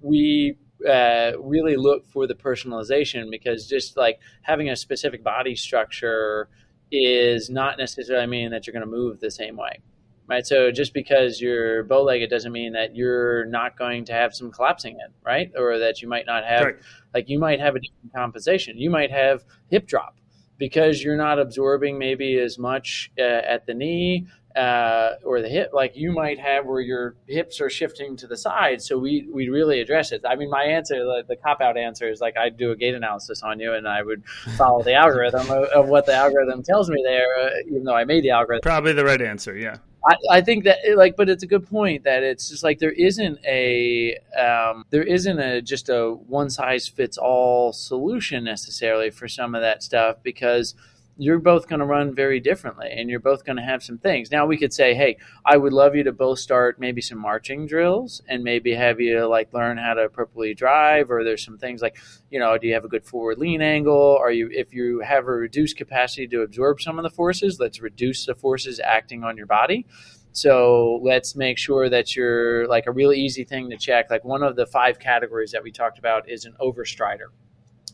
we 0.00 0.56
uh, 0.88 1.32
really 1.40 1.76
look 1.76 2.06
for 2.06 2.26
the 2.26 2.34
personalization 2.34 3.30
because 3.30 3.66
just 3.66 3.96
like 3.96 4.20
having 4.42 4.70
a 4.70 4.76
specific 4.76 5.22
body 5.24 5.54
structure 5.54 6.48
is 6.92 7.50
not 7.50 7.78
necessarily 7.78 8.26
mean 8.26 8.50
that 8.50 8.66
you're 8.66 8.72
going 8.72 8.84
to 8.84 8.90
move 8.90 9.20
the 9.20 9.30
same 9.30 9.56
way, 9.56 9.80
right? 10.28 10.46
So 10.46 10.70
just 10.70 10.94
because 10.94 11.40
you're 11.40 11.82
bow-legged 11.84 12.30
doesn't 12.30 12.52
mean 12.52 12.72
that 12.74 12.94
you're 12.94 13.46
not 13.46 13.76
going 13.76 14.04
to 14.06 14.12
have 14.12 14.34
some 14.34 14.50
collapsing 14.50 14.92
in, 14.94 15.12
right? 15.24 15.50
Or 15.56 15.78
that 15.78 16.00
you 16.02 16.08
might 16.08 16.26
not 16.26 16.44
have, 16.44 16.62
Correct. 16.62 16.84
like 17.14 17.28
you 17.28 17.38
might 17.38 17.60
have 17.60 17.74
a 17.74 17.80
different 17.80 18.14
compensation. 18.14 18.78
You 18.78 18.90
might 18.90 19.10
have 19.10 19.44
hip 19.68 19.86
drop 19.86 20.16
because 20.58 21.02
you're 21.02 21.16
not 21.16 21.38
absorbing 21.38 21.98
maybe 21.98 22.38
as 22.38 22.58
much 22.58 23.10
uh, 23.18 23.22
at 23.22 23.66
the 23.66 23.74
knee 23.74 24.26
uh, 24.56 25.16
or 25.22 25.42
the 25.42 25.48
hip, 25.48 25.70
like 25.74 25.96
you 25.96 26.12
might 26.12 26.38
have 26.38 26.64
where 26.64 26.80
your 26.80 27.14
hips 27.28 27.60
are 27.60 27.68
shifting 27.68 28.16
to 28.16 28.26
the 28.26 28.36
side. 28.36 28.80
So 28.80 28.98
we 28.98 29.28
we 29.30 29.48
really 29.48 29.80
address 29.80 30.12
it. 30.12 30.22
I 30.26 30.34
mean, 30.34 30.48
my 30.48 30.64
answer, 30.64 30.96
the, 30.96 31.24
the 31.28 31.36
cop 31.36 31.60
out 31.60 31.76
answer, 31.76 32.08
is 32.08 32.20
like 32.20 32.36
I'd 32.36 32.56
do 32.56 32.70
a 32.70 32.76
gait 32.76 32.94
analysis 32.94 33.42
on 33.42 33.60
you, 33.60 33.74
and 33.74 33.86
I 33.86 34.02
would 34.02 34.24
follow 34.56 34.82
the 34.82 34.94
algorithm 34.94 35.50
of, 35.50 35.64
of, 35.64 35.88
what 35.88 36.06
the 36.06 36.14
algorithm 36.14 36.62
tells 36.62 36.88
me 36.88 37.02
there, 37.04 37.38
uh, 37.38 37.50
even 37.66 37.84
though 37.84 37.94
I 37.94 38.04
made 38.04 38.24
the 38.24 38.30
algorithm. 38.30 38.62
Probably 38.62 38.94
the 38.94 39.04
right 39.04 39.20
answer, 39.20 39.56
yeah. 39.56 39.76
I, 40.06 40.14
I 40.30 40.40
think 40.40 40.64
that 40.64 40.78
like, 40.96 41.16
but 41.16 41.28
it's 41.28 41.42
a 41.42 41.46
good 41.46 41.68
point 41.68 42.04
that 42.04 42.22
it's 42.22 42.48
just 42.48 42.62
like 42.62 42.78
there 42.78 42.92
isn't 42.92 43.38
a 43.44 44.16
um, 44.38 44.84
there 44.90 45.02
isn't 45.02 45.38
a 45.38 45.60
just 45.60 45.88
a 45.88 46.12
one 46.12 46.48
size 46.48 46.88
fits 46.88 47.18
all 47.18 47.72
solution 47.72 48.44
necessarily 48.44 49.10
for 49.10 49.28
some 49.28 49.54
of 49.54 49.60
that 49.62 49.82
stuff 49.82 50.16
because 50.22 50.74
you're 51.18 51.38
both 51.38 51.66
going 51.66 51.80
to 51.80 51.86
run 51.86 52.14
very 52.14 52.40
differently 52.40 52.88
and 52.90 53.08
you're 53.08 53.20
both 53.20 53.44
going 53.44 53.56
to 53.56 53.62
have 53.62 53.82
some 53.82 53.96
things. 53.96 54.30
Now 54.30 54.46
we 54.46 54.58
could 54.58 54.72
say, 54.72 54.94
"Hey, 54.94 55.16
I 55.44 55.56
would 55.56 55.72
love 55.72 55.94
you 55.94 56.04
to 56.04 56.12
both 56.12 56.38
start 56.38 56.78
maybe 56.78 57.00
some 57.00 57.18
marching 57.18 57.66
drills 57.66 58.20
and 58.28 58.44
maybe 58.44 58.74
have 58.74 59.00
you 59.00 59.26
like 59.26 59.52
learn 59.54 59.78
how 59.78 59.94
to 59.94 60.02
appropriately 60.02 60.54
drive 60.54 61.10
or 61.10 61.24
there's 61.24 61.44
some 61.44 61.56
things 61.56 61.80
like, 61.80 61.96
you 62.30 62.38
know, 62.38 62.58
do 62.58 62.66
you 62.66 62.74
have 62.74 62.84
a 62.84 62.88
good 62.88 63.04
forward 63.04 63.38
lean 63.38 63.62
angle? 63.62 64.18
Are 64.20 64.30
you 64.30 64.50
if 64.52 64.74
you 64.74 65.00
have 65.00 65.26
a 65.26 65.32
reduced 65.32 65.76
capacity 65.76 66.26
to 66.28 66.42
absorb 66.42 66.80
some 66.80 66.98
of 66.98 67.02
the 67.02 67.10
forces, 67.10 67.58
let's 67.58 67.80
reduce 67.80 68.26
the 68.26 68.34
forces 68.34 68.78
acting 68.80 69.24
on 69.24 69.36
your 69.36 69.46
body." 69.46 69.86
So 70.32 71.00
let's 71.02 71.34
make 71.34 71.56
sure 71.56 71.88
that 71.88 72.14
you're 72.14 72.68
like 72.68 72.86
a 72.86 72.92
really 72.92 73.18
easy 73.18 73.44
thing 73.44 73.70
to 73.70 73.78
check. 73.78 74.10
Like 74.10 74.22
one 74.22 74.42
of 74.42 74.54
the 74.54 74.66
five 74.66 74.98
categories 74.98 75.52
that 75.52 75.62
we 75.62 75.72
talked 75.72 75.98
about 75.98 76.28
is 76.28 76.44
an 76.44 76.54
overstrider. 76.60 77.28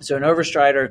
So 0.00 0.16
an 0.16 0.24
overstrider 0.24 0.90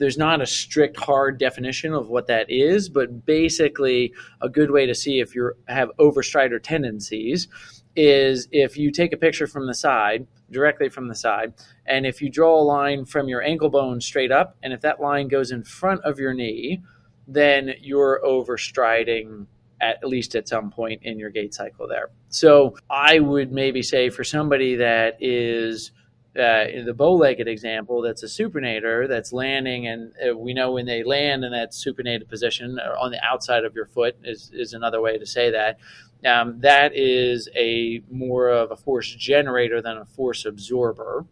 there's 0.00 0.18
not 0.18 0.40
a 0.40 0.46
strict 0.46 0.98
hard 0.98 1.38
definition 1.38 1.92
of 1.92 2.08
what 2.08 2.26
that 2.26 2.46
is, 2.48 2.88
but 2.88 3.26
basically 3.26 4.14
a 4.40 4.48
good 4.48 4.70
way 4.70 4.86
to 4.86 4.94
see 4.94 5.20
if 5.20 5.34
you 5.34 5.52
have 5.68 5.90
overstrider 6.00 6.60
tendencies 6.60 7.48
is 7.94 8.48
if 8.50 8.78
you 8.78 8.90
take 8.90 9.12
a 9.12 9.18
picture 9.18 9.46
from 9.46 9.66
the 9.66 9.74
side, 9.74 10.26
directly 10.50 10.88
from 10.88 11.08
the 11.08 11.14
side, 11.14 11.52
and 11.84 12.06
if 12.06 12.22
you 12.22 12.30
draw 12.30 12.58
a 12.58 12.64
line 12.64 13.04
from 13.04 13.28
your 13.28 13.42
ankle 13.42 13.68
bone 13.68 14.00
straight 14.00 14.32
up, 14.32 14.56
and 14.62 14.72
if 14.72 14.80
that 14.80 15.00
line 15.00 15.28
goes 15.28 15.50
in 15.50 15.62
front 15.62 16.00
of 16.02 16.18
your 16.18 16.32
knee, 16.32 16.80
then 17.28 17.74
you're 17.80 18.22
overstriding 18.24 19.46
at 19.82 20.02
least 20.02 20.34
at 20.34 20.48
some 20.48 20.70
point 20.70 21.02
in 21.02 21.18
your 21.18 21.30
gait 21.30 21.52
cycle 21.52 21.86
there. 21.86 22.08
So 22.30 22.74
I 22.88 23.18
would 23.18 23.52
maybe 23.52 23.82
say 23.82 24.08
for 24.08 24.24
somebody 24.24 24.76
that 24.76 25.18
is 25.20 25.92
uh, 26.38 26.64
in 26.72 26.84
the 26.84 26.94
bow-legged 26.94 27.48
example, 27.48 28.02
that's 28.02 28.22
a 28.22 28.26
supinator 28.26 29.08
that's 29.08 29.32
landing, 29.32 29.86
and 29.86 30.12
uh, 30.24 30.36
we 30.36 30.54
know 30.54 30.72
when 30.72 30.86
they 30.86 31.02
land 31.02 31.44
in 31.44 31.50
that 31.50 31.72
supinated 31.72 32.28
position 32.28 32.78
on 32.78 33.10
the 33.10 33.20
outside 33.24 33.64
of 33.64 33.74
your 33.74 33.86
foot 33.86 34.16
is, 34.22 34.50
is 34.52 34.72
another 34.72 35.00
way 35.00 35.18
to 35.18 35.26
say 35.26 35.50
that. 35.50 35.78
Um, 36.24 36.60
that 36.60 36.94
is 36.94 37.48
a 37.56 38.02
more 38.10 38.48
of 38.48 38.70
a 38.70 38.76
force 38.76 39.12
generator 39.14 39.82
than 39.82 39.96
a 39.96 40.04
force 40.04 40.44
absorber. 40.44 41.24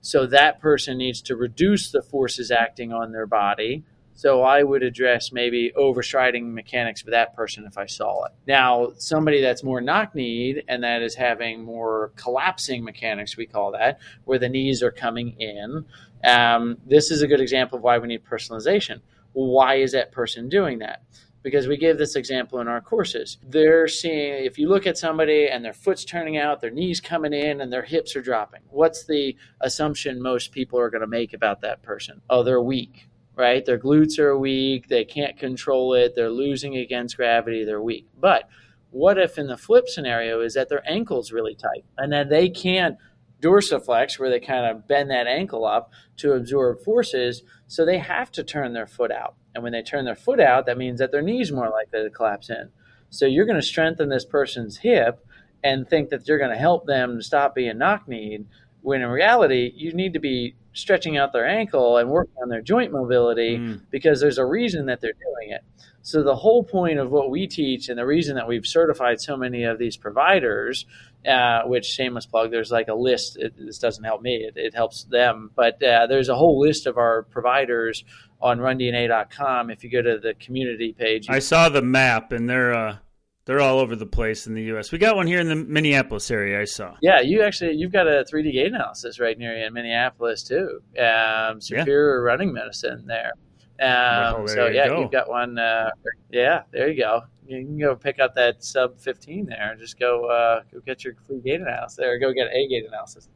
So 0.00 0.26
that 0.26 0.60
person 0.60 0.96
needs 0.98 1.20
to 1.22 1.36
reduce 1.36 1.90
the 1.90 2.02
forces 2.02 2.50
acting 2.50 2.92
on 2.92 3.12
their 3.12 3.26
body 3.26 3.84
so 4.20 4.42
I 4.42 4.62
would 4.62 4.82
address 4.82 5.32
maybe 5.32 5.72
overstriding 5.74 6.52
mechanics 6.52 7.00
for 7.00 7.08
that 7.12 7.34
person 7.34 7.64
if 7.64 7.78
I 7.78 7.86
saw 7.86 8.26
it. 8.26 8.32
Now, 8.46 8.92
somebody 8.98 9.40
that's 9.40 9.64
more 9.64 9.80
knock 9.80 10.14
kneed 10.14 10.62
and 10.68 10.84
that 10.84 11.00
is 11.00 11.14
having 11.14 11.64
more 11.64 12.12
collapsing 12.16 12.84
mechanics, 12.84 13.38
we 13.38 13.46
call 13.46 13.72
that, 13.72 13.98
where 14.26 14.38
the 14.38 14.50
knees 14.50 14.82
are 14.82 14.90
coming 14.90 15.36
in. 15.40 15.86
Um, 16.22 16.76
this 16.84 17.10
is 17.10 17.22
a 17.22 17.26
good 17.26 17.40
example 17.40 17.78
of 17.78 17.82
why 17.82 17.96
we 17.96 18.08
need 18.08 18.22
personalization. 18.22 19.00
Why 19.32 19.76
is 19.76 19.92
that 19.92 20.12
person 20.12 20.50
doing 20.50 20.80
that? 20.80 21.02
because 21.42 21.66
we 21.66 21.78
give 21.78 21.96
this 21.96 22.16
example 22.16 22.60
in 22.60 22.68
our 22.68 22.82
courses. 22.82 23.38
They're 23.42 23.88
seeing, 23.88 24.44
if 24.44 24.58
you 24.58 24.68
look 24.68 24.86
at 24.86 24.98
somebody 24.98 25.48
and 25.48 25.64
their 25.64 25.72
foot's 25.72 26.04
turning 26.04 26.36
out, 26.36 26.60
their 26.60 26.70
knees 26.70 27.00
coming 27.00 27.32
in, 27.32 27.62
and 27.62 27.72
their 27.72 27.82
hips 27.82 28.14
are 28.14 28.20
dropping, 28.20 28.60
what's 28.68 29.06
the 29.06 29.34
assumption 29.62 30.20
most 30.20 30.52
people 30.52 30.78
are 30.78 30.90
going 30.90 31.00
to 31.00 31.06
make 31.06 31.32
about 31.32 31.62
that 31.62 31.82
person? 31.82 32.20
Oh, 32.28 32.42
they're 32.42 32.60
weak 32.60 33.08
right? 33.40 33.64
Their 33.64 33.78
glutes 33.78 34.18
are 34.18 34.38
weak, 34.38 34.88
they 34.88 35.04
can't 35.04 35.38
control 35.38 35.94
it, 35.94 36.14
they're 36.14 36.30
losing 36.30 36.76
against 36.76 37.16
gravity, 37.16 37.64
they're 37.64 37.82
weak. 37.82 38.06
But 38.20 38.48
what 38.90 39.18
if 39.18 39.38
in 39.38 39.46
the 39.46 39.56
flip 39.56 39.88
scenario 39.88 40.40
is 40.40 40.54
that 40.54 40.68
their 40.68 40.88
ankle's 40.88 41.32
really 41.32 41.54
tight 41.54 41.84
and 41.96 42.12
that 42.12 42.28
they 42.28 42.50
can't 42.50 42.96
dorsiflex 43.40 44.18
where 44.18 44.28
they 44.28 44.40
kind 44.40 44.66
of 44.66 44.86
bend 44.86 45.10
that 45.10 45.26
ankle 45.26 45.64
up 45.64 45.90
to 46.18 46.32
absorb 46.32 46.82
forces, 46.82 47.42
so 47.66 47.84
they 47.84 47.98
have 47.98 48.30
to 48.32 48.44
turn 48.44 48.74
their 48.74 48.86
foot 48.86 49.10
out. 49.10 49.34
And 49.54 49.64
when 49.64 49.72
they 49.72 49.82
turn 49.82 50.04
their 50.04 50.14
foot 50.14 50.40
out, 50.40 50.66
that 50.66 50.78
means 50.78 50.98
that 50.98 51.10
their 51.10 51.22
knee's 51.22 51.50
more 51.50 51.70
likely 51.70 52.02
to 52.02 52.10
collapse 52.10 52.50
in. 52.50 52.70
So 53.08 53.26
you're 53.26 53.46
going 53.46 53.60
to 53.60 53.66
strengthen 53.66 54.10
this 54.10 54.24
person's 54.24 54.78
hip 54.78 55.26
and 55.64 55.88
think 55.88 56.10
that 56.10 56.28
you're 56.28 56.38
going 56.38 56.52
to 56.52 56.56
help 56.56 56.86
them 56.86 57.22
stop 57.22 57.54
being 57.54 57.78
knock 57.78 58.06
kneed 58.06 58.46
when 58.82 59.02
in 59.02 59.08
reality 59.08 59.72
you 59.74 59.92
need 59.92 60.14
to 60.14 60.20
be 60.20 60.54
stretching 60.72 61.16
out 61.16 61.32
their 61.32 61.46
ankle 61.46 61.96
and 61.96 62.08
working 62.08 62.34
on 62.42 62.48
their 62.48 62.62
joint 62.62 62.92
mobility 62.92 63.58
mm. 63.58 63.80
because 63.90 64.20
there's 64.20 64.38
a 64.38 64.44
reason 64.44 64.86
that 64.86 65.00
they're 65.00 65.12
doing 65.12 65.52
it. 65.52 65.62
So 66.02 66.22
the 66.22 66.34
whole 66.34 66.64
point 66.64 66.98
of 66.98 67.10
what 67.10 67.30
we 67.30 67.46
teach 67.46 67.88
and 67.88 67.98
the 67.98 68.06
reason 68.06 68.36
that 68.36 68.48
we've 68.48 68.66
certified 68.66 69.20
so 69.20 69.36
many 69.36 69.64
of 69.64 69.78
these 69.78 69.96
providers, 69.96 70.86
uh, 71.28 71.62
which 71.64 71.84
shameless 71.84 72.26
plug, 72.26 72.50
there's 72.50 72.70
like 72.70 72.88
a 72.88 72.94
list. 72.94 73.36
It, 73.36 73.54
this 73.58 73.78
doesn't 73.78 74.04
help 74.04 74.22
me; 74.22 74.36
it, 74.36 74.54
it 74.56 74.74
helps 74.74 75.04
them. 75.04 75.50
But 75.54 75.82
uh, 75.82 76.06
there's 76.06 76.30
a 76.30 76.34
whole 76.34 76.58
list 76.58 76.86
of 76.86 76.96
our 76.96 77.24
providers 77.24 78.04
on 78.40 78.58
RunDNA.com. 78.58 79.70
If 79.70 79.84
you 79.84 79.90
go 79.90 80.00
to 80.00 80.18
the 80.18 80.34
community 80.34 80.94
page, 80.94 81.28
I 81.28 81.40
saw 81.40 81.68
the 81.68 81.82
map, 81.82 82.32
and 82.32 82.48
they're 82.48 82.72
uh, 82.72 82.96
they're 83.44 83.60
all 83.60 83.78
over 83.78 83.96
the 83.96 84.06
place 84.06 84.46
in 84.46 84.54
the 84.54 84.62
U.S. 84.64 84.92
We 84.92 84.98
got 84.98 85.16
one 85.16 85.26
here 85.26 85.40
in 85.40 85.48
the 85.48 85.56
Minneapolis 85.56 86.30
area. 86.30 86.60
I 86.60 86.64
saw. 86.64 86.96
Yeah, 87.00 87.20
you 87.20 87.42
actually 87.42 87.74
you've 87.74 87.92
got 87.92 88.06
a 88.06 88.24
3D 88.30 88.52
gait 88.52 88.66
analysis 88.66 89.18
right 89.18 89.38
near 89.38 89.56
you 89.56 89.66
in 89.66 89.72
Minneapolis 89.72 90.42
too. 90.42 90.80
Um, 90.98 91.60
Superior 91.60 92.20
yeah. 92.20 92.24
Running 92.24 92.52
Medicine 92.52 93.06
there. 93.06 93.32
Um, 93.80 94.44
well, 94.44 94.48
so 94.48 94.66
you 94.66 94.74
yeah, 94.74 94.88
go. 94.88 95.00
you've 95.00 95.10
got 95.10 95.28
one. 95.28 95.58
Uh, 95.58 95.90
yeah, 96.30 96.62
there 96.70 96.90
you 96.90 96.98
go. 96.98 97.22
You 97.46 97.64
can 97.64 97.78
go 97.78 97.96
pick 97.96 98.20
up 98.20 98.34
that 98.34 98.62
sub 98.62 99.00
15 99.00 99.46
there. 99.46 99.74
Just 99.78 99.98
go 99.98 100.26
uh, 100.26 100.62
go 100.72 100.80
get 100.80 101.02
your 101.02 101.14
free 101.26 101.40
gait 101.40 101.60
analysis 101.60 101.96
there. 101.96 102.18
Go 102.18 102.32
get 102.32 102.48
a 102.48 102.68
gait 102.68 102.86
analysis. 102.86 103.28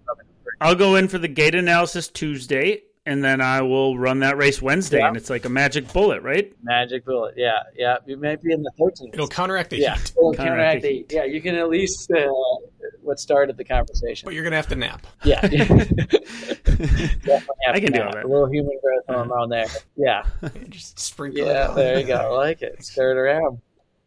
I'll 0.61 0.75
go 0.75 0.97
in 0.97 1.09
for 1.09 1.19
the 1.19 1.29
gait 1.29 1.55
analysis 1.55 2.09
Tuesday 2.09 2.83
and 3.07 3.23
then 3.23 3.41
I 3.41 3.61
will 3.61 3.99
run 3.99 4.21
that 4.21 4.37
race 4.39 4.63
Wednesday, 4.63 4.99
yeah. 4.99 5.09
and 5.09 5.17
it's 5.17 5.29
like 5.29 5.45
a 5.45 5.49
magic 5.49 5.93
bullet, 5.93 6.23
right? 6.23 6.53
Magic 6.63 7.05
bullet, 7.05 7.35
yeah, 7.37 7.59
yeah. 7.77 7.99
You 8.07 8.17
might 8.17 8.43
be 8.43 8.53
in 8.53 8.63
the 8.63 8.71
13th. 8.81 9.13
It'll 9.13 9.29
counteract 9.29 9.71
the 9.71 9.79
yeah. 9.79 9.97
heat. 9.97 10.13
It'll 10.17 10.33
counteract, 10.33 10.83
counteract 10.83 10.83
the 10.83 10.89
heat. 10.89 11.13
Yeah, 11.13 11.25
you 11.25 11.43
can 11.43 11.55
at 11.55 11.69
least 11.69 12.11
uh, 12.11 12.29
what 13.03 13.21
started 13.21 13.57
the 13.57 13.65
conversation. 13.65 14.25
But 14.27 14.35
you're 14.35 14.45
gonna 14.45 14.57
have 14.57 14.69
to 14.69 14.77
nap. 14.77 15.07
Yeah, 15.23 15.41
I 15.43 15.49
can 17.81 17.93
do 17.93 17.99
that. 17.99 18.25
A 18.25 18.29
little 18.29 18.51
human 18.51 18.79
growth 18.83 19.05
hormone 19.07 19.51
there. 19.51 19.67
Yeah, 19.97 20.25
just 20.71 20.99
sprinkle. 20.99 21.47
Yeah, 21.47 21.73
there 21.75 22.01
you 22.01 22.07
go. 22.07 22.17
I 22.17 22.29
like 22.29 22.63
it. 22.63 22.83
Stir 22.83 23.13
it 23.13 23.17
around 23.19 23.61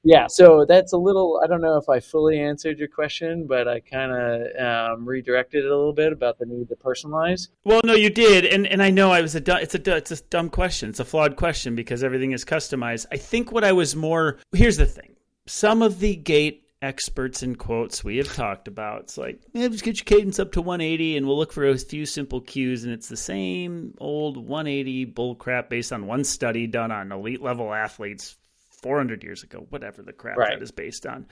yeah, 0.04 0.28
so 0.28 0.66
that's 0.68 0.94
a 0.94 0.98
little. 0.98 1.42
I 1.44 1.48
don't 1.48 1.62
know 1.62 1.78
if 1.78 1.90
I 1.90 2.00
fully 2.00 2.40
answered 2.40 2.80
your 2.80 2.88
question, 2.88 3.46
but 3.48 3.68
I 3.68 3.80
kind 3.80 4.12
of 4.12 4.94
um, 4.94 5.06
redirected 5.06 5.66
it 5.66 5.72
a 5.72 5.76
little 5.76 5.94
bit 5.94 6.14
about 6.14 6.40
the 6.40 6.46
need 6.46 6.70
to 6.70 6.76
personalize. 6.76 7.50
Well, 7.64 7.82
no, 7.84 7.94
you 7.94 8.10
did, 8.10 8.46
and 8.46 8.68
and 8.68 8.82
I 8.82 8.90
know 8.90 9.12
I 9.12 9.22
was 9.22 9.36
a 9.36 9.62
it's 9.62 9.76
a 9.76 9.96
it's 9.96 10.12
a 10.12 10.22
dumb 10.24 10.50
question. 10.50 10.90
It's 10.90 11.00
a 11.00 11.06
flawed 11.06 11.36
question 11.36 11.76
because 11.76 12.04
everything 12.04 12.32
is 12.32 12.46
customized. 12.46 13.06
I 13.12 13.18
think 13.18 13.52
what 13.52 13.64
I 13.64 13.72
was 13.72 13.96
more 13.96 14.38
here's 14.54 14.78
the 14.78 14.86
thing: 14.86 15.16
some 15.46 15.82
of 15.82 16.00
the 16.00 16.16
gait 16.16 16.64
experts 16.82 17.42
in 17.42 17.56
quotes 17.56 18.04
we 18.04 18.18
have 18.18 18.34
talked 18.34 18.68
about. 18.68 19.02
It's 19.02 19.18
like, 19.18 19.42
yeah, 19.54 19.68
just 19.68 19.84
get 19.84 19.98
your 19.98 20.06
cadence 20.18 20.40
up 20.40 20.52
to 20.54 20.62
180 20.62 21.18
and 21.18 21.26
we'll 21.26 21.38
look 21.38 21.52
for 21.52 21.68
a 21.68 21.78
few 21.78 22.06
simple 22.06 22.42
cues. 22.42 22.84
And 22.84 22.94
it's 22.94 23.10
the 23.10 23.18
same 23.18 23.96
old 23.98 24.38
180 24.38 25.08
bullcrap 25.08 25.70
based 25.70 25.92
on 25.92 26.08
one 26.08 26.24
study 26.24 26.68
done 26.68 26.92
on 26.92 27.12
elite 27.12 27.42
level 27.42 27.74
athletes 27.74 28.38
400 28.82 29.24
years 29.24 29.44
ago, 29.44 29.66
whatever 29.70 30.02
the 30.02 30.14
crap 30.14 30.38
right. 30.38 30.58
that 30.58 30.64
is 30.64 30.72
based 30.72 31.06
on. 31.06 31.26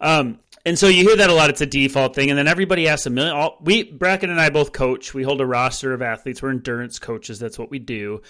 Um, 0.00 0.40
and 0.64 0.78
so 0.78 0.88
you 0.88 1.04
hear 1.04 1.16
that 1.16 1.30
a 1.30 1.34
lot. 1.34 1.50
It's 1.50 1.60
a 1.60 1.66
default 1.66 2.14
thing. 2.14 2.30
And 2.30 2.38
then 2.38 2.48
everybody 2.48 2.88
asks 2.88 3.06
a 3.06 3.10
million. 3.10 3.36
All, 3.36 3.58
we, 3.60 3.84
Bracken 3.84 4.30
and 4.30 4.40
I 4.40 4.50
both 4.50 4.72
coach. 4.72 5.14
We 5.14 5.22
hold 5.22 5.40
a 5.40 5.46
roster 5.46 5.92
of 5.92 6.02
athletes. 6.02 6.42
We're 6.42 6.50
endurance 6.50 6.98
coaches. 6.98 7.38
That's 7.38 7.58
what 7.58 7.70
we 7.70 7.78
do. 7.78 8.22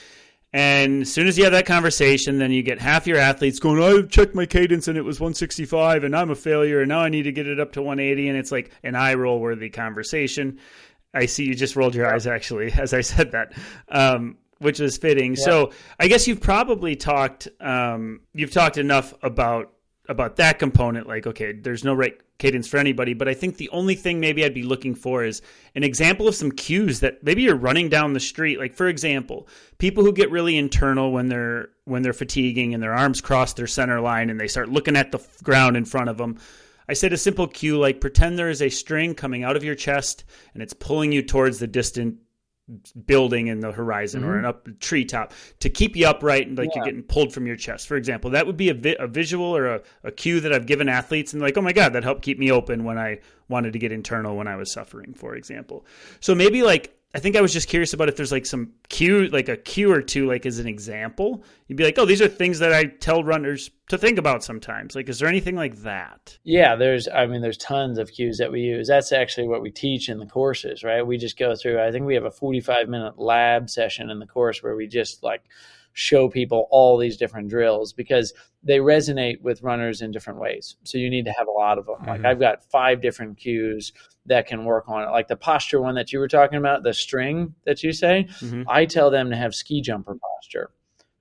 And 0.52 1.02
as 1.02 1.12
soon 1.12 1.26
as 1.26 1.36
you 1.36 1.44
have 1.44 1.52
that 1.52 1.66
conversation, 1.66 2.38
then 2.38 2.50
you 2.52 2.62
get 2.62 2.80
half 2.80 3.06
your 3.06 3.18
athletes 3.18 3.58
going, 3.58 3.82
I 3.82 4.06
checked 4.06 4.34
my 4.34 4.46
cadence 4.46 4.88
and 4.88 4.96
it 4.96 5.02
was 5.02 5.20
165 5.20 6.04
and 6.04 6.16
I'm 6.16 6.30
a 6.30 6.34
failure 6.34 6.80
and 6.80 6.88
now 6.88 7.00
I 7.00 7.10
need 7.10 7.24
to 7.24 7.32
get 7.32 7.46
it 7.46 7.60
up 7.60 7.72
to 7.72 7.82
180. 7.82 8.28
And 8.28 8.38
it's 8.38 8.50
like 8.50 8.70
an 8.82 8.94
eye 8.94 9.14
roll 9.14 9.40
worthy 9.40 9.68
conversation. 9.68 10.58
I 11.12 11.26
see 11.26 11.44
you 11.44 11.54
just 11.54 11.76
rolled 11.76 11.94
your 11.94 12.06
eyes 12.06 12.26
actually 12.26 12.72
as 12.78 12.94
I 12.94 13.02
said 13.02 13.32
that. 13.32 13.52
Um, 13.88 14.38
which 14.58 14.80
is 14.80 14.96
fitting. 14.98 15.34
Yeah. 15.34 15.44
So 15.44 15.72
I 15.98 16.08
guess 16.08 16.26
you've 16.26 16.40
probably 16.40 16.96
talked 16.96 17.48
um, 17.60 18.20
you've 18.34 18.52
talked 18.52 18.78
enough 18.78 19.14
about 19.22 19.72
about 20.08 20.36
that 20.36 20.58
component. 20.58 21.06
Like, 21.06 21.26
okay, 21.26 21.52
there's 21.52 21.84
no 21.84 21.94
right 21.94 22.18
cadence 22.38 22.68
for 22.68 22.78
anybody, 22.78 23.14
but 23.14 23.28
I 23.28 23.34
think 23.34 23.56
the 23.56 23.68
only 23.70 23.94
thing 23.94 24.20
maybe 24.20 24.44
I'd 24.44 24.54
be 24.54 24.62
looking 24.62 24.94
for 24.94 25.24
is 25.24 25.42
an 25.74 25.82
example 25.82 26.28
of 26.28 26.34
some 26.34 26.52
cues 26.52 27.00
that 27.00 27.22
maybe 27.22 27.42
you're 27.42 27.56
running 27.56 27.88
down 27.88 28.12
the 28.12 28.20
street. 28.20 28.58
Like, 28.58 28.74
for 28.74 28.88
example, 28.88 29.48
people 29.78 30.04
who 30.04 30.12
get 30.12 30.30
really 30.30 30.56
internal 30.56 31.12
when 31.12 31.28
they're 31.28 31.68
when 31.84 32.02
they're 32.02 32.12
fatiguing 32.12 32.74
and 32.74 32.82
their 32.82 32.94
arms 32.94 33.20
cross 33.20 33.52
their 33.52 33.66
center 33.66 34.00
line 34.00 34.30
and 34.30 34.40
they 34.40 34.48
start 34.48 34.68
looking 34.68 34.96
at 34.96 35.12
the 35.12 35.20
ground 35.42 35.76
in 35.76 35.84
front 35.84 36.08
of 36.08 36.16
them. 36.16 36.38
I 36.88 36.94
said 36.94 37.12
a 37.12 37.18
simple 37.18 37.46
cue 37.46 37.78
like 37.78 38.00
pretend 38.00 38.38
there 38.38 38.48
is 38.48 38.62
a 38.62 38.70
string 38.70 39.14
coming 39.14 39.44
out 39.44 39.56
of 39.56 39.64
your 39.64 39.74
chest 39.74 40.24
and 40.54 40.62
it's 40.62 40.72
pulling 40.72 41.12
you 41.12 41.22
towards 41.22 41.58
the 41.58 41.66
distant 41.66 42.16
building 43.06 43.46
in 43.46 43.60
the 43.60 43.72
horizon 43.72 44.20
mm-hmm. 44.20 44.30
or 44.30 44.38
an 44.38 44.44
up 44.44 44.68
treetop 44.78 45.32
to 45.60 45.70
keep 45.70 45.96
you 45.96 46.06
upright 46.06 46.46
and 46.46 46.58
like 46.58 46.68
yeah. 46.68 46.76
you're 46.76 46.84
getting 46.84 47.02
pulled 47.02 47.32
from 47.32 47.46
your 47.46 47.56
chest 47.56 47.88
for 47.88 47.96
example 47.96 48.30
that 48.30 48.46
would 48.46 48.56
be 48.56 48.68
a, 48.68 48.74
vi- 48.74 48.96
a 48.98 49.06
visual 49.06 49.56
or 49.56 49.66
a, 49.66 49.80
a 50.04 50.10
cue 50.10 50.38
that 50.40 50.52
i've 50.52 50.66
given 50.66 50.88
athletes 50.88 51.32
and 51.32 51.40
like 51.40 51.56
oh 51.56 51.62
my 51.62 51.72
god 51.72 51.94
that 51.94 52.04
helped 52.04 52.22
keep 52.22 52.38
me 52.38 52.50
open 52.50 52.84
when 52.84 52.98
i 52.98 53.18
wanted 53.48 53.72
to 53.72 53.78
get 53.78 53.90
internal 53.90 54.36
when 54.36 54.46
i 54.46 54.54
was 54.54 54.70
suffering 54.70 55.14
for 55.14 55.34
example 55.34 55.86
so 56.20 56.34
maybe 56.34 56.62
like 56.62 56.97
I 57.14 57.20
think 57.20 57.36
I 57.36 57.40
was 57.40 57.54
just 57.54 57.68
curious 57.68 57.94
about 57.94 58.10
if 58.10 58.16
there's 58.16 58.32
like 58.32 58.44
some 58.44 58.72
cue, 58.90 59.28
like 59.28 59.48
a 59.48 59.56
cue 59.56 59.90
or 59.90 60.02
two, 60.02 60.26
like 60.26 60.44
as 60.44 60.58
an 60.58 60.68
example. 60.68 61.42
You'd 61.66 61.76
be 61.76 61.84
like, 61.84 61.98
oh, 61.98 62.04
these 62.04 62.20
are 62.20 62.28
things 62.28 62.58
that 62.58 62.74
I 62.74 62.84
tell 62.84 63.24
runners 63.24 63.70
to 63.88 63.96
think 63.96 64.18
about 64.18 64.44
sometimes. 64.44 64.94
Like, 64.94 65.08
is 65.08 65.18
there 65.18 65.28
anything 65.28 65.56
like 65.56 65.76
that? 65.76 66.38
Yeah, 66.44 66.76
there's, 66.76 67.08
I 67.08 67.24
mean, 67.24 67.40
there's 67.40 67.56
tons 67.56 67.98
of 67.98 68.12
cues 68.12 68.36
that 68.38 68.52
we 68.52 68.60
use. 68.60 68.88
That's 68.88 69.10
actually 69.10 69.48
what 69.48 69.62
we 69.62 69.70
teach 69.70 70.10
in 70.10 70.18
the 70.18 70.26
courses, 70.26 70.84
right? 70.84 71.06
We 71.06 71.16
just 71.16 71.38
go 71.38 71.56
through, 71.56 71.82
I 71.82 71.90
think 71.90 72.04
we 72.04 72.14
have 72.14 72.26
a 72.26 72.30
45 72.30 72.88
minute 72.90 73.18
lab 73.18 73.70
session 73.70 74.10
in 74.10 74.18
the 74.18 74.26
course 74.26 74.62
where 74.62 74.76
we 74.76 74.86
just 74.86 75.22
like 75.22 75.44
show 75.92 76.28
people 76.28 76.68
all 76.70 76.96
these 76.96 77.16
different 77.16 77.48
drills 77.48 77.92
because 77.92 78.32
they 78.62 78.78
resonate 78.78 79.40
with 79.42 79.62
runners 79.62 80.00
in 80.00 80.10
different 80.10 80.38
ways. 80.38 80.76
So 80.84 80.98
you 80.98 81.10
need 81.10 81.24
to 81.24 81.32
have 81.32 81.48
a 81.48 81.50
lot 81.50 81.78
of 81.78 81.86
them. 81.86 81.96
Mm-hmm. 81.96 82.08
Like 82.08 82.24
I've 82.24 82.40
got 82.40 82.62
five 82.70 83.00
different 83.00 83.36
cues 83.36 83.92
that 84.26 84.46
can 84.46 84.64
work 84.64 84.88
on 84.88 85.02
it. 85.02 85.10
Like 85.10 85.28
the 85.28 85.36
posture 85.36 85.80
one 85.80 85.94
that 85.96 86.12
you 86.12 86.18
were 86.18 86.28
talking 86.28 86.58
about, 86.58 86.82
the 86.82 86.94
string 86.94 87.54
that 87.64 87.82
you 87.82 87.92
say, 87.92 88.26
mm-hmm. 88.40 88.62
I 88.68 88.84
tell 88.84 89.10
them 89.10 89.30
to 89.30 89.36
have 89.36 89.54
ski 89.54 89.80
jumper 89.80 90.14
posture. 90.14 90.70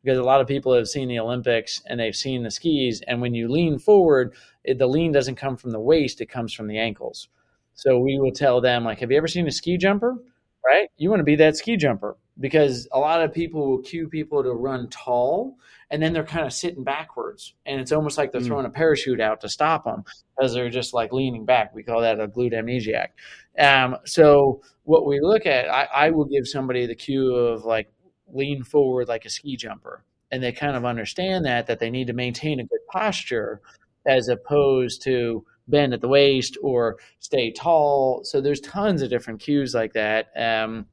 because 0.08 0.18
a 0.18 0.24
lot 0.24 0.40
of 0.40 0.48
people 0.48 0.74
have 0.74 0.88
seen 0.88 1.10
the 1.10 1.20
Olympics 1.20 1.82
and 1.86 2.00
they've 2.00 2.16
seen 2.16 2.44
the 2.44 2.50
skis. 2.50 3.02
And 3.08 3.20
when 3.20 3.34
you 3.34 3.50
lean 3.50 3.78
forward, 3.78 4.36
it, 4.64 4.78
the 4.78 4.88
lean 4.88 5.12
doesn't 5.12 5.36
come 5.36 5.58
from 5.58 5.72
the 5.72 5.82
waist, 5.82 6.22
it 6.22 6.28
comes 6.28 6.54
from 6.54 6.68
the 6.68 6.80
ankles. 6.80 7.28
So 7.74 8.00
we 8.00 8.18
will 8.18 8.32
tell 8.32 8.62
them, 8.62 8.86
like, 8.86 9.00
have 9.00 9.12
you 9.12 9.18
ever 9.18 9.28
seen 9.28 9.48
a 9.48 9.52
ski 9.52 9.78
jumper? 9.78 10.16
Right? 10.66 10.90
You 10.98 11.10
want 11.10 11.20
to 11.20 11.26
be 11.26 11.36
that 11.38 11.58
ski 11.58 11.76
jumper 11.78 12.16
because 12.40 12.88
a 12.92 13.00
lot 13.00 13.22
of 13.22 13.34
people 13.34 13.70
will 13.70 13.80
cue 13.80 14.08
people 14.08 14.44
to 14.44 14.52
run 14.52 14.90
tall 14.90 15.58
and 15.90 16.02
then 16.02 16.14
they're 16.14 16.24
kind 16.24 16.46
of 16.46 16.54
sitting 16.54 16.84
backwards 16.84 17.54
and 17.66 17.80
it's 17.80 17.92
almost 17.92 18.18
like 18.18 18.32
they're 18.32 18.42
mm. 18.42 18.48
throwing 18.48 18.66
a 18.66 18.70
parachute 18.70 19.22
out 19.22 19.42
to 19.42 19.50
stop 19.50 19.86
them 19.86 20.04
because 20.36 20.54
they're 20.54 20.70
just 20.70 20.94
like 20.94 21.14
leaning 21.14 21.46
back. 21.46 21.74
We 21.74 21.84
call 21.84 22.02
that 22.02 22.20
a 22.20 22.28
glute 22.28 22.54
amnesiac. 22.54 23.10
Um, 23.60 23.98
so 24.06 24.62
what 24.84 25.06
we 25.06 25.20
look 25.22 25.46
at 25.46 25.70
I, 25.70 25.88
I 25.94 26.10
will 26.12 26.26
give 26.26 26.48
somebody 26.48 26.86
the 26.86 26.96
cue 26.96 27.34
of 27.34 27.66
like 27.66 27.92
lean 28.32 28.64
forward 28.64 29.08
like 29.08 29.26
a 29.26 29.30
ski 29.30 29.56
jumper 29.56 30.04
and 30.32 30.44
they 30.44 30.52
kind 30.52 30.76
of 30.76 30.86
understand 30.86 31.46
that 31.46 31.68
that 31.68 31.80
they 31.80 31.90
need 31.90 32.08
to 32.08 32.14
maintain 32.14 32.60
a 32.60 32.66
good 32.66 32.86
posture 32.92 33.62
as 34.06 34.28
opposed 34.28 35.02
to 35.04 35.46
bend 35.68 35.94
at 35.94 36.02
the 36.02 36.08
waist 36.08 36.58
or 36.62 36.98
stay 37.20 37.52
tall. 37.52 38.22
So 38.24 38.40
there's 38.42 38.62
tons 38.62 39.02
of 39.02 39.10
different 39.10 39.42
cues 39.42 39.74
like 39.74 39.94
that 39.94 40.28
um, 40.36 40.86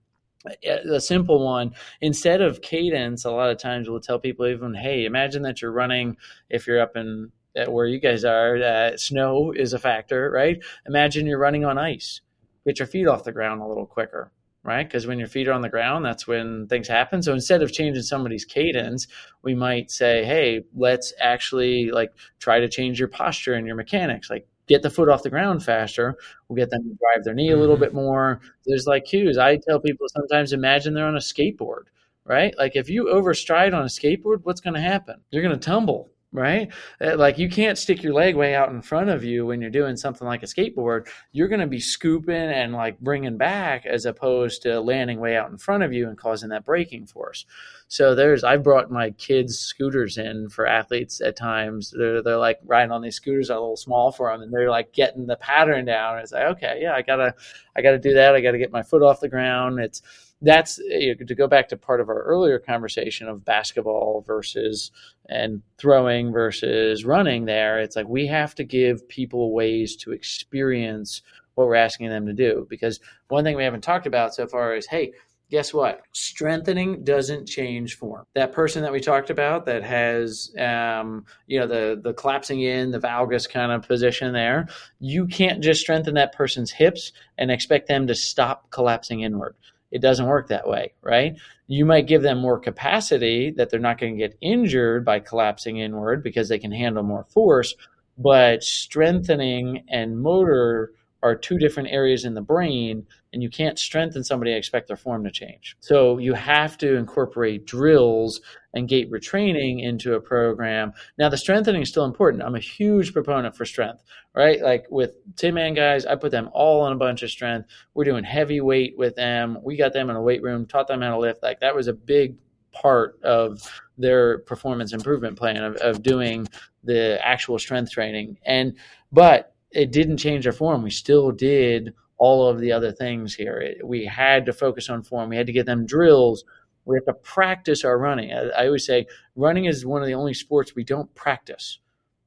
a 0.66 1.01
simple 1.01 1.45
one. 1.45 1.75
Instead 2.01 2.41
of 2.41 2.61
cadence 2.61 3.25
a 3.25 3.31
lot 3.31 3.51
of 3.51 3.59
times 3.59 3.89
we'll 3.89 4.01
tell 4.01 4.19
people 4.19 4.47
even 4.47 4.75
hey 4.75 5.05
imagine 5.05 5.43
that 5.43 5.62
you're 5.62 5.73
running 5.73 6.16
if 6.51 6.66
you're 6.66 6.81
up 6.81 6.97
in 6.97 7.31
where 7.69 7.87
you 7.87 8.01
guys 8.01 8.25
are 8.25 8.97
snow 8.97 9.53
is 9.53 9.73
a 9.73 9.79
factor 9.79 10.31
right? 10.31 10.62
Imagine 10.87 11.27
you're 11.27 11.39
running 11.39 11.65
on 11.65 11.79
ice. 11.79 12.21
Get 12.66 12.79
your 12.79 12.89
feet 12.89 13.07
off 13.07 13.25
the 13.25 13.33
ground 13.33 13.62
a 13.62 13.66
little 13.66 13.87
quicker 13.87 14.31
right? 14.62 14.89
Because 14.89 15.07
when 15.07 15.19
your 15.19 15.29
feet 15.29 15.47
are 15.47 15.53
on 15.53 15.62
the 15.62 15.69
ground 15.69 16.05
that's 16.05 16.27
when 16.27 16.66
things 16.69 16.89
happen. 16.89 17.23
So 17.23 17.33
instead 17.33 17.62
of 17.62 17.73
changing 17.73 18.03
somebody's 18.03 18.45
cadence 18.45 19.07
we 19.43 19.55
might 19.55 19.91
say 19.91 20.25
hey 20.25 20.65
let's 20.75 21.12
actually 21.21 21.91
like 21.91 22.12
try 22.39 22.61
to 22.61 22.69
change 22.69 22.99
your 22.99 23.09
posture 23.09 23.55
and 23.55 23.66
your 23.66 23.77
mechanics. 23.77 24.29
Like 24.29 24.47
get 24.66 24.82
the 24.82 24.91
foot 24.91 25.09
off 25.09 25.23
the 25.23 25.31
ground 25.31 25.62
faster. 25.62 26.16
We'll 26.49 26.57
get 26.57 26.70
them 26.70 26.82
to 26.82 26.97
drive 26.97 27.24
their 27.24 27.35
knee 27.35 27.51
a 27.51 27.57
little 27.57 27.77
mm-hmm. 27.77 27.85
bit 27.85 27.95
more. 27.95 28.41
There's 28.66 28.86
like 28.86 29.05
cues. 29.05 29.39
I 29.39 29.57
tell 29.57 29.81
people 29.81 30.07
sometimes 30.09 30.53
imagine 30.53 30.95
they're 30.95 31.07
on 31.07 31.16
a 31.16 31.20
skateboard, 31.20 31.85
right? 32.24 32.55
Like 32.59 32.77
if 32.77 32.89
you 32.89 33.05
overstride 33.07 33.74
on 33.74 33.82
a 33.82 33.86
skateboard, 33.86 34.41
what's 34.45 34.61
going 34.61 34.74
to 34.74 34.81
happen? 34.81 35.20
You're 35.31 35.43
going 35.43 35.59
to 35.59 35.65
tumble, 35.65 36.11
right? 36.35 36.70
Uh, 37.01 37.16
like 37.16 37.39
you 37.39 37.48
can't 37.48 37.78
stick 37.78 38.02
your 38.02 38.12
leg 38.12 38.35
way 38.35 38.56
out 38.56 38.70
in 38.70 38.82
front 38.82 39.09
of 39.09 39.23
you 39.23 39.47
when 39.47 39.61
you're 39.61 39.70
doing 39.70 39.97
something 39.97 40.27
like 40.27 40.43
a 40.43 40.47
skateboard. 40.47 41.09
You're 41.31 41.48
going 41.48 41.61
to 41.61 41.66
be 41.66 41.78
scooping 41.78 42.35
and 42.35 42.74
like 42.74 42.98
bringing 42.98 43.39
back 43.39 43.86
as 43.86 44.05
opposed 44.05 44.62
to 44.62 44.81
landing 44.81 45.20
way 45.20 45.36
out 45.36 45.51
in 45.51 45.56
front 45.56 45.85
of 45.85 45.93
you 45.93 46.09
and 46.09 46.19
causing 46.19 46.48
that 46.51 46.65
braking 46.65 47.06
force. 47.06 47.47
So 47.86 48.16
there's 48.16 48.43
I've 48.43 48.65
brought 48.65 48.90
my 48.90 49.12
kids 49.12 49.59
scooters 49.59 50.19
in 50.19 50.48
for 50.48 50.66
athletes 50.66 51.20
at 51.20 51.36
times. 51.36 51.94
They're 51.97 52.20
they're 52.20 52.36
like 52.36 52.59
riding 52.65 52.90
on 52.90 53.02
these 53.02 53.15
scooters 53.15 53.51
are 53.51 53.56
a 53.56 53.61
little 53.61 53.77
small 53.77 54.11
for 54.11 54.32
them, 54.32 54.43
and 54.43 54.52
they're 54.52 54.70
like 54.70 54.93
getting 54.93 55.27
the 55.27 55.36
pattern 55.36 55.85
down. 55.85 56.19
It's 56.19 56.32
like 56.32 56.47
okay, 56.56 56.81
yeah, 56.82 56.94
I 56.94 57.02
gotta 57.02 57.35
I 57.77 57.82
gotta 57.82 57.98
do 57.98 58.15
that. 58.15 58.35
I 58.35 58.40
gotta 58.40 58.59
get 58.59 58.73
my 58.73 58.82
foot 58.82 59.02
off 59.02 59.20
the 59.20 59.28
ground. 59.28 59.78
It's 59.78 60.02
that's 60.45 60.79
you 60.79 61.15
know, 61.15 61.27
to 61.27 61.35
go 61.35 61.47
back 61.47 61.69
to 61.69 61.77
part 61.77 62.01
of 62.01 62.09
our 62.09 62.23
earlier 62.23 62.59
conversation 62.59 63.29
of 63.29 63.45
basketball 63.45 64.23
versus 64.27 64.91
and 65.29 65.62
throwing 65.79 66.33
versus 66.33 67.05
running 67.05 67.45
there 67.45 67.79
it's 67.79 67.97
like 67.97 68.09
we 68.09 68.27
have 68.27 68.55
to 68.55 68.65
give 68.65 69.09
people 69.09 69.53
ways 69.53 69.97
to 69.97 70.12
experience 70.12 71.23
what 71.55 71.66
we're 71.66 71.75
asking 71.75 72.09
them 72.09 72.27
to 72.27 72.33
do 72.33 72.66
because 72.69 73.01
one 73.29 73.45
thing 73.45 73.57
we 73.57 73.65
haven't 73.65 73.83
talked 73.83 74.07
about 74.07 74.35
so 74.35 74.47
far 74.47 74.75
is 74.75 74.87
hey 74.87 75.12
guess 75.51 75.73
what? 75.73 76.03
Strengthening 76.12 77.05
doesn't 77.05 77.47
change 77.47 77.97
form. 77.97 78.25
That 78.35 78.53
person 78.53 78.83
that 78.83 78.93
we 78.93 79.01
talked 79.01 79.31
about 79.31 79.66
that 79.66 79.85
has, 79.85 80.53
um, 80.59 81.27
you 81.47 81.61
know, 81.61 81.66
the 81.66 82.01
the 82.03 82.12
collapsing 82.12 82.61
in, 82.62 82.91
the 82.91 82.99
valgus 82.99 83.49
kind 83.49 83.71
of 83.71 83.87
position 83.87 84.33
there, 84.33 84.69
you 84.99 85.27
can't 85.27 85.62
just 85.62 85.81
strengthen 85.81 86.15
that 86.15 86.33
person's 86.33 86.73
hips 86.73 87.12
and 87.39 87.51
expect 87.51 87.89
them 87.89 88.07
to 88.07 88.15
stop 88.15 88.71
collapsing 88.71 89.21
inward. 89.21 89.55
It 89.95 90.03
doesn't 90.03 90.27
work 90.27 90.49
that 90.49 90.66
way, 90.66 90.93
right? 91.03 91.37
You 91.69 91.87
might 91.87 92.09
give 92.09 92.23
them 92.23 92.39
more 92.39 92.59
capacity 92.59 93.53
that 93.53 93.71
they're 93.71 93.79
not 93.79 93.97
going 93.97 94.15
to 94.15 94.19
get 94.19 94.37
injured 94.41 95.05
by 95.05 95.21
collapsing 95.21 95.79
inward 95.79 96.21
because 96.25 96.49
they 96.49 96.59
can 96.59 96.73
handle 96.73 97.05
more 97.05 97.25
force, 97.31 97.77
but 98.19 98.65
strengthening 98.65 99.85
and 99.89 100.21
motor 100.21 100.91
are 101.23 101.37
two 101.37 101.59
different 101.59 101.91
areas 101.91 102.25
in 102.25 102.35
the 102.35 102.43
brain 102.43 103.07
and 103.33 103.43
you 103.43 103.49
can't 103.49 103.79
strengthen 103.79 104.23
somebody 104.23 104.51
and 104.51 104.59
expect 104.59 104.89
their 104.89 104.97
form 104.97 105.25
to 105.25 105.31
change. 105.31 105.77
So 105.81 106.19
you 106.19 106.35
have 106.35 106.77
to 106.79 106.97
incorporate 106.97 107.65
drills 107.65 108.41
and 108.75 108.89
gait 108.89 109.11
retraining 109.11 109.83
into 109.83 110.15
a 110.15 110.21
program. 110.21 110.93
Now 111.19 111.29
the 111.29 111.37
strengthening 111.37 111.83
is 111.83 111.89
still 111.89 112.05
important. 112.05 112.43
I'm 112.43 112.57
a 112.57 112.61
huge 112.61 113.12
proponent 113.12 113.57
for 113.57 113.65
strength, 113.65 114.03
right? 114.35 114.61
Like 114.61 114.86
with 114.90 115.16
Tinman 115.36 115.74
guys, 115.74 116.06
I 116.06 116.16
put 116.16 116.32
them 116.32 116.51
all 116.52 116.82
on 116.82 116.93
a 116.93 116.97
bunch 116.97 117.23
of 117.23 117.31
strength. 117.31 117.69
We're 117.94 118.05
doing 118.05 118.24
heavy 118.24 118.61
weight 118.61 118.98
with 118.98 119.15
them. 119.15 119.59
We 119.62 119.77
got 119.77 119.93
them 119.93 120.11
in 120.11 120.16
a 120.16 120.23
weight 120.23 120.43
room, 120.43 120.66
taught 120.66 120.89
them 120.89 121.02
how 121.02 121.11
to 121.11 121.19
lift. 121.19 121.43
Like 121.43 121.61
that 121.61 121.74
was 121.74 121.86
a 121.86 121.93
big 121.93 122.36
part 122.73 123.20
of 123.23 123.62
their 123.97 124.39
performance 124.39 124.93
improvement 124.93 125.39
plan 125.39 125.62
of, 125.62 125.77
of 125.77 126.02
doing 126.02 126.48
the 126.82 127.19
actual 127.24 127.59
strength 127.59 127.93
training. 127.93 128.36
And 128.44 128.77
but 129.12 129.55
it 129.70 129.93
didn't 129.93 130.19
change 130.19 130.47
our 130.47 130.52
form. 130.52 130.82
We 130.82 130.90
still 130.90 131.31
did 131.31 131.94
all 132.16 132.48
of 132.48 132.59
the 132.59 132.73
other 132.73 132.93
things 132.93 133.35
here. 133.35 133.59
It, 133.59 133.86
we 133.86 134.05
had 134.05 134.47
to 134.47 134.52
focus 134.52 134.89
on 134.89 135.02
form. 135.02 135.28
We 135.28 135.36
had 135.36 135.47
to 135.47 135.52
get 135.52 135.66
them 135.66 135.86
drills. 135.86 136.44
We 136.85 136.97
have 136.97 137.06
to 137.06 137.15
practice 137.15 137.85
our 137.85 137.98
running. 137.98 138.32
I, 138.32 138.48
I 138.48 138.66
always 138.66 138.86
say 138.86 139.06
running 139.36 139.66
is 139.66 139.86
one 139.86 140.02
of 140.02 140.06
the 140.06 140.15
only 140.15 140.35
sports 140.35 140.74
we 140.74 140.85
don't 140.85 141.12
practice. 141.15 141.78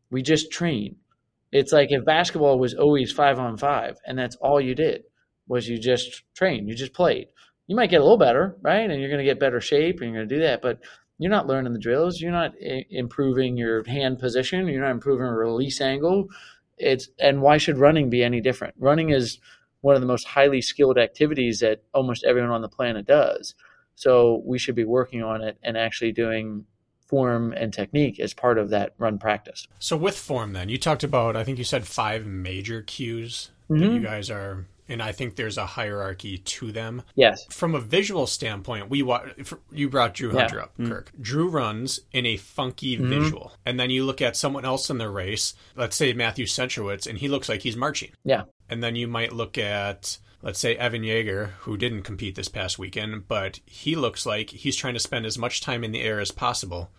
We 0.09 0.21
just 0.21 0.51
train. 0.51 0.95
It's 1.51 1.71
like 1.71 1.91
if 1.91 2.05
basketball 2.05 2.59
was 2.59 2.73
always 2.73 3.11
five 3.11 3.39
on 3.39 3.57
five 3.57 3.97
and 4.05 4.17
that's 4.17 4.35
all 4.37 4.59
you 4.59 4.75
did 4.75 5.03
was 5.47 5.67
you 5.67 5.77
just 5.77 6.23
trained, 6.35 6.67
you 6.67 6.75
just 6.75 6.93
played. 6.93 7.27
You 7.67 7.75
might 7.75 7.89
get 7.89 8.01
a 8.01 8.03
little 8.03 8.17
better, 8.17 8.57
right? 8.61 8.89
And 8.89 8.99
you're 8.99 9.09
going 9.09 9.19
to 9.19 9.25
get 9.25 9.39
better 9.39 9.61
shape 9.61 10.01
and 10.01 10.11
you're 10.11 10.19
going 10.19 10.29
to 10.29 10.35
do 10.35 10.41
that, 10.41 10.61
but 10.61 10.79
you're 11.17 11.31
not 11.31 11.47
learning 11.47 11.73
the 11.73 11.79
drills. 11.79 12.21
You're 12.21 12.31
not 12.31 12.53
I- 12.61 12.85
improving 12.89 13.57
your 13.57 13.83
hand 13.85 14.19
position. 14.19 14.67
You're 14.67 14.83
not 14.83 14.91
improving 14.91 15.25
release 15.25 15.81
angle 15.81 16.27
it's 16.77 17.09
and 17.19 17.41
why 17.41 17.57
should 17.57 17.77
running 17.77 18.09
be 18.09 18.23
any 18.23 18.41
different? 18.41 18.75
Running 18.77 19.09
is 19.09 19.39
one 19.81 19.95
of 19.95 20.01
the 20.01 20.07
most 20.07 20.25
highly 20.25 20.61
skilled 20.61 20.97
activities 20.97 21.59
that 21.59 21.83
almost 21.93 22.23
everyone 22.23 22.51
on 22.51 22.61
the 22.61 22.69
planet 22.69 23.05
does. 23.05 23.55
So 23.95 24.43
we 24.45 24.59
should 24.59 24.75
be 24.75 24.85
working 24.85 25.23
on 25.23 25.41
it 25.41 25.57
and 25.63 25.77
actually 25.77 26.11
doing 26.11 26.65
form 27.07 27.53
and 27.53 27.73
technique 27.73 28.19
as 28.19 28.33
part 28.33 28.57
of 28.57 28.69
that 28.69 28.93
run 28.97 29.17
practice. 29.17 29.67
So 29.79 29.97
with 29.97 30.17
form 30.17 30.53
then, 30.53 30.69
you 30.69 30.77
talked 30.77 31.03
about 31.03 31.35
I 31.35 31.43
think 31.43 31.57
you 31.57 31.63
said 31.63 31.87
five 31.87 32.25
major 32.25 32.81
cues 32.81 33.51
mm-hmm. 33.69 33.81
that 33.81 33.93
you 33.93 33.99
guys 33.99 34.29
are 34.29 34.65
and 34.89 35.01
I 35.01 35.11
think 35.11 35.35
there's 35.35 35.57
a 35.57 35.65
hierarchy 35.65 36.37
to 36.37 36.71
them. 36.71 37.03
Yes. 37.15 37.45
From 37.49 37.75
a 37.75 37.79
visual 37.79 38.27
standpoint, 38.27 38.89
we 38.89 38.99
you 39.71 39.89
brought 39.89 40.13
Drew 40.13 40.31
Hunter 40.31 40.57
yeah. 40.57 40.63
up, 40.63 40.73
mm-hmm. 40.77 40.91
Kirk. 40.91 41.11
Drew 41.19 41.49
runs 41.49 41.99
in 42.11 42.25
a 42.25 42.37
funky 42.37 42.97
mm-hmm. 42.97 43.09
visual, 43.09 43.53
and 43.65 43.79
then 43.79 43.89
you 43.89 44.05
look 44.05 44.21
at 44.21 44.37
someone 44.37 44.65
else 44.65 44.89
in 44.89 44.97
the 44.97 45.09
race, 45.09 45.53
let's 45.75 45.95
say 45.95 46.13
Matthew 46.13 46.45
Centrowitz, 46.45 47.07
and 47.07 47.17
he 47.17 47.27
looks 47.27 47.49
like 47.49 47.61
he's 47.61 47.75
marching. 47.75 48.11
Yeah. 48.23 48.43
And 48.69 48.83
then 48.83 48.95
you 48.95 49.07
might 49.07 49.33
look 49.33 49.57
at 49.57 50.17
let's 50.41 50.59
say 50.59 50.75
Evan 50.75 51.03
Jager, 51.03 51.53
who 51.59 51.77
didn't 51.77 52.03
compete 52.03 52.35
this 52.35 52.47
past 52.47 52.77
weekend, 52.77 53.27
but 53.27 53.59
he 53.65 53.95
looks 53.95 54.25
like 54.25 54.49
he's 54.49 54.75
trying 54.75 54.93
to 54.93 54.99
spend 54.99 55.25
as 55.25 55.37
much 55.37 55.61
time 55.61 55.83
in 55.83 55.91
the 55.91 56.01
air 56.01 56.19
as 56.19 56.31
possible 56.31 56.91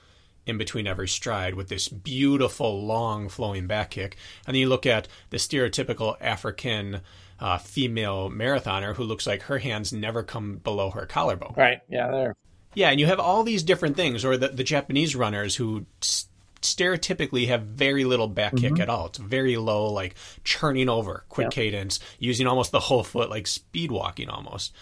in 0.47 0.59
between 0.59 0.87
every 0.87 1.09
stride 1.09 1.55
with 1.55 1.69
this 1.69 1.89
beautiful 1.89 2.85
long 2.85 3.29
flowing 3.29 3.67
back 3.67 3.91
kick. 3.91 4.17
And 4.47 4.55
then 4.55 4.61
you 4.61 4.69
look 4.69 4.87
at 4.87 5.07
the 5.31 5.37
stereotypical 5.37 6.17
African 6.21 7.03
uh, 7.39 7.59
female 7.59 8.31
marathoner 8.31 8.95
who 8.95 9.05
looks 9.05 9.27
like 9.27 9.43
her 9.43 9.59
hands 9.59 9.93
never 9.93 10.23
come 10.23 10.57
below 10.57 10.91
her 10.91 11.07
collarbone. 11.07 11.55
Right. 11.57 11.81
Yeah. 11.89 12.11
There. 12.11 12.37
Yeah, 12.75 12.91
and 12.91 13.01
you 13.01 13.07
have 13.07 13.21
all 13.21 13.45
these 13.45 13.63
different 13.63 13.97
things, 13.97 14.25
or 14.25 14.37
the, 14.37 14.49
the 14.49 14.65
Japanese 14.65 15.17
runners 15.17 15.57
who 15.57 15.87
stereotypically 16.63 17.49
have 17.49 17.63
very 17.63 18.05
little 18.05 18.29
back 18.29 18.57
kick 18.57 18.75
mm-hmm. 18.75 18.83
at 18.83 18.89
all. 18.89 19.07
It's 19.07 19.19
very 19.19 19.57
low, 19.57 19.93
like 19.93 20.15
churning 20.45 20.89
over, 20.89 21.25
quick 21.29 21.51
cadence, 21.51 22.01
using 22.19 22.47
almost 22.47 22.73
the 22.73 22.81
whole 22.81 23.05
foot, 23.05 23.31
like 23.31 23.47
speed 23.47 23.91
walking 23.91 24.29
almost. 24.29 24.75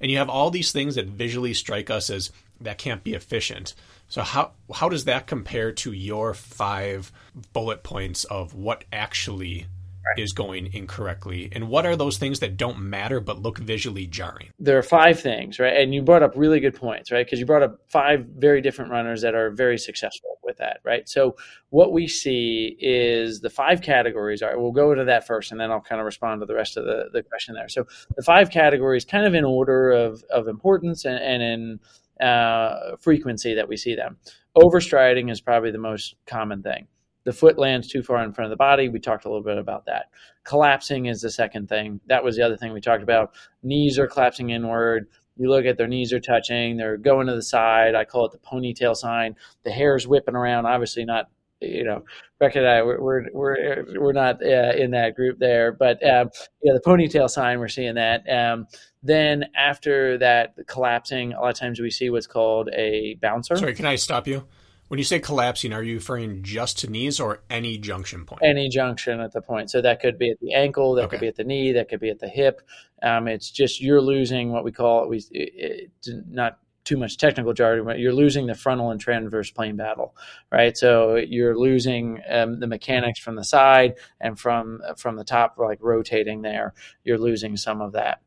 And 0.00 0.10
you 0.10 0.18
have 0.18 0.28
all 0.28 0.50
these 0.50 0.72
things 0.72 0.96
that 0.96 1.06
visually 1.06 1.54
strike 1.54 1.88
us 1.88 2.10
as 2.10 2.32
that 2.60 2.78
can't 2.78 3.04
be 3.04 3.14
efficient. 3.14 3.74
So 4.08 4.22
how 4.22 4.52
how 4.74 4.88
does 4.88 5.04
that 5.04 5.26
compare 5.26 5.72
to 5.72 5.92
your 5.92 6.34
five 6.34 7.12
bullet 7.52 7.82
points 7.82 8.24
of 8.24 8.54
what 8.54 8.84
actually 8.92 9.66
right. 10.06 10.22
is 10.22 10.32
going 10.32 10.72
incorrectly. 10.72 11.48
And 11.52 11.68
what 11.68 11.86
are 11.86 11.96
those 11.96 12.18
things 12.18 12.40
that 12.40 12.56
don't 12.56 12.78
matter 12.78 13.20
but 13.20 13.40
look 13.40 13.58
visually 13.58 14.06
jarring? 14.06 14.50
There 14.58 14.78
are 14.78 14.82
five 14.82 15.20
things 15.20 15.58
right? 15.58 15.76
And 15.76 15.94
you 15.94 16.02
brought 16.02 16.22
up 16.22 16.32
really 16.36 16.60
good 16.60 16.74
points 16.74 17.10
right? 17.10 17.24
Because 17.24 17.38
you 17.38 17.46
brought 17.46 17.62
up 17.62 17.78
five 17.88 18.26
very 18.36 18.60
different 18.60 18.90
runners 18.90 19.22
that 19.22 19.34
are 19.34 19.50
very 19.50 19.78
successful 19.78 20.38
with 20.42 20.58
that 20.58 20.80
right? 20.84 21.08
So 21.08 21.36
what 21.70 21.92
we 21.92 22.06
see 22.06 22.76
is 22.78 23.40
the 23.40 23.50
five 23.50 23.82
categories. 23.82 24.42
Are 24.42 24.58
we'll 24.58 24.72
go 24.72 24.94
to 24.94 25.04
that 25.04 25.26
first 25.26 25.52
and 25.52 25.60
then 25.60 25.70
i'll 25.70 25.80
kind 25.80 26.00
of 26.00 26.04
respond 26.04 26.40
to 26.40 26.46
the 26.46 26.54
rest 26.54 26.76
of 26.76 26.84
the, 26.84 27.04
the 27.12 27.22
question 27.22 27.54
there. 27.54 27.68
So 27.68 27.86
the 28.16 28.22
five 28.22 28.50
categories 28.50 29.04
kind 29.04 29.26
of 29.26 29.34
in 29.34 29.44
order 29.44 29.90
of, 29.90 30.22
of 30.30 30.48
importance 30.48 31.04
and, 31.04 31.16
and 31.16 31.42
in 31.42 31.80
uh, 32.22 32.96
frequency 33.00 33.54
that 33.54 33.68
we 33.68 33.76
see 33.76 33.94
them. 33.94 34.16
Overstriding 34.56 35.30
is 35.30 35.40
probably 35.40 35.70
the 35.70 35.78
most 35.78 36.14
common 36.26 36.62
thing. 36.62 36.86
The 37.24 37.32
foot 37.32 37.58
lands 37.58 37.88
too 37.88 38.02
far 38.02 38.22
in 38.22 38.32
front 38.32 38.46
of 38.46 38.50
the 38.50 38.56
body. 38.56 38.88
We 38.88 38.98
talked 38.98 39.24
a 39.24 39.28
little 39.28 39.44
bit 39.44 39.58
about 39.58 39.86
that. 39.86 40.06
Collapsing 40.44 41.06
is 41.06 41.20
the 41.20 41.30
second 41.30 41.68
thing. 41.68 42.00
That 42.06 42.24
was 42.24 42.36
the 42.36 42.42
other 42.42 42.56
thing 42.56 42.72
we 42.72 42.80
talked 42.80 43.02
about. 43.02 43.32
Knees 43.62 43.98
are 43.98 44.06
collapsing 44.06 44.50
inward. 44.50 45.08
You 45.36 45.48
look 45.48 45.64
at 45.64 45.78
their 45.78 45.88
knees 45.88 46.12
are 46.12 46.20
touching, 46.20 46.76
they're 46.76 46.98
going 46.98 47.26
to 47.26 47.34
the 47.34 47.42
side. 47.42 47.94
I 47.94 48.04
call 48.04 48.26
it 48.26 48.32
the 48.32 48.38
ponytail 48.38 48.94
sign. 48.94 49.36
The 49.64 49.70
hair's 49.70 50.06
whipping 50.06 50.36
around, 50.36 50.66
obviously 50.66 51.04
not 51.04 51.30
you 51.62 51.84
know, 51.84 52.04
Beck 52.38 52.56
and 52.56 52.66
I, 52.66 52.82
we're 52.82 53.28
we're 53.32 53.84
we're, 53.98 54.12
not 54.12 54.42
uh, 54.42 54.72
in 54.76 54.90
that 54.92 55.14
group 55.14 55.38
there, 55.38 55.72
but 55.72 56.02
um, 56.04 56.30
yeah, 56.62 56.72
the 56.74 56.82
ponytail 56.84 57.30
sign, 57.30 57.60
we're 57.60 57.68
seeing 57.68 57.94
that. 57.94 58.28
Um, 58.28 58.66
then 59.02 59.46
after 59.56 60.18
that 60.18 60.54
collapsing, 60.66 61.32
a 61.32 61.40
lot 61.40 61.50
of 61.50 61.58
times 61.58 61.80
we 61.80 61.90
see 61.90 62.10
what's 62.10 62.26
called 62.26 62.68
a 62.72 63.14
bouncer. 63.20 63.56
Sorry, 63.56 63.74
can 63.74 63.86
I 63.86 63.96
stop 63.96 64.26
you? 64.26 64.44
When 64.92 64.98
you 64.98 65.04
say 65.04 65.20
collapsing, 65.20 65.72
are 65.72 65.82
you 65.82 65.94
referring 65.94 66.42
just 66.42 66.80
to 66.80 66.86
knees 66.86 67.18
or 67.18 67.40
any 67.48 67.78
junction 67.78 68.26
point? 68.26 68.42
Any 68.44 68.68
junction 68.68 69.20
at 69.20 69.32
the 69.32 69.40
point. 69.40 69.70
So 69.70 69.80
that 69.80 70.00
could 70.00 70.18
be 70.18 70.28
at 70.28 70.38
the 70.40 70.52
ankle, 70.52 70.96
that 70.96 71.04
okay. 71.04 71.12
could 71.12 71.20
be 71.20 71.28
at 71.28 71.36
the 71.36 71.44
knee, 71.44 71.72
that 71.72 71.88
could 71.88 71.98
be 71.98 72.10
at 72.10 72.18
the 72.18 72.28
hip. 72.28 72.60
Um, 73.02 73.26
it's 73.26 73.50
just 73.50 73.80
you're 73.80 74.02
losing 74.02 74.52
what 74.52 74.64
we 74.64 74.70
call 74.70 75.08
we 75.08 75.24
it, 75.30 75.90
it, 76.04 76.24
not 76.28 76.58
too 76.84 76.98
much 76.98 77.16
technical 77.16 77.54
jargon, 77.54 77.86
but 77.86 78.00
you're 78.00 78.12
losing 78.12 78.46
the 78.46 78.54
frontal 78.54 78.90
and 78.90 79.00
transverse 79.00 79.50
plane 79.50 79.76
battle, 79.76 80.14
right? 80.50 80.76
So 80.76 81.16
you're 81.16 81.56
losing 81.56 82.20
um, 82.28 82.60
the 82.60 82.66
mechanics 82.66 83.18
from 83.18 83.36
the 83.36 83.44
side 83.44 83.94
and 84.20 84.38
from 84.38 84.82
from 84.98 85.16
the 85.16 85.24
top, 85.24 85.56
like 85.56 85.78
rotating 85.80 86.42
there. 86.42 86.74
You're 87.02 87.16
losing 87.16 87.56
some 87.56 87.80
of 87.80 87.92
that 87.92 88.20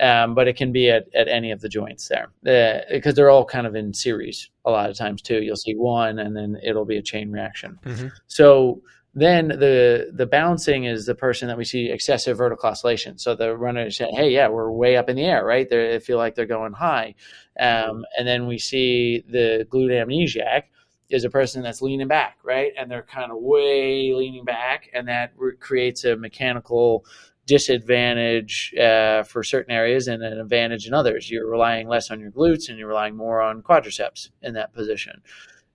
um, 0.00 0.34
but 0.34 0.48
it 0.48 0.56
can 0.56 0.72
be 0.72 0.90
at, 0.90 1.06
at 1.14 1.28
any 1.28 1.50
of 1.50 1.60
the 1.60 1.68
joints 1.68 2.08
there 2.08 2.28
because 2.42 3.12
uh, 3.12 3.16
they're 3.16 3.30
all 3.30 3.44
kind 3.44 3.66
of 3.66 3.74
in 3.74 3.94
series 3.94 4.50
a 4.64 4.70
lot 4.70 4.90
of 4.90 4.96
times 4.96 5.22
too. 5.22 5.42
You'll 5.42 5.56
see 5.56 5.74
one 5.74 6.18
and 6.18 6.36
then 6.36 6.58
it'll 6.62 6.84
be 6.84 6.96
a 6.96 7.02
chain 7.02 7.30
reaction. 7.30 7.78
Mm-hmm. 7.84 8.08
So 8.26 8.82
then 9.16 9.48
the 9.48 10.10
the 10.12 10.26
bouncing 10.26 10.84
is 10.84 11.06
the 11.06 11.14
person 11.14 11.48
that 11.48 11.56
we 11.56 11.64
see 11.64 11.90
excessive 11.90 12.36
vertical 12.36 12.68
oscillation. 12.68 13.16
So 13.16 13.34
the 13.34 13.56
runner 13.56 13.90
say, 13.90 14.10
"Hey, 14.12 14.28
yeah, 14.30 14.48
we're 14.48 14.70
way 14.70 14.98
up 14.98 15.08
in 15.08 15.16
the 15.16 15.24
air, 15.24 15.42
right? 15.42 15.68
They 15.68 15.98
feel 16.00 16.18
like 16.18 16.34
they're 16.34 16.44
going 16.44 16.74
high," 16.74 17.14
um, 17.58 18.04
and 18.18 18.28
then 18.28 18.46
we 18.46 18.58
see 18.58 19.24
the 19.26 19.66
glute 19.70 19.90
amnesiac 19.90 20.64
is 21.08 21.24
a 21.24 21.30
person 21.30 21.62
that's 21.62 21.80
leaning 21.80 22.08
back, 22.08 22.36
right? 22.42 22.72
And 22.76 22.90
they're 22.90 23.04
kind 23.04 23.32
of 23.32 23.38
way 23.38 24.12
leaning 24.12 24.44
back, 24.44 24.90
and 24.92 25.08
that 25.08 25.32
re- 25.36 25.56
creates 25.56 26.04
a 26.04 26.14
mechanical 26.14 27.06
disadvantage 27.46 28.74
uh, 28.80 29.22
for 29.22 29.42
certain 29.42 29.72
areas 29.72 30.08
and 30.08 30.22
an 30.22 30.38
advantage 30.38 30.86
in 30.86 30.94
others. 30.94 31.30
You're 31.30 31.48
relying 31.48 31.88
less 31.88 32.10
on 32.10 32.20
your 32.20 32.30
glutes 32.30 32.68
and 32.68 32.78
you're 32.78 32.88
relying 32.88 33.16
more 33.16 33.40
on 33.40 33.62
quadriceps 33.62 34.30
in 34.42 34.54
that 34.54 34.74
position. 34.74 35.22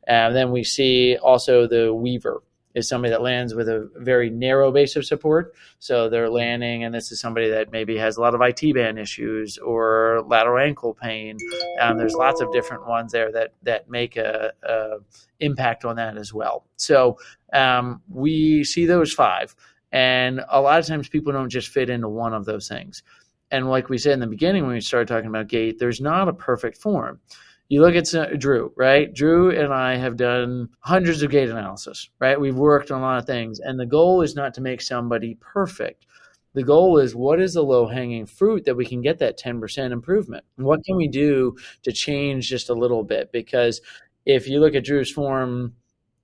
And 0.07 0.35
then 0.35 0.51
we 0.51 0.63
see 0.63 1.17
also 1.17 1.67
the 1.67 1.93
weaver 1.93 2.41
is 2.73 2.87
somebody 2.87 3.11
that 3.11 3.21
lands 3.21 3.53
with 3.53 3.67
a 3.67 3.89
very 3.97 4.29
narrow 4.29 4.71
base 4.71 4.95
of 4.95 5.05
support. 5.05 5.53
So 5.79 6.09
they're 6.09 6.29
landing, 6.29 6.83
and 6.83 6.93
this 6.93 7.11
is 7.11 7.19
somebody 7.19 7.49
that 7.49 7.71
maybe 7.71 7.97
has 7.97 8.17
a 8.17 8.21
lot 8.21 8.33
of 8.33 8.41
IT 8.41 8.73
band 8.73 8.97
issues 8.97 9.57
or 9.57 10.23
lateral 10.27 10.65
ankle 10.65 10.93
pain. 10.93 11.37
Um, 11.79 11.97
there's 11.97 12.13
lots 12.13 12.41
of 12.41 12.51
different 12.53 12.87
ones 12.87 13.11
there 13.11 13.31
that 13.31 13.53
that 13.63 13.89
make 13.89 14.15
a, 14.15 14.53
a 14.63 14.97
impact 15.39 15.85
on 15.85 15.97
that 15.97 16.17
as 16.17 16.33
well. 16.33 16.65
So 16.77 17.17
um, 17.53 18.01
we 18.09 18.63
see 18.63 18.85
those 18.85 19.11
five. 19.11 19.55
And 19.91 20.41
a 20.49 20.61
lot 20.61 20.79
of 20.79 20.85
times 20.85 21.09
people 21.09 21.33
don't 21.33 21.49
just 21.49 21.67
fit 21.67 21.89
into 21.89 22.07
one 22.07 22.33
of 22.33 22.45
those 22.45 22.67
things. 22.67 23.03
And 23.51 23.69
like 23.69 23.89
we 23.89 23.97
said 23.97 24.13
in 24.13 24.19
the 24.19 24.27
beginning 24.27 24.63
when 24.63 24.73
we 24.73 24.81
started 24.81 25.07
talking 25.07 25.29
about 25.29 25.47
gait, 25.47 25.77
there's 25.77 25.99
not 25.99 26.29
a 26.29 26.33
perfect 26.33 26.77
form. 26.77 27.19
You 27.67 27.81
look 27.81 27.95
at 27.95 28.13
uh, 28.13 28.35
Drew, 28.37 28.73
right? 28.75 29.13
Drew 29.13 29.49
and 29.51 29.73
I 29.73 29.95
have 29.95 30.17
done 30.17 30.69
hundreds 30.79 31.23
of 31.23 31.31
gait 31.31 31.49
analysis, 31.49 32.09
right? 32.19 32.39
We've 32.39 32.55
worked 32.55 32.91
on 32.91 33.01
a 33.01 33.03
lot 33.03 33.19
of 33.19 33.25
things. 33.25 33.59
And 33.59 33.79
the 33.79 33.85
goal 33.85 34.21
is 34.21 34.35
not 34.35 34.53
to 34.55 34.61
make 34.61 34.81
somebody 34.81 35.37
perfect. 35.39 36.05
The 36.53 36.63
goal 36.63 36.97
is 36.97 37.15
what 37.15 37.41
is 37.41 37.53
the 37.53 37.63
low 37.63 37.87
hanging 37.87 38.25
fruit 38.25 38.65
that 38.65 38.75
we 38.75 38.85
can 38.85 39.01
get 39.01 39.19
that 39.19 39.39
10% 39.39 39.91
improvement? 39.91 40.43
What 40.57 40.83
can 40.83 40.97
we 40.97 41.07
do 41.07 41.55
to 41.83 41.93
change 41.93 42.49
just 42.49 42.69
a 42.69 42.73
little 42.73 43.03
bit? 43.03 43.31
Because 43.31 43.79
if 44.25 44.49
you 44.49 44.59
look 44.59 44.75
at 44.75 44.83
Drew's 44.83 45.11
form 45.11 45.75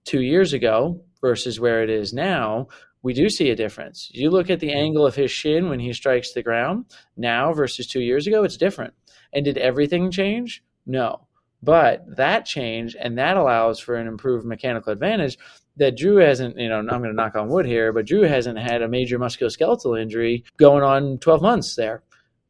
two 0.03 0.21
years 0.21 0.51
ago 0.51 1.01
versus 1.21 1.59
where 1.59 1.81
it 1.81 1.89
is 1.89 2.13
now, 2.13 2.67
we 3.03 3.13
do 3.13 3.29
see 3.29 3.49
a 3.49 3.55
difference. 3.55 4.09
You 4.13 4.29
look 4.29 4.49
at 4.49 4.59
the 4.59 4.71
hmm. 4.71 4.77
angle 4.77 5.05
of 5.05 5.15
his 5.15 5.31
shin 5.31 5.69
when 5.69 5.79
he 5.79 5.93
strikes 5.93 6.33
the 6.33 6.43
ground 6.43 6.85
now 7.15 7.53
versus 7.53 7.87
two 7.87 8.01
years 8.01 8.27
ago, 8.27 8.43
it's 8.43 8.57
different. 8.57 8.93
And 9.33 9.45
did 9.45 9.57
everything 9.57 10.11
change? 10.11 10.63
No. 10.85 11.27
But 11.63 12.03
that 12.17 12.45
change 12.45 12.95
and 12.99 13.17
that 13.17 13.37
allows 13.37 13.79
for 13.79 13.95
an 13.95 14.07
improved 14.07 14.45
mechanical 14.45 14.93
advantage 14.93 15.37
that 15.77 15.97
Drew 15.97 16.17
hasn't, 16.17 16.57
you 16.57 16.69
know, 16.69 16.79
I'm 16.79 16.87
going 16.87 17.03
to 17.03 17.13
knock 17.13 17.35
on 17.35 17.49
wood 17.49 17.65
here, 17.65 17.91
but 17.91 18.05
Drew 18.05 18.21
hasn't 18.21 18.59
had 18.59 18.81
a 18.81 18.87
major 18.87 19.19
musculoskeletal 19.19 19.99
injury 19.99 20.43
going 20.57 20.83
on 20.83 21.17
12 21.19 21.41
months 21.41 21.75
there 21.75 22.03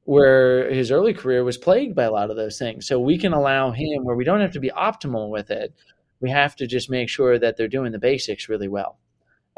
where 0.04 0.72
his 0.72 0.90
early 0.90 1.14
career 1.14 1.44
was 1.44 1.58
plagued 1.58 1.94
by 1.94 2.04
a 2.04 2.12
lot 2.12 2.30
of 2.30 2.38
those 2.38 2.58
things. 2.58 2.88
So 2.88 2.98
we 2.98 3.18
can 3.18 3.34
allow 3.34 3.72
him 3.72 4.06
where 4.06 4.16
we 4.16 4.24
don't 4.24 4.40
have 4.40 4.54
to 4.54 4.60
be 4.60 4.70
optimal 4.70 5.30
with 5.30 5.52
it. 5.52 5.74
We 6.22 6.30
have 6.30 6.56
to 6.58 6.68
just 6.68 6.90
make 6.90 7.10
sure 7.10 7.38
that 7.38 7.58
they're 7.58 7.68
doing 7.68 7.92
the 7.92 8.00
basics 8.00 8.48
really 8.48 8.70
well. 8.70 9.00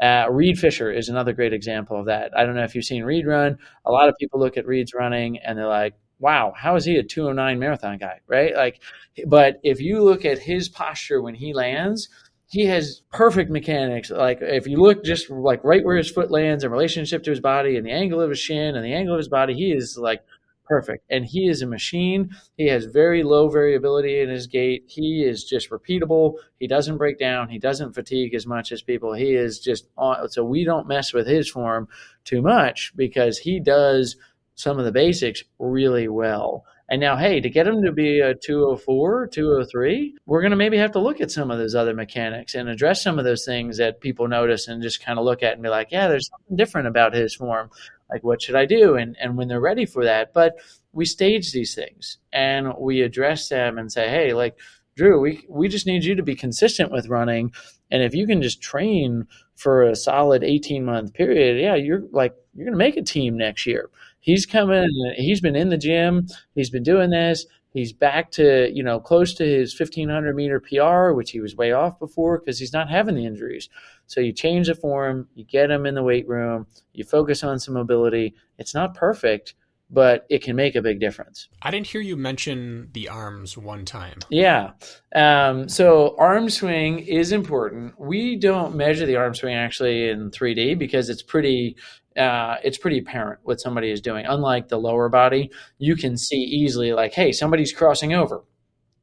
Uh, 0.00 0.26
Reed 0.30 0.58
Fischer 0.58 0.90
is 0.90 1.08
another 1.08 1.32
great 1.32 1.52
example 1.52 1.98
of 1.98 2.06
that. 2.06 2.36
I 2.36 2.44
don't 2.44 2.54
know 2.54 2.64
if 2.64 2.74
you've 2.74 2.84
seen 2.84 3.04
Reed 3.04 3.26
run. 3.26 3.58
A 3.84 3.90
lot 3.90 4.08
of 4.08 4.14
people 4.18 4.40
look 4.40 4.56
at 4.56 4.66
Reed's 4.66 4.94
running 4.94 5.38
and 5.38 5.58
they're 5.58 5.66
like, 5.66 5.94
wow, 6.18 6.52
how 6.56 6.76
is 6.76 6.84
he 6.84 6.96
a 6.96 7.02
209 7.02 7.58
marathon 7.58 7.98
guy, 7.98 8.20
right? 8.26 8.54
Like, 8.54 8.80
but 9.26 9.58
if 9.62 9.80
you 9.80 10.02
look 10.02 10.24
at 10.24 10.38
his 10.38 10.68
posture 10.68 11.20
when 11.20 11.34
he 11.34 11.52
lands, 11.52 12.08
he 12.50 12.66
has 12.66 13.02
perfect 13.12 13.50
mechanics. 13.50 14.10
Like 14.10 14.38
if 14.40 14.66
you 14.66 14.78
look 14.78 15.04
just 15.04 15.30
like 15.30 15.62
right 15.64 15.84
where 15.84 15.96
his 15.96 16.10
foot 16.10 16.30
lands 16.30 16.64
in 16.64 16.70
relationship 16.70 17.22
to 17.24 17.30
his 17.30 17.40
body 17.40 17.76
and 17.76 17.86
the 17.86 17.92
angle 17.92 18.20
of 18.20 18.30
his 18.30 18.40
shin 18.40 18.74
and 18.74 18.84
the 18.84 18.92
angle 18.92 19.14
of 19.14 19.18
his 19.18 19.28
body, 19.28 19.54
he 19.54 19.72
is 19.72 19.96
like 20.00 20.22
perfect. 20.70 21.04
And 21.10 21.26
he 21.26 21.48
is 21.48 21.62
a 21.62 21.66
machine. 21.66 22.30
He 22.56 22.68
has 22.68 22.84
very 22.84 23.24
low 23.24 23.48
variability 23.48 24.20
in 24.20 24.28
his 24.28 24.46
gait. 24.46 24.84
He 24.86 25.24
is 25.24 25.42
just 25.42 25.68
repeatable. 25.68 26.34
He 26.60 26.68
doesn't 26.68 26.96
break 26.96 27.18
down. 27.18 27.48
He 27.48 27.58
doesn't 27.58 27.92
fatigue 27.92 28.34
as 28.34 28.46
much 28.46 28.70
as 28.70 28.80
people. 28.80 29.12
He 29.12 29.34
is 29.34 29.58
just 29.58 29.88
on. 29.98 30.28
So 30.28 30.44
we 30.44 30.64
don't 30.64 30.86
mess 30.86 31.12
with 31.12 31.26
his 31.26 31.50
form 31.50 31.88
too 32.24 32.40
much 32.40 32.92
because 32.94 33.36
he 33.36 33.58
does 33.58 34.16
some 34.54 34.78
of 34.78 34.84
the 34.84 34.92
basics 34.92 35.42
really 35.58 36.06
well. 36.06 36.64
And 36.88 37.00
now, 37.00 37.16
hey, 37.16 37.40
to 37.40 37.50
get 37.50 37.66
him 37.66 37.82
to 37.82 37.92
be 37.92 38.20
a 38.20 38.34
204, 38.34 39.28
203, 39.28 40.16
we're 40.26 40.40
going 40.40 40.50
to 40.50 40.56
maybe 40.56 40.76
have 40.76 40.92
to 40.92 41.00
look 41.00 41.20
at 41.20 41.32
some 41.32 41.50
of 41.50 41.58
those 41.58 41.74
other 41.74 41.94
mechanics 41.94 42.54
and 42.54 42.68
address 42.68 43.02
some 43.02 43.18
of 43.18 43.24
those 43.24 43.44
things 43.44 43.78
that 43.78 44.00
people 44.00 44.28
notice 44.28 44.68
and 44.68 44.82
just 44.82 45.04
kind 45.04 45.18
of 45.18 45.24
look 45.24 45.42
at 45.42 45.54
and 45.54 45.62
be 45.62 45.68
like, 45.68 45.90
yeah, 45.90 46.08
there's 46.08 46.28
something 46.28 46.56
different 46.56 46.88
about 46.88 47.14
his 47.14 47.34
form 47.34 47.70
like 48.10 48.24
what 48.24 48.42
should 48.42 48.56
i 48.56 48.66
do? 48.66 48.96
And 48.96 49.16
and 49.20 49.36
when 49.36 49.48
they're 49.48 49.60
ready 49.60 49.86
for 49.86 50.04
that. 50.04 50.32
But 50.32 50.58
we 50.92 51.04
stage 51.04 51.52
these 51.52 51.74
things 51.74 52.18
and 52.32 52.74
we 52.78 53.02
address 53.02 53.48
them 53.48 53.78
and 53.78 53.90
say 53.92 54.08
hey 54.08 54.32
like 54.32 54.58
drew 54.96 55.20
we 55.20 55.44
we 55.48 55.68
just 55.68 55.86
need 55.86 56.04
you 56.04 56.14
to 56.14 56.22
be 56.22 56.34
consistent 56.34 56.90
with 56.92 57.08
running. 57.08 57.52
And 57.90 58.02
if 58.02 58.14
you 58.14 58.26
can 58.26 58.42
just 58.42 58.62
train 58.62 59.26
for 59.56 59.82
a 59.82 59.96
solid 59.96 60.42
18 60.42 60.84
month 60.84 61.12
period 61.14 61.60
yeah 61.60 61.74
you're 61.74 62.02
like 62.12 62.34
you're 62.54 62.70
to 62.70 62.76
make 62.76 62.96
a 62.96 63.02
team 63.02 63.36
next 63.36 63.66
year. 63.66 63.90
He's 64.20 64.46
coming 64.46 64.88
he's 65.16 65.40
been 65.40 65.56
in 65.56 65.70
the 65.70 65.78
gym 65.78 66.26
he's 66.54 66.70
been 66.70 66.82
doing 66.82 67.10
this 67.10 67.46
he's 67.72 67.92
back 67.92 68.30
to 68.32 68.70
you 68.72 68.82
know 68.82 69.00
close 69.00 69.34
to 69.34 69.44
his 69.44 69.78
1500 69.78 70.34
meter 70.34 70.60
pr 70.60 71.12
which 71.12 71.30
he 71.30 71.40
was 71.40 71.56
way 71.56 71.72
off 71.72 71.98
before 71.98 72.38
because 72.38 72.58
he's 72.58 72.72
not 72.72 72.90
having 72.90 73.14
the 73.14 73.26
injuries 73.26 73.68
so 74.10 74.20
you 74.20 74.32
change 74.32 74.66
the 74.66 74.74
form, 74.74 75.28
you 75.36 75.44
get 75.44 75.68
them 75.68 75.86
in 75.86 75.94
the 75.94 76.02
weight 76.02 76.26
room, 76.26 76.66
you 76.92 77.04
focus 77.04 77.44
on 77.44 77.60
some 77.60 77.74
mobility. 77.74 78.34
It's 78.58 78.74
not 78.74 78.92
perfect, 78.92 79.54
but 79.88 80.26
it 80.28 80.42
can 80.42 80.56
make 80.56 80.74
a 80.74 80.82
big 80.82 80.98
difference. 80.98 81.48
I 81.62 81.70
didn't 81.70 81.86
hear 81.86 82.00
you 82.00 82.16
mention 82.16 82.88
the 82.92 83.08
arms 83.08 83.56
one 83.56 83.84
time. 83.84 84.18
Yeah. 84.28 84.72
Um, 85.14 85.68
so 85.68 86.16
arm 86.18 86.50
swing 86.50 86.98
is 86.98 87.30
important. 87.30 88.00
We 88.00 88.34
don't 88.34 88.74
measure 88.74 89.06
the 89.06 89.14
arm 89.14 89.32
swing 89.32 89.54
actually 89.54 90.08
in 90.08 90.32
3D 90.32 90.76
because 90.76 91.08
it's 91.08 91.22
pretty 91.22 91.76
uh, 92.16 92.56
it's 92.64 92.78
pretty 92.78 92.98
apparent 92.98 93.38
what 93.44 93.60
somebody 93.60 93.92
is 93.92 94.00
doing. 94.00 94.26
Unlike 94.26 94.66
the 94.66 94.78
lower 94.78 95.08
body, 95.08 95.52
you 95.78 95.94
can 95.94 96.16
see 96.16 96.42
easily 96.42 96.92
like, 96.92 97.12
hey, 97.12 97.30
somebody's 97.30 97.72
crossing 97.72 98.12
over 98.12 98.42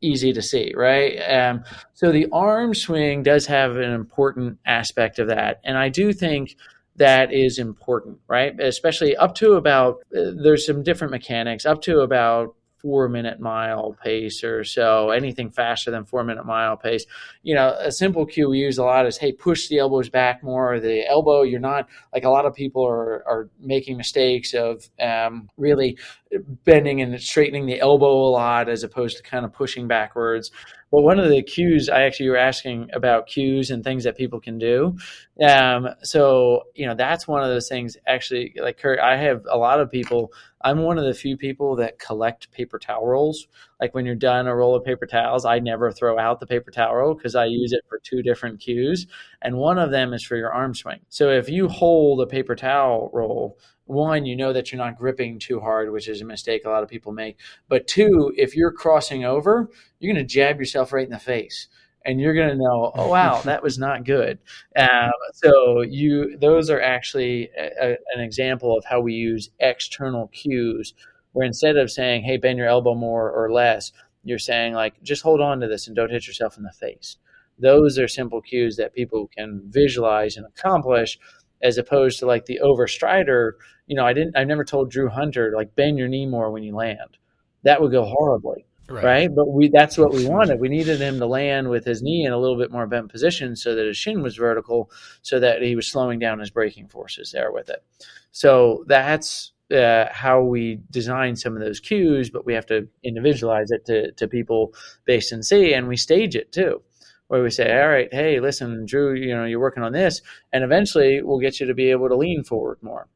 easy 0.02 0.34
to 0.34 0.42
see, 0.42 0.74
right? 0.76 1.18
Um, 1.18 1.64
so 1.94 2.12
the 2.12 2.28
arm 2.32 2.74
swing 2.74 3.24
does 3.24 3.46
have 3.48 3.78
an 3.78 3.92
important 3.92 4.60
aspect 4.66 5.20
of 5.20 5.28
that, 5.28 5.60
and 5.64 5.78
I 5.78 5.90
do 5.90 6.14
think 6.14 6.56
that 6.98 7.32
is 7.32 7.60
important, 7.60 8.20
right? 8.28 8.60
Especially 8.60 9.16
up 9.16 9.36
to 9.36 9.54
about 9.54 9.98
uh, 10.16 10.32
there's 10.36 10.66
some 10.66 10.84
different 10.84 11.12
mechanics 11.12 11.66
up 11.66 11.82
to 11.84 12.00
about 12.00 12.56
four 12.80 13.10
minute 13.10 13.40
mile 13.40 13.96
pace 14.04 14.44
or 14.44 14.64
so, 14.64 15.10
anything 15.10 15.50
faster 15.52 15.92
than 15.92 16.06
four 16.06 16.24
minute 16.24 16.46
mile 16.46 16.78
pace. 16.78 17.06
You 17.44 17.56
know, 17.56 17.76
a 17.80 17.92
simple 17.92 18.26
cue 18.26 18.50
we 18.50 18.60
use 18.60 18.78
a 18.78 18.84
lot 18.84 19.06
is, 19.06 19.18
hey, 19.18 19.32
push 19.32 19.68
the 19.68 19.80
elbows 19.80 20.10
back 20.10 20.44
more. 20.44 20.80
The 20.80 21.08
elbow, 21.08 21.44
you're 21.44 21.60
not 21.60 21.88
like 22.14 22.24
a 22.24 22.30
lot 22.30 22.46
of 22.46 22.54
people 22.54 22.86
are, 22.86 23.28
are 23.28 23.50
making 23.60 23.98
mistakes 23.98 24.54
of 24.54 24.90
um, 25.00 25.50
really 25.58 25.98
bending 26.66 27.02
and 27.02 27.20
straightening 27.22 27.66
the 27.66 27.80
elbow 27.80 28.12
a 28.12 28.32
lot 28.32 28.70
as 28.70 28.84
opposed 28.84 29.18
to 29.18 29.24
kind 29.24 29.46
of 29.46 29.54
pushing 29.54 29.88
backwards. 29.88 30.52
But 30.92 31.02
one 31.02 31.20
of 31.20 31.30
the 31.30 31.42
cues 31.42 31.90
I 31.90 32.04
actually 32.04 32.30
were 32.30 32.38
asking 32.38 32.90
about 32.94 33.28
cues 33.28 33.72
and 33.72 33.84
things 33.84 34.06
that 34.06 34.16
people 34.16 34.40
can 34.40 34.58
do. 34.58 34.98
Um, 35.46 35.90
so 36.04 36.64
you 36.76 36.86
know 36.86 36.96
that's 36.96 37.28
one 37.28 37.44
of 37.44 37.50
those 37.50 37.68
things. 37.68 37.98
Actually, 38.08 38.54
like 38.62 38.78
Kurt, 38.78 39.00
I 39.00 39.18
have 39.18 39.46
a 39.50 39.58
lot 39.58 39.80
of 39.80 39.92
people. 39.92 40.32
I'm 40.62 40.80
one 40.80 40.98
of 40.98 41.06
the 41.06 41.14
few 41.14 41.38
people 41.38 41.76
that 41.78 42.00
collect 42.00 42.52
paper 42.52 42.80
towel 42.80 43.06
rolls. 43.06 43.48
Like 43.80 43.94
when 43.94 44.06
you're 44.06 44.16
done 44.16 44.48
a 44.48 44.56
roll 44.56 44.76
of 44.76 44.84
paper 44.84 45.06
towels, 45.06 45.46
I 45.46 45.60
never 45.60 45.92
throw 45.92 46.18
out 46.18 46.40
the 46.40 46.48
paper 46.48 46.72
towel 46.72 46.96
roll 46.96 47.14
because 47.14 47.36
I 47.36 47.46
use 47.46 47.74
it 47.74 47.86
for 47.88 48.00
two 48.00 48.22
different 48.22 48.60
cues, 48.60 49.08
and 49.42 49.58
one 49.58 49.78
of 49.78 49.92
them 49.92 50.14
is 50.14 50.24
for 50.24 50.36
your 50.36 50.52
arm 50.52 50.74
swing. 50.74 51.00
So 51.10 51.30
if 51.30 51.50
you 51.50 51.68
hold 51.68 52.22
a 52.22 52.28
paper 52.28 52.56
towel 52.56 53.10
roll 53.14 53.58
one, 53.88 54.26
you 54.26 54.36
know 54.36 54.52
that 54.52 54.72
you're 54.72 54.84
not 54.84 54.98
gripping 54.98 55.40
too 55.40 55.60
hard, 55.62 55.92
which 55.92 56.10
is 56.10 56.22
a 56.22 56.26
mistake 56.26 56.66
a 56.66 56.70
lot 56.70 56.84
of 56.84 56.90
people 56.90 57.14
make. 57.14 57.40
But 57.70 57.88
two, 57.88 58.34
if 58.36 58.56
you're 58.56 58.72
crossing 58.72 59.24
over, 59.24 59.70
you're 60.00 60.14
going 60.14 60.26
to 60.26 60.34
jab 60.34 60.60
yourself 60.60 60.92
right 60.92 61.06
in 61.06 61.12
the 61.12 61.20
face. 61.20 61.70
And 62.08 62.22
you're 62.22 62.34
going 62.34 62.50
to 62.50 62.56
know, 62.56 62.92
oh 62.96 63.10
wow, 63.10 63.42
that 63.46 63.62
was 63.62 63.78
not 63.78 64.06
good. 64.06 64.40
Um, 64.78 65.12
so 65.34 65.82
you, 65.82 66.38
those 66.38 66.70
are 66.70 66.82
actually 66.82 67.50
a, 67.58 67.70
a, 67.80 67.98
an 68.16 68.22
example 68.22 68.78
of 68.78 68.86
how 68.86 69.02
we 69.02 69.14
use 69.14 69.50
external 69.60 70.28
cues, 70.30 70.94
where 71.34 71.46
instead 71.46 71.78
of 71.78 71.92
saying, 71.92 72.24
"Hey, 72.24 72.38
bend 72.38 72.58
your 72.58 72.68
elbow 72.68 72.96
more 72.96 73.30
or 73.30 73.52
less," 73.52 73.92
you're 74.24 74.40
saying 74.40 74.74
like, 74.74 75.04
"Just 75.04 75.22
hold 75.22 75.42
on 75.42 75.60
to 75.60 75.68
this 75.68 75.86
and 75.88 75.96
don't 75.96 76.10
hit 76.12 76.28
yourself 76.28 76.58
in 76.58 76.64
the 76.64 76.72
face." 76.72 77.18
Those 77.60 77.98
are 78.00 78.08
simple 78.08 78.42
cues 78.42 78.78
that 78.78 78.94
people 78.94 79.30
can 79.36 79.64
visualize 79.66 80.38
and 80.38 80.46
accomplish 80.46 81.20
as 81.62 81.78
opposed 81.78 82.20
to 82.20 82.26
like 82.26 82.46
the 82.46 82.60
overstrider. 82.64 83.54
You 83.88 83.96
know, 83.96 84.06
I 84.06 84.14
didn't, 84.14 84.38
I 84.38 84.44
never 84.44 84.64
told 84.64 84.92
Drew 84.92 85.10
Hunter 85.10 85.54
like 85.56 85.76
bend 85.76 85.98
your 85.98 86.08
knee 86.08 86.26
more 86.28 86.52
when 86.52 86.64
you 86.64 86.76
land. 86.76 87.18
That 87.64 87.82
would 87.82 87.92
go 87.92 88.06
horribly. 88.06 88.67
Right. 88.90 89.04
right. 89.04 89.36
But 89.36 89.50
we 89.50 89.70
that's 89.70 89.98
what 89.98 90.14
we 90.14 90.26
wanted. 90.26 90.60
We 90.60 90.70
needed 90.70 91.02
him 91.02 91.20
to 91.20 91.26
land 91.26 91.70
with 91.70 91.86
his 91.86 92.02
knee 92.02 92.26
in 92.26 92.32
a 92.32 92.38
little 92.38 92.58
bit 92.58 92.72
more 92.72 92.88
bent 92.88 93.12
position 93.12 93.56
so 93.56 93.76
that 93.76 93.86
his 93.86 93.98
shin 93.98 94.22
was 94.22 94.38
vertical 94.38 94.90
so 95.22 95.40
that 95.40 95.62
he 95.62 95.76
was 95.76 95.92
slowing 95.92 96.20
down 96.20 96.40
his 96.40 96.52
braking 96.52 96.88
forces 96.88 97.32
there 97.32 97.52
with 97.52 97.70
it. 97.70 97.84
So 98.32 98.86
that's 98.88 99.52
uh, 99.72 100.06
how 100.12 100.42
we 100.42 100.80
design 100.90 101.36
some 101.36 101.56
of 101.58 101.62
those 101.62 101.82
cues, 101.82 102.30
but 102.30 102.46
we 102.46 102.54
have 102.54 102.66
to 102.68 102.88
individualize 103.04 103.72
it 103.72 103.86
to, 103.88 104.12
to 104.14 104.28
people 104.28 104.74
based 105.06 105.34
in 105.34 105.44
C 105.44 105.74
and 105.74 105.88
we 105.90 105.98
stage 105.98 106.36
it 106.36 106.52
too 106.54 106.82
where 107.28 107.44
we 107.44 107.50
say, 107.50 107.78
all 107.78 107.90
right, 107.90 108.08
hey, 108.14 108.40
listen, 108.40 108.86
Drew, 108.86 109.14
you 109.14 109.36
know, 109.36 109.46
you're 109.46 109.60
working 109.60 109.84
on 109.84 109.92
this, 109.92 110.22
and 110.54 110.64
eventually 110.64 111.22
we'll 111.22 111.40
get 111.40 111.60
you 111.60 111.68
to 111.68 111.74
be 111.74 111.92
able 111.92 112.08
to 112.08 112.16
lean 112.16 112.44
forward 112.44 112.78
more 112.82 113.08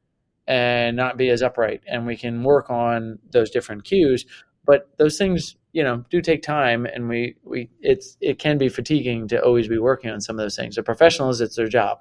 and 0.47 0.97
not 0.97 1.17
be 1.17 1.29
as 1.29 1.41
upright, 1.41 1.81
and 1.87 2.05
we 2.05 2.17
can 2.17 2.43
work 2.43 2.69
on 2.69 3.19
those 3.31 3.49
different 3.49 3.85
cues. 3.85 4.25
But 4.65 4.89
those 4.97 5.17
things, 5.17 5.55
you 5.73 5.83
know, 5.83 6.03
do 6.09 6.21
take 6.21 6.43
time, 6.43 6.85
and 6.85 7.07
we 7.07 7.35
we 7.43 7.69
it's 7.81 8.17
it 8.21 8.39
can 8.39 8.57
be 8.57 8.69
fatiguing 8.69 9.27
to 9.29 9.41
always 9.43 9.67
be 9.67 9.77
working 9.77 10.09
on 10.09 10.21
some 10.21 10.37
of 10.37 10.43
those 10.43 10.55
things. 10.55 10.75
The 10.75 10.83
professionals, 10.83 11.41
it's 11.41 11.55
their 11.55 11.67
job. 11.67 11.99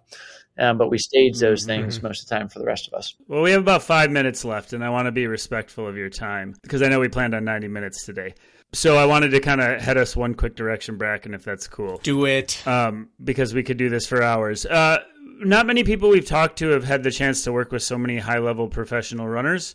Um, 0.59 0.77
but 0.77 0.91
we 0.91 0.99
stage 0.99 1.39
those 1.39 1.61
mm-hmm. 1.61 1.83
things 1.83 1.99
mm-hmm. 1.99 2.09
most 2.09 2.23
of 2.23 2.29
the 2.29 2.35
time 2.35 2.49
for 2.49 2.59
the 2.59 2.67
rest 2.67 2.87
of 2.87 2.95
us. 2.95 3.15
Well, 3.29 3.41
we 3.41 3.53
have 3.53 3.63
about 3.63 3.83
five 3.83 4.11
minutes 4.11 4.45
left, 4.45 4.73
and 4.73 4.85
I 4.85 4.91
want 4.91 5.07
to 5.07 5.13
be 5.13 5.27
respectful 5.27 5.87
of 5.87 5.97
your 5.97 6.11
time 6.11 6.55
because 6.63 6.83
I 6.83 6.89
know 6.89 7.01
we 7.01 7.09
planned 7.09 7.35
on 7.35 7.45
90 7.45 7.69
minutes 7.69 8.05
today. 8.05 8.35
So 8.73 8.97
I 8.97 9.05
wanted 9.07 9.31
to 9.31 9.41
kind 9.41 9.61
of 9.61 9.81
head 9.81 9.97
us 9.97 10.15
one 10.15 10.35
quick 10.35 10.55
direction, 10.55 10.97
Bracken, 10.97 11.35
if 11.35 11.45
that's 11.45 11.67
cool. 11.67 11.99
Do 12.03 12.27
it. 12.27 12.65
Um, 12.67 13.09
because 13.23 13.55
we 13.55 13.63
could 13.63 13.79
do 13.79 13.89
this 13.89 14.07
for 14.07 14.23
hours. 14.23 14.67
Uh, 14.67 14.99
not 15.41 15.67
many 15.67 15.83
people 15.83 16.11
we've 16.11 16.27
talked 16.27 16.59
to 16.59 16.69
have 16.69 16.85
had 16.85 17.03
the 17.03 17.11
chance 17.11 17.43
to 17.45 17.53
work 17.53 17.73
with 17.73 17.83
so 17.83 17.97
many 17.99 18.19
high 18.19 18.39
level 18.39 18.69
professional 18.69 19.27
runners. 19.27 19.75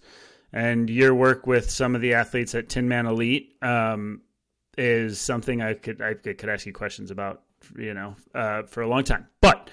And 0.54 0.90
your 0.90 1.14
work 1.14 1.48
with 1.48 1.70
some 1.70 1.96
of 1.96 2.02
the 2.02 2.14
athletes 2.14 2.56
at 2.56 2.70
Tinman 2.70 3.06
Elite 3.06 3.56
um, 3.62 4.22
is 4.78 5.20
something 5.20 5.62
I 5.62 5.74
could 5.74 6.02
I 6.02 6.14
could 6.14 6.50
ask 6.50 6.66
you 6.66 6.74
questions 6.74 7.12
about, 7.12 7.44
you 7.78 7.94
know, 7.94 8.16
uh, 8.34 8.64
for 8.64 8.82
a 8.82 8.88
long 8.88 9.04
time. 9.04 9.28
But 9.42 9.70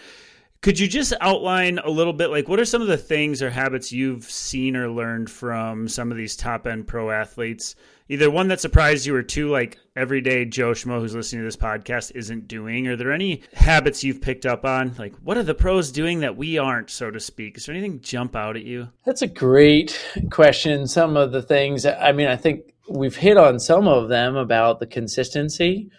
could 0.63 0.79
you 0.79 0.89
just 0.89 1.13
outline 1.21 1.79
a 1.79 1.91
little 1.91 2.13
bit, 2.15 2.31
like 2.31 2.49
what 2.49 2.59
are 2.59 2.65
some 2.65 2.81
of 2.81 2.89
the 2.89 2.97
things 2.97 3.43
or 3.43 3.51
habits 3.51 3.93
you've 3.93 4.25
seen 4.25 4.77
or 4.77 4.89
learned 4.89 5.31
from 5.31 5.89
some 5.89 6.11
of 6.11 6.17
these 6.17 6.37
top 6.37 6.67
end 6.67 6.87
pro 6.87 7.11
athletes? 7.11 7.77
either 8.13 8.31
one 8.31 8.49
that 8.49 8.61
surprised 8.61 9.07
you 9.07 9.15
or 9.15 9.23
two 9.23 9.49
like 9.49 9.79
everyday 9.97 10.45
Joe 10.45 10.73
Schmo 10.73 11.01
who's 11.01 11.15
listening 11.15 11.41
to 11.41 11.47
this 11.47 11.57
podcast 11.57 12.13
isn't 12.15 12.47
doing? 12.47 12.87
Are 12.87 12.97
there 12.97 13.11
any 13.11 13.43
habits 13.55 14.05
you've 14.05 14.21
picked 14.21 14.45
up 14.45 14.67
on? 14.67 14.95
Like, 14.99 15.15
what 15.17 15.39
are 15.39 15.43
the 15.43 15.55
pros 15.55 15.91
doing 15.91 16.21
that 16.21 16.37
we 16.37 16.59
aren't, 16.59 16.91
so 16.91 17.11
to 17.11 17.19
speak? 17.19 17.57
Is 17.57 17.65
there 17.65 17.75
anything 17.75 18.01
jump 18.01 18.37
out 18.37 18.57
at 18.57 18.65
you? 18.65 18.89
That's 19.07 19.23
a 19.23 19.27
great 19.27 19.99
question. 20.31 20.87
Some 20.87 21.17
of 21.17 21.33
the 21.33 21.41
things, 21.41 21.87
I 21.87 22.13
mean, 22.13 22.29
I 22.29 22.37
think 22.37 22.75
we've 22.87 23.17
hit 23.17 23.39
on 23.39 23.59
some 23.59 23.89
of 23.89 24.11
them 24.11 24.37
about 24.37 24.79
the 24.79 24.87
consistency 24.87 25.91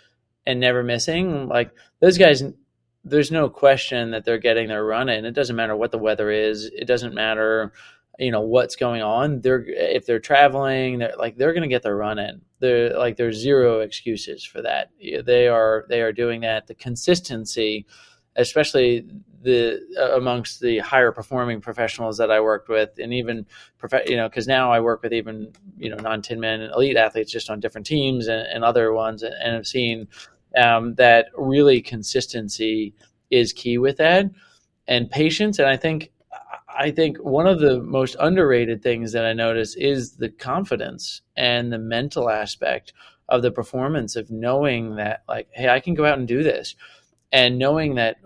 and 0.45 0.59
never 0.59 0.83
missing. 0.83 1.47
Like, 1.47 1.71
those 1.99 2.19
guys, 2.19 2.43
there's 3.03 3.31
no 3.31 3.49
question 3.49 4.11
that 4.11 4.25
they're 4.25 4.37
getting 4.37 4.67
their 4.67 4.85
run 4.85 5.09
in. 5.09 5.25
It 5.25 5.33
doesn't 5.33 5.55
matter 5.55 5.75
what 5.75 5.91
the 5.91 5.97
weather 5.97 6.31
is, 6.31 6.65
it 6.65 6.85
doesn't 6.85 7.13
matter 7.13 7.73
you 8.19 8.31
know 8.31 8.41
what's 8.41 8.75
going 8.75 9.01
on. 9.01 9.41
They're 9.41 9.63
if 9.67 10.05
they're 10.05 10.19
traveling 10.19 10.99
they're 10.99 11.15
like 11.17 11.37
they're 11.37 11.53
going 11.53 11.63
to 11.63 11.69
get 11.69 11.83
their 11.83 11.95
run 11.95 12.19
in. 12.19 12.41
They're 12.59 12.97
like 12.97 13.17
there's 13.17 13.37
zero 13.37 13.79
excuses 13.79 14.45
for 14.45 14.61
that. 14.61 14.91
They 14.99 15.47
are 15.47 15.85
they 15.89 16.01
are 16.01 16.13
doing 16.13 16.41
that. 16.41 16.67
The 16.67 16.75
consistency 16.75 17.85
especially 18.35 19.05
the 19.43 19.79
uh, 19.99 20.15
amongst 20.17 20.59
the 20.59 20.79
higher 20.79 21.11
performing 21.11 21.61
professionals 21.61 22.17
that 22.17 22.31
I 22.31 22.39
worked 22.39 22.69
with 22.69 22.97
and 22.97 23.13
even 23.13 23.45
prof- 23.77 24.07
you 24.07 24.15
know 24.15 24.29
because 24.29 24.47
now 24.47 24.71
I 24.71 24.79
work 24.79 25.03
with 25.03 25.13
even 25.13 25.51
you 25.77 25.89
know 25.89 25.97
non 25.97 26.21
Tinman 26.21 26.61
Elite 26.61 26.97
athletes 26.97 27.31
just 27.31 27.49
on 27.49 27.59
different 27.59 27.85
teams 27.85 28.27
and, 28.27 28.47
and 28.47 28.63
other 28.63 28.93
ones 28.93 29.23
and, 29.23 29.33
and 29.33 29.55
have 29.55 29.67
seen 29.67 30.07
um, 30.57 30.95
that 30.95 31.27
really 31.35 31.81
consistency 31.81 32.93
is 33.29 33.53
key 33.53 33.77
with 33.77 33.97
that 33.97 34.29
and 34.87 35.09
patience 35.09 35.59
and 35.59 35.67
I 35.67 35.77
think 35.77 36.11
I 36.75 36.91
think 36.91 37.17
one 37.17 37.47
of 37.47 37.59
the 37.59 37.79
most 37.81 38.15
underrated 38.19 38.81
things 38.81 39.11
that 39.11 39.25
I 39.25 39.33
notice 39.33 39.75
is 39.75 40.13
the 40.15 40.29
confidence 40.29 41.21
and 41.35 41.71
the 41.71 41.77
mental 41.77 42.29
aspect 42.29 42.93
of 43.29 43.41
the 43.41 43.51
performance 43.51 44.15
of 44.15 44.31
knowing 44.31 44.95
that, 44.95 45.23
like, 45.27 45.47
hey, 45.51 45.69
I 45.69 45.79
can 45.79 45.93
go 45.93 46.05
out 46.05 46.17
and 46.17 46.27
do 46.27 46.43
this. 46.43 46.75
And 47.31 47.57
knowing 47.57 47.95
that, 47.95 48.17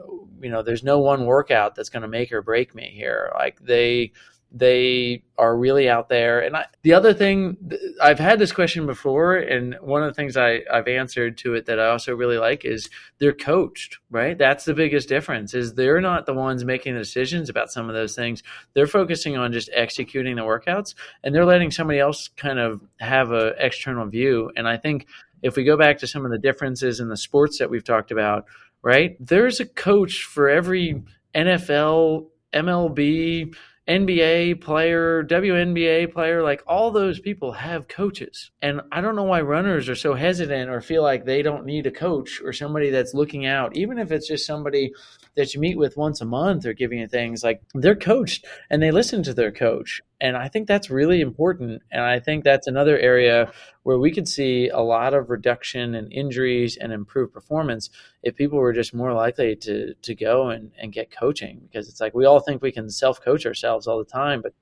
you 0.42 0.50
know, 0.50 0.62
there's 0.62 0.84
no 0.84 1.00
one 1.00 1.26
workout 1.26 1.76
that's 1.76 1.90
going 1.90 2.02
to 2.02 2.08
make 2.08 2.32
or 2.32 2.42
break 2.42 2.74
me 2.74 2.92
here. 2.94 3.32
Like, 3.36 3.60
they, 3.60 4.12
they 4.52 5.24
are 5.38 5.58
really 5.58 5.90
out 5.90 6.10
there. 6.10 6.40
And 6.40 6.56
I, 6.56 6.66
the 6.82 6.94
other 6.94 7.14
thing, 7.14 7.58
I've 8.02 8.20
had 8.20 8.40
this 8.40 8.52
question 8.52 8.86
before, 8.86 9.36
and 9.36 9.76
one 9.82 10.04
of 10.04 10.10
the 10.10 10.14
things 10.14 10.38
I, 10.38 10.62
I've 10.72 10.88
answered 10.88 11.38
to 11.40 11.54
it 11.56 11.66
that 11.66 11.80
I 11.80 11.88
also 11.88 12.16
really 12.16 12.38
like 12.38 12.64
is 12.64 12.90
they're 13.20 13.34
coached, 13.34 13.98
right? 14.10 14.38
That's 14.38 14.66
the 14.66 14.74
biggest 14.74 15.10
difference. 15.10 15.54
Is 15.54 15.74
they're 15.74 16.02
not 16.02 16.26
the 16.26 16.34
ones 16.34 16.64
making 16.64 16.94
the 16.94 17.02
decisions 17.02 17.50
about 17.50 17.72
some 17.72 17.90
of 17.90 17.96
those 17.96 18.16
things. 18.16 18.42
They're 18.74 18.88
focusing 18.88 19.38
on 19.38 19.52
just 19.52 19.70
executing 19.74 20.38
the 20.38 20.44
workouts, 20.44 20.96
and 21.24 21.36
they're 21.36 21.46
letting 21.46 21.72
somebody 21.72 22.00
else 22.00 22.30
kind 22.30 22.60
of 22.60 22.82
have 23.00 23.32
a 23.32 23.54
external 23.60 24.08
view. 24.08 24.52
And 24.56 24.68
I 24.68 24.78
think 24.78 25.08
if 25.44 25.56
we 25.56 25.66
go 25.66 25.78
back 25.78 26.00
to 26.00 26.08
some 26.08 26.26
of 26.26 26.32
the 26.32 26.40
differences 26.40 27.00
in 27.00 27.10
the 27.10 27.18
sports 27.18 27.60
that 27.60 27.70
we've 27.70 27.84
talked 27.84 28.12
about, 28.12 28.46
right? 28.82 29.18
There's 29.20 29.60
a 29.60 29.66
coach 29.66 30.24
for 30.24 30.50
every 30.50 31.04
NFL, 31.36 32.28
MLB 32.54 33.54
NBA 33.88 34.60
player, 34.60 35.24
WNBA 35.24 36.12
player, 36.12 36.44
like 36.44 36.62
all 36.68 36.92
those 36.92 37.20
people 37.20 37.54
have 37.54 37.88
coaches. 37.88 38.52
And 38.62 38.82
I 38.92 39.00
don't 39.00 39.16
know 39.16 39.24
why 39.24 39.42
runners 39.42 39.88
are 39.88 39.96
so 39.96 40.14
hesitant 40.14 40.70
or 40.70 40.82
feel 40.82 41.04
like 41.04 41.24
they 41.24 41.42
don't 41.42 41.66
need 41.66 41.88
a 41.88 41.92
coach 41.92 42.42
or 42.44 42.52
somebody 42.52 42.90
that's 42.90 43.14
looking 43.14 43.46
out, 43.46 43.78
even 43.78 43.98
if 43.98 44.12
it's 44.12 44.28
just 44.28 44.46
somebody 44.46 44.92
that 45.36 45.54
you 45.54 45.62
meet 45.62 45.78
with 45.78 45.96
once 45.96 46.20
a 46.20 46.26
month 46.26 46.66
or 46.66 46.74
giving 46.74 47.00
you 47.00 47.08
things 47.08 47.44
like 47.44 47.62
they're 47.74 47.96
coached 47.96 48.46
and 48.70 48.84
they 48.84 48.92
listen 48.92 49.24
to 49.24 49.34
their 49.34 49.52
coach. 49.52 50.02
And 50.20 50.36
I 50.36 50.48
think 50.48 50.68
that's 50.68 50.90
really 50.90 51.22
important. 51.22 51.84
And 51.92 52.02
I 52.02 52.20
think 52.20 52.44
that's 52.44 52.68
another 52.68 52.98
area 52.98 53.52
where 53.84 54.00
we 54.00 54.12
could 54.12 54.28
see 54.28 54.70
a 54.70 54.80
lot 54.80 55.14
of 55.14 55.30
reduction 55.30 55.94
in 55.94 56.12
injuries 56.12 56.76
and 56.76 56.92
improved 56.92 57.34
performance 57.34 57.90
if 58.24 58.36
people 58.36 58.58
were 58.58 58.74
just 58.74 58.94
more 58.94 59.14
likely 59.14 59.56
to, 59.58 59.94
to 59.94 60.16
go 60.16 60.50
and, 60.50 60.72
and 60.80 60.92
get 60.92 61.12
coaching. 61.12 61.62
Because 61.64 61.88
it's 61.88 62.02
like 62.02 62.16
we 62.16 62.26
all 62.26 62.40
think 62.40 62.62
we 62.62 62.72
can 62.72 62.90
self 62.90 63.22
coach 63.22 63.46
ourselves 63.46 63.86
all 63.86 64.00
the 64.00 64.06
time, 64.06 64.42
but 64.42 64.54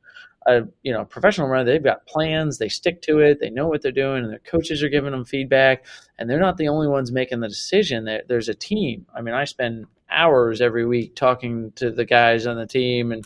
a 0.46 0.62
you 0.84 0.94
know 0.94 1.06
professional 1.06 1.48
runner 1.48 1.66
they've 1.66 1.84
got 1.84 2.06
plans 2.06 2.58
they 2.58 2.70
stick 2.70 3.02
to 3.02 3.20
it 3.20 3.40
they 3.40 3.50
know 3.50 3.68
what 3.68 3.82
they're 3.82 3.92
doing 3.92 4.24
and 4.24 4.32
their 4.32 4.40
coaches 4.40 4.84
are 4.84 4.90
giving 4.90 5.12
them 5.12 5.26
feedback 5.26 5.86
and 6.20 6.30
they're 6.30 6.40
not 6.40 6.58
the 6.58 6.68
only 6.68 6.88
ones 6.88 7.12
making 7.12 7.40
the 7.40 7.48
decision 7.48 8.08
there's 8.28 8.50
a 8.50 8.54
team 8.54 9.06
i 9.16 9.22
mean 9.22 9.34
i 9.34 9.44
spend 9.44 9.86
hours 10.10 10.62
every 10.62 10.86
week 10.86 11.16
talking 11.16 11.72
to 11.76 11.90
the 11.90 12.06
guys 12.06 12.46
on 12.46 12.58
the 12.58 12.68
team 12.68 13.12
and 13.12 13.26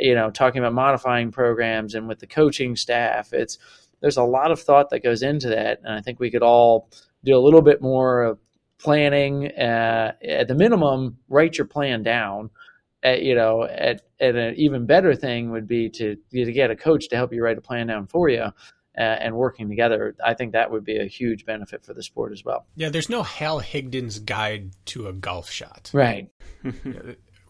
you 0.00 0.14
know 0.14 0.30
talking 0.30 0.58
about 0.58 0.74
modifying 0.74 1.30
programs 1.30 1.94
and 1.94 2.08
with 2.08 2.18
the 2.18 2.26
coaching 2.26 2.76
staff 2.76 3.32
it's 3.32 3.58
there's 4.00 4.16
a 4.16 4.22
lot 4.22 4.50
of 4.50 4.60
thought 4.60 4.90
that 4.90 5.02
goes 5.02 5.22
into 5.22 5.48
that 5.48 5.80
and 5.84 5.92
i 5.94 6.00
think 6.00 6.18
we 6.18 6.30
could 6.30 6.42
all 6.42 6.88
do 7.24 7.36
a 7.36 7.38
little 7.38 7.62
bit 7.62 7.80
more 7.80 8.22
of 8.22 8.38
planning 8.78 9.48
uh, 9.58 10.12
at 10.26 10.48
the 10.48 10.54
minimum 10.54 11.18
write 11.28 11.58
your 11.58 11.66
plan 11.66 12.02
down 12.02 12.50
at, 13.02 13.22
you 13.22 13.34
know 13.34 13.64
at, 13.64 14.02
at 14.20 14.34
an 14.34 14.54
even 14.56 14.86
better 14.86 15.14
thing 15.14 15.50
would 15.50 15.68
be 15.68 15.88
to 15.88 16.16
to 16.32 16.52
get 16.52 16.70
a 16.70 16.76
coach 16.76 17.08
to 17.08 17.16
help 17.16 17.32
you 17.32 17.42
write 17.42 17.58
a 17.58 17.62
plan 17.62 17.86
down 17.86 18.06
for 18.06 18.28
you 18.28 18.46
uh, 18.98 19.02
and 19.02 19.34
working 19.34 19.68
together, 19.68 20.16
I 20.24 20.34
think 20.34 20.52
that 20.52 20.70
would 20.70 20.84
be 20.84 20.98
a 20.98 21.06
huge 21.06 21.46
benefit 21.46 21.84
for 21.84 21.94
the 21.94 22.02
sport 22.02 22.32
as 22.32 22.44
well. 22.44 22.66
Yeah, 22.74 22.90
there's 22.90 23.08
no 23.08 23.22
Hal 23.22 23.60
Higdon's 23.60 24.18
guide 24.18 24.72
to 24.86 25.06
a 25.06 25.12
golf 25.12 25.50
shot. 25.50 25.90
Right. 25.94 26.28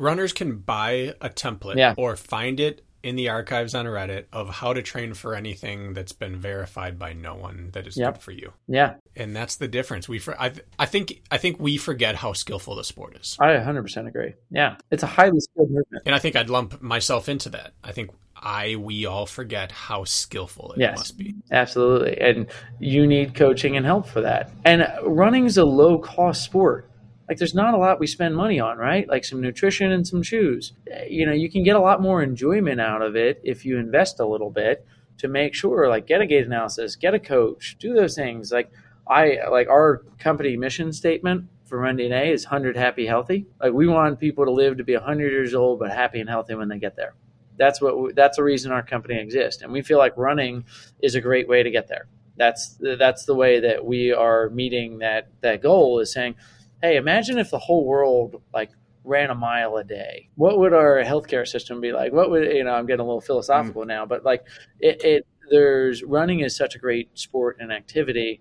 Runners 0.01 0.33
can 0.33 0.57
buy 0.57 1.15
a 1.21 1.29
template 1.29 1.77
Yeah. 1.77 1.95
or 1.99 2.17
find 2.17 2.59
it 2.59 2.83
in 3.03 3.17
the 3.17 3.29
archives 3.31 3.75
on 3.75 3.87
Reddit 3.87 4.25
of 4.33 4.49
how 4.49 4.73
to 4.75 4.83
train 4.83 5.15
for 5.15 5.35
anything 5.35 5.95
that's 5.95 6.13
been 6.13 6.37
verified 6.37 6.99
by 6.99 7.13
no 7.15 7.35
one 7.35 7.71
that 7.73 7.87
is 7.87 7.97
Yep. 7.97 8.15
good 8.15 8.23
for 8.23 8.31
you. 8.33 8.53
Yeah, 8.69 8.95
And 9.17 9.35
that's 9.35 9.57
the 9.57 9.69
difference. 9.69 10.07
We 10.09 10.19
for, 10.19 10.39
I, 10.41 10.53
I 10.79 10.85
think 10.87 11.23
I 11.31 11.39
think 11.39 11.59
we 11.61 11.77
forget 11.79 12.15
how 12.17 12.33
skillful 12.35 12.77
the 12.77 12.85
sport 12.85 13.17
is. 13.19 13.37
I 13.41 13.49
100% 13.57 14.07
agree. 14.07 14.35
Yeah, 14.51 14.77
it's 14.91 15.03
a 15.03 15.07
highly 15.07 15.41
skilled 15.41 15.71
movement. 15.71 16.03
And 16.05 16.15
I 16.15 16.19
think 16.19 16.37
I'd 16.37 16.51
lump 16.51 16.83
myself 16.83 17.29
into 17.29 17.49
that. 17.51 17.73
I 17.85 17.93
think 17.93 18.11
I 18.37 18.77
we 18.77 19.07
all 19.07 19.25
forget 19.27 19.71
how 19.73 20.05
skillful 20.05 20.73
it 20.73 20.81
Yes. 20.81 20.97
must 20.99 21.17
be. 21.19 21.35
Absolutely. 21.51 22.19
And 22.21 22.47
you 22.79 23.07
need 23.07 23.35
coaching 23.35 23.77
and 23.79 23.85
help 23.87 24.07
for 24.07 24.21
that. 24.23 24.51
And 24.65 24.87
running 25.05 25.45
is 25.47 25.57
a 25.59 25.65
low 25.65 25.99
cost 25.99 26.43
sport. 26.45 26.90
Like 27.31 27.39
there's 27.39 27.55
not 27.55 27.75
a 27.75 27.77
lot 27.77 28.01
we 28.01 28.09
spend 28.09 28.35
money 28.35 28.59
on, 28.59 28.77
right? 28.77 29.09
Like 29.09 29.25
some 29.25 29.41
nutrition 29.41 29.93
and 29.93 30.05
some 30.05 30.21
shoes. 30.21 30.73
You 31.09 31.25
know, 31.27 31.33
you 31.33 31.49
can 31.49 31.63
get 31.63 31.77
a 31.77 31.81
lot 31.81 32.03
more 32.03 32.25
enjoyment 32.25 32.81
out 32.81 33.03
of 33.03 33.15
it 33.15 33.41
if 33.45 33.65
you 33.65 33.79
invest 33.79 34.19
a 34.19 34.27
little 34.27 34.51
bit 34.51 34.85
to 35.19 35.29
make 35.29 35.55
sure 35.55 35.89
like 35.89 36.09
get 36.09 36.21
a 36.21 36.27
gait 36.27 36.45
analysis, 36.45 36.97
get 36.97 37.15
a 37.15 37.21
coach, 37.21 37.77
do 37.79 37.95
those 37.95 38.17
things. 38.17 38.51
Like 38.51 38.73
I 39.07 39.39
like 39.49 39.69
our 39.69 40.03
company 40.19 40.57
mission 40.57 40.93
statement 40.93 41.45
for 41.67 41.79
DNA 41.79 42.33
is 42.33 42.47
100 42.47 42.77
happy 42.77 43.07
healthy. 43.07 43.47
Like 43.63 43.75
we 43.75 43.87
want 43.87 44.19
people 44.19 44.45
to 44.45 44.51
live 44.51 44.79
to 44.79 44.85
be 44.85 44.97
100 44.97 45.31
years 45.31 45.55
old 45.55 45.79
but 45.79 45.93
happy 45.93 46.19
and 46.19 46.29
healthy 46.29 46.57
when 46.57 46.69
they 46.69 46.81
get 46.81 46.97
there. 46.97 47.15
That's 47.59 47.81
what 47.81 47.97
we, 47.97 48.13
that's 48.13 48.39
the 48.39 48.43
reason 48.43 48.73
our 48.73 48.83
company 48.83 49.21
exists, 49.21 49.63
and 49.63 49.71
we 49.71 49.83
feel 49.83 49.99
like 49.99 50.15
running 50.17 50.65
is 51.01 51.15
a 51.15 51.21
great 51.21 51.47
way 51.47 51.63
to 51.63 51.71
get 51.71 51.87
there. 51.87 52.09
That's 52.37 52.77
that's 52.81 53.25
the 53.25 53.35
way 53.37 53.61
that 53.61 53.85
we 53.85 54.13
are 54.13 54.49
meeting 54.51 54.99
that 54.99 55.29
that 55.43 55.63
goal 55.63 56.01
is 56.01 56.13
saying, 56.13 56.35
hey, 56.83 56.97
imagine 56.97 57.39
if 57.39 57.51
the 57.51 57.59
whole 57.59 57.85
world 57.85 58.43
like 58.53 58.71
ran 59.05 59.31
a 59.31 59.35
mile 59.35 59.77
a 59.77 59.85
day. 59.85 60.29
What 60.37 60.59
would 60.59 60.73
our 60.73 61.03
healthcare 61.03 61.47
system 61.47 61.81
be 61.81 61.93
like? 61.93 62.13
What 62.13 62.31
would 62.31 62.45
you 62.45 62.65
know? 62.65 62.73
I'm 62.73 62.87
getting 62.87 63.01
a 63.01 63.07
little 63.07 63.21
philosophical 63.21 63.85
mm. 63.85 63.89
now, 63.89 64.07
but 64.07 64.25
like 64.25 64.47
it, 64.79 65.03
it 65.05 65.27
there's 65.51 66.03
running 66.03 66.41
is 66.41 66.57
such 66.57 66.75
a 66.75 66.79
great 66.79 67.19
sport 67.19 67.57
and 67.61 67.73
activity. 67.73 68.41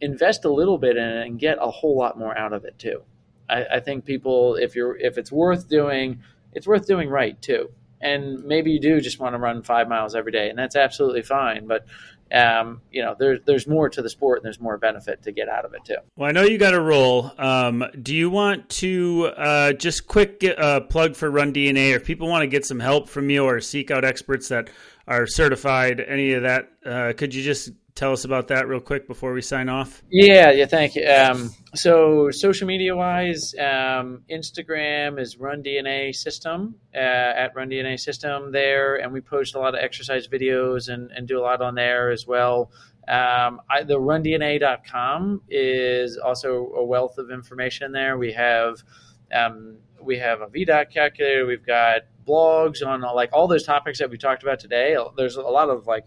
Invest 0.00 0.44
a 0.44 0.52
little 0.52 0.78
bit 0.78 0.96
in 0.96 1.04
it 1.04 1.26
and 1.26 1.38
get 1.38 1.58
a 1.60 1.70
whole 1.70 1.96
lot 1.96 2.18
more 2.18 2.36
out 2.36 2.52
of 2.52 2.64
it 2.64 2.78
too. 2.78 3.02
I, 3.48 3.64
I 3.74 3.80
think 3.80 4.04
people, 4.04 4.56
if 4.56 4.74
you're 4.74 4.96
if 4.96 5.18
it's 5.18 5.32
worth 5.32 5.68
doing, 5.68 6.22
it's 6.52 6.66
worth 6.66 6.86
doing 6.86 7.08
right 7.08 7.40
too. 7.40 7.70
And 8.02 8.44
maybe 8.44 8.70
you 8.70 8.80
do 8.80 9.00
just 9.00 9.20
want 9.20 9.34
to 9.34 9.38
run 9.38 9.62
five 9.62 9.88
miles 9.88 10.14
every 10.14 10.32
day, 10.32 10.48
and 10.48 10.58
that's 10.58 10.76
absolutely 10.76 11.22
fine. 11.22 11.66
But 11.66 11.84
um, 12.32 12.80
you 12.90 13.02
know, 13.02 13.16
there's 13.18 13.40
there's 13.44 13.66
more 13.66 13.88
to 13.88 14.02
the 14.02 14.08
sport, 14.08 14.38
and 14.38 14.44
there's 14.44 14.60
more 14.60 14.78
benefit 14.78 15.22
to 15.22 15.32
get 15.32 15.48
out 15.48 15.64
of 15.64 15.74
it 15.74 15.84
too. 15.84 15.96
Well, 16.16 16.28
I 16.28 16.32
know 16.32 16.42
you 16.42 16.58
got 16.58 16.74
a 16.74 16.80
roll. 16.80 17.32
Um, 17.38 17.84
do 18.00 18.14
you 18.14 18.30
want 18.30 18.68
to 18.70 19.32
uh, 19.36 19.72
just 19.72 20.06
quick 20.06 20.40
get, 20.40 20.58
uh, 20.58 20.80
plug 20.80 21.16
for 21.16 21.30
RunDNA, 21.30 21.92
or 21.92 21.96
if 21.96 22.04
people 22.04 22.28
want 22.28 22.42
to 22.42 22.46
get 22.46 22.64
some 22.64 22.78
help 22.78 23.08
from 23.08 23.30
you 23.30 23.44
or 23.44 23.60
seek 23.60 23.90
out 23.90 24.04
experts 24.04 24.48
that 24.48 24.70
are 25.08 25.26
certified, 25.26 26.00
any 26.00 26.32
of 26.32 26.42
that? 26.42 26.70
Uh, 26.84 27.12
could 27.16 27.34
you 27.34 27.42
just 27.42 27.70
tell 28.00 28.12
us 28.12 28.24
about 28.24 28.48
that 28.48 28.66
real 28.66 28.80
quick 28.80 29.06
before 29.06 29.34
we 29.34 29.42
sign 29.42 29.68
off? 29.68 30.02
Yeah, 30.10 30.50
yeah, 30.52 30.64
thank 30.64 30.96
you. 30.96 31.06
Um, 31.06 31.54
so 31.74 32.30
social 32.30 32.66
media 32.66 32.96
wise, 32.96 33.54
um, 33.58 34.22
Instagram 34.30 35.20
is 35.20 35.36
RunDNA 35.36 36.14
System 36.14 36.76
uh, 36.94 36.98
at 36.98 37.54
RunDNA 37.54 38.00
System 38.00 38.52
there, 38.52 38.96
and 38.96 39.12
we 39.12 39.20
post 39.20 39.54
a 39.54 39.58
lot 39.58 39.74
of 39.74 39.80
exercise 39.84 40.26
videos 40.26 40.88
and, 40.88 41.10
and 41.10 41.28
do 41.28 41.38
a 41.38 41.42
lot 41.42 41.60
on 41.60 41.74
there 41.74 42.10
as 42.10 42.26
well. 42.26 42.72
Um, 43.06 43.60
I, 43.68 43.82
the 43.82 44.00
rundna.com 44.00 45.42
is 45.50 46.16
also 46.16 46.72
a 46.76 46.82
wealth 46.82 47.18
of 47.18 47.30
information 47.30 47.92
there. 47.92 48.16
We 48.16 48.32
have 48.32 48.82
um, 49.30 49.76
we 50.02 50.16
have 50.18 50.40
a 50.40 50.46
VDOT 50.46 50.90
calculator. 50.90 51.44
We've 51.44 51.66
got 51.66 52.02
blogs 52.26 52.86
on 52.86 53.02
like 53.14 53.30
all 53.32 53.48
those 53.48 53.64
topics 53.64 53.98
that 53.98 54.10
we 54.10 54.16
talked 54.16 54.42
about 54.42 54.60
today. 54.60 54.96
There's 55.16 55.36
a 55.36 55.42
lot 55.42 55.68
of 55.68 55.86
like 55.86 56.06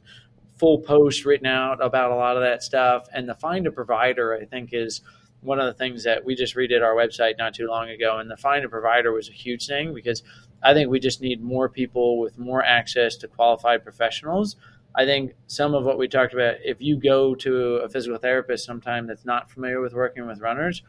full 0.64 0.80
posts 0.80 1.26
written 1.26 1.46
out 1.46 1.84
about 1.84 2.10
a 2.10 2.16
lot 2.16 2.38
of 2.38 2.42
that 2.42 2.64
stuff. 2.64 3.06
And 3.14 3.28
the 3.28 3.36
find 3.36 3.68
a 3.68 3.72
provider, 3.72 4.34
I 4.34 4.46
think, 4.46 4.70
is 4.72 5.02
one 5.42 5.60
of 5.60 5.66
the 5.66 5.74
things 5.74 6.06
that 6.06 6.24
we 6.24 6.36
just 6.36 6.56
redid 6.56 6.82
our 6.82 6.96
website 6.96 7.38
not 7.38 7.54
too 7.54 7.68
long 7.68 7.90
ago. 7.90 8.18
And 8.20 8.32
the 8.32 8.38
find 8.38 8.64
a 8.64 8.70
provider 8.70 9.12
was 9.12 9.28
a 9.28 9.34
huge 9.34 9.68
thing 9.68 9.94
because 9.94 10.24
I 10.64 10.74
think 10.74 10.90
we 10.90 11.02
just 11.02 11.20
need 11.20 11.44
more 11.44 11.68
people 11.68 12.18
with 12.18 12.40
more 12.40 12.64
access 12.64 13.18
to 13.18 13.28
qualified 13.28 13.84
professionals. 13.84 14.56
I 14.96 15.04
think 15.04 15.34
some 15.48 15.76
of 15.76 15.84
what 15.84 15.98
we 15.98 16.08
talked 16.08 16.34
about, 16.34 16.56
if 16.64 16.78
you 16.80 16.96
go 16.96 17.36
to 17.36 17.56
a 17.84 17.90
physical 17.90 18.18
therapist 18.18 18.66
sometime 18.66 19.06
that's 19.06 19.26
not 19.26 19.52
familiar 19.52 19.82
with 19.82 19.94
working 19.94 20.26
with 20.28 20.40
runners, 20.40 20.82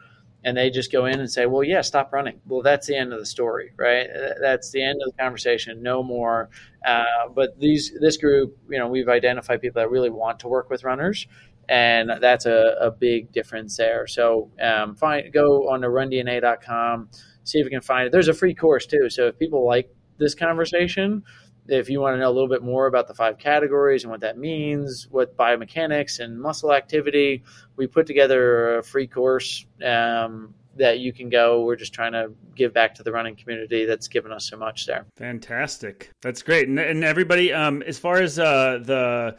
and 0.45 0.55
they 0.55 0.69
just 0.69 0.91
go 0.91 1.07
in 1.07 1.19
and 1.19 1.29
say, 1.29 1.47
"Well, 1.47 1.63
yeah, 1.63 1.81
stop 1.81 2.13
running." 2.13 2.39
Well, 2.45 2.61
that's 2.61 2.85
the 2.87 2.95
end 2.95 3.11
of 3.11 3.19
the 3.19 3.25
story, 3.25 3.71
right? 3.77 4.07
That's 4.39 4.69
the 4.69 4.83
end 4.83 5.01
of 5.03 5.11
the 5.11 5.17
conversation. 5.21 5.81
No 5.81 6.03
more. 6.03 6.49
Uh, 6.85 7.03
but 7.33 7.59
these 7.59 7.91
this 7.99 8.15
group, 8.15 8.55
you 8.69 8.77
know, 8.77 8.87
we've 8.87 9.09
identified 9.09 9.59
people 9.59 9.81
that 9.81 9.89
really 9.89 10.11
want 10.11 10.39
to 10.41 10.47
work 10.47 10.69
with 10.69 10.83
runners, 10.83 11.27
and 11.67 12.11
that's 12.21 12.45
a, 12.45 12.77
a 12.79 12.91
big 12.91 13.31
difference 13.31 13.75
there. 13.75 14.05
So, 14.05 14.51
um, 14.61 14.95
find 14.95 15.33
go 15.33 15.67
on 15.69 15.81
to 15.81 15.87
rundna.com, 15.87 17.09
see 17.43 17.59
if 17.59 17.65
you 17.65 17.71
can 17.71 17.81
find 17.81 18.05
it. 18.05 18.11
There's 18.11 18.27
a 18.27 18.33
free 18.33 18.53
course 18.53 18.85
too. 18.85 19.09
So 19.09 19.27
if 19.27 19.39
people 19.39 19.65
like 19.65 19.89
this 20.19 20.35
conversation, 20.35 21.23
if 21.67 21.89
you 21.89 21.99
want 21.99 22.15
to 22.15 22.19
know 22.19 22.29
a 22.29 22.31
little 22.31 22.49
bit 22.49 22.63
more 22.63 22.87
about 22.87 23.07
the 23.07 23.13
five 23.13 23.37
categories 23.37 24.03
and 24.03 24.11
what 24.11 24.21
that 24.21 24.37
means, 24.37 25.07
what 25.09 25.35
biomechanics 25.35 26.19
and 26.19 26.39
muscle 26.39 26.73
activity, 26.73 27.43
we 27.75 27.87
put 27.87 28.05
together 28.05 28.77
a 28.77 28.83
free 28.83 29.07
course 29.07 29.65
um, 29.83 30.53
that 30.75 30.99
you 30.99 31.11
can 31.11 31.29
go. 31.29 31.63
We're 31.63 31.75
just 31.75 31.93
trying 31.93 32.11
to 32.13 32.31
give 32.55 32.73
back 32.73 32.95
to 32.95 33.03
the 33.03 33.11
running 33.11 33.35
community 33.35 33.85
that's 33.85 34.07
given 34.07 34.31
us 34.31 34.49
so 34.49 34.57
much 34.57 34.85
there. 34.85 35.05
Fantastic. 35.17 36.11
That's 36.21 36.41
great. 36.41 36.67
And, 36.67 36.79
and 36.79 37.03
everybody, 37.03 37.51
um, 37.53 37.81
as 37.83 37.97
far 37.97 38.17
as 38.17 38.37
uh, 38.37 38.79
the 38.83 39.37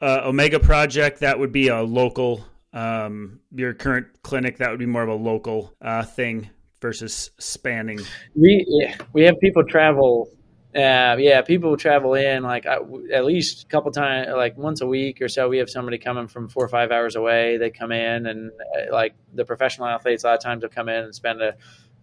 uh, 0.00 0.20
Omega 0.24 0.60
project, 0.60 1.20
that 1.20 1.38
would 1.38 1.52
be 1.52 1.68
a 1.68 1.82
local, 1.82 2.44
um, 2.72 3.40
your 3.52 3.74
current 3.74 4.06
clinic, 4.22 4.58
that 4.58 4.70
would 4.70 4.78
be 4.78 4.86
more 4.86 5.02
of 5.02 5.08
a 5.08 5.14
local 5.14 5.74
uh, 5.80 6.02
thing 6.02 6.50
versus 6.80 7.30
spanning. 7.38 7.98
We 8.36 8.62
yeah, 8.68 8.94
we 9.14 9.22
have 9.22 9.40
people 9.40 9.64
travel. 9.64 10.28
Uh, 10.74 11.14
yeah, 11.20 11.40
people 11.42 11.76
travel 11.76 12.14
in 12.14 12.42
like 12.42 12.66
at 12.66 13.24
least 13.24 13.62
a 13.62 13.66
couple 13.66 13.92
times, 13.92 14.28
like 14.34 14.58
once 14.58 14.80
a 14.80 14.86
week 14.86 15.22
or 15.22 15.28
so. 15.28 15.48
We 15.48 15.58
have 15.58 15.70
somebody 15.70 15.98
coming 15.98 16.26
from 16.26 16.48
four 16.48 16.64
or 16.64 16.68
five 16.68 16.90
hours 16.90 17.14
away. 17.14 17.58
They 17.58 17.70
come 17.70 17.92
in, 17.92 18.26
and 18.26 18.50
uh, 18.50 18.92
like 18.92 19.14
the 19.32 19.44
professional 19.44 19.86
athletes, 19.86 20.24
a 20.24 20.28
lot 20.28 20.34
of 20.34 20.42
times 20.42 20.62
will 20.62 20.70
come 20.70 20.88
in 20.88 21.04
and 21.04 21.14
spend 21.14 21.40
a, 21.42 21.54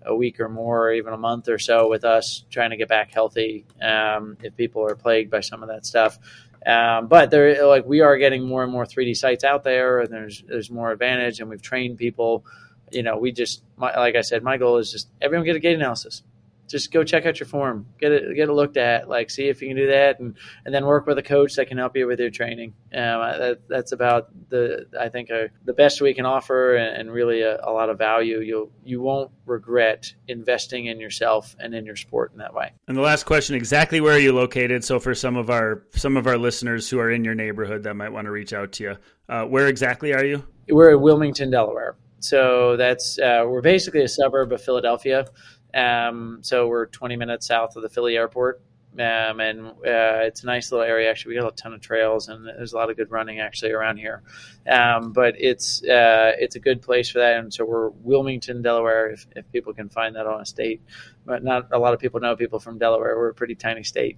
a 0.05 0.15
week 0.15 0.39
or 0.39 0.47
more, 0.47 0.87
or 0.87 0.93
even 0.93 1.11
a 1.11 1.17
month 1.17 1.49
or 1.49 1.59
so 1.59 1.89
with 1.89 2.05
us, 2.05 2.45
trying 2.49 2.69
to 2.69 2.77
get 2.77 2.87
back 2.87 3.11
healthy. 3.11 3.65
Um, 3.81 4.37
if 4.41 4.55
people 4.55 4.85
are 4.89 4.95
plagued 4.95 5.31
by 5.31 5.41
some 5.41 5.63
of 5.63 5.67
that 5.67 5.85
stuff, 5.85 6.17
um, 6.65 7.07
but 7.07 7.29
there, 7.29 7.67
like 7.67 7.85
we 7.85 7.99
are 7.99 8.15
getting 8.15 8.47
more 8.47 8.63
and 8.63 8.71
more 8.71 8.85
3D 8.85 9.17
sites 9.17 9.43
out 9.43 9.65
there, 9.65 9.99
and 9.99 10.13
there's 10.13 10.43
there's 10.47 10.71
more 10.71 10.91
advantage, 10.91 11.41
and 11.41 11.49
we've 11.49 11.61
trained 11.61 11.97
people. 11.97 12.45
You 12.89 13.03
know, 13.03 13.17
we 13.17 13.33
just 13.33 13.63
my, 13.75 13.93
like 13.97 14.15
I 14.15 14.21
said, 14.21 14.43
my 14.43 14.55
goal 14.55 14.77
is 14.77 14.93
just 14.93 15.09
everyone 15.21 15.45
get 15.45 15.57
a 15.57 15.59
gait 15.59 15.75
analysis 15.75 16.23
just 16.71 16.91
go 16.91 17.03
check 17.03 17.25
out 17.25 17.39
your 17.39 17.47
form, 17.47 17.85
get 17.99 18.11
it 18.11 18.35
get 18.35 18.49
it 18.49 18.53
looked 18.53 18.77
at, 18.77 19.09
like 19.09 19.29
see 19.29 19.49
if 19.49 19.61
you 19.61 19.67
can 19.67 19.77
do 19.77 19.87
that, 19.87 20.19
and 20.19 20.37
and 20.65 20.73
then 20.73 20.85
work 20.85 21.05
with 21.05 21.17
a 21.17 21.23
coach 21.23 21.55
that 21.55 21.67
can 21.67 21.77
help 21.77 21.95
you 21.95 22.07
with 22.07 22.19
your 22.19 22.29
training. 22.29 22.73
Um, 22.93 23.21
that, 23.21 23.59
that's 23.67 23.91
about 23.91 24.29
the 24.49 24.87
I 24.99 25.09
think 25.09 25.29
uh, 25.29 25.47
the 25.65 25.73
best 25.73 26.01
we 26.01 26.13
can 26.13 26.25
offer, 26.25 26.75
and, 26.75 27.01
and 27.01 27.11
really 27.11 27.41
a, 27.41 27.59
a, 27.63 27.71
lot 27.71 27.89
of 27.89 27.97
value. 27.97 28.39
You'll 28.39 28.71
you 28.83 29.01
won't 29.01 29.31
regret 29.45 30.13
investing 30.27 30.85
in 30.85 30.99
yourself 30.99 31.55
and 31.59 31.75
in 31.75 31.85
your 31.85 31.95
sport 31.97 32.31
in 32.31 32.39
that 32.39 32.53
way. 32.53 32.71
And 32.87 32.95
the 32.95 33.01
last 33.01 33.25
question: 33.25 33.55
exactly 33.55 34.01
where 34.01 34.15
are 34.15 34.19
you 34.19 34.33
located? 34.33 34.83
So 34.83 34.99
for 34.99 35.13
some 35.13 35.35
of 35.35 35.49
our 35.49 35.83
some 35.91 36.17
of 36.17 36.25
our 36.27 36.37
listeners 36.37 36.89
who 36.89 36.99
are 36.99 37.11
in 37.11 37.25
your 37.25 37.35
neighborhood 37.35 37.83
that 37.83 37.95
might 37.95 38.09
want 38.09 38.25
to 38.25 38.31
reach 38.31 38.53
out 38.53 38.71
to 38.73 38.83
you, 38.83 38.97
uh, 39.29 39.43
where 39.45 39.67
exactly 39.67 40.13
are 40.13 40.23
you? 40.23 40.45
We're 40.69 40.91
in 40.91 41.01
Wilmington, 41.01 41.51
Delaware. 41.51 41.97
So 42.21 42.77
that's 42.77 43.17
uh, 43.19 43.45
we're 43.47 43.61
basically 43.61 44.03
a 44.03 44.07
suburb 44.07 44.53
of 44.53 44.61
Philadelphia. 44.61 45.25
Um, 45.73 46.39
so 46.41 46.67
we're 46.67 46.87
20 46.87 47.15
minutes 47.15 47.47
south 47.47 47.75
of 47.75 47.83
the 47.83 47.89
Philly 47.89 48.15
airport. 48.17 48.61
Um, 48.93 49.39
and 49.39 49.67
uh, 49.67 50.27
it's 50.27 50.43
a 50.43 50.45
nice 50.45 50.69
little 50.69 50.85
area. 50.85 51.09
Actually, 51.09 51.35
we 51.35 51.41
got 51.41 51.53
a 51.53 51.55
ton 51.55 51.73
of 51.73 51.79
trails, 51.79 52.27
and 52.27 52.45
there's 52.45 52.73
a 52.73 52.75
lot 52.75 52.89
of 52.89 52.97
good 52.97 53.09
running 53.09 53.39
actually 53.39 53.71
around 53.71 53.97
here. 53.97 54.21
Um, 54.69 55.13
but 55.13 55.35
it's 55.37 55.81
uh, 55.83 56.33
it's 56.37 56.57
a 56.57 56.59
good 56.59 56.81
place 56.81 57.09
for 57.09 57.19
that. 57.19 57.37
And 57.37 57.53
so 57.53 57.63
we're 57.63 57.89
Wilmington, 57.89 58.61
Delaware. 58.61 59.11
If, 59.11 59.27
if 59.33 59.49
people 59.53 59.73
can 59.73 59.87
find 59.87 60.13
that 60.17 60.27
on 60.27 60.41
a 60.41 60.45
state, 60.45 60.81
but 61.25 61.41
not 61.41 61.69
a 61.71 61.79
lot 61.79 61.93
of 61.93 62.01
people 62.01 62.19
know 62.19 62.35
people 62.35 62.59
from 62.59 62.77
Delaware. 62.77 63.17
We're 63.17 63.29
a 63.29 63.33
pretty 63.33 63.55
tiny 63.55 63.83
state. 63.83 64.17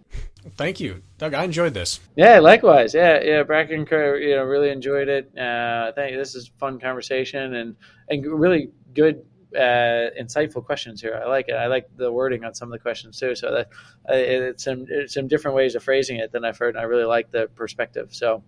Thank 0.55 0.79
you, 0.79 1.03
Doug. 1.19 1.35
I 1.35 1.43
enjoyed 1.43 1.75
this. 1.75 1.99
Yeah, 2.15 2.39
likewise. 2.39 2.95
Yeah, 2.95 3.21
yeah. 3.21 3.43
Bracken, 3.43 3.85
you 3.91 4.35
know, 4.35 4.43
really 4.43 4.71
enjoyed 4.71 5.07
it. 5.07 5.37
Uh, 5.37 5.91
thank 5.91 6.13
you. 6.13 6.17
This 6.17 6.33
is 6.33 6.51
fun 6.59 6.79
conversation 6.79 7.53
and 7.53 7.75
and 8.09 8.25
really 8.25 8.71
good 8.95 9.23
uh, 9.55 10.09
insightful 10.21 10.63
questions 10.63 11.01
here. 11.01 11.19
I 11.23 11.27
like 11.27 11.49
it. 11.49 11.55
I 11.55 11.67
like 11.67 11.89
the 11.95 12.11
wording 12.11 12.43
on 12.45 12.53
some 12.53 12.69
of 12.69 12.73
the 12.73 12.79
questions 12.79 13.19
too. 13.19 13.35
So 13.35 13.51
that 13.51 13.67
uh, 14.09 14.13
it's 14.15 14.63
some 14.63 14.85
it's 14.89 15.13
some 15.13 15.27
different 15.27 15.55
ways 15.55 15.75
of 15.75 15.83
phrasing 15.83 16.17
it 16.17 16.31
than 16.31 16.45
I've 16.45 16.57
heard, 16.57 16.75
and 16.75 16.81
I 16.81 16.83
really 16.83 17.05
like 17.05 17.31
the 17.31 17.47
perspective. 17.55 18.13
So 18.13 18.43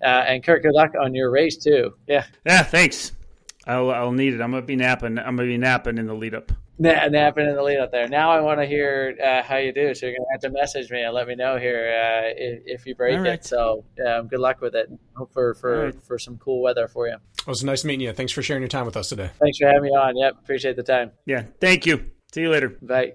Uh, 0.00 0.24
and 0.28 0.44
Kirk, 0.44 0.62
good 0.62 0.74
luck 0.74 0.92
on 1.00 1.14
your 1.14 1.30
race 1.30 1.56
too. 1.56 1.94
Yeah. 2.06 2.24
Yeah, 2.46 2.62
thanks. 2.62 3.12
I'll 3.66 3.90
I'll 3.90 4.12
need 4.12 4.34
it. 4.34 4.40
I'm 4.40 4.52
gonna 4.52 4.62
be 4.62 4.76
napping. 4.76 5.18
I'm 5.18 5.36
gonna 5.36 5.48
be 5.48 5.58
napping 5.58 5.98
in 5.98 6.06
the 6.06 6.14
lead 6.14 6.34
up 6.34 6.52
napping 6.78 7.46
in 7.46 7.54
the 7.54 7.62
lead 7.62 7.78
out 7.78 7.90
there. 7.90 8.08
Now 8.08 8.30
I 8.30 8.40
want 8.40 8.60
to 8.60 8.66
hear 8.66 9.16
uh, 9.22 9.42
how 9.42 9.56
you 9.56 9.72
do. 9.72 9.94
So 9.94 10.06
you're 10.06 10.16
gonna 10.16 10.28
have 10.32 10.40
to 10.42 10.50
message 10.50 10.90
me 10.90 11.02
and 11.02 11.14
let 11.14 11.26
me 11.26 11.34
know 11.34 11.58
here 11.58 11.88
uh, 11.88 12.32
if, 12.36 12.80
if, 12.80 12.86
you 12.86 12.94
break 12.94 13.18
right. 13.18 13.34
it. 13.34 13.44
So 13.44 13.84
um, 14.06 14.28
good 14.28 14.40
luck 14.40 14.60
with 14.60 14.74
it. 14.74 14.90
Hope 15.16 15.32
for 15.32 15.54
for, 15.54 15.86
right. 15.86 16.04
for 16.04 16.18
some 16.18 16.38
cool 16.38 16.62
weather 16.62 16.88
for 16.88 17.06
you. 17.06 17.12
Well, 17.12 17.20
it 17.46 17.48
was 17.48 17.64
nice 17.64 17.84
meeting 17.84 18.06
you. 18.06 18.12
Thanks 18.12 18.32
for 18.32 18.42
sharing 18.42 18.62
your 18.62 18.68
time 18.68 18.86
with 18.86 18.96
us 18.96 19.08
today. 19.08 19.30
Thanks 19.40 19.58
for 19.58 19.66
having 19.66 19.82
me 19.82 19.90
on. 19.90 20.16
Yep, 20.16 20.38
appreciate 20.38 20.76
the 20.76 20.82
time. 20.82 21.12
Yeah, 21.26 21.44
thank 21.60 21.86
you. 21.86 22.10
See 22.32 22.42
you 22.42 22.50
later. 22.50 22.76
Bye. 22.82 23.14